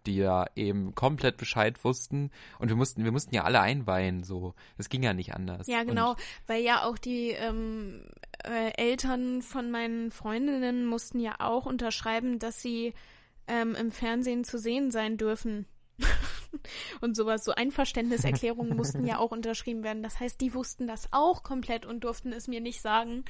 Die 0.08 0.16
ja 0.16 0.47
eben 0.56 0.95
komplett 0.95 1.38
Bescheid 1.38 1.84
wussten 1.84 2.32
und 2.58 2.70
wir 2.70 2.76
mussten, 2.76 3.04
wir 3.04 3.12
mussten 3.12 3.36
ja 3.36 3.43
alle 3.43 3.62
einweihen, 3.62 4.24
so. 4.24 4.56
Das 4.78 4.89
ging 4.89 5.04
ja 5.04 5.14
nicht 5.14 5.36
anders. 5.36 5.68
Ja, 5.68 5.84
genau, 5.84 6.16
weil 6.47 6.64
ja 6.64 6.86
auch 6.86 6.97
die 6.97 7.30
ähm, 7.30 8.06
äh, 8.43 8.72
Eltern 8.78 9.43
von 9.43 9.70
meinen 9.70 10.10
Freundinnen 10.10 10.86
mussten 10.86 11.20
ja 11.20 11.36
auch 11.39 11.68
unterschreiben, 11.68 12.39
dass 12.39 12.62
sie 12.62 12.93
ähm, 13.47 13.75
im 13.75 13.91
Fernsehen 13.91 14.43
zu 14.43 14.57
sehen 14.57 14.91
sein 14.91 15.17
dürfen. 15.17 15.65
und 17.01 17.15
sowas, 17.15 17.43
so 17.43 17.53
Einverständniserklärungen 17.53 18.75
mussten 18.75 19.05
ja 19.05 19.19
auch 19.19 19.31
unterschrieben 19.31 19.83
werden. 19.83 20.03
Das 20.03 20.19
heißt, 20.19 20.39
die 20.41 20.53
wussten 20.53 20.87
das 20.87 21.07
auch 21.11 21.43
komplett 21.43 21.85
und 21.85 22.03
durften 22.03 22.33
es 22.33 22.47
mir 22.47 22.61
nicht 22.61 22.81
sagen. 22.81 23.25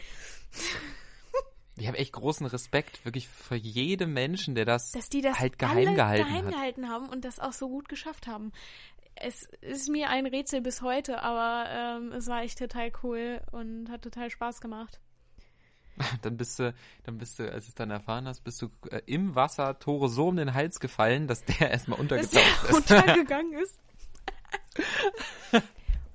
Ich 1.78 1.88
habe 1.88 1.97
echt 1.97 2.14
großen 2.14 2.45
Respekt, 2.45 3.03
wirklich 3.05 3.28
für 3.28 3.55
jedem 3.55 4.14
Menschen, 4.14 4.55
der 4.55 4.66
das, 4.66 4.91
dass 4.91 5.09
die 5.09 5.22
das 5.22 5.39
halt 5.39 5.57
geheim 5.57 5.88
alle 5.88 5.95
gehalten 5.95 6.28
geheim 6.28 6.45
hat. 6.45 6.53
gehalten 6.53 6.89
haben 6.89 7.09
und 7.09 7.26
das 7.26 7.39
auch 7.39 7.53
so 7.53 7.70
gut 7.70 7.89
geschafft 7.89 8.28
haben. 8.28 8.51
Es 9.16 9.45
ist 9.62 9.89
mir 9.89 10.09
ein 10.09 10.26
Rätsel 10.26 10.62
bis 10.62 10.82
heute, 10.82 11.22
aber 11.22 11.70
ähm, 11.70 12.12
es 12.12 12.28
war 12.28 12.43
echt 12.43 12.59
total 12.59 12.91
cool 13.03 13.41
und 13.51 13.89
hat 13.89 14.01
total 14.01 14.30
Spaß 14.30 14.62
gemacht. 14.62 14.99
Dann 16.22 16.38
bist 16.38 16.60
du, 16.60 16.74
dann 17.04 17.18
bist 17.18 17.39
du, 17.39 17.52
als 17.52 17.66
du 17.66 17.70
es 17.70 17.76
dann 17.76 17.91
erfahren 17.91 18.28
hast, 18.28 18.43
bist 18.43 18.62
du 18.62 18.70
äh, 18.89 19.02
im 19.06 19.36
Wasser 19.36 19.80
Tore 19.80 20.10
so 20.10 20.28
um 20.28 20.36
den 20.36 20.54
Hals 20.54 20.80
gefallen, 20.80 21.28
dass 21.28 21.43
der 21.45 21.72
erstmal 21.72 21.99
untergetaucht 22.02 22.64
ist. 22.64 22.74
runtergegangen 22.74 23.54
ist. 23.54 23.78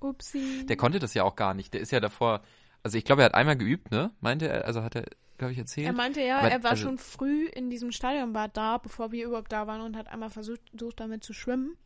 Upsi. 0.00 0.66
Der 0.68 0.76
konnte 0.76 0.98
das 0.98 1.14
ja 1.14 1.24
auch 1.24 1.36
gar 1.36 1.54
nicht. 1.54 1.74
Der 1.74 1.80
ist 1.80 1.90
ja 1.90 2.00
davor, 2.00 2.42
also 2.82 2.98
ich 2.98 3.04
glaube, 3.04 3.22
er 3.22 3.26
hat 3.26 3.34
einmal 3.34 3.56
geübt, 3.56 3.90
ne? 3.90 4.10
Meinte 4.20 4.48
er, 4.48 4.64
also 4.66 4.82
hat 4.82 4.94
er, 4.94 5.04
glaube 5.38 5.52
ich, 5.52 5.58
erzählt. 5.58 5.86
er 5.86 5.92
meinte 5.92 6.20
ja, 6.20 6.38
Aber- 6.38 6.50
er 6.50 6.62
war 6.62 6.72
also- 6.72 6.84
schon 6.84 6.98
früh 6.98 7.46
in 7.46 7.70
diesem 7.70 7.92
Stadionbad 7.92 8.56
da, 8.56 8.78
bevor 8.78 9.10
wir 9.12 9.26
überhaupt 9.26 9.52
da 9.52 9.66
waren 9.66 9.80
und 9.80 9.96
hat 9.96 10.08
einmal 10.08 10.30
versucht, 10.30 10.60
versucht 10.70 11.00
damit 11.00 11.24
zu 11.24 11.32
schwimmen. 11.32 11.76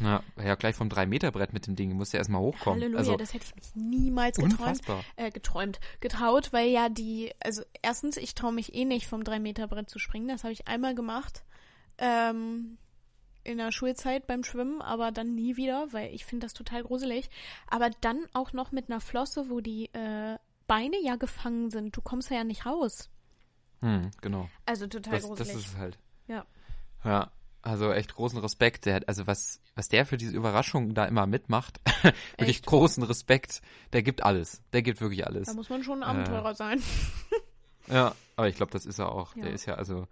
Ja, 0.00 0.22
ja 0.42 0.54
gleich 0.56 0.74
vom 0.74 0.88
3-Meter-Brett 0.88 1.52
mit 1.52 1.66
dem 1.66 1.76
Ding, 1.76 1.92
musste 1.92 2.16
erst 2.16 2.30
mal 2.30 2.40
hochkommen. 2.40 2.80
Halleluja, 2.80 2.98
also, 2.98 3.16
das 3.16 3.32
hätte 3.32 3.46
ich 3.46 3.54
mich 3.54 3.74
niemals 3.74 4.36
geträumt. 4.36 4.58
unfassbar. 4.58 5.04
Äh, 5.16 5.30
geträumt, 5.30 5.80
getraut, 6.00 6.52
weil 6.52 6.68
ja 6.68 6.88
die, 6.88 7.32
also 7.40 7.62
erstens, 7.82 8.16
ich 8.16 8.34
traue 8.34 8.52
mich 8.52 8.74
eh 8.74 8.84
nicht 8.84 9.06
vom 9.06 9.22
3-Meter-Brett 9.22 9.88
zu 9.88 9.98
springen. 9.98 10.28
Das 10.28 10.42
habe 10.42 10.52
ich 10.52 10.66
einmal 10.66 10.94
gemacht. 10.94 11.44
Ähm, 11.98 12.78
in 13.44 13.58
der 13.58 13.72
Schulzeit 13.72 14.26
beim 14.26 14.42
Schwimmen, 14.42 14.80
aber 14.82 15.12
dann 15.12 15.34
nie 15.34 15.56
wieder, 15.56 15.92
weil 15.92 16.12
ich 16.14 16.24
finde 16.24 16.46
das 16.46 16.54
total 16.54 16.82
gruselig. 16.82 17.28
Aber 17.68 17.90
dann 18.00 18.26
auch 18.32 18.52
noch 18.52 18.72
mit 18.72 18.90
einer 18.90 19.00
Flosse, 19.00 19.50
wo 19.50 19.60
die 19.60 19.86
äh, 19.92 20.38
Beine 20.66 20.96
ja 21.02 21.16
gefangen 21.16 21.70
sind. 21.70 21.96
Du 21.96 22.00
kommst 22.00 22.30
ja 22.30 22.42
nicht 22.42 22.66
raus. 22.66 23.10
Hm, 23.80 24.10
genau. 24.22 24.48
Also 24.64 24.86
total 24.86 25.12
Das, 25.12 25.22
das 25.22 25.28
gruselig. 25.28 25.56
ist 25.56 25.66
es 25.68 25.76
halt. 25.76 25.98
Ja. 26.26 26.46
Ja, 27.04 27.30
also 27.64 27.90
echt 27.92 28.14
großen 28.14 28.38
Respekt. 28.38 28.86
Der 28.86 28.94
hat, 28.94 29.08
also 29.08 29.26
was, 29.26 29.60
was 29.74 29.88
der 29.88 30.06
für 30.06 30.16
diese 30.16 30.36
Überraschung 30.36 30.94
da 30.94 31.04
immer 31.06 31.26
mitmacht, 31.26 31.80
wirklich 32.36 32.56
Echt? 32.58 32.66
großen 32.66 33.02
Respekt. 33.02 33.62
Der 33.92 34.02
gibt 34.02 34.22
alles. 34.22 34.62
Der 34.72 34.82
gibt 34.82 35.00
wirklich 35.00 35.26
alles. 35.26 35.48
Da 35.48 35.54
muss 35.54 35.68
man 35.70 35.82
schon 35.82 36.02
ein 36.02 36.16
Äh, 36.16 36.20
Abenteurer 36.20 36.54
sein. 36.54 36.82
Ja, 37.86 38.14
aber 38.36 38.48
ich 38.48 38.56
glaube, 38.56 38.72
das 38.72 38.86
ist 38.86 38.98
er 38.98 39.12
auch. 39.12 39.36
Ja. 39.36 39.42
Der 39.42 39.52
ist 39.52 39.66
ja 39.66 39.74
also 39.74 40.06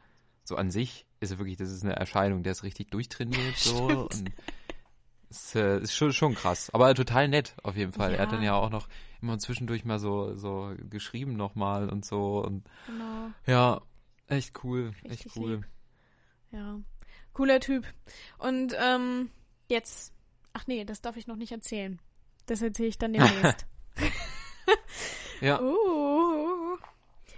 so 0.44 0.56
an 0.56 0.70
sich 0.70 1.06
ist 1.20 1.30
er 1.30 1.38
wirklich, 1.38 1.56
das 1.56 1.70
ist 1.70 1.82
eine 1.84 1.96
Erscheinung. 1.96 2.42
Der 2.42 2.52
ist 2.52 2.64
richtig 2.64 2.90
durchtrainiert 2.90 3.56
so 3.56 4.08
ist, 5.30 5.54
äh, 5.56 5.78
ist 5.80 5.94
schon 5.94 6.12
schon 6.12 6.34
krass, 6.34 6.68
aber 6.74 6.94
total 6.94 7.28
nett 7.28 7.54
auf 7.62 7.74
jeden 7.76 7.92
Fall. 7.94 8.12
Er 8.12 8.20
hat 8.20 8.30
Ja. 8.30 8.36
dann 8.36 8.44
ja 8.44 8.54
auch 8.56 8.68
noch 8.68 8.88
immer 9.22 9.38
zwischendurch 9.38 9.86
mal 9.86 9.98
so 9.98 10.36
so 10.36 10.74
geschrieben 10.90 11.34
nochmal 11.34 11.88
und 11.88 12.04
so 12.04 12.44
und 12.44 12.64
Genau. 12.86 13.30
ja, 13.46 13.80
echt 14.26 14.62
cool, 14.64 14.92
Richtig 15.04 15.26
echt 15.28 15.36
cool. 15.36 15.50
lieb. 15.54 15.66
Ja. 16.50 16.78
Cooler 17.32 17.60
Typ. 17.60 17.86
Und 18.38 18.76
ähm, 18.78 19.30
jetzt. 19.68 20.12
Ach 20.52 20.66
nee, 20.66 20.84
das 20.84 21.00
darf 21.00 21.16
ich 21.16 21.26
noch 21.26 21.36
nicht 21.36 21.52
erzählen. 21.52 22.00
Das 22.46 22.60
erzähle 22.60 22.88
ich 22.88 22.98
dann 22.98 23.12
demnächst. 23.12 23.66
Ja, 25.40 25.60
uh, 25.60 26.78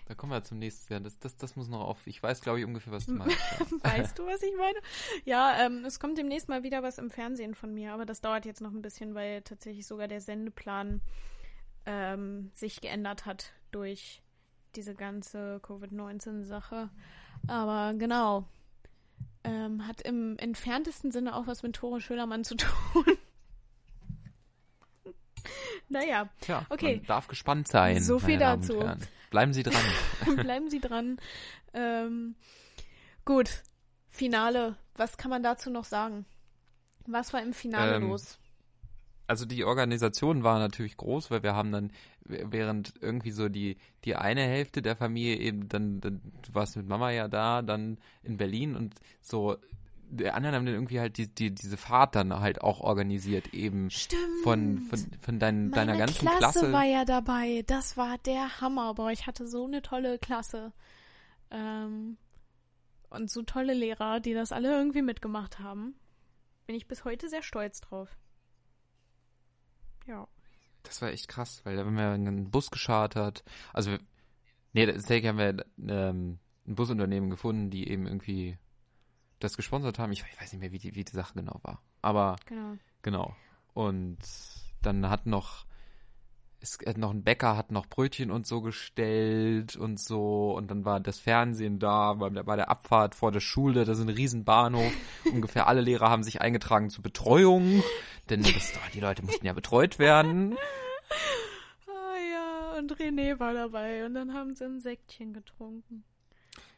da 0.06 0.14
kommen 0.14 0.32
wir 0.32 0.42
zum 0.42 0.58
nächsten. 0.58 0.92
Ja, 0.92 1.00
das, 1.00 1.18
das, 1.18 1.36
das 1.36 1.56
muss 1.56 1.68
noch 1.68 1.80
auf. 1.80 2.06
Ich 2.06 2.22
weiß, 2.22 2.42
glaube 2.42 2.58
ich, 2.58 2.66
ungefähr, 2.66 2.92
was 2.92 3.06
du 3.06 3.12
meinst. 3.12 3.38
weißt 3.82 4.18
du, 4.18 4.26
was 4.26 4.42
ich 4.42 4.54
meine? 4.56 4.78
Ja, 5.24 5.64
ähm, 5.64 5.84
es 5.86 5.98
kommt 5.98 6.18
demnächst 6.18 6.48
mal 6.48 6.62
wieder 6.62 6.82
was 6.82 6.98
im 6.98 7.10
Fernsehen 7.10 7.54
von 7.54 7.72
mir, 7.72 7.94
aber 7.94 8.04
das 8.04 8.20
dauert 8.20 8.44
jetzt 8.44 8.60
noch 8.60 8.72
ein 8.72 8.82
bisschen, 8.82 9.14
weil 9.14 9.40
tatsächlich 9.40 9.86
sogar 9.86 10.06
der 10.06 10.20
Sendeplan 10.20 11.00
ähm, 11.86 12.50
sich 12.54 12.82
geändert 12.82 13.24
hat 13.24 13.54
durch 13.70 14.22
diese 14.76 14.94
ganze 14.94 15.60
Covid-19-Sache. 15.60 16.90
Aber 17.46 17.94
genau. 17.94 18.46
Ähm, 19.44 19.86
hat 19.86 20.00
im 20.00 20.38
entferntesten 20.38 21.12
Sinne 21.12 21.36
auch 21.36 21.46
was 21.46 21.62
mit 21.62 21.76
Tore 21.76 22.00
Schölermann 22.00 22.44
zu 22.44 22.56
tun. 22.56 22.72
naja, 25.88 26.28
Tja, 26.40 26.64
Okay. 26.70 26.96
man 26.96 27.06
darf 27.06 27.28
gespannt 27.28 27.68
sein. 27.68 28.02
So 28.02 28.18
viel 28.18 28.38
dazu. 28.38 28.82
Bleiben 29.30 29.52
Sie 29.52 29.62
dran. 29.62 29.82
bleiben 30.36 30.70
Sie 30.70 30.80
dran. 30.80 31.18
Ähm, 31.74 32.36
gut, 33.24 33.50
Finale. 34.08 34.76
Was 34.96 35.16
kann 35.18 35.30
man 35.30 35.42
dazu 35.42 35.70
noch 35.70 35.84
sagen? 35.84 36.24
Was 37.06 37.32
war 37.32 37.42
im 37.42 37.52
Finale 37.52 37.96
Ähm, 37.96 38.08
los? 38.08 38.38
Also 39.26 39.46
die 39.46 39.64
Organisation 39.64 40.42
war 40.42 40.58
natürlich 40.58 40.96
groß, 40.96 41.30
weil 41.30 41.42
wir 41.42 41.54
haben 41.54 41.72
dann, 41.72 41.90
während 42.24 42.94
irgendwie 43.00 43.30
so 43.30 43.48
die, 43.48 43.76
die 44.04 44.16
eine 44.16 44.42
Hälfte 44.42 44.82
der 44.82 44.96
Familie 44.96 45.36
eben 45.36 45.68
dann, 45.68 46.00
dann 46.00 46.20
du 46.42 46.54
warst 46.54 46.76
mit 46.76 46.86
Mama 46.86 47.10
ja 47.10 47.28
da, 47.28 47.62
dann 47.62 47.98
in 48.22 48.36
Berlin 48.36 48.76
und 48.76 48.94
so, 49.22 49.56
die 50.10 50.30
anderen 50.30 50.54
haben 50.54 50.66
dann 50.66 50.74
irgendwie 50.74 51.00
halt 51.00 51.16
die, 51.16 51.26
die, 51.26 51.54
diese 51.54 51.76
Fahrt 51.76 52.14
dann 52.14 52.38
halt 52.38 52.60
auch 52.62 52.80
organisiert, 52.80 53.52
eben 53.54 53.90
Stimmt. 53.90 54.20
von, 54.42 54.78
von, 54.90 54.98
von 55.20 55.38
dein, 55.38 55.70
deiner 55.70 55.92
Meine 55.92 55.98
ganzen 56.06 56.28
Klasse, 56.28 56.38
Klasse. 56.38 56.72
war 56.72 56.84
ja 56.84 57.04
dabei. 57.04 57.64
Das 57.66 57.96
war 57.96 58.18
der 58.18 58.60
Hammer. 58.60 58.94
Boah, 58.94 59.10
ich 59.10 59.26
hatte 59.26 59.46
so 59.46 59.64
eine 59.64 59.82
tolle 59.82 60.18
Klasse. 60.18 60.72
Ähm, 61.50 62.16
und 63.10 63.30
so 63.30 63.42
tolle 63.42 63.74
Lehrer, 63.74 64.20
die 64.20 64.34
das 64.34 64.52
alle 64.52 64.70
irgendwie 64.76 65.02
mitgemacht 65.02 65.58
haben. 65.58 65.94
Bin 66.66 66.76
ich 66.76 66.86
bis 66.86 67.04
heute 67.04 67.28
sehr 67.28 67.42
stolz 67.42 67.80
drauf. 67.80 68.16
Ja. 70.06 70.26
Das 70.82 71.00
war 71.00 71.10
echt 71.10 71.28
krass, 71.28 71.60
weil 71.64 71.76
da 71.76 71.84
haben 71.84 71.96
wir 71.96 72.10
einen 72.10 72.50
Bus 72.50 72.70
geschartert. 72.70 73.42
Also, 73.72 73.96
nee, 74.72 74.86
tatsächlich 74.86 75.28
haben 75.28 75.38
wir 75.38 75.64
ähm, 75.88 76.38
ein 76.66 76.74
Busunternehmen 76.74 77.30
gefunden, 77.30 77.70
die 77.70 77.88
eben 77.88 78.06
irgendwie 78.06 78.58
das 79.40 79.56
gesponsert 79.56 79.98
haben. 79.98 80.12
Ich, 80.12 80.22
ich 80.30 80.40
weiß 80.40 80.52
nicht 80.52 80.60
mehr, 80.60 80.72
wie 80.72 80.78
die, 80.78 80.94
wie 80.94 81.04
die 81.04 81.12
Sache 81.12 81.34
genau 81.34 81.58
war. 81.62 81.82
Aber 82.02 82.36
Genau. 82.46 82.76
genau. 83.02 83.36
Und 83.72 84.18
dann 84.82 85.08
hat 85.08 85.26
noch, 85.26 85.66
es 86.64 86.78
hat 86.86 86.96
noch 86.96 87.10
ein 87.10 87.22
Bäcker 87.22 87.58
hat 87.58 87.70
noch 87.70 87.86
Brötchen 87.86 88.30
und 88.30 88.46
so 88.46 88.62
gestellt 88.62 89.76
und 89.76 90.00
so. 90.00 90.52
Und 90.56 90.70
dann 90.70 90.86
war 90.86 90.98
das 90.98 91.18
Fernsehen 91.18 91.78
da, 91.78 92.14
bei 92.14 92.30
der, 92.30 92.42
bei 92.42 92.56
der 92.56 92.70
Abfahrt 92.70 93.14
vor 93.14 93.32
der 93.32 93.40
Schule, 93.40 93.84
das 93.84 93.98
ist 93.98 94.04
ein 94.04 94.14
Riesenbahnhof. 94.14 94.90
Ungefähr 95.32 95.66
alle 95.66 95.82
Lehrer 95.82 96.08
haben 96.08 96.22
sich 96.22 96.40
eingetragen 96.40 96.88
zur 96.88 97.02
Betreuung, 97.02 97.82
denn 98.30 98.42
das, 98.42 98.72
die 98.94 99.00
Leute 99.00 99.22
mussten 99.22 99.44
ja 99.44 99.52
betreut 99.52 99.98
werden. 99.98 100.56
Ah 101.86 102.16
ja, 102.32 102.78
und 102.78 102.92
René 102.96 103.38
war 103.38 103.52
dabei. 103.52 104.06
Und 104.06 104.14
dann 104.14 104.32
haben 104.32 104.54
sie 104.54 104.64
ein 104.64 104.80
Säckchen 104.80 105.32
getrunken. 105.32 106.02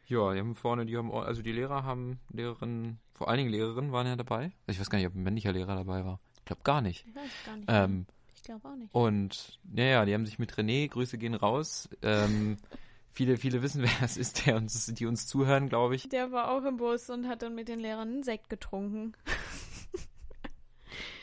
Ja, 0.07 0.35
die 0.35 0.41
haben 0.41 0.55
vorne, 0.55 0.85
die 0.85 0.97
haben, 0.97 1.13
also 1.13 1.43
die 1.43 1.53
Lehrer 1.53 1.85
haben, 1.85 2.19
Lehrerinnen, 2.33 2.99
vor 3.15 3.29
allen 3.29 3.39
Dingen 3.39 3.51
Lehrerinnen 3.51 3.93
waren 3.93 4.07
ja 4.07 4.17
dabei. 4.17 4.53
Ich 4.67 4.81
weiß 4.81 4.91
gar 4.91 4.99
nicht, 4.99 5.07
ob 5.07 5.15
ein 5.15 5.23
männlicher 5.23 5.53
Lehrer 5.53 5.77
dabei 5.77 6.05
war. 6.05 6.21
Ich 6.39 6.45
glaube 6.45 6.63
gar 6.65 6.81
nicht. 6.81 7.07
Ich 7.07 7.15
weiß 7.15 7.31
gar 7.47 7.57
nicht. 7.57 7.67
Ähm, 7.69 8.07
glaube 8.47 8.69
auch 8.69 8.77
nicht. 8.77 8.95
und, 8.95 9.59
naja, 9.65 10.05
die 10.05 10.15
haben 10.15 10.25
sich 10.25 10.39
mit 10.39 10.55
René, 10.55 10.89
Grüße 10.89 11.19
gehen 11.19 11.35
raus. 11.35 11.89
Ähm, 12.03 12.57
viele, 13.13 13.37
viele 13.37 13.63
wissen, 13.63 13.83
wer 13.83 14.03
es 14.03 14.17
ist, 14.17 14.47
der 14.47 14.57
uns, 14.57 14.87
die 14.87 15.07
uns 15.07 15.27
zuhören, 15.27 15.69
glaube 15.69 15.97
ich. 15.97 16.09
Der 16.09 16.33
war 16.33 16.51
auch 16.51 16.65
im 16.65 16.79
Bus 16.79 17.11
und 17.11 17.29
hat 17.29 17.43
dann 17.43 17.55
mit 17.55 17.69
den 17.69 17.81
Lehrern 17.81 18.09
einen 18.09 18.23
Sekt 18.23 18.49
getrunken. 18.49 19.13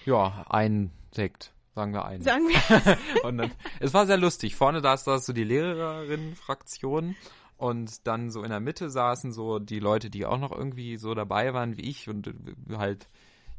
Ja, 0.06 0.46
ein 0.50 0.92
Sekt, 1.14 1.54
sagen 1.76 1.94
wir 1.94 2.06
einen. 2.06 2.24
Sagen 2.24 2.50
wir. 2.50 2.98
Und 3.24 3.38
dann, 3.38 3.52
es 3.80 3.94
war 3.94 4.06
sehr 4.06 4.18
lustig. 4.18 4.56
Vorne 4.56 4.82
da 4.82 4.98
saß 4.98 5.26
so 5.26 5.32
die 5.32 5.46
Lehrerinnen-Fraktion 5.46 7.16
und 7.56 8.06
dann 8.08 8.30
so 8.30 8.44
in 8.44 8.50
der 8.50 8.60
Mitte 8.60 8.90
saßen 8.90 9.32
so 9.32 9.60
die 9.60 9.80
Leute, 9.80 10.10
die 10.10 10.26
auch 10.26 10.38
noch 10.38 10.52
irgendwie 10.52 10.98
so 10.98 11.14
dabei 11.14 11.54
waren 11.54 11.78
wie 11.78 11.90
ich 11.90 12.10
und 12.10 12.28
äh, 12.28 12.34
halt, 12.76 13.08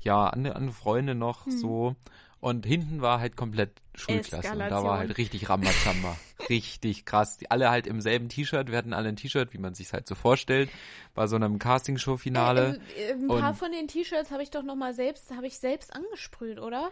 ja, 0.01 0.27
andere, 0.27 0.57
andere 0.57 0.75
Freunde 0.75 1.15
noch 1.15 1.47
so. 1.49 1.97
Und 2.45 2.66
hinten 2.66 3.01
war 3.01 3.20
halt 3.20 3.38
komplett 3.38 3.80
Schulklasse. 3.95 4.53
Und 4.53 4.59
da 4.59 4.84
war 4.84 4.99
halt 4.99 5.16
richtig 5.16 5.49
Rambazamba. 5.49 6.14
richtig 6.51 7.07
krass. 7.07 7.38
Die 7.38 7.51
alle 7.51 7.70
halt 7.70 7.86
im 7.86 8.03
selben 8.03 8.28
T-Shirt. 8.28 8.70
Wir 8.70 8.76
hatten 8.76 8.92
alle 8.92 9.09
ein 9.09 9.16
T-Shirt, 9.16 9.55
wie 9.55 9.59
man 9.59 9.72
sich 9.72 9.90
halt 9.95 10.07
so 10.07 10.14
vorstellt. 10.14 10.68
Bei 11.14 11.26
so 11.26 11.36
einem 11.36 11.59
Castingshow-Finale. 11.59 12.80
Äh, 12.99 13.01
äh, 13.01 13.12
ein 13.14 13.28
paar 13.28 13.49
Und- 13.49 13.57
von 13.57 13.72
den 13.72 13.88
T-Shirts 13.88 14.30
habe 14.30 14.42
ich 14.42 14.51
doch 14.51 14.62
noch 14.62 14.76
mal 14.76 14.92
selbst, 14.92 15.34
habe 15.34 15.47
ich 15.47 15.59
selbst 15.59 15.97
angesprüht, 15.97 16.59
oder? 16.61 16.90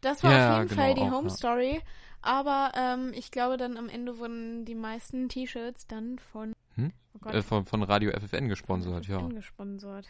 Das 0.00 0.24
war 0.24 0.32
Ja, 0.32 0.52
auf 0.54 0.58
jeden 0.62 0.68
genau, 0.70 0.82
Fall 0.82 0.94
die 0.94 1.00
auch, 1.02 1.12
Home 1.12 1.28
ja. 1.28 1.34
Story. 1.36 1.80
Aber 2.20 2.72
ähm, 2.74 3.12
ich 3.14 3.30
glaube 3.30 3.56
dann 3.56 3.76
am 3.76 3.88
Ende 3.88 4.18
wurden 4.18 4.64
die 4.64 4.74
meisten 4.74 5.28
T-Shirts 5.28 5.86
dann 5.86 6.18
von 6.18 6.52
Hm? 6.74 6.92
oh 7.24 7.28
äh, 7.28 7.42
von, 7.42 7.64
von 7.64 7.84
Radio 7.84 8.10
FFN 8.10 8.48
gesponsert, 8.48 9.06
ja. 9.06 9.18
angesponsert. 9.18 10.08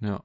Ja, 0.00 0.24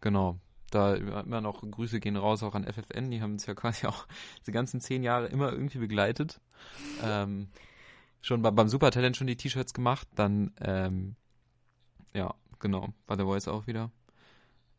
genau. 0.00 0.38
Da 0.74 0.94
immer 0.94 1.40
noch 1.40 1.62
Grüße 1.62 2.00
gehen 2.00 2.16
raus 2.16 2.42
auch 2.42 2.54
an 2.54 2.64
FFN. 2.64 3.10
Die 3.10 3.20
haben 3.20 3.32
uns 3.32 3.46
ja 3.46 3.54
quasi 3.54 3.86
auch 3.86 4.06
die 4.46 4.52
ganzen 4.52 4.80
zehn 4.80 5.02
Jahre 5.02 5.26
immer 5.26 5.52
irgendwie 5.52 5.78
begleitet. 5.78 6.40
Ähm, 7.02 7.48
schon 8.20 8.42
bei, 8.42 8.50
beim 8.50 8.68
Supertalent 8.68 9.16
schon 9.16 9.26
die 9.26 9.36
T-Shirts 9.36 9.74
gemacht. 9.74 10.08
Dann, 10.14 10.52
ähm, 10.60 11.16
ja, 12.14 12.34
genau, 12.58 12.88
bei 13.06 13.16
The 13.16 13.24
Voice 13.24 13.48
auch 13.48 13.66
wieder. 13.66 13.90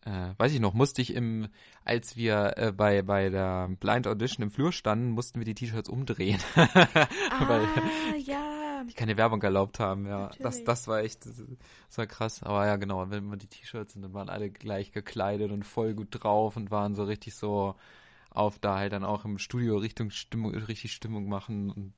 Äh, 0.06 0.34
weiß 0.38 0.52
ich 0.52 0.60
noch, 0.60 0.74
musste 0.74 1.02
ich 1.02 1.14
im, 1.14 1.48
als 1.86 2.18
wir 2.18 2.54
äh, 2.58 2.72
bei, 2.74 3.04
bei 3.04 3.30
der 3.30 3.70
Blind 3.80 4.06
Audition 4.06 4.44
im 4.44 4.52
Flur 4.52 4.74
standen, 4.74 5.12
mussten 5.12 5.39
wir 5.39 5.46
die 5.46 5.56
T-Shirts 5.56 5.89
umdrehen. 5.89 6.41
Weil 6.56 7.62
Ah, 7.66 8.16
ja. 8.18 8.53
Die 8.88 8.93
keine 8.93 9.17
Werbung 9.17 9.41
erlaubt 9.41 9.79
haben, 9.79 10.05
ja. 10.05 10.27
Das, 10.27 10.39
Natürlich. 10.39 10.63
das 10.65 10.88
war 10.88 10.99
echt, 10.99 11.25
das, 11.25 11.97
war 11.97 12.07
krass. 12.07 12.43
Aber 12.43 12.65
ja, 12.65 12.75
genau, 12.75 13.09
wenn 13.09 13.25
man 13.25 13.39
die 13.39 13.47
T-Shirts 13.47 13.93
sind, 13.93 14.01
dann 14.01 14.13
waren 14.13 14.29
alle 14.29 14.49
gleich 14.49 14.91
gekleidet 14.91 15.51
und 15.51 15.63
voll 15.63 15.93
gut 15.93 16.09
drauf 16.11 16.55
und 16.57 16.71
waren 16.71 16.95
so 16.95 17.03
richtig 17.03 17.36
so 17.36 17.75
auf 18.29 18.59
da 18.59 18.77
halt 18.77 18.93
dann 18.93 19.03
auch 19.03 19.25
im 19.25 19.38
Studio 19.38 19.77
Richtung 19.77 20.09
Stimmung, 20.09 20.55
richtig 20.55 20.93
Stimmung 20.93 21.27
machen. 21.29 21.69
Und 21.71 21.93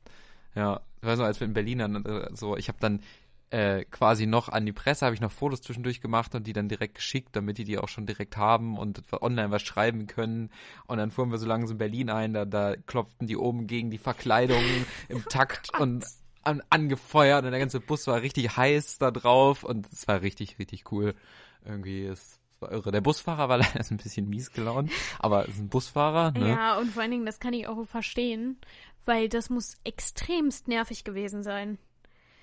ja, 0.53 0.81
ich 1.01 1.07
weiß 1.07 1.19
noch, 1.19 1.25
als 1.25 1.39
wir 1.39 1.47
in 1.47 1.53
Berlin 1.53 1.79
dann 1.79 2.05
äh, 2.05 2.29
so, 2.33 2.57
ich 2.57 2.67
habe 2.67 2.79
dann 2.79 3.01
äh, 3.51 3.85
quasi 3.85 4.25
noch 4.25 4.49
an 4.49 4.65
die 4.65 4.73
Presse, 4.73 5.05
habe 5.05 5.15
ich 5.15 5.21
noch 5.21 5.31
Fotos 5.31 5.61
zwischendurch 5.61 6.01
gemacht 6.01 6.35
und 6.35 6.45
die 6.47 6.53
dann 6.53 6.67
direkt 6.67 6.95
geschickt, 6.95 7.35
damit 7.35 7.57
die 7.57 7.63
die 7.63 7.77
auch 7.77 7.87
schon 7.87 8.05
direkt 8.05 8.37
haben 8.37 8.77
und 8.77 9.03
online 9.21 9.51
was 9.51 9.61
schreiben 9.61 10.07
können. 10.07 10.49
Und 10.87 10.97
dann 10.97 11.11
fuhren 11.11 11.31
wir 11.31 11.37
so 11.37 11.45
langsam 11.45 11.75
in 11.75 11.77
Berlin 11.77 12.09
ein, 12.09 12.33
da, 12.33 12.45
da 12.45 12.75
klopften 12.75 13.27
die 13.27 13.37
oben 13.37 13.67
gegen 13.67 13.91
die 13.91 13.97
Verkleidung 13.97 14.63
im 15.09 15.23
Takt 15.25 15.69
und 15.79 16.05
an, 16.45 16.61
angefeuert 16.69 17.43
und 17.43 17.51
der 17.51 17.59
ganze 17.59 17.79
Bus 17.79 18.07
war 18.07 18.21
richtig 18.21 18.55
heiß 18.55 18.97
da 18.97 19.11
drauf 19.11 19.63
und 19.63 19.91
es 19.91 20.07
war 20.07 20.21
richtig, 20.21 20.59
richtig 20.59 20.91
cool. 20.91 21.15
Irgendwie, 21.65 22.05
es 22.05 22.39
war 22.59 22.71
irre. 22.71 22.91
Der 22.91 23.01
Busfahrer 23.01 23.49
war 23.49 23.57
leider 23.59 23.79
ein 23.79 23.97
bisschen 23.97 24.29
mies 24.29 24.51
gelaunt, 24.51 24.91
aber 25.19 25.43
es 25.43 25.55
ist 25.55 25.59
ein 25.59 25.69
Busfahrer, 25.69 26.31
ne? 26.31 26.49
Ja, 26.49 26.77
und 26.77 26.91
vor 26.91 27.01
allen 27.01 27.11
Dingen, 27.11 27.25
das 27.25 27.39
kann 27.39 27.53
ich 27.53 27.67
auch 27.67 27.83
verstehen, 27.85 28.57
weil 29.05 29.29
das 29.29 29.49
muss 29.49 29.77
extremst 29.83 30.67
nervig 30.67 31.03
gewesen 31.03 31.43
sein. 31.43 31.77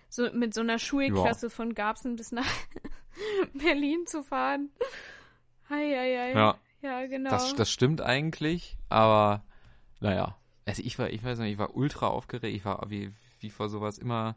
So 0.08 0.30
mit 0.32 0.52
so 0.52 0.60
einer 0.60 0.78
Schulklasse 0.78 1.48
von 1.48 1.74
Garbsen 1.74 2.16
bis 2.16 2.32
nach 2.32 2.46
Berlin 3.54 4.06
zu 4.06 4.22
fahren. 4.22 4.68
Hei, 5.70 5.90
hei, 5.96 6.18
hei. 6.18 6.32
Ja. 6.38 6.58
Ja, 6.82 7.06
genau. 7.06 7.30
Das, 7.30 7.54
das 7.54 7.70
stimmt 7.70 8.00
eigentlich, 8.00 8.76
aber 8.88 9.44
naja. 10.00 10.36
Also 10.66 10.82
ich 10.84 10.98
war, 10.98 11.10
ich 11.10 11.22
weiß 11.24 11.38
nicht, 11.38 11.52
ich 11.52 11.58
war 11.58 11.76
ultra 11.76 12.08
aufgeregt. 12.08 12.54
Ich 12.54 12.64
war 12.64 12.84
wie, 12.88 13.12
wie 13.42 13.50
vor 13.50 13.68
sowas 13.68 13.98
immer 13.98 14.36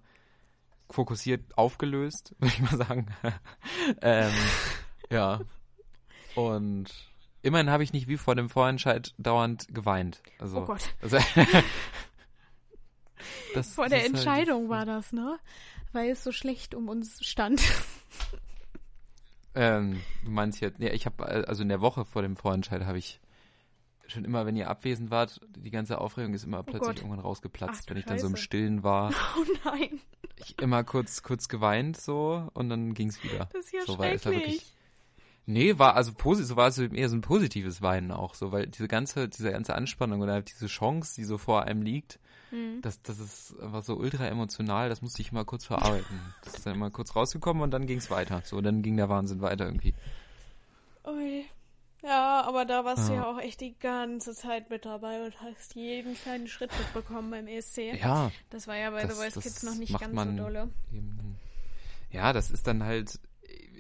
fokussiert 0.90 1.58
aufgelöst, 1.58 2.36
würde 2.40 2.54
ich 2.54 2.62
mal 2.62 2.78
sagen. 2.78 3.08
ähm, 4.02 4.34
ja. 5.10 5.42
Und 6.36 6.92
immerhin 7.42 7.70
habe 7.70 7.84
ich 7.84 7.94
nicht 7.94 8.08
wie 8.08 8.18
vor 8.18 8.36
dem 8.36 8.50
Vorentscheid 8.50 9.14
dauernd 9.18 9.68
geweint. 9.74 10.22
Also, 10.40 10.60
oh 10.60 10.66
Gott. 10.66 10.94
Also, 11.02 11.18
das, 13.54 13.74
Vor 13.74 13.88
der 13.88 14.00
halt- 14.00 14.10
Entscheidung 14.10 14.70
war 14.70 14.86
das, 14.86 15.14
ne? 15.14 15.40
Weil 15.94 16.12
es 16.12 16.24
so 16.24 16.32
schlecht 16.32 16.76
um 16.76 16.90
uns 16.90 17.26
stand. 17.26 17.62
Ähm, 19.54 20.02
du 20.26 20.32
meinst 20.32 20.60
jetzt, 20.60 20.80
ja, 20.80 20.92
ich 20.92 21.06
habe 21.06 21.26
also 21.26 21.64
in 21.64 21.70
der 21.70 21.80
Woche 21.80 22.04
vor 22.04 22.22
dem 22.22 22.36
Vorentscheid 22.36 22.86
habe 22.86 22.98
ich 22.98 23.22
schon 24.08 24.24
immer, 24.26 24.46
wenn 24.46 24.56
ihr 24.56 24.70
abwesend 24.70 25.10
wart, 25.12 25.42
die 25.58 25.72
ganze 25.72 26.00
Aufregung 26.00 26.34
ist 26.34 26.44
immer 26.44 26.64
plötzlich 26.64 26.82
Oh 26.84 26.86
Gott. 26.88 26.98
irgendwann 26.98 27.20
rausgeplatzt, 27.20 27.84
Ach 27.86 27.90
wenn 27.90 27.98
ich 27.98 28.06
dann 28.06 28.20
so 28.20 28.28
im 28.28 28.34
Scheiße. 28.36 28.44
Stillen 28.44 28.84
war. 28.84 29.12
Oh 29.38 29.44
nein, 29.66 30.00
Ich 30.38 30.60
immer 30.62 30.84
kurz 30.84 31.24
kurz 31.24 31.48
geweint 31.48 32.00
so 32.00 32.50
und 32.54 32.70
dann 32.70 32.94
ging's 32.94 33.24
wieder. 33.24 33.50
das 33.54 33.66
ist 33.66 33.74
ja 33.74 33.82
so, 33.86 33.94
es 33.94 34.00
war 34.00 34.06
schrecklich. 34.08 34.26
wirklich 34.36 34.72
Nee, 35.48 35.78
war 35.78 35.96
also 35.96 36.12
positiv, 36.12 36.48
so 36.50 36.56
war 36.56 36.70
es 36.70 36.78
eher 36.80 37.08
so 37.08 37.16
ein 37.16 37.22
positives 37.22 37.84
Weinen 37.84 38.12
auch 38.12 38.34
so, 38.34 38.52
weil 38.52 38.66
diese 38.66 38.88
ganze 38.88 39.30
diese 39.30 39.52
ganze 39.52 39.76
Anspannung 39.76 40.22
oder 40.22 40.42
diese 40.42 40.66
Chance, 40.66 41.14
die 41.16 41.24
so 41.24 41.38
vor 41.38 41.64
einem 41.64 41.84
liegt, 41.84 42.20
Hm. 42.50 42.80
das 42.82 43.02
das 43.04 43.20
ist 43.20 43.60
einfach 43.60 43.84
so 43.84 43.96
ultra 43.96 44.26
emotional, 44.28 44.90
das 44.90 45.04
musste 45.04 45.22
ich 45.22 45.32
immer 45.32 45.46
kurz 45.46 45.66
verarbeiten. 45.66 46.20
Das 46.44 46.56
ist 46.56 46.66
dann 46.66 46.74
immer 46.76 46.90
kurz 46.90 47.16
rausgekommen 47.16 47.62
und 47.62 47.70
dann 47.72 47.86
ging's 47.86 48.10
weiter. 48.10 48.42
So, 48.44 48.60
dann 48.62 48.82
ging 48.82 48.98
der 48.98 49.08
Wahnsinn 49.10 49.42
weiter 49.42 49.66
irgendwie. 49.66 49.94
Ui. 51.06 51.46
Ja, 52.06 52.44
aber 52.44 52.66
da 52.66 52.86
warst 52.86 53.10
du 53.10 53.14
Ja. 53.14 53.22
ja 53.22 53.26
auch 53.32 53.40
echt 53.40 53.62
die 53.62 53.78
ganze 53.80 54.34
Zeit 54.36 54.70
mit 54.70 54.86
dabei 54.86 55.26
und 55.26 55.42
hast 55.42 55.74
jeden 55.76 56.16
kleinen 56.16 56.48
Schritt 56.48 56.72
mitbekommen 56.78 57.32
beim 57.32 57.48
ESC. 57.48 57.94
Ja, 58.00 58.32
Das 58.52 58.68
war 58.68 58.76
ja 58.78 58.92
bei 58.92 59.02
Das- 59.04 59.18
The 59.18 59.24
Voice 59.24 59.44
Kids 59.44 59.64
noch 59.64 59.76
nicht 59.76 59.98
ganz 60.00 60.14
so 60.16 60.32
dolle. 60.44 60.70
eben. 60.94 61.38
Ja, 62.12 62.32
das 62.32 62.52
ist 62.52 62.68
dann 62.68 62.84
halt, 62.84 63.20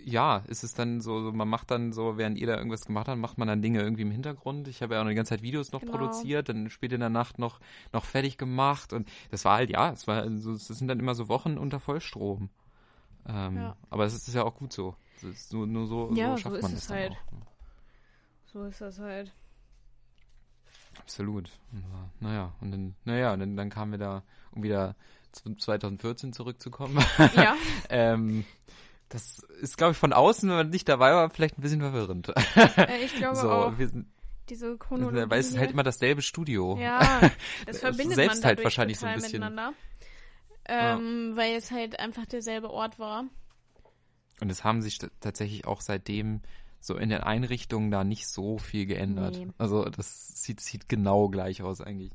ja, 0.03 0.43
ist 0.47 0.63
es 0.63 0.73
dann 0.73 1.01
so, 1.01 1.21
so, 1.21 1.31
man 1.31 1.47
macht 1.47 1.69
dann 1.71 1.93
so, 1.93 2.17
während 2.17 2.37
ihr 2.37 2.47
da 2.47 2.57
irgendwas 2.57 2.85
gemacht 2.85 3.07
habt, 3.07 3.19
macht 3.19 3.37
man 3.37 3.47
dann 3.47 3.61
Dinge 3.61 3.81
irgendwie 3.81 4.01
im 4.01 4.11
Hintergrund. 4.11 4.67
Ich 4.67 4.81
habe 4.81 4.95
ja 4.95 4.99
auch 4.99 5.03
noch 5.05 5.09
die 5.11 5.15
ganze 5.15 5.29
Zeit 5.29 5.41
Videos 5.43 5.71
noch 5.71 5.81
Genau. 5.81 5.93
produziert, 5.93 6.49
dann 6.49 6.69
spät 6.69 6.93
in 6.93 6.99
der 6.99 7.09
Nacht 7.09 7.37
noch, 7.39 7.59
noch 7.93 8.05
fertig 8.05 8.37
gemacht 8.37 8.91
und 8.91 9.07
das 9.31 9.45
war 9.45 9.57
halt, 9.57 9.69
ja, 9.69 9.91
es 9.91 10.07
war, 10.07 10.29
so, 10.37 10.53
das 10.53 10.67
sind 10.67 10.87
dann 10.87 10.99
immer 10.99 11.15
so 11.15 11.27
Wochen 11.29 11.57
unter 11.57 11.79
Vollstrom. 11.79 12.49
Ähm, 13.27 13.57
Ja. 13.57 13.75
Aber 13.89 14.05
es 14.05 14.13
ist 14.15 14.33
ja 14.33 14.43
auch 14.43 14.55
gut 14.55 14.73
so. 14.73 14.95
Ist 15.21 15.53
nur, 15.53 15.65
nur 15.65 15.87
so, 15.87 16.11
Ja, 16.13 16.31
so 16.31 16.35
so 16.35 16.41
schafft 16.41 16.55
ist 16.57 16.61
man 16.63 16.73
es 16.73 16.89
halt. 16.89 17.11
auch. 17.11 17.54
So 18.55 18.63
ist 18.63 18.79
das 18.79 18.99
halt. 18.99 19.33
Absolut. 20.97 21.49
Naja, 22.21 22.53
und 22.61 22.71
dann, 22.71 22.95
naja, 23.03 23.33
und 23.33 23.41
dann, 23.41 23.57
dann 23.57 23.69
kamen 23.69 23.91
wir 23.91 23.97
da, 23.99 24.23
um 24.51 24.63
wieder 24.63 24.95
zu 25.33 25.53
2014 25.53 26.31
zurückzukommen. 26.31 27.03
Ja, 27.35 27.57
ähm, 27.89 28.45
das 29.09 29.39
ist, 29.59 29.77
glaube 29.77 29.91
ich, 29.91 29.97
von 29.97 30.13
außen, 30.13 30.47
wenn 30.47 30.55
man 30.55 30.69
nicht 30.69 30.87
dabei 30.87 31.11
war, 31.11 31.29
vielleicht 31.31 31.57
ein 31.57 31.63
bisschen 31.63 31.81
verwirrend. 31.81 32.29
äh, 32.55 33.03
ich 33.03 33.13
glaube 33.17 33.35
so, 33.35 33.51
auch. 33.51 33.77
wir 33.77 33.89
sind, 33.89 34.07
Diese 34.47 34.77
Chronologie. 34.77 35.29
weil 35.29 35.41
es 35.41 35.49
ist 35.49 35.57
halt 35.57 35.71
immer 35.71 35.83
dasselbe 35.83 36.21
Studio. 36.21 36.77
Ja, 36.79 37.29
das 37.65 37.79
verbindet 37.79 38.15
Selbst 38.15 38.37
man 38.37 38.45
halt 38.45 38.63
wahrscheinlich 38.63 38.97
so 38.97 39.05
ein 39.05 39.15
total 39.15 39.21
bisschen. 39.21 39.41
miteinander. 39.41 39.73
Ähm, 40.63 41.33
Weil 41.35 41.55
es 41.55 41.71
halt 41.71 41.99
einfach 41.99 42.25
derselbe 42.25 42.69
Ort 42.69 42.99
war. 42.99 43.25
Und 44.39 44.49
es 44.49 44.63
haben 44.63 44.81
sich 44.81 44.97
tatsächlich 45.19 45.65
auch 45.67 45.81
seitdem 45.81 46.39
so 46.85 46.95
in 46.95 47.09
den 47.09 47.21
Einrichtungen 47.21 47.91
da 47.91 48.03
nicht 48.03 48.27
so 48.27 48.57
viel 48.57 48.85
geändert. 48.85 49.37
Nee. 49.37 49.47
Also 49.57 49.85
das 49.85 50.41
sieht, 50.43 50.59
sieht 50.59 50.87
genau 50.89 51.29
gleich 51.29 51.61
aus 51.61 51.81
eigentlich. 51.81 52.11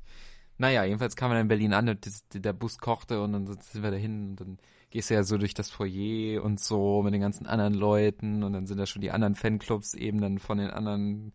Naja, 0.58 0.84
jedenfalls 0.84 1.16
kam 1.16 1.30
man 1.30 1.40
in 1.40 1.48
Berlin 1.48 1.72
an 1.72 1.88
und 1.88 2.04
das, 2.04 2.26
der 2.28 2.52
Bus 2.52 2.78
kochte 2.78 3.22
und 3.22 3.32
dann 3.32 3.46
sind 3.46 3.82
wir 3.82 3.90
dahin 3.90 4.30
und 4.30 4.40
dann 4.40 4.58
gehst 4.90 5.08
du 5.08 5.14
ja 5.14 5.22
so 5.22 5.38
durch 5.38 5.54
das 5.54 5.70
Foyer 5.70 6.42
und 6.44 6.60
so 6.60 7.02
mit 7.02 7.14
den 7.14 7.20
ganzen 7.20 7.46
anderen 7.46 7.74
Leuten 7.74 8.42
und 8.42 8.52
dann 8.52 8.66
sind 8.66 8.76
da 8.78 8.86
schon 8.86 9.00
die 9.00 9.10
anderen 9.10 9.36
Fanclubs 9.36 9.94
eben 9.94 10.20
dann 10.20 10.38
von 10.38 10.58
den 10.58 10.70
anderen 10.70 11.32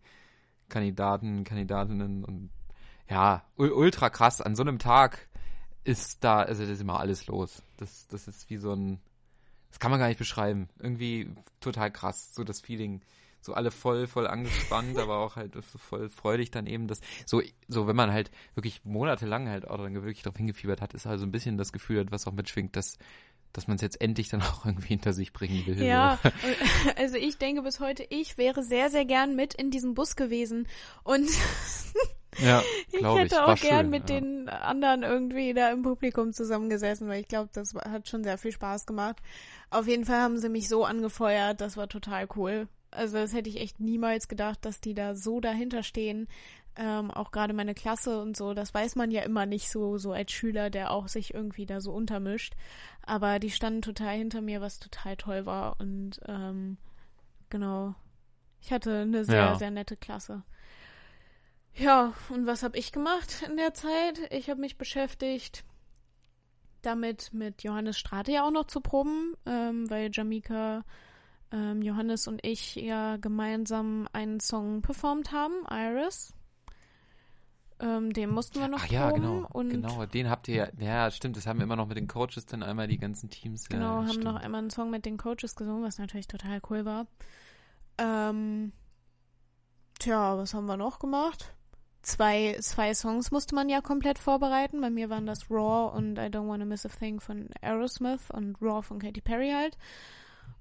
Kandidaten, 0.68 1.44
Kandidatinnen 1.44 2.24
und 2.24 2.50
ja, 3.08 3.44
ul- 3.56 3.72
ultra 3.72 4.10
krass. 4.10 4.40
An 4.40 4.56
so 4.56 4.62
einem 4.62 4.78
Tag 4.78 5.28
ist 5.84 6.22
da, 6.22 6.42
also 6.42 6.64
da 6.64 6.70
ist 6.70 6.80
immer 6.80 7.00
alles 7.00 7.26
los. 7.26 7.62
Das, 7.78 8.06
das 8.08 8.28
ist 8.28 8.50
wie 8.50 8.56
so 8.58 8.72
ein, 8.72 9.00
das 9.70 9.78
kann 9.78 9.90
man 9.90 10.00
gar 10.00 10.08
nicht 10.08 10.18
beschreiben. 10.18 10.68
Irgendwie 10.78 11.30
total 11.60 11.90
krass, 11.90 12.34
so 12.34 12.44
das 12.44 12.60
Feeling. 12.60 13.00
So 13.46 13.54
alle 13.54 13.70
voll, 13.70 14.08
voll 14.08 14.26
angespannt, 14.26 14.98
aber 14.98 15.18
auch 15.18 15.36
halt 15.36 15.54
so 15.54 15.78
voll 15.78 16.10
freudig 16.10 16.50
dann 16.50 16.66
eben, 16.66 16.88
dass 16.88 17.00
so, 17.24 17.40
so 17.68 17.86
wenn 17.86 17.94
man 17.94 18.12
halt 18.12 18.32
wirklich 18.56 18.84
monatelang 18.84 19.48
halt 19.48 19.68
auch 19.68 19.78
dann 19.78 19.94
wirklich 19.94 20.22
drauf 20.22 20.36
hingefiebert 20.36 20.80
hat, 20.80 20.94
ist 20.94 21.06
also 21.06 21.24
ein 21.24 21.30
bisschen 21.30 21.56
das 21.56 21.72
Gefühl, 21.72 22.04
was 22.10 22.26
auch 22.26 22.32
mitschwingt, 22.32 22.74
dass, 22.74 22.98
dass 23.52 23.68
man 23.68 23.76
es 23.76 23.82
jetzt 23.82 24.00
endlich 24.00 24.28
dann 24.30 24.42
auch 24.42 24.66
irgendwie 24.66 24.88
hinter 24.88 25.12
sich 25.12 25.32
bringen 25.32 25.64
will. 25.64 25.80
Ja, 25.80 26.18
So. 26.22 26.30
also 26.96 27.16
ich 27.16 27.38
denke 27.38 27.62
bis 27.62 27.78
heute, 27.78 28.04
ich 28.10 28.36
wäre 28.36 28.64
sehr, 28.64 28.90
sehr 28.90 29.04
gern 29.04 29.36
mit 29.36 29.54
in 29.54 29.70
diesem 29.70 29.94
Bus 29.94 30.16
gewesen. 30.16 30.66
Und 31.04 31.30
ja 32.38 32.62
ich 32.90 33.04
hätte 33.04 33.26
ich. 33.26 33.34
auch 33.34 33.46
War 33.46 33.54
gern 33.54 33.84
schön, 33.86 33.90
mit 33.90 34.10
ja. 34.10 34.20
den 34.20 34.48
anderen 34.48 35.04
irgendwie 35.04 35.54
da 35.54 35.70
im 35.70 35.82
Publikum 35.82 36.32
zusammengesessen, 36.32 37.08
weil 37.08 37.20
ich 37.20 37.28
glaube, 37.28 37.50
das 37.52 37.74
hat 37.74 38.08
schon 38.08 38.24
sehr 38.24 38.38
viel 38.38 38.50
Spaß 38.50 38.86
gemacht. 38.86 39.18
Auf 39.70 39.86
jeden 39.86 40.04
Fall 40.04 40.20
haben 40.20 40.38
sie 40.38 40.48
mich 40.48 40.68
so 40.68 40.84
angefeuert, 40.84 41.60
das 41.60 41.76
war 41.76 41.88
total 41.88 42.26
cool. 42.34 42.68
Also 42.96 43.18
das 43.18 43.32
hätte 43.32 43.48
ich 43.50 43.60
echt 43.60 43.80
niemals 43.80 44.28
gedacht, 44.28 44.64
dass 44.64 44.80
die 44.80 44.94
da 44.94 45.14
so 45.14 45.40
dahinter 45.40 45.82
stehen. 45.82 46.28
Ähm, 46.78 47.10
auch 47.10 47.30
gerade 47.30 47.54
meine 47.54 47.74
Klasse 47.74 48.20
und 48.20 48.36
so, 48.36 48.52
das 48.52 48.74
weiß 48.74 48.96
man 48.96 49.10
ja 49.10 49.22
immer 49.22 49.46
nicht 49.46 49.70
so, 49.70 49.96
so 49.96 50.12
als 50.12 50.30
Schüler, 50.32 50.68
der 50.68 50.90
auch 50.90 51.08
sich 51.08 51.32
irgendwie 51.32 51.64
da 51.64 51.80
so 51.80 51.92
untermischt. 51.92 52.54
Aber 53.02 53.38
die 53.38 53.50
standen 53.50 53.80
total 53.82 54.16
hinter 54.16 54.42
mir, 54.42 54.60
was 54.60 54.78
total 54.78 55.16
toll 55.16 55.46
war. 55.46 55.80
Und 55.80 56.20
ähm, 56.26 56.76
genau, 57.48 57.94
ich 58.60 58.72
hatte 58.72 59.00
eine 59.02 59.24
sehr, 59.24 59.36
Ja. 59.36 59.54
sehr 59.54 59.70
nette 59.70 59.96
Klasse. 59.96 60.42
Ja, 61.74 62.14
und 62.30 62.46
was 62.46 62.62
habe 62.62 62.78
ich 62.78 62.92
gemacht 62.92 63.42
in 63.48 63.56
der 63.56 63.74
Zeit? 63.74 64.20
Ich 64.30 64.48
habe 64.50 64.60
mich 64.60 64.78
beschäftigt 64.78 65.64
damit, 66.82 67.32
mit 67.32 67.62
Johannes 67.62 67.98
Strate 67.98 68.32
ja 68.32 68.46
auch 68.46 68.50
noch 68.50 68.66
zu 68.66 68.80
proben, 68.80 69.34
ähm, 69.44 69.88
weil 69.90 70.10
Jamika, 70.12 70.84
ähm, 71.52 71.82
Johannes 71.82 72.28
und 72.28 72.44
ich 72.44 72.74
ja 72.76 73.16
gemeinsam 73.16 74.08
einen 74.12 74.40
Song 74.40 74.82
performt 74.82 75.32
haben, 75.32 75.54
Iris. 75.70 76.32
Ähm, 77.78 78.12
den 78.12 78.30
mussten 78.30 78.58
wir 78.58 78.68
noch 78.68 78.84
Ach 78.84 78.88
ja, 78.88 79.10
proben 79.10 79.22
genau, 79.22 79.48
und 79.52 79.68
genau, 79.68 80.06
den 80.06 80.30
habt 80.30 80.48
ihr, 80.48 80.72
ja, 80.78 80.86
ja, 80.86 81.10
stimmt, 81.10 81.36
das 81.36 81.46
haben 81.46 81.58
wir 81.58 81.64
immer 81.64 81.76
noch 81.76 81.88
mit 81.88 81.98
den 81.98 82.08
Coaches 82.08 82.46
dann 82.46 82.62
einmal 82.62 82.88
die 82.88 82.96
ganzen 82.96 83.28
Teams. 83.28 83.68
Genau, 83.68 83.84
ja, 83.84 83.96
haben 83.96 84.08
stimmt. 84.08 84.24
noch 84.24 84.36
einmal 84.36 84.60
einen 84.60 84.70
Song 84.70 84.90
mit 84.90 85.04
den 85.04 85.18
Coaches 85.18 85.56
gesungen, 85.56 85.84
was 85.84 85.98
natürlich 85.98 86.26
total 86.26 86.60
cool 86.70 86.86
war. 86.86 87.06
Ähm, 87.98 88.72
tja, 89.98 90.38
was 90.38 90.54
haben 90.54 90.66
wir 90.66 90.78
noch 90.78 90.98
gemacht? 90.98 91.54
Zwei, 92.00 92.56
zwei 92.60 92.94
Songs 92.94 93.30
musste 93.30 93.54
man 93.54 93.68
ja 93.68 93.80
komplett 93.82 94.18
vorbereiten. 94.18 94.80
Bei 94.80 94.90
mir 94.90 95.10
waren 95.10 95.26
das 95.26 95.50
Raw 95.50 95.94
und 95.94 96.18
I 96.18 96.30
Don't 96.30 96.48
Wanna 96.48 96.64
Miss 96.64 96.86
a 96.86 96.88
Thing 96.88 97.20
von 97.20 97.48
Aerosmith 97.60 98.30
und 98.30 98.56
Raw 98.62 98.82
von 98.82 99.00
Katy 99.00 99.20
Perry 99.20 99.50
halt. 99.50 99.76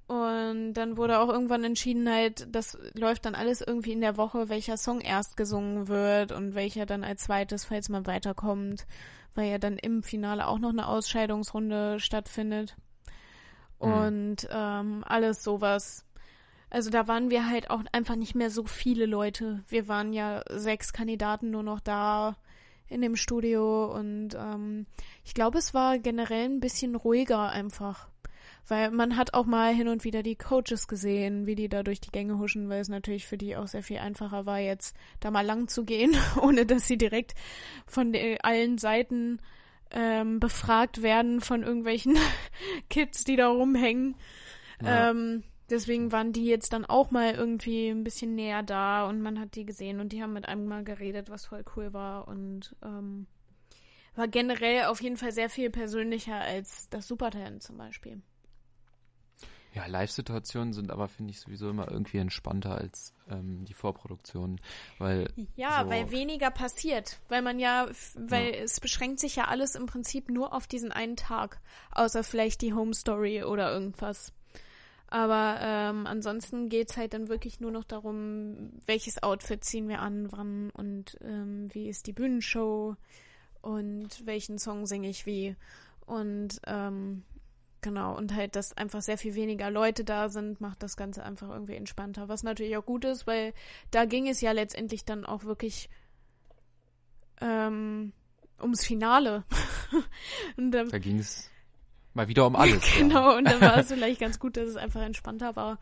Und 0.07 0.73
dann 0.73 0.97
wurde 0.97 1.19
auch 1.19 1.29
irgendwann 1.29 1.63
entschieden 1.63 2.07
halt, 2.07 2.47
das 2.53 2.77
läuft 2.93 3.25
dann 3.25 3.33
alles 3.33 3.61
irgendwie 3.61 3.93
in 3.93 4.01
der 4.01 4.17
Woche, 4.17 4.49
welcher 4.49 4.77
Song 4.77 5.01
erst 5.01 5.35
gesungen 5.35 5.87
wird 5.87 6.31
und 6.31 6.53
welcher 6.53 6.85
dann 6.85 7.03
als 7.03 7.23
zweites, 7.23 7.65
falls 7.65 7.89
man 7.89 8.05
weiterkommt, 8.05 8.85
weil 9.33 9.49
ja 9.49 9.57
dann 9.57 9.79
im 9.79 10.03
Finale 10.03 10.47
auch 10.47 10.59
noch 10.59 10.69
eine 10.69 10.87
Ausscheidungsrunde 10.87 11.99
stattfindet. 11.99 12.75
Mhm. 13.81 13.91
Und 13.91 14.47
ähm, 14.51 15.03
alles 15.07 15.43
sowas. 15.43 16.05
Also 16.69 16.91
da 16.91 17.07
waren 17.07 17.31
wir 17.31 17.49
halt 17.49 17.71
auch 17.71 17.81
einfach 17.91 18.15
nicht 18.15 18.35
mehr 18.35 18.51
so 18.51 18.65
viele 18.65 19.07
Leute. 19.07 19.63
Wir 19.67 19.87
waren 19.87 20.13
ja 20.13 20.43
sechs 20.51 20.93
Kandidaten 20.93 21.49
nur 21.49 21.63
noch 21.63 21.79
da 21.79 22.35
in 22.87 23.01
dem 23.01 23.15
Studio 23.15 23.91
und 23.91 24.35
ähm, 24.35 24.85
ich 25.23 25.33
glaube, 25.33 25.57
es 25.57 25.73
war 25.73 25.97
generell 25.97 26.45
ein 26.45 26.59
bisschen 26.59 26.95
ruhiger 26.95 27.49
einfach. 27.49 28.09
Weil 28.67 28.91
man 28.91 29.15
hat 29.15 29.33
auch 29.33 29.45
mal 29.45 29.73
hin 29.73 29.87
und 29.87 30.03
wieder 30.03 30.23
die 30.23 30.35
Coaches 30.35 30.87
gesehen, 30.87 31.45
wie 31.45 31.55
die 31.55 31.69
da 31.69 31.83
durch 31.83 32.01
die 32.01 32.11
Gänge 32.11 32.39
huschen, 32.39 32.67
weil 32.67 32.81
es 32.81 32.89
natürlich 32.89 33.27
für 33.27 33.37
die 33.37 33.55
auch 33.55 33.67
sehr 33.67 33.83
viel 33.83 33.99
einfacher 33.99 34.45
war, 34.45 34.59
jetzt 34.59 34.95
da 35.19 35.29
mal 35.29 35.45
lang 35.45 35.67
zu 35.67 35.85
gehen, 35.85 36.15
ohne 36.41 36.65
dass 36.65 36.87
sie 36.87 36.97
direkt 36.97 37.35
von 37.85 38.15
allen 38.41 38.77
Seiten 38.77 39.39
ähm, 39.91 40.39
befragt 40.39 41.01
werden 41.01 41.41
von 41.41 41.63
irgendwelchen 41.63 42.17
Kids, 42.89 43.23
die 43.23 43.35
da 43.35 43.47
rumhängen. 43.47 44.15
Ja. 44.81 45.11
Ähm, 45.11 45.43
deswegen 45.69 46.11
waren 46.11 46.33
die 46.33 46.45
jetzt 46.45 46.73
dann 46.73 46.85
auch 46.85 47.11
mal 47.11 47.33
irgendwie 47.33 47.89
ein 47.89 48.03
bisschen 48.03 48.35
näher 48.35 48.63
da 48.63 49.07
und 49.07 49.21
man 49.21 49.39
hat 49.39 49.55
die 49.55 49.65
gesehen 49.65 49.99
und 49.99 50.11
die 50.11 50.21
haben 50.21 50.33
mit 50.33 50.47
einem 50.47 50.67
mal 50.67 50.83
geredet, 50.83 51.29
was 51.29 51.45
voll 51.45 51.63
cool 51.75 51.93
war 51.93 52.27
und 52.27 52.75
ähm, 52.83 53.27
war 54.15 54.27
generell 54.27 54.85
auf 54.85 55.01
jeden 55.01 55.17
Fall 55.17 55.31
sehr 55.31 55.49
viel 55.49 55.69
persönlicher 55.69 56.39
als 56.39 56.89
das 56.89 57.07
Supertalent 57.07 57.63
zum 57.63 57.77
Beispiel. 57.77 58.21
Ja, 59.75 59.87
Live-Situationen 59.87 60.71
sind 60.71 60.89
aber, 60.89 61.09
finde 61.09 61.31
ich, 61.31 61.41
sowieso 61.41 61.69
immer 61.69 61.91
irgendwie 61.91 62.19
entspannter 62.19 62.77
als 62.77 63.13
ähm, 63.29 63.65
die 63.65 63.73
Vorproduktionen, 63.73 64.61
weil 64.99 65.27
Ja, 65.57 65.83
so, 65.83 65.89
weil 65.89 66.11
weniger 66.11 66.49
passiert, 66.49 67.19
weil 67.27 67.41
man 67.41 67.59
ja, 67.59 67.89
weil 68.15 68.53
es 68.53 68.79
beschränkt 68.79 69.19
sich 69.19 69.35
ja 69.35 69.45
alles 69.45 69.75
im 69.75 69.85
Prinzip 69.85 70.29
nur 70.29 70.53
auf 70.53 70.65
diesen 70.65 70.93
einen 70.93 71.17
Tag, 71.17 71.59
außer 71.91 72.23
vielleicht 72.23 72.61
die 72.61 72.73
Home 72.73 72.93
Story 72.93 73.43
oder 73.43 73.73
irgendwas. 73.73 74.31
Aber 75.07 75.57
ähm, 75.59 76.07
ansonsten 76.07 76.69
geht's 76.69 76.95
halt 76.95 77.13
dann 77.13 77.27
wirklich 77.27 77.59
nur 77.59 77.71
noch 77.71 77.83
darum, 77.83 78.71
welches 78.85 79.21
Outfit 79.23 79.63
ziehen 79.65 79.89
wir 79.89 79.99
an, 79.99 80.31
wann 80.31 80.69
und 80.71 81.17
ähm, 81.21 81.67
wie 81.73 81.89
ist 81.89 82.07
die 82.07 82.13
Bühnenshow 82.13 82.95
und 83.61 84.25
welchen 84.25 84.57
Song 84.57 84.85
singe 84.85 85.09
ich 85.09 85.25
wie. 85.25 85.55
Und 86.05 86.61
ähm, 86.65 87.23
genau, 87.85 88.17
und 88.17 88.33
halt, 88.33 88.55
dass 88.55 88.75
einfach 88.75 89.03
sehr 89.03 89.19
viel 89.19 89.35
weniger 89.35 89.69
Leute 89.69 90.03
da 90.03 90.27
sind, 90.27 90.59
macht 90.59 90.81
das 90.81 90.97
Ganze 90.97 91.23
einfach 91.23 91.49
irgendwie 91.49 91.75
entspannter. 91.75 92.27
Was 92.27 92.41
natürlich 92.41 92.75
auch 92.77 92.85
gut 92.85 93.05
ist, 93.05 93.27
weil 93.27 93.53
da 93.91 94.05
ging 94.05 94.27
es 94.27 94.41
ja 94.41 94.51
letztendlich 94.53 95.05
dann 95.05 95.23
auch 95.23 95.43
wirklich 95.43 95.87
ähm, 97.39 98.11
ums 98.59 98.83
Finale. 98.83 99.43
und 100.57 100.71
dann, 100.71 100.89
da 100.89 100.97
ging 100.97 101.19
es 101.19 101.51
mal 102.15 102.27
wieder 102.27 102.47
um 102.47 102.55
alles. 102.55 102.83
ja. 102.95 103.01
genau, 103.01 103.37
und 103.37 103.45
dann 103.45 103.61
war 103.61 103.77
es 103.77 103.87
vielleicht 103.93 104.19
ganz 104.19 104.39
gut, 104.39 104.57
dass 104.57 104.67
es 104.67 104.77
einfach 104.77 105.01
entspannter 105.01 105.55
war. 105.55 105.77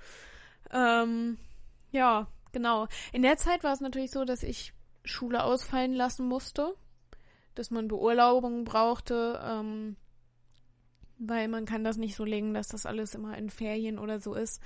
Ähm, 0.70 1.38
ja, 1.92 2.28
genau. 2.52 2.90
In 3.14 3.22
der 3.22 3.38
Zeit 3.38 3.64
war 3.64 3.72
es 3.72 3.80
natürlich 3.80 4.12
so, 4.12 4.26
dass 4.26 4.44
ich 4.44 4.74
Schule 5.06 5.42
ausfallen 5.42 5.94
lassen 5.94 6.28
musste, 6.28 6.76
dass 7.56 7.72
man 7.72 7.88
Beurlaubung 7.88 8.66
brauchte, 8.66 9.40
ähm, 9.42 9.96
weil 11.28 11.48
man 11.48 11.66
kann 11.66 11.84
das 11.84 11.98
nicht 11.98 12.16
so 12.16 12.24
legen, 12.24 12.54
dass 12.54 12.68
das 12.68 12.86
alles 12.86 13.16
immer 13.16 13.38
in 13.38 13.50
Ferien 13.50 14.00
oder 14.00 14.20
so 14.20 14.34
ist. 14.34 14.62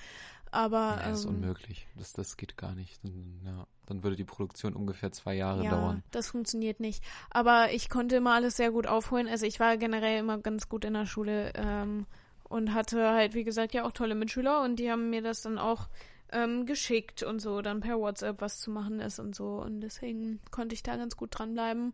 Aber 0.51 0.97
Ja, 1.01 1.09
das 1.09 1.19
ist 1.19 1.25
ähm, 1.25 1.35
unmöglich. 1.35 1.87
Das, 1.95 2.13
das 2.13 2.37
geht 2.37 2.57
gar 2.57 2.73
nicht. 2.73 3.03
Dann, 3.03 3.41
ja, 3.45 3.67
dann 3.85 4.03
würde 4.03 4.15
die 4.15 4.23
Produktion 4.23 4.75
ungefähr 4.75 5.11
zwei 5.11 5.35
Jahre 5.35 5.63
ja, 5.63 5.71
dauern. 5.71 6.03
das 6.11 6.29
funktioniert 6.29 6.79
nicht. 6.79 7.03
Aber 7.29 7.71
ich 7.73 7.89
konnte 7.89 8.15
immer 8.15 8.33
alles 8.33 8.55
sehr 8.55 8.71
gut 8.71 8.87
aufholen. 8.87 9.27
Also 9.27 9.45
ich 9.45 9.59
war 9.59 9.77
generell 9.77 10.19
immer 10.19 10.37
ganz 10.37 10.69
gut 10.69 10.85
in 10.85 10.93
der 10.93 11.05
Schule 11.05 11.51
ähm, 11.55 12.05
Und 12.49 12.73
hatte 12.73 13.09
halt, 13.11 13.33
wie 13.33 13.43
gesagt, 13.43 13.73
ja 13.73 13.83
auch 13.83 13.91
tolle 13.91 14.15
Mitschüler 14.15 14.63
und 14.63 14.77
die 14.79 14.89
haben 14.89 15.09
mir 15.09 15.21
das 15.21 15.41
dann 15.41 15.57
auch 15.57 15.89
ähm, 16.31 16.65
geschickt 16.65 17.23
und 17.23 17.39
so, 17.39 17.61
dann 17.61 17.81
per 17.81 17.99
WhatsApp 17.99 18.41
was 18.41 18.59
zu 18.59 18.71
machen 18.71 18.99
ist 18.99 19.19
und 19.19 19.35
so. 19.35 19.61
Und 19.61 19.81
deswegen 19.81 20.39
konnte 20.51 20.73
ich 20.75 20.83
da 20.83 20.95
ganz 20.95 21.17
gut 21.17 21.29
dranbleiben. 21.31 21.93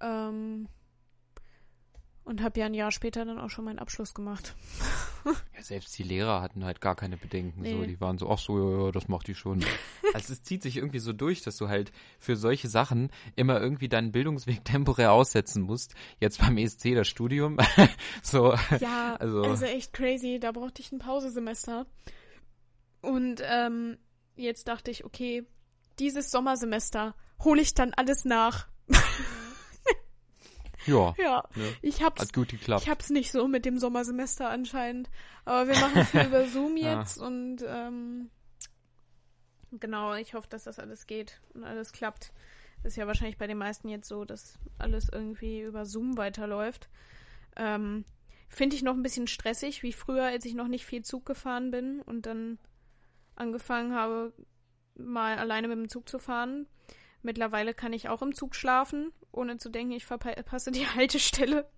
Ähm, 0.00 0.68
und 2.24 2.42
habe 2.42 2.60
ja 2.60 2.66
ein 2.66 2.74
Jahr 2.74 2.90
später 2.92 3.24
dann 3.24 3.38
auch 3.38 3.50
schon 3.50 3.64
meinen 3.64 3.78
Abschluss 3.78 4.14
gemacht. 4.14 4.54
Ja, 5.54 5.62
selbst 5.62 5.98
die 5.98 6.02
Lehrer 6.02 6.40
hatten 6.40 6.64
halt 6.64 6.80
gar 6.80 6.96
keine 6.96 7.18
Bedenken. 7.18 7.60
Nee. 7.60 7.72
So, 7.74 7.84
die 7.84 8.00
waren 8.00 8.16
so, 8.16 8.30
ach 8.30 8.38
so, 8.38 8.56
ja, 8.58 8.86
ja, 8.86 8.90
das 8.90 9.06
macht 9.08 9.26
die 9.26 9.34
schon. 9.34 9.62
also 10.14 10.32
es 10.32 10.42
zieht 10.42 10.62
sich 10.62 10.78
irgendwie 10.78 10.98
so 10.98 11.12
durch, 11.12 11.42
dass 11.42 11.58
du 11.58 11.68
halt 11.68 11.92
für 12.18 12.36
solche 12.36 12.68
Sachen 12.68 13.10
immer 13.36 13.60
irgendwie 13.60 13.90
deinen 13.90 14.12
Bildungsweg 14.12 14.64
temporär 14.64 15.12
aussetzen 15.12 15.60
musst. 15.62 15.94
Jetzt 16.20 16.38
beim 16.40 16.56
ESC 16.56 16.94
das 16.94 17.06
Studium. 17.06 17.58
so, 18.22 18.54
Ja, 18.80 19.16
Also- 19.16 19.42
also, 19.42 19.66
echt 19.66 19.92
crazy. 19.92 20.38
Da 20.40 20.52
brauchte 20.52 20.80
ich 20.80 20.90
ein 20.90 21.00
Pausesemester. 21.00 21.84
Und 23.02 23.42
ähm, 23.44 23.98
jetzt 24.36 24.68
dachte 24.68 24.90
ich, 24.90 25.04
okay, 25.04 25.44
dieses 25.98 26.30
Sommersemester 26.30 27.14
hole 27.44 27.60
ich 27.60 27.74
dann 27.74 27.92
alles 27.92 28.24
nach. 28.24 28.68
Ja, 30.90 31.14
Ja, 31.18 31.44
ne, 31.54 31.74
ich 31.82 32.02
hab's, 32.02 32.20
hat 32.22 32.32
gut 32.32 32.48
geklappt. 32.48 32.82
ich 32.82 32.88
hab's 32.90 33.10
nicht 33.10 33.32
so 33.32 33.46
mit 33.48 33.64
dem 33.64 33.78
Sommersemester 33.78 34.48
anscheinend. 34.50 35.08
Aber 35.44 35.68
wir 35.68 35.78
machen 35.80 36.04
viel 36.04 36.26
über 36.26 36.46
Zoom 36.48 36.76
Ja. 36.76 36.98
jetzt 37.00 37.18
und 37.18 37.64
ähm, 37.66 38.30
genau, 39.72 40.14
ich 40.14 40.34
hoffe, 40.34 40.48
dass 40.48 40.64
das 40.64 40.78
alles 40.78 41.06
geht 41.06 41.40
und 41.54 41.64
alles 41.64 41.92
klappt. 41.92 42.32
Ist 42.82 42.96
ja 42.96 43.06
wahrscheinlich 43.06 43.36
bei 43.38 43.46
den 43.46 43.58
meisten 43.58 43.88
jetzt 43.88 44.08
so, 44.08 44.24
dass 44.24 44.58
alles 44.78 45.08
irgendwie 45.12 45.60
über 45.60 45.84
Zoom 45.84 46.16
weiterläuft. 46.16 46.88
Ähm, 47.56 48.04
Finde 48.48 48.74
ich 48.74 48.82
noch 48.82 48.94
ein 48.94 49.02
bisschen 49.02 49.26
stressig, 49.26 49.82
wie 49.82 49.92
früher, 49.92 50.24
als 50.24 50.44
ich 50.44 50.54
noch 50.54 50.66
nicht 50.66 50.84
viel 50.86 51.02
Zug 51.02 51.24
gefahren 51.26 51.70
bin 51.70 52.00
und 52.00 52.26
dann 52.26 52.58
angefangen 53.36 53.94
habe, 53.94 54.32
mal 54.96 55.38
alleine 55.38 55.68
mit 55.68 55.78
dem 55.78 55.88
Zug 55.88 56.08
zu 56.08 56.18
fahren. 56.18 56.66
Mittlerweile 57.22 57.74
kann 57.74 57.92
ich 57.92 58.08
auch 58.08 58.22
im 58.22 58.34
Zug 58.34 58.54
schlafen, 58.56 59.12
ohne 59.32 59.58
zu 59.58 59.68
denken, 59.70 59.92
ich 59.92 60.04
verpasse 60.04 60.70
die 60.70 60.86
Haltestelle. 60.94 61.68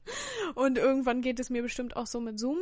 Und 0.54 0.78
irgendwann 0.78 1.22
geht 1.22 1.40
es 1.40 1.50
mir 1.50 1.62
bestimmt 1.62 1.96
auch 1.96 2.06
so 2.06 2.20
mit 2.20 2.38
Zoom, 2.38 2.58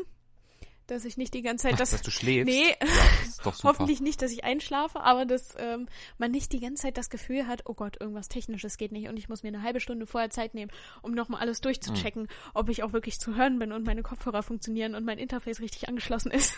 dass 0.87 1.05
ich 1.05 1.17
nicht 1.17 1.35
die 1.35 1.43
ganze 1.43 1.69
Zeit 1.69 1.79
das. 1.79 1.91
dass 1.91 2.03
du 2.03 2.11
schläfst. 2.11 2.53
Nee, 2.53 2.71
Ja, 2.81 2.87
das 3.21 3.29
ist 3.29 3.47
doch 3.47 3.55
super. 3.55 3.69
hoffentlich 3.69 4.01
nicht, 4.01 4.23
dass 4.23 4.33
ich 4.33 4.43
einschlafe, 4.43 4.99
aber 5.01 5.25
dass 5.25 5.55
ähm, 5.59 5.87
man 6.19 6.33
nicht 6.33 6.53
die 6.53 6.59
ganze 6.59 6.83
Zeit 6.83 6.99
das 6.99 7.11
Gefühl 7.11 7.47
hat, 7.47 7.63
oh 7.67 7.75
Gott, 7.75 8.01
irgendwas 8.01 8.29
Technisches 8.29 8.77
geht 8.77 8.91
nicht 8.91 9.09
und 9.09 9.17
ich 9.17 9.29
muss 9.29 9.45
mir 9.45 9.49
eine 9.51 9.63
halbe 9.63 9.79
Stunde 9.79 10.07
vorher 10.07 10.31
Zeit 10.31 10.55
nehmen, 10.55 10.73
um 11.03 11.13
nochmal 11.13 11.41
alles 11.41 11.61
durchzuchecken, 11.61 12.27
ob 12.55 12.69
ich 12.69 12.83
auch 12.83 12.93
wirklich 12.93 13.21
zu 13.21 13.37
hören 13.37 13.61
bin 13.61 13.71
und 13.71 13.85
meine 13.87 14.03
Kopfhörer 14.03 14.43
funktionieren 14.43 14.97
und 14.97 15.05
mein 15.05 15.19
Interface 15.19 15.61
richtig 15.61 15.89
angeschlossen 15.89 16.33
ist. 16.33 16.55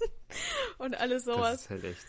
und 0.78 0.96
alles 0.98 1.24
Das 1.24 1.34
sowas. 1.36 1.60
ist 1.62 1.70
halt 1.70 1.84
echt 1.84 2.06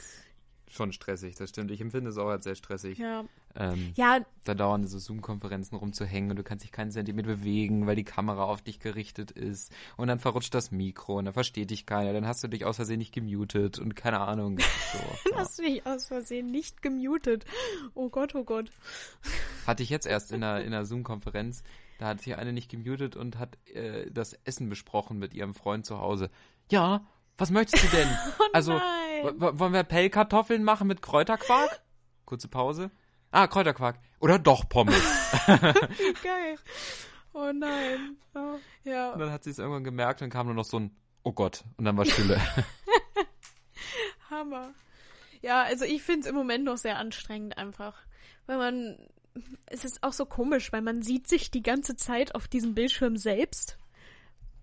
schon 0.72 0.92
stressig, 0.92 1.36
das 1.36 1.50
stimmt. 1.50 1.70
Ich 1.72 1.82
empfinde 1.82 2.10
es 2.10 2.18
auch 2.18 2.30
als 2.30 2.44
sehr 2.46 2.56
stressig. 2.56 2.98
Ja. 2.98 3.26
Ähm, 3.56 3.94
Ja, 3.96 4.20
da 4.44 4.54
dauern 4.54 4.86
so 4.88 5.00
Zoom-Konferenzen 5.00 5.76
rumzuhängen 5.76 6.30
und 6.32 6.36
du 6.38 6.44
kannst 6.44 6.64
dich 6.64 6.72
keinen 6.72 6.92
Zentimeter 6.92 7.28
bewegen, 7.30 7.88
weil 7.88 7.96
die 7.96 8.04
Kamera 8.04 8.44
auf 8.44 8.62
dich 8.62 8.80
gerichtet 8.80 9.32
ist. 9.32 9.72
Und 9.98 10.08
dann 10.08 10.20
verrutscht 10.20 10.54
das 10.54 10.72
Mikro 10.72 11.18
und 11.18 11.26
dann 11.26 11.34
versteht 11.34 11.72
dich 11.72 11.86
keiner. 11.86 12.14
Dann 12.14 12.28
hast 12.28 12.44
du 12.44 12.48
dich 12.48 12.66
aus 12.66 12.76
Versehen 12.78 13.00
nicht 13.00 13.14
gemutet 13.14 13.80
und 13.80 13.96
keine 13.96 14.20
Ahnung. 14.22 14.58
So, 14.92 15.30
ja. 15.32 15.38
hast 15.38 15.60
du 15.60 15.64
mich 15.64 15.86
aus 15.86 16.06
Versehen 16.08 16.48
nicht 16.52 16.82
gemutet. 16.82 17.46
Oh 17.94 18.10
Gott, 18.10 18.34
oh 18.36 18.44
Gott. 18.44 18.72
Hatte 19.68 19.84
ich 19.84 19.90
jetzt 19.90 20.08
erst 20.08 20.32
in 20.32 20.44
einer, 20.44 20.62
in 20.66 20.74
einer 20.74 20.86
Zoom-Konferenz. 20.86 21.64
Da 22.00 22.08
hat 22.08 22.22
sich 22.22 22.36
eine 22.38 22.54
nicht 22.54 22.72
gemutet 22.72 23.16
und 23.16 23.38
hat 23.38 23.58
äh, 23.68 24.10
das 24.10 24.34
Essen 24.46 24.70
besprochen 24.70 25.20
mit 25.20 25.34
ihrem 25.34 25.54
Freund 25.54 25.86
zu 25.86 26.00
Hause. 26.00 26.30
Ja, 26.72 27.06
was 27.38 27.52
möchtest 27.52 27.84
du 27.84 27.88
denn? 27.98 28.08
also, 28.54 28.74
w- 28.74 29.34
w- 29.36 29.60
wollen 29.60 29.74
wir 29.74 29.84
Pellkartoffeln 29.84 30.64
machen 30.64 30.88
mit 30.88 31.02
Kräuterquark? 31.02 31.82
Kurze 32.26 32.48
Pause. 32.48 32.90
Ah, 33.32 33.48
Kräuterquark. 33.48 34.00
Oder 34.20 34.40
doch 34.40 34.68
Pommes. 34.68 34.96
Wie 34.96 36.14
geil. 36.24 36.58
Oh 37.34 37.52
nein. 37.54 38.18
Oh, 38.34 38.58
ja. 38.84 39.12
Und 39.14 39.20
dann 39.20 39.32
hat 39.32 39.44
sie 39.44 39.52
es 39.52 39.60
irgendwann 39.60 39.84
gemerkt 39.84 40.22
und 40.22 40.30
kam 40.30 40.48
nur 40.48 40.56
noch 40.56 40.66
so 40.66 40.80
ein 40.80 40.96
Oh 41.24 41.34
Gott. 41.34 41.64
Und 41.78 41.86
dann 41.86 41.98
war 41.98 42.06
Stille. 42.06 42.40
Hammer. 44.30 44.74
Ja, 45.42 45.64
also 45.64 45.86
ich 45.86 46.02
finde 46.02 46.22
es 46.22 46.26
im 46.28 46.36
Moment 46.36 46.64
noch 46.64 46.78
sehr 46.78 46.98
anstrengend 46.98 47.58
einfach. 47.58 48.02
Weil 48.46 48.58
man, 48.58 48.98
es 49.68 49.86
ist 49.86 50.04
auch 50.04 50.14
so 50.14 50.26
komisch, 50.26 50.72
weil 50.72 50.82
man 50.82 51.02
sieht 51.02 51.28
sich 51.28 51.52
die 51.52 51.62
ganze 51.62 51.96
Zeit 51.96 52.36
auf 52.36 52.48
diesem 52.48 52.74
Bildschirm 52.74 53.18
selbst, 53.18 53.78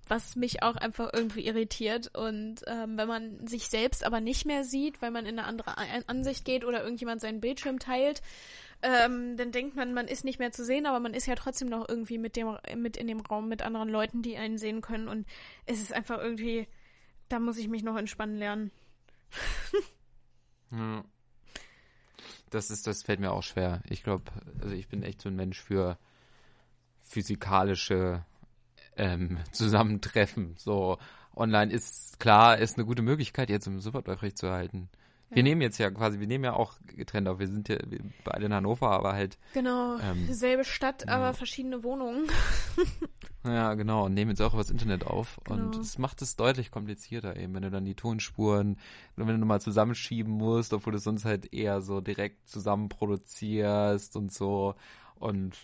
was 0.08 0.36
mich 0.36 0.62
auch 0.62 0.76
einfach 0.76 1.10
irgendwie 1.12 1.46
irritiert. 1.46 2.14
Und 2.14 2.62
ähm, 2.66 2.96
wenn 2.96 3.08
man 3.08 3.46
sich 3.46 3.68
selbst 3.68 4.04
aber 4.04 4.20
nicht 4.20 4.46
mehr 4.46 4.64
sieht, 4.64 5.02
weil 5.02 5.10
man 5.10 5.26
in 5.26 5.38
eine 5.38 5.48
andere 5.48 5.76
Ansicht 6.06 6.44
geht 6.44 6.64
oder 6.64 6.82
irgendjemand 6.82 7.20
seinen 7.20 7.40
Bildschirm 7.40 7.78
teilt, 7.78 8.22
ähm, 8.82 9.36
dann 9.36 9.52
denkt 9.52 9.74
man, 9.74 9.94
man 9.94 10.06
ist 10.06 10.24
nicht 10.24 10.38
mehr 10.38 10.52
zu 10.52 10.64
sehen, 10.64 10.86
aber 10.86 11.00
man 11.00 11.14
ist 11.14 11.26
ja 11.26 11.34
trotzdem 11.34 11.68
noch 11.68 11.88
irgendwie 11.88 12.18
mit 12.18 12.36
dem 12.36 12.56
mit 12.76 12.96
in 12.96 13.06
dem 13.06 13.20
Raum 13.20 13.48
mit 13.48 13.62
anderen 13.62 13.88
Leuten, 13.88 14.22
die 14.22 14.36
einen 14.36 14.58
sehen 14.58 14.80
können. 14.80 15.08
Und 15.08 15.26
es 15.64 15.80
ist 15.80 15.92
einfach 15.92 16.18
irgendwie, 16.18 16.68
da 17.28 17.40
muss 17.40 17.58
ich 17.58 17.68
mich 17.68 17.82
noch 17.82 17.96
entspannen 17.96 18.36
lernen. 18.36 18.70
Ja. 20.72 21.04
Das 22.50 22.70
ist, 22.70 22.88
das 22.88 23.04
fällt 23.04 23.20
mir 23.20 23.30
auch 23.30 23.44
schwer. 23.44 23.82
Ich 23.88 24.02
glaube, 24.02 24.32
also 24.60 24.74
ich 24.74 24.88
bin 24.88 25.04
echt 25.04 25.22
so 25.22 25.28
ein 25.28 25.36
Mensch 25.36 25.60
für 25.60 25.96
physikalische 27.02 28.24
ähm, 28.96 29.38
Zusammentreffen. 29.52 30.54
So 30.58 30.98
online 31.34 31.72
ist 31.72 32.18
klar, 32.20 32.58
ist 32.58 32.76
eine 32.76 32.86
gute 32.86 33.02
Möglichkeit, 33.02 33.50
jetzt 33.50 33.66
im 33.66 33.80
Superball 33.80 34.14
aufrecht 34.14 34.38
zu 34.38 34.46
erhalten. 34.46 34.88
Wir 35.28 35.38
Ja. 35.38 35.42
nehmen 35.42 35.60
jetzt 35.60 35.78
ja 35.78 35.90
quasi, 35.90 36.20
wir 36.20 36.28
nehmen 36.28 36.44
ja 36.44 36.52
auch 36.52 36.74
getrennt 36.86 37.26
auf. 37.28 37.40
Wir 37.40 37.48
sind 37.48 37.68
ja 37.68 37.78
beide 38.22 38.46
in 38.46 38.54
Hannover, 38.54 38.90
aber 38.92 39.12
halt, 39.14 39.38
Genau, 39.54 39.98
Ähm, 39.98 40.32
selbe 40.32 40.64
Stadt, 40.64 41.04
ja. 41.04 41.16
aber 41.16 41.34
verschiedene 41.34 41.82
Wohnungen. 41.82 42.26
ja 43.44 43.74
genau, 43.74 44.04
und 44.06 44.14
nehmen 44.14 44.30
jetzt 44.30 44.40
auch 44.40 44.54
übers 44.54 44.70
Internet 44.70 45.04
auf. 45.04 45.38
Und 45.48 45.72
Genau. 45.72 45.80
es 45.80 45.98
macht 45.98 46.22
es 46.22 46.36
deutlich 46.36 46.70
komplizierter 46.70 47.36
eben, 47.36 47.54
wenn 47.54 47.62
du 47.62 47.70
dann 47.70 47.84
die 47.84 47.96
Tonspuren, 47.96 48.78
wenn 49.16 49.40
du 49.40 49.46
mal 49.46 49.60
zusammenschieben 49.60 50.32
musst, 50.32 50.72
obwohl 50.72 50.92
du 50.92 50.98
sonst 51.00 51.24
halt 51.24 51.52
eher 51.52 51.80
so 51.82 52.00
direkt 52.00 52.48
zusammen 52.48 52.88
produzierst 52.88 54.14
und 54.16 54.32
so. 54.32 54.74
Und 55.16 55.56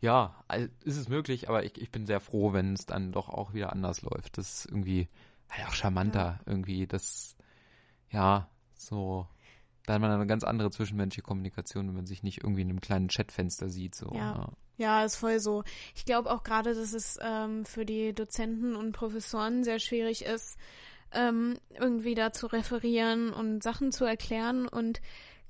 ja, 0.00 0.34
ist 0.84 0.96
es 0.96 1.08
möglich, 1.08 1.48
aber 1.48 1.64
ich, 1.64 1.80
ich 1.80 1.90
bin 1.90 2.06
sehr 2.06 2.20
froh, 2.20 2.52
wenn 2.52 2.74
es 2.74 2.86
dann 2.86 3.12
doch 3.12 3.28
auch 3.28 3.54
wieder 3.54 3.72
anders 3.72 4.02
läuft. 4.02 4.38
Das 4.38 4.58
ist 4.58 4.66
irgendwie 4.66 5.08
halt 5.48 5.68
auch 5.68 5.74
charmanter 5.74 6.40
irgendwie. 6.46 6.86
Das, 6.86 7.36
ja, 8.10 8.48
so, 8.74 9.26
da 9.86 9.94
hat 9.94 10.00
man 10.00 10.10
eine 10.10 10.26
ganz 10.26 10.44
andere 10.44 10.70
zwischenmenschliche 10.70 11.22
Kommunikation, 11.22 11.88
wenn 11.88 11.94
man 11.94 12.06
sich 12.06 12.22
nicht 12.22 12.42
irgendwie 12.42 12.62
in 12.62 12.70
einem 12.70 12.80
kleinen 12.80 13.08
Chatfenster 13.08 13.68
sieht. 13.68 13.94
So, 13.94 14.12
Ja. 14.14 14.48
Ja, 14.78 15.04
ist 15.04 15.16
voll 15.16 15.40
so. 15.40 15.64
Ich 15.94 16.04
glaube 16.04 16.30
auch 16.30 16.42
gerade, 16.42 16.74
dass 16.74 16.92
es 16.92 17.18
ähm, 17.22 17.64
für 17.64 17.86
die 17.86 18.12
Dozenten 18.12 18.76
und 18.76 18.92
Professoren 18.92 19.64
sehr 19.64 19.78
schwierig 19.78 20.22
ist, 20.22 20.58
ähm, 21.12 21.58
irgendwie 21.70 22.14
da 22.14 22.32
zu 22.32 22.46
referieren 22.46 23.32
und 23.32 23.62
Sachen 23.62 23.90
zu 23.90 24.04
erklären 24.04 24.68
und 24.68 25.00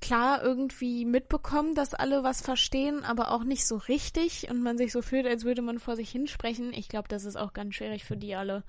klar 0.01 0.43
irgendwie 0.43 1.05
mitbekommen, 1.05 1.73
dass 1.75 1.93
alle 1.93 2.23
was 2.23 2.41
verstehen, 2.41 3.03
aber 3.03 3.31
auch 3.31 3.43
nicht 3.43 3.65
so 3.65 3.77
richtig 3.77 4.49
und 4.49 4.61
man 4.61 4.77
sich 4.77 4.91
so 4.91 5.01
fühlt, 5.01 5.25
als 5.25 5.43
würde 5.43 5.61
man 5.61 5.79
vor 5.79 5.95
sich 5.95 6.09
hinsprechen. 6.11 6.71
Ich 6.73 6.87
glaube, 6.89 7.07
das 7.07 7.25
ist 7.25 7.35
auch 7.35 7.53
ganz 7.53 7.75
schwierig 7.75 8.03
für 8.05 8.17
die 8.17 8.35
alle. 8.35 8.63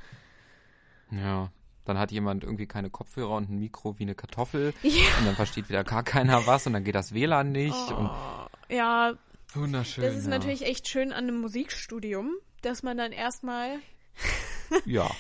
Ja. 1.11 1.51
Dann 1.85 1.99
hat 1.99 2.13
jemand 2.13 2.45
irgendwie 2.45 2.67
keine 2.67 2.91
Kopfhörer 2.91 3.35
und 3.37 3.49
ein 3.49 3.59
Mikro 3.59 3.99
wie 3.99 4.03
eine 4.03 4.15
Kartoffel 4.15 4.75
Ja. 4.83 4.91
und 5.21 5.27
dann 5.27 5.37
versteht 5.37 5.71
wieder 5.71 5.85
gar 5.85 6.03
keiner 6.03 6.47
was 6.47 6.67
und 6.67 6.75
dann 6.75 6.85
geht 6.85 6.95
das 6.95 7.15
WLAN 7.15 7.51
nicht 7.53 7.91
und 7.93 8.11
Oh, 8.11 8.47
ja, 8.69 9.15
wunderschön. 9.55 10.05
das 10.05 10.15
ist 10.17 10.25
ja. 10.25 10.31
natürlich 10.31 10.67
echt 10.67 10.87
schön 10.87 11.13
an 11.13 11.25
einem 11.25 11.41
Musikstudium, 11.41 12.35
dass 12.61 12.83
man 12.83 12.99
dann 12.99 13.13
erstmal 13.13 13.79
Ja. 14.85 15.11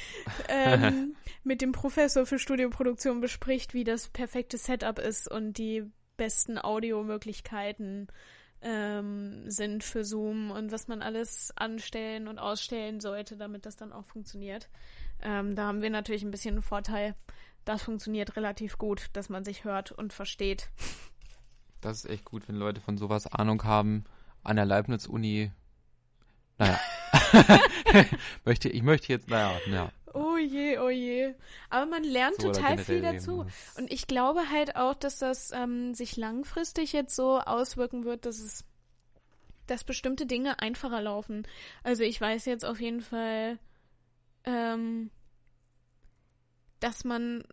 ähm, 0.51 1.17
mit 1.43 1.63
dem 1.63 1.73
Professor 1.73 2.27
für 2.27 2.39
Studioproduktion 2.39 3.21
bespricht, 3.21 3.73
wie 3.73 3.85
das 3.85 4.09
perfekte 4.09 4.59
Setup 4.59 4.99
ist 4.99 5.27
und 5.31 5.55
die 5.57 5.85
besten 6.19 6.59
Audiomöglichkeiten 6.59 8.09
ähm, 8.61 9.51
sind 9.51 9.85
für 9.85 10.05
Zoom 10.05 10.51
und 10.51 10.70
was 10.70 10.89
man 10.89 11.01
alles 11.01 11.53
anstellen 11.57 12.28
und 12.28 12.39
ausstellen 12.39 13.01
sollte, 13.01 13.39
damit 13.39 13.65
das 13.65 13.77
dann 13.77 13.93
auch 13.93 14.05
funktioniert. 14.05 14.69
Ähm, 15.23 15.55
da 15.55 15.66
haben 15.66 15.81
wir 15.81 15.90
natürlich 15.90 16.23
ein 16.23 16.31
bisschen 16.31 16.57
einen 16.57 16.62
Vorteil. 16.62 17.15
Das 17.65 17.82
funktioniert 17.82 18.36
relativ 18.36 18.77
gut, 18.77 19.07
dass 19.15 19.28
man 19.28 19.45
sich 19.45 19.65
hört 19.65 19.93
und 19.93 20.12
versteht. 20.12 20.69
Das 21.81 22.05
ist 22.05 22.11
echt 22.11 22.24
gut, 22.24 22.49
wenn 22.49 22.57
Leute 22.57 22.81
von 22.81 22.99
sowas 22.99 23.27
Ahnung 23.27 23.65
haben. 23.65 24.05
An 24.43 24.57
der 24.57 24.66
Leibniz-Uni. 24.66 25.53
Naja. 26.59 26.78
möchte, 28.45 28.69
ich 28.69 28.82
möchte 28.82 29.12
jetzt, 29.12 29.28
naja, 29.28 29.59
ja. 29.66 29.93
Oh 30.19 30.36
je, 30.36 30.78
oh 30.78 30.89
je. 30.89 31.35
Aber 31.70 31.86
man 31.86 32.05
lernt 32.05 32.40
So 32.40 32.53
total 32.53 32.78
viel 32.78 33.01
dazu. 33.03 33.47
Und 33.77 33.93
ich 33.93 34.07
glaube 34.07 34.51
halt 34.51 34.77
auch, 34.77 34.95
dass 34.95 35.19
das 35.19 35.51
ähm, 35.53 35.95
sich 35.95 36.16
langfristig 36.16 36.93
jetzt 36.93 37.15
so 37.15 37.39
auswirken 37.39 38.05
wird, 38.05 38.27
dass 38.27 38.39
es, 38.39 38.65
dass 39.66 39.85
bestimmte 39.85 40.27
Dinge 40.27 40.61
einfacher 40.61 41.01
laufen. 41.01 41.47
Also 41.82 42.03
ich 42.03 42.20
weiß 42.20 42.47
jetzt 42.47 42.65
auf 42.65 42.81
jeden 42.81 43.01
Fall, 43.01 43.59
ähm, 44.45 45.11
dass 46.81 47.05
man 47.05 47.45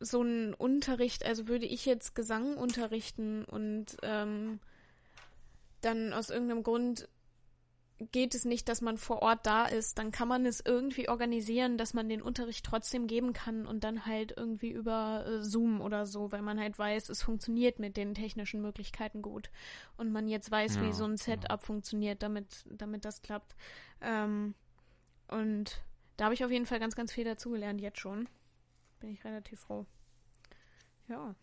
so 0.00 0.20
einen 0.20 0.54
Unterricht, 0.54 1.24
also 1.24 1.48
würde 1.48 1.66
ich 1.66 1.86
jetzt 1.86 2.14
Gesang 2.14 2.56
unterrichten 2.56 3.44
und 3.44 3.96
ähm, 4.02 4.58
dann 5.80 6.12
aus 6.12 6.30
irgendeinem 6.30 6.62
Grund 6.62 7.08
geht 8.10 8.34
es 8.34 8.44
nicht, 8.44 8.68
dass 8.68 8.80
man 8.80 8.98
vor 8.98 9.22
Ort 9.22 9.46
da 9.46 9.66
ist, 9.66 9.98
dann 9.98 10.10
kann 10.10 10.28
man 10.28 10.46
es 10.46 10.60
irgendwie 10.64 11.08
organisieren, 11.08 11.78
dass 11.78 11.94
man 11.94 12.08
den 12.08 12.22
Unterricht 12.22 12.64
trotzdem 12.64 13.06
geben 13.06 13.32
kann 13.32 13.66
und 13.66 13.84
dann 13.84 14.06
halt 14.06 14.34
irgendwie 14.36 14.70
über 14.70 15.24
äh, 15.26 15.42
Zoom 15.42 15.80
oder 15.80 16.06
so, 16.06 16.32
weil 16.32 16.42
man 16.42 16.58
halt 16.58 16.78
weiß, 16.78 17.08
es 17.08 17.22
funktioniert 17.22 17.78
mit 17.78 17.96
den 17.96 18.14
technischen 18.14 18.60
Möglichkeiten 18.62 19.22
gut 19.22 19.50
und 19.96 20.10
man 20.12 20.28
jetzt 20.28 20.50
weiß, 20.50 20.76
ja, 20.76 20.82
wie 20.82 20.92
so 20.92 21.04
ein 21.04 21.16
Setup 21.16 21.50
ja. 21.50 21.56
funktioniert, 21.58 22.22
damit, 22.22 22.64
damit 22.70 23.04
das 23.04 23.22
klappt. 23.22 23.54
Ähm, 24.00 24.54
und 25.28 25.82
da 26.16 26.24
habe 26.24 26.34
ich 26.34 26.44
auf 26.44 26.50
jeden 26.50 26.66
Fall 26.66 26.80
ganz, 26.80 26.94
ganz 26.94 27.12
viel 27.12 27.24
dazugelernt 27.24 27.80
jetzt 27.80 28.00
schon. 28.00 28.28
Bin 29.00 29.10
ich 29.10 29.24
relativ 29.24 29.60
froh. 29.60 29.86
Ja. 31.08 31.34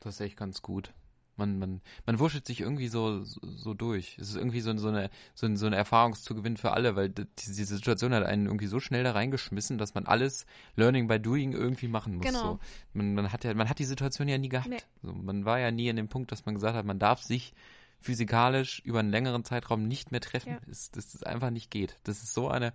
Das 0.00 0.14
ist 0.14 0.20
echt 0.20 0.36
ganz 0.36 0.62
gut. 0.62 0.92
Man, 1.36 1.58
man, 1.58 1.80
man 2.06 2.18
wurschtelt 2.18 2.46
sich 2.46 2.60
irgendwie 2.60 2.88
so, 2.88 3.22
so, 3.22 3.40
so 3.44 3.74
durch. 3.74 4.16
Es 4.18 4.30
ist 4.30 4.36
irgendwie 4.36 4.60
so, 4.60 4.76
so, 4.78 4.88
eine, 4.88 5.10
so, 5.34 5.46
ein, 5.46 5.56
so 5.56 5.66
eine 5.66 5.76
Erfahrungszugewinn 5.76 6.56
für 6.56 6.72
alle, 6.72 6.96
weil 6.96 7.10
die, 7.10 7.26
diese 7.38 7.64
Situation 7.64 8.14
hat 8.14 8.24
einen 8.24 8.46
irgendwie 8.46 8.66
so 8.66 8.80
schnell 8.80 9.04
da 9.04 9.12
reingeschmissen, 9.12 9.78
dass 9.78 9.94
man 9.94 10.06
alles 10.06 10.46
Learning 10.76 11.08
by 11.08 11.20
Doing 11.20 11.52
irgendwie 11.52 11.88
machen 11.88 12.16
muss. 12.16 12.26
Genau. 12.26 12.42
So. 12.42 12.58
Man, 12.94 13.14
man, 13.14 13.32
hat 13.32 13.44
ja, 13.44 13.54
man 13.54 13.68
hat 13.68 13.78
die 13.78 13.84
Situation 13.84 14.28
ja 14.28 14.38
nie 14.38 14.48
gehabt. 14.48 14.68
Nee. 14.68 14.78
So, 15.02 15.12
man 15.12 15.44
war 15.44 15.58
ja 15.58 15.70
nie 15.70 15.88
in 15.88 15.96
dem 15.96 16.08
Punkt, 16.08 16.32
dass 16.32 16.46
man 16.46 16.54
gesagt 16.54 16.76
hat, 16.76 16.86
man 16.86 16.98
darf 16.98 17.22
sich 17.22 17.52
physikalisch 18.00 18.80
über 18.84 19.00
einen 19.00 19.10
längeren 19.10 19.44
Zeitraum 19.44 19.86
nicht 19.86 20.12
mehr 20.12 20.20
treffen. 20.20 20.52
Ja. 20.52 20.58
Dass 20.66 20.90
das 20.90 21.22
einfach 21.22 21.50
nicht 21.50 21.70
geht. 21.70 21.96
Das 22.04 22.22
ist 22.22 22.34
so 22.34 22.48
eine 22.48 22.72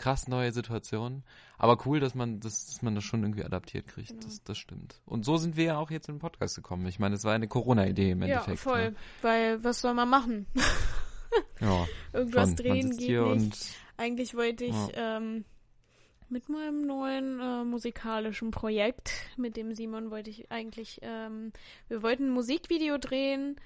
krass 0.00 0.26
neue 0.26 0.50
Situation. 0.52 1.22
Aber 1.58 1.78
cool, 1.86 2.00
dass 2.00 2.14
man 2.14 2.40
das, 2.40 2.66
dass 2.66 2.82
man 2.82 2.94
das 2.94 3.04
schon 3.04 3.22
irgendwie 3.22 3.44
adaptiert 3.44 3.86
kriegt. 3.86 4.08
Genau. 4.08 4.22
Das, 4.22 4.42
das 4.42 4.58
stimmt. 4.58 5.00
Und 5.04 5.24
so 5.24 5.36
sind 5.36 5.56
wir 5.56 5.64
ja 5.64 5.78
auch 5.78 5.90
jetzt 5.90 6.08
in 6.08 6.16
den 6.16 6.20
Podcast 6.20 6.56
gekommen. 6.56 6.86
Ich 6.86 6.98
meine, 6.98 7.14
es 7.14 7.24
war 7.24 7.34
eine 7.34 7.48
Corona-Idee 7.48 8.12
im 8.12 8.22
Endeffekt. 8.22 8.64
Ja, 8.64 8.70
voll. 8.70 8.90
Ne? 8.90 8.96
Weil, 9.22 9.62
was 9.62 9.80
soll 9.80 9.94
man 9.94 10.08
machen? 10.08 10.46
ja. 11.60 11.86
Irgendwas 12.12 12.48
schon. 12.48 12.56
drehen 12.56 12.96
geht 12.96 13.36
nicht. 13.36 13.74
Eigentlich 13.96 14.34
wollte 14.34 14.64
ich 14.64 14.74
ja. 14.74 15.18
ähm, 15.18 15.44
mit 16.30 16.48
meinem 16.48 16.86
neuen 16.86 17.40
äh, 17.40 17.64
musikalischen 17.64 18.50
Projekt, 18.52 19.12
mit 19.36 19.56
dem 19.56 19.74
Simon 19.74 20.10
wollte 20.10 20.30
ich 20.30 20.50
eigentlich, 20.50 21.00
ähm, 21.02 21.52
wir 21.88 22.02
wollten 22.02 22.28
ein 22.28 22.30
Musikvideo 22.30 22.98
drehen, 22.98 23.56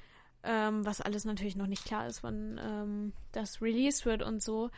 ähm, 0.42 0.84
was 0.84 1.00
alles 1.00 1.24
natürlich 1.24 1.56
noch 1.56 1.66
nicht 1.66 1.84
klar 1.84 2.06
ist, 2.06 2.22
wann 2.22 2.60
ähm, 2.62 3.12
das 3.32 3.62
released 3.62 4.04
wird 4.06 4.22
und 4.22 4.42
so. 4.42 4.70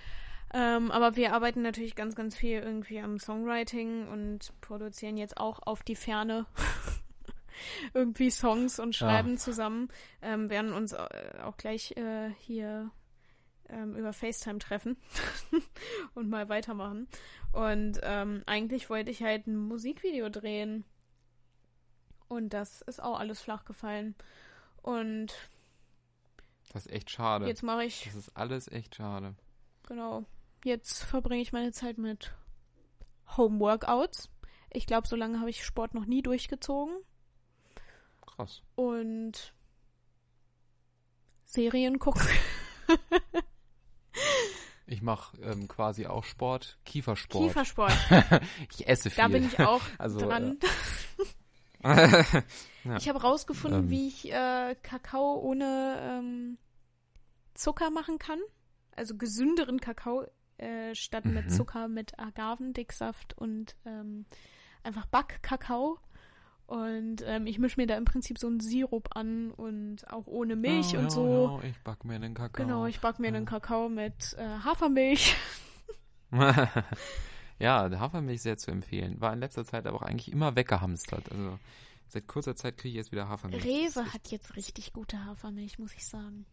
Ähm, 0.55 0.90
aber 0.90 1.16
wir 1.16 1.35
arbeiten 1.35 1.62
natürlich 1.62 1.97
ganz, 1.97 2.14
ganz 2.14 2.36
viel 2.36 2.60
irgendwie 2.60 3.01
am 3.01 3.18
Songwriting 3.18 4.09
und 4.09 4.52
produzieren 4.60 5.16
jetzt 5.16 5.39
auch 5.39 5.60
auf 5.66 5.82
die 5.82 5.97
Ferne 5.97 6.47
irgendwie 7.94 8.31
Songs 8.31 8.78
und 8.78 8.94
schreiben 8.94 9.32
ja. 9.32 9.36
zusammen. 9.36 9.89
Ähm, 10.23 10.48
werden 10.48 10.73
uns 10.73 10.93
äh, 10.93 11.39
auch 11.43 11.56
gleich 11.56 11.97
äh, 11.97 12.31
hier 12.39 12.90
ähm, 13.68 13.97
über 13.97 14.12
FaceTime 14.12 14.59
treffen 14.59 14.97
und 16.14 16.28
mal 16.28 16.48
weitermachen. 16.48 17.09
Und 17.52 18.01
ähm, 18.02 18.43
eigentlich 18.47 18.89
wollte 18.89 19.10
ich 19.10 19.23
halt 19.23 19.47
ein 19.47 19.56
Musikvideo 19.56 20.28
drehen. 20.28 20.85
Und 22.28 22.51
das 22.51 22.82
ist 22.82 23.02
auch 23.02 23.18
alles 23.18 23.40
flach 23.40 23.64
gefallen. 23.64 24.14
Und 24.82 25.35
das 26.73 26.86
ist 26.86 26.93
echt 26.93 27.10
schade. 27.10 27.47
Jetzt 27.47 27.62
mache 27.62 27.85
ich. 27.85 28.05
Das 28.05 28.14
ist 28.14 28.36
alles 28.36 28.68
echt 28.68 28.97
schade. 28.97 29.35
Genau. 29.86 30.24
Jetzt 30.66 31.05
verbringe 31.05 31.43
ich 31.43 31.52
meine 31.52 31.70
Zeit 31.70 31.97
mit 31.97 32.34
Homeworkouts. 33.36 34.30
Ich 34.68 34.84
glaube, 34.84 35.06
so 35.06 35.14
lange 35.14 35.38
habe 35.38 35.48
ich 35.48 35.64
Sport 35.64 35.94
noch 35.94 36.06
nie 36.06 36.22
durchgezogen. 36.22 36.97
Krass. 38.20 38.62
Und 38.74 39.55
Serien 41.44 42.01
gucken. 42.01 42.26
ich 44.86 45.02
mache 45.02 45.40
ähm, 45.40 45.68
quasi 45.68 46.06
auch 46.06 46.24
Sport, 46.24 46.80
Kiefersport. 46.84 47.44
Kiefersport. 47.44 47.93
ich 48.76 48.88
esse 48.88 49.09
viel. 49.09 49.22
Da 49.22 49.28
bin 49.28 49.47
ich 49.47 49.60
auch 49.60 49.82
also, 49.98 50.18
dran. 50.18 50.59
Äh, 51.84 52.24
ja. 52.82 52.97
Ich 52.97 53.09
habe 53.09 53.20
rausgefunden, 53.20 53.84
ähm. 53.84 53.90
wie 53.90 54.09
ich 54.09 54.32
äh, 54.32 54.74
Kakao 54.82 55.38
ohne 55.38 55.97
ähm, 56.01 56.59
Zucker 57.55 57.90
machen 57.90 58.18
kann. 58.18 58.40
Also 58.97 59.16
gesünderen 59.16 59.78
Kakao 59.78 60.26
äh, 60.59 60.95
statt 60.95 61.24
mhm. 61.24 61.35
mit 61.35 61.53
Zucker 61.53 61.89
mit 61.89 62.19
Agavendicksaft 62.19 63.37
und 63.37 63.77
ähm, 63.85 64.27
einfach 64.83 65.07
Backkakao. 65.07 65.99
Und 66.66 67.23
ähm, 67.24 67.47
ich 67.47 67.59
mische 67.61 67.81
mir 67.81 67.87
da 67.87 67.97
im 67.97 68.05
Prinzip 68.05 68.39
so 68.39 68.49
einen 68.49 68.59
Sirup 68.59 69.11
an 69.15 69.53
und 69.53 70.11
auch 70.11 70.27
ohne 70.27 70.57
Milch 70.57 70.95
oh, 70.95 70.99
und 70.99 71.05
ja, 71.05 71.11
so. 71.11 71.61
Ja, 71.62 71.69
ich 71.69 71.78
back 71.81 72.05
mir 72.05 72.15
einen 72.15 72.35
Kakao. 72.35 72.65
Genau, 72.65 72.87
ich 72.87 73.01
back 73.01 73.20
mir 73.20 73.28
ja. 73.28 73.35
einen 73.35 73.47
Kakao 73.47 73.89
mit 73.89 74.35
äh, 74.37 74.59
Hafermilch. 74.65 75.37
ja, 77.61 77.89
Hafermilch 78.01 78.43
sehr 78.43 78.57
zu 78.57 78.73
empfehlen. 78.73 79.20
War 79.20 79.33
in 79.33 79.39
letzter 79.39 79.65
Zeit 79.65 79.87
aber 79.87 79.99
auch 79.99 80.03
eigentlich 80.03 80.33
immer 80.33 80.57
weggehamstert. 80.57 81.31
Also 81.31 81.57
seit 82.09 82.27
kurzer 82.27 82.57
Zeit 82.57 82.78
kriege 82.78 82.91
ich 82.91 82.97
jetzt 82.97 83.12
wieder 83.12 83.28
Hafermilch. 83.28 83.65
Rewe 83.65 84.12
hat 84.12 84.28
jetzt 84.33 84.57
richtig 84.57 84.93
gute 84.93 85.24
Hafermilch, 85.24 85.78
muss 85.78 85.95
ich 85.95 86.05
sagen. 86.05 86.47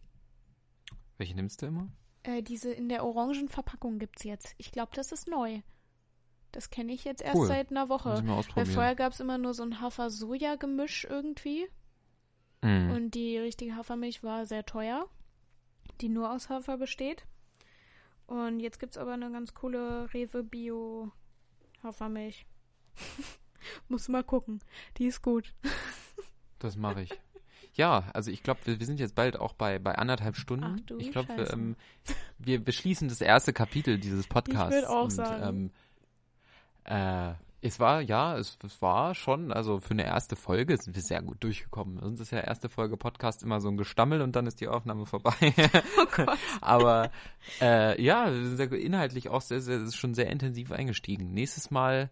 Welche 1.18 1.34
nimmst 1.34 1.64
du 1.64 1.66
immer? 1.66 1.88
Äh, 2.24 2.41
diese 2.41 2.72
in 2.72 2.90
der 2.90 3.06
orangen 3.06 3.50
Verpackung 3.50 4.00
gibt's 4.00 4.24
jetzt. 4.24 4.56
Ich 4.58 4.72
glaube, 4.72 4.91
das 4.95 5.12
ist 5.12 5.28
neu. 5.28 5.62
Das 6.54 6.70
kenne 6.70 6.94
ich 6.94 7.04
jetzt 7.04 7.22
erst 7.22 7.36
cool. 7.36 7.48
seit 7.48 7.72
einer 7.72 7.90
Woche. 7.90 8.24
Weil 8.56 8.66
vorher 8.66 8.95
gab 8.95 9.12
es 9.12 9.20
immer 9.20 9.38
nur 9.38 9.54
so 9.54 9.64
ein 9.64 9.82
Hafer-Soja-Gemisch 9.82 11.06
irgendwie. 11.10 11.68
Mm. 12.62 12.91
Und 12.91 13.12
die 13.12 13.38
richtige 13.38 13.76
Hafermilch 13.76 14.24
war 14.24 14.45
sehr 14.45 14.66
teuer, 14.66 15.10
die 16.00 16.10
nur 16.10 16.32
aus 16.32 16.50
Hafer 16.50 16.78
besteht. 16.78 17.26
Und 18.28 18.60
jetzt 18.60 18.80
gibt 18.80 18.94
es 18.94 18.98
aber 18.98 19.14
eine 19.14 19.32
ganz 19.32 19.54
coole 19.54 20.14
Rewe 20.14 20.44
Bio 20.44 21.12
Hafermilch. 21.82 22.45
Muss 23.90 24.08
mal 24.08 24.24
gucken. 24.24 24.60
Die 24.98 25.08
ist 25.08 25.22
gut. 25.22 25.54
das 26.60 26.78
mache 26.78 27.02
ich. 27.02 27.10
Ja, 27.76 28.04
also 28.14 28.30
ich 28.30 28.44
glaube, 28.44 28.60
wir, 28.66 28.80
wir, 28.80 28.86
sind 28.86 29.00
jetzt 29.00 29.16
bald 29.16 29.40
auch 29.40 29.54
bei, 29.54 29.80
bei 29.80 29.95
anderthalb 29.95 30.36
Stunden. 30.36 30.78
Ach, 30.80 30.86
du 30.86 30.98
ich 31.00 31.12
glaube, 31.12 31.36
wir, 31.36 31.52
ähm, 31.52 31.76
wir 32.38 32.64
beschließen 32.64 33.08
das 33.08 33.22
erste 33.22 33.52
Kapitel 33.52 33.98
dieses 33.98 34.28
Podcasts. 34.28 34.76
Ich 34.76 34.82
würde 34.82 34.90
auch 34.90 35.06
und, 35.06 35.12
sagen. 35.12 35.72
Ähm, 36.86 37.32
äh, 37.32 37.34
es 37.66 37.80
war, 37.80 38.02
ja, 38.02 38.38
es, 38.38 38.58
es, 38.64 38.82
war 38.82 39.16
schon, 39.16 39.54
also 39.54 39.80
für 39.80 39.91
eine 39.91 40.04
erste 40.04 40.36
Folge 40.36 40.76
sind 40.78 40.95
wir 40.95 41.02
sehr 41.02 41.22
gut 41.22 41.41
durchgekommen. 41.41 41.98
Sonst 41.98 42.20
ist 42.20 42.32
ja 42.32 42.41
erste 42.41 42.68
Folge 42.68 42.98
Podcast 42.98 43.41
immer 43.41 43.62
so 43.62 43.70
ein 43.70 43.78
Gestammel 43.78 44.22
und 44.22 44.36
dann 44.36 44.45
ist 44.48 44.60
die 44.60 44.68
Aufnahme 44.68 45.06
vorbei. 45.06 45.34
Oh. 46.16 46.26
Aber 46.62 47.12
äh, 47.62 48.00
ja, 48.02 48.32
wir 48.32 48.56
sind 48.56 48.74
inhaltlich 48.74 49.30
auch 49.30 49.41
sehr, 49.41 49.62
sehr, 49.62 49.90
schon 49.91 50.14
sehr 50.14 50.30
intensiv 50.30 50.72
eingestiegen. 50.72 51.34
Nächstes 51.34 51.72
Mal, 51.72 52.12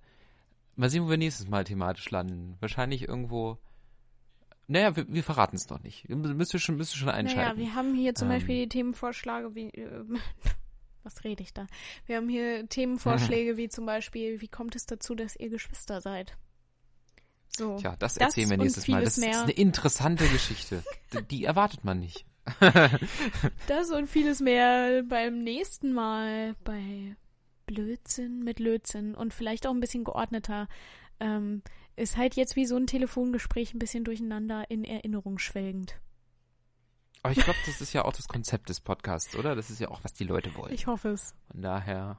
mal 0.75 0.89
sehen, 0.89 1.05
wo 1.05 1.09
wir 1.09 1.17
nächstes 1.17 1.49
Mal 1.49 1.65
thematisch 1.65 2.09
landen. 2.09 2.55
Wahrscheinlich 2.59 3.07
irgendwo 3.07 3.57
naja, 4.71 4.95
wir, 4.95 5.05
wir 5.07 5.23
verraten 5.23 5.57
es 5.57 5.69
noch 5.69 5.81
nicht. 5.83 6.07
Müsst 6.07 6.53
ihr 6.53 6.59
schon, 6.59 6.77
müsst 6.77 6.95
ihr 6.95 6.99
schon 6.99 7.09
einschalten. 7.09 7.57
Naja, 7.57 7.57
wir 7.57 7.75
haben 7.75 7.93
hier 7.93 8.15
zum 8.15 8.29
ähm. 8.29 8.35
Beispiel 8.35 8.55
die 8.63 8.69
Themenvorschläge 8.69 9.53
wie. 9.53 9.69
Äh, 9.69 10.03
was 11.03 11.23
rede 11.23 11.43
ich 11.43 11.53
da? 11.53 11.67
Wir 12.05 12.17
haben 12.17 12.29
hier 12.29 12.67
Themenvorschläge 12.69 13.57
wie 13.57 13.69
zum 13.69 13.85
Beispiel, 13.85 14.39
wie 14.39 14.47
kommt 14.47 14.75
es 14.75 14.85
dazu, 14.85 15.13
dass 15.13 15.35
ihr 15.35 15.49
Geschwister 15.49 15.99
seid? 15.99 16.37
So. 17.57 17.77
Tja, 17.77 17.95
das, 17.99 18.13
das 18.13 18.27
erzählen 18.27 18.49
wir 18.51 18.57
nächstes 18.57 18.87
Mal. 18.87 19.03
Das 19.03 19.17
mehr. 19.17 19.31
ist 19.31 19.41
eine 19.41 19.51
interessante 19.51 20.25
Geschichte. 20.27 20.83
die, 21.29 21.43
erwartet 21.43 21.83
man 21.83 21.99
nicht. 21.99 22.25
das 23.67 23.91
und 23.91 24.07
vieles 24.07 24.39
mehr 24.39 25.03
beim 25.03 25.43
nächsten 25.43 25.91
Mal 25.91 26.55
bei 26.63 27.15
Blödsinn 27.65 28.39
mit 28.43 28.59
Lötzinn 28.59 29.15
und 29.15 29.33
vielleicht 29.33 29.67
auch 29.67 29.71
ein 29.71 29.81
bisschen 29.81 30.05
geordneter. 30.05 30.69
Ähm, 31.19 31.61
ist 32.01 32.17
halt 32.17 32.35
jetzt 32.35 32.55
wie 32.55 32.65
so 32.65 32.75
ein 32.75 32.87
Telefongespräch 32.87 33.73
ein 33.73 33.79
bisschen 33.79 34.03
durcheinander 34.03 34.69
in 34.69 34.83
Erinnerung 34.83 35.37
schwelgend. 35.37 35.99
Aber 37.23 37.33
ich 37.33 37.43
glaube, 37.43 37.59
das 37.65 37.79
ist 37.81 37.93
ja 37.93 38.03
auch 38.03 38.13
das 38.13 38.27
Konzept 38.27 38.69
des 38.69 38.81
Podcasts, 38.81 39.35
oder? 39.35 39.55
Das 39.55 39.69
ist 39.69 39.79
ja 39.79 39.89
auch, 39.89 40.03
was 40.03 40.13
die 40.13 40.23
Leute 40.23 40.55
wollen. 40.55 40.73
Ich 40.73 40.87
hoffe 40.87 41.09
es. 41.09 41.35
Von 41.51 41.61
daher, 41.61 42.17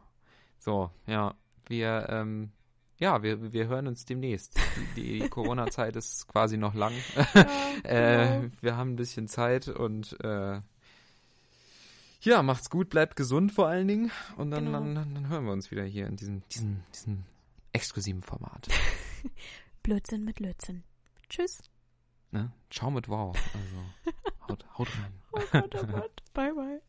so, 0.58 0.90
ja, 1.06 1.34
wir, 1.66 2.06
ähm, 2.08 2.52
ja, 2.98 3.22
wir, 3.24 3.52
wir 3.52 3.66
hören 3.66 3.88
uns 3.88 4.04
demnächst. 4.04 4.56
Die, 4.96 5.18
die 5.18 5.28
Corona-Zeit 5.28 5.96
ist 5.96 6.28
quasi 6.28 6.56
noch 6.56 6.74
lang. 6.74 6.92
Ja, 7.84 7.90
äh, 7.90 8.40
genau. 8.40 8.52
wir 8.60 8.76
haben 8.76 8.92
ein 8.92 8.96
bisschen 8.96 9.26
Zeit 9.26 9.66
und 9.66 10.16
äh, 10.22 10.60
ja, 12.20 12.42
macht's 12.44 12.70
gut, 12.70 12.90
bleibt 12.90 13.16
gesund 13.16 13.50
vor 13.50 13.66
allen 13.66 13.88
Dingen. 13.88 14.12
Und 14.36 14.52
dann, 14.52 14.66
genau. 14.66 14.78
dann, 14.78 15.14
dann 15.14 15.28
hören 15.28 15.46
wir 15.46 15.52
uns 15.52 15.72
wieder 15.72 15.82
hier 15.82 16.06
in 16.06 16.14
diesem, 16.14 16.46
diesem, 16.48 16.84
diesem 16.94 17.24
exklusiven 17.72 18.22
Format. 18.22 18.68
Blödsinn 19.82 20.24
mit 20.24 20.40
Lötzinn. 20.40 20.84
Tschüss. 21.28 21.62
Ne? 22.30 22.52
Ciao 22.70 22.90
mit 22.90 23.08
Wow. 23.08 23.36
Also, 23.36 24.16
haut, 24.48 24.78
haut 24.78 24.88
rein. 24.98 25.12
oh 25.32 25.40
Gott, 25.52 25.74
oh 25.74 25.86
Gott. 25.86 26.22
Bye, 26.34 26.52
bye. 26.52 26.80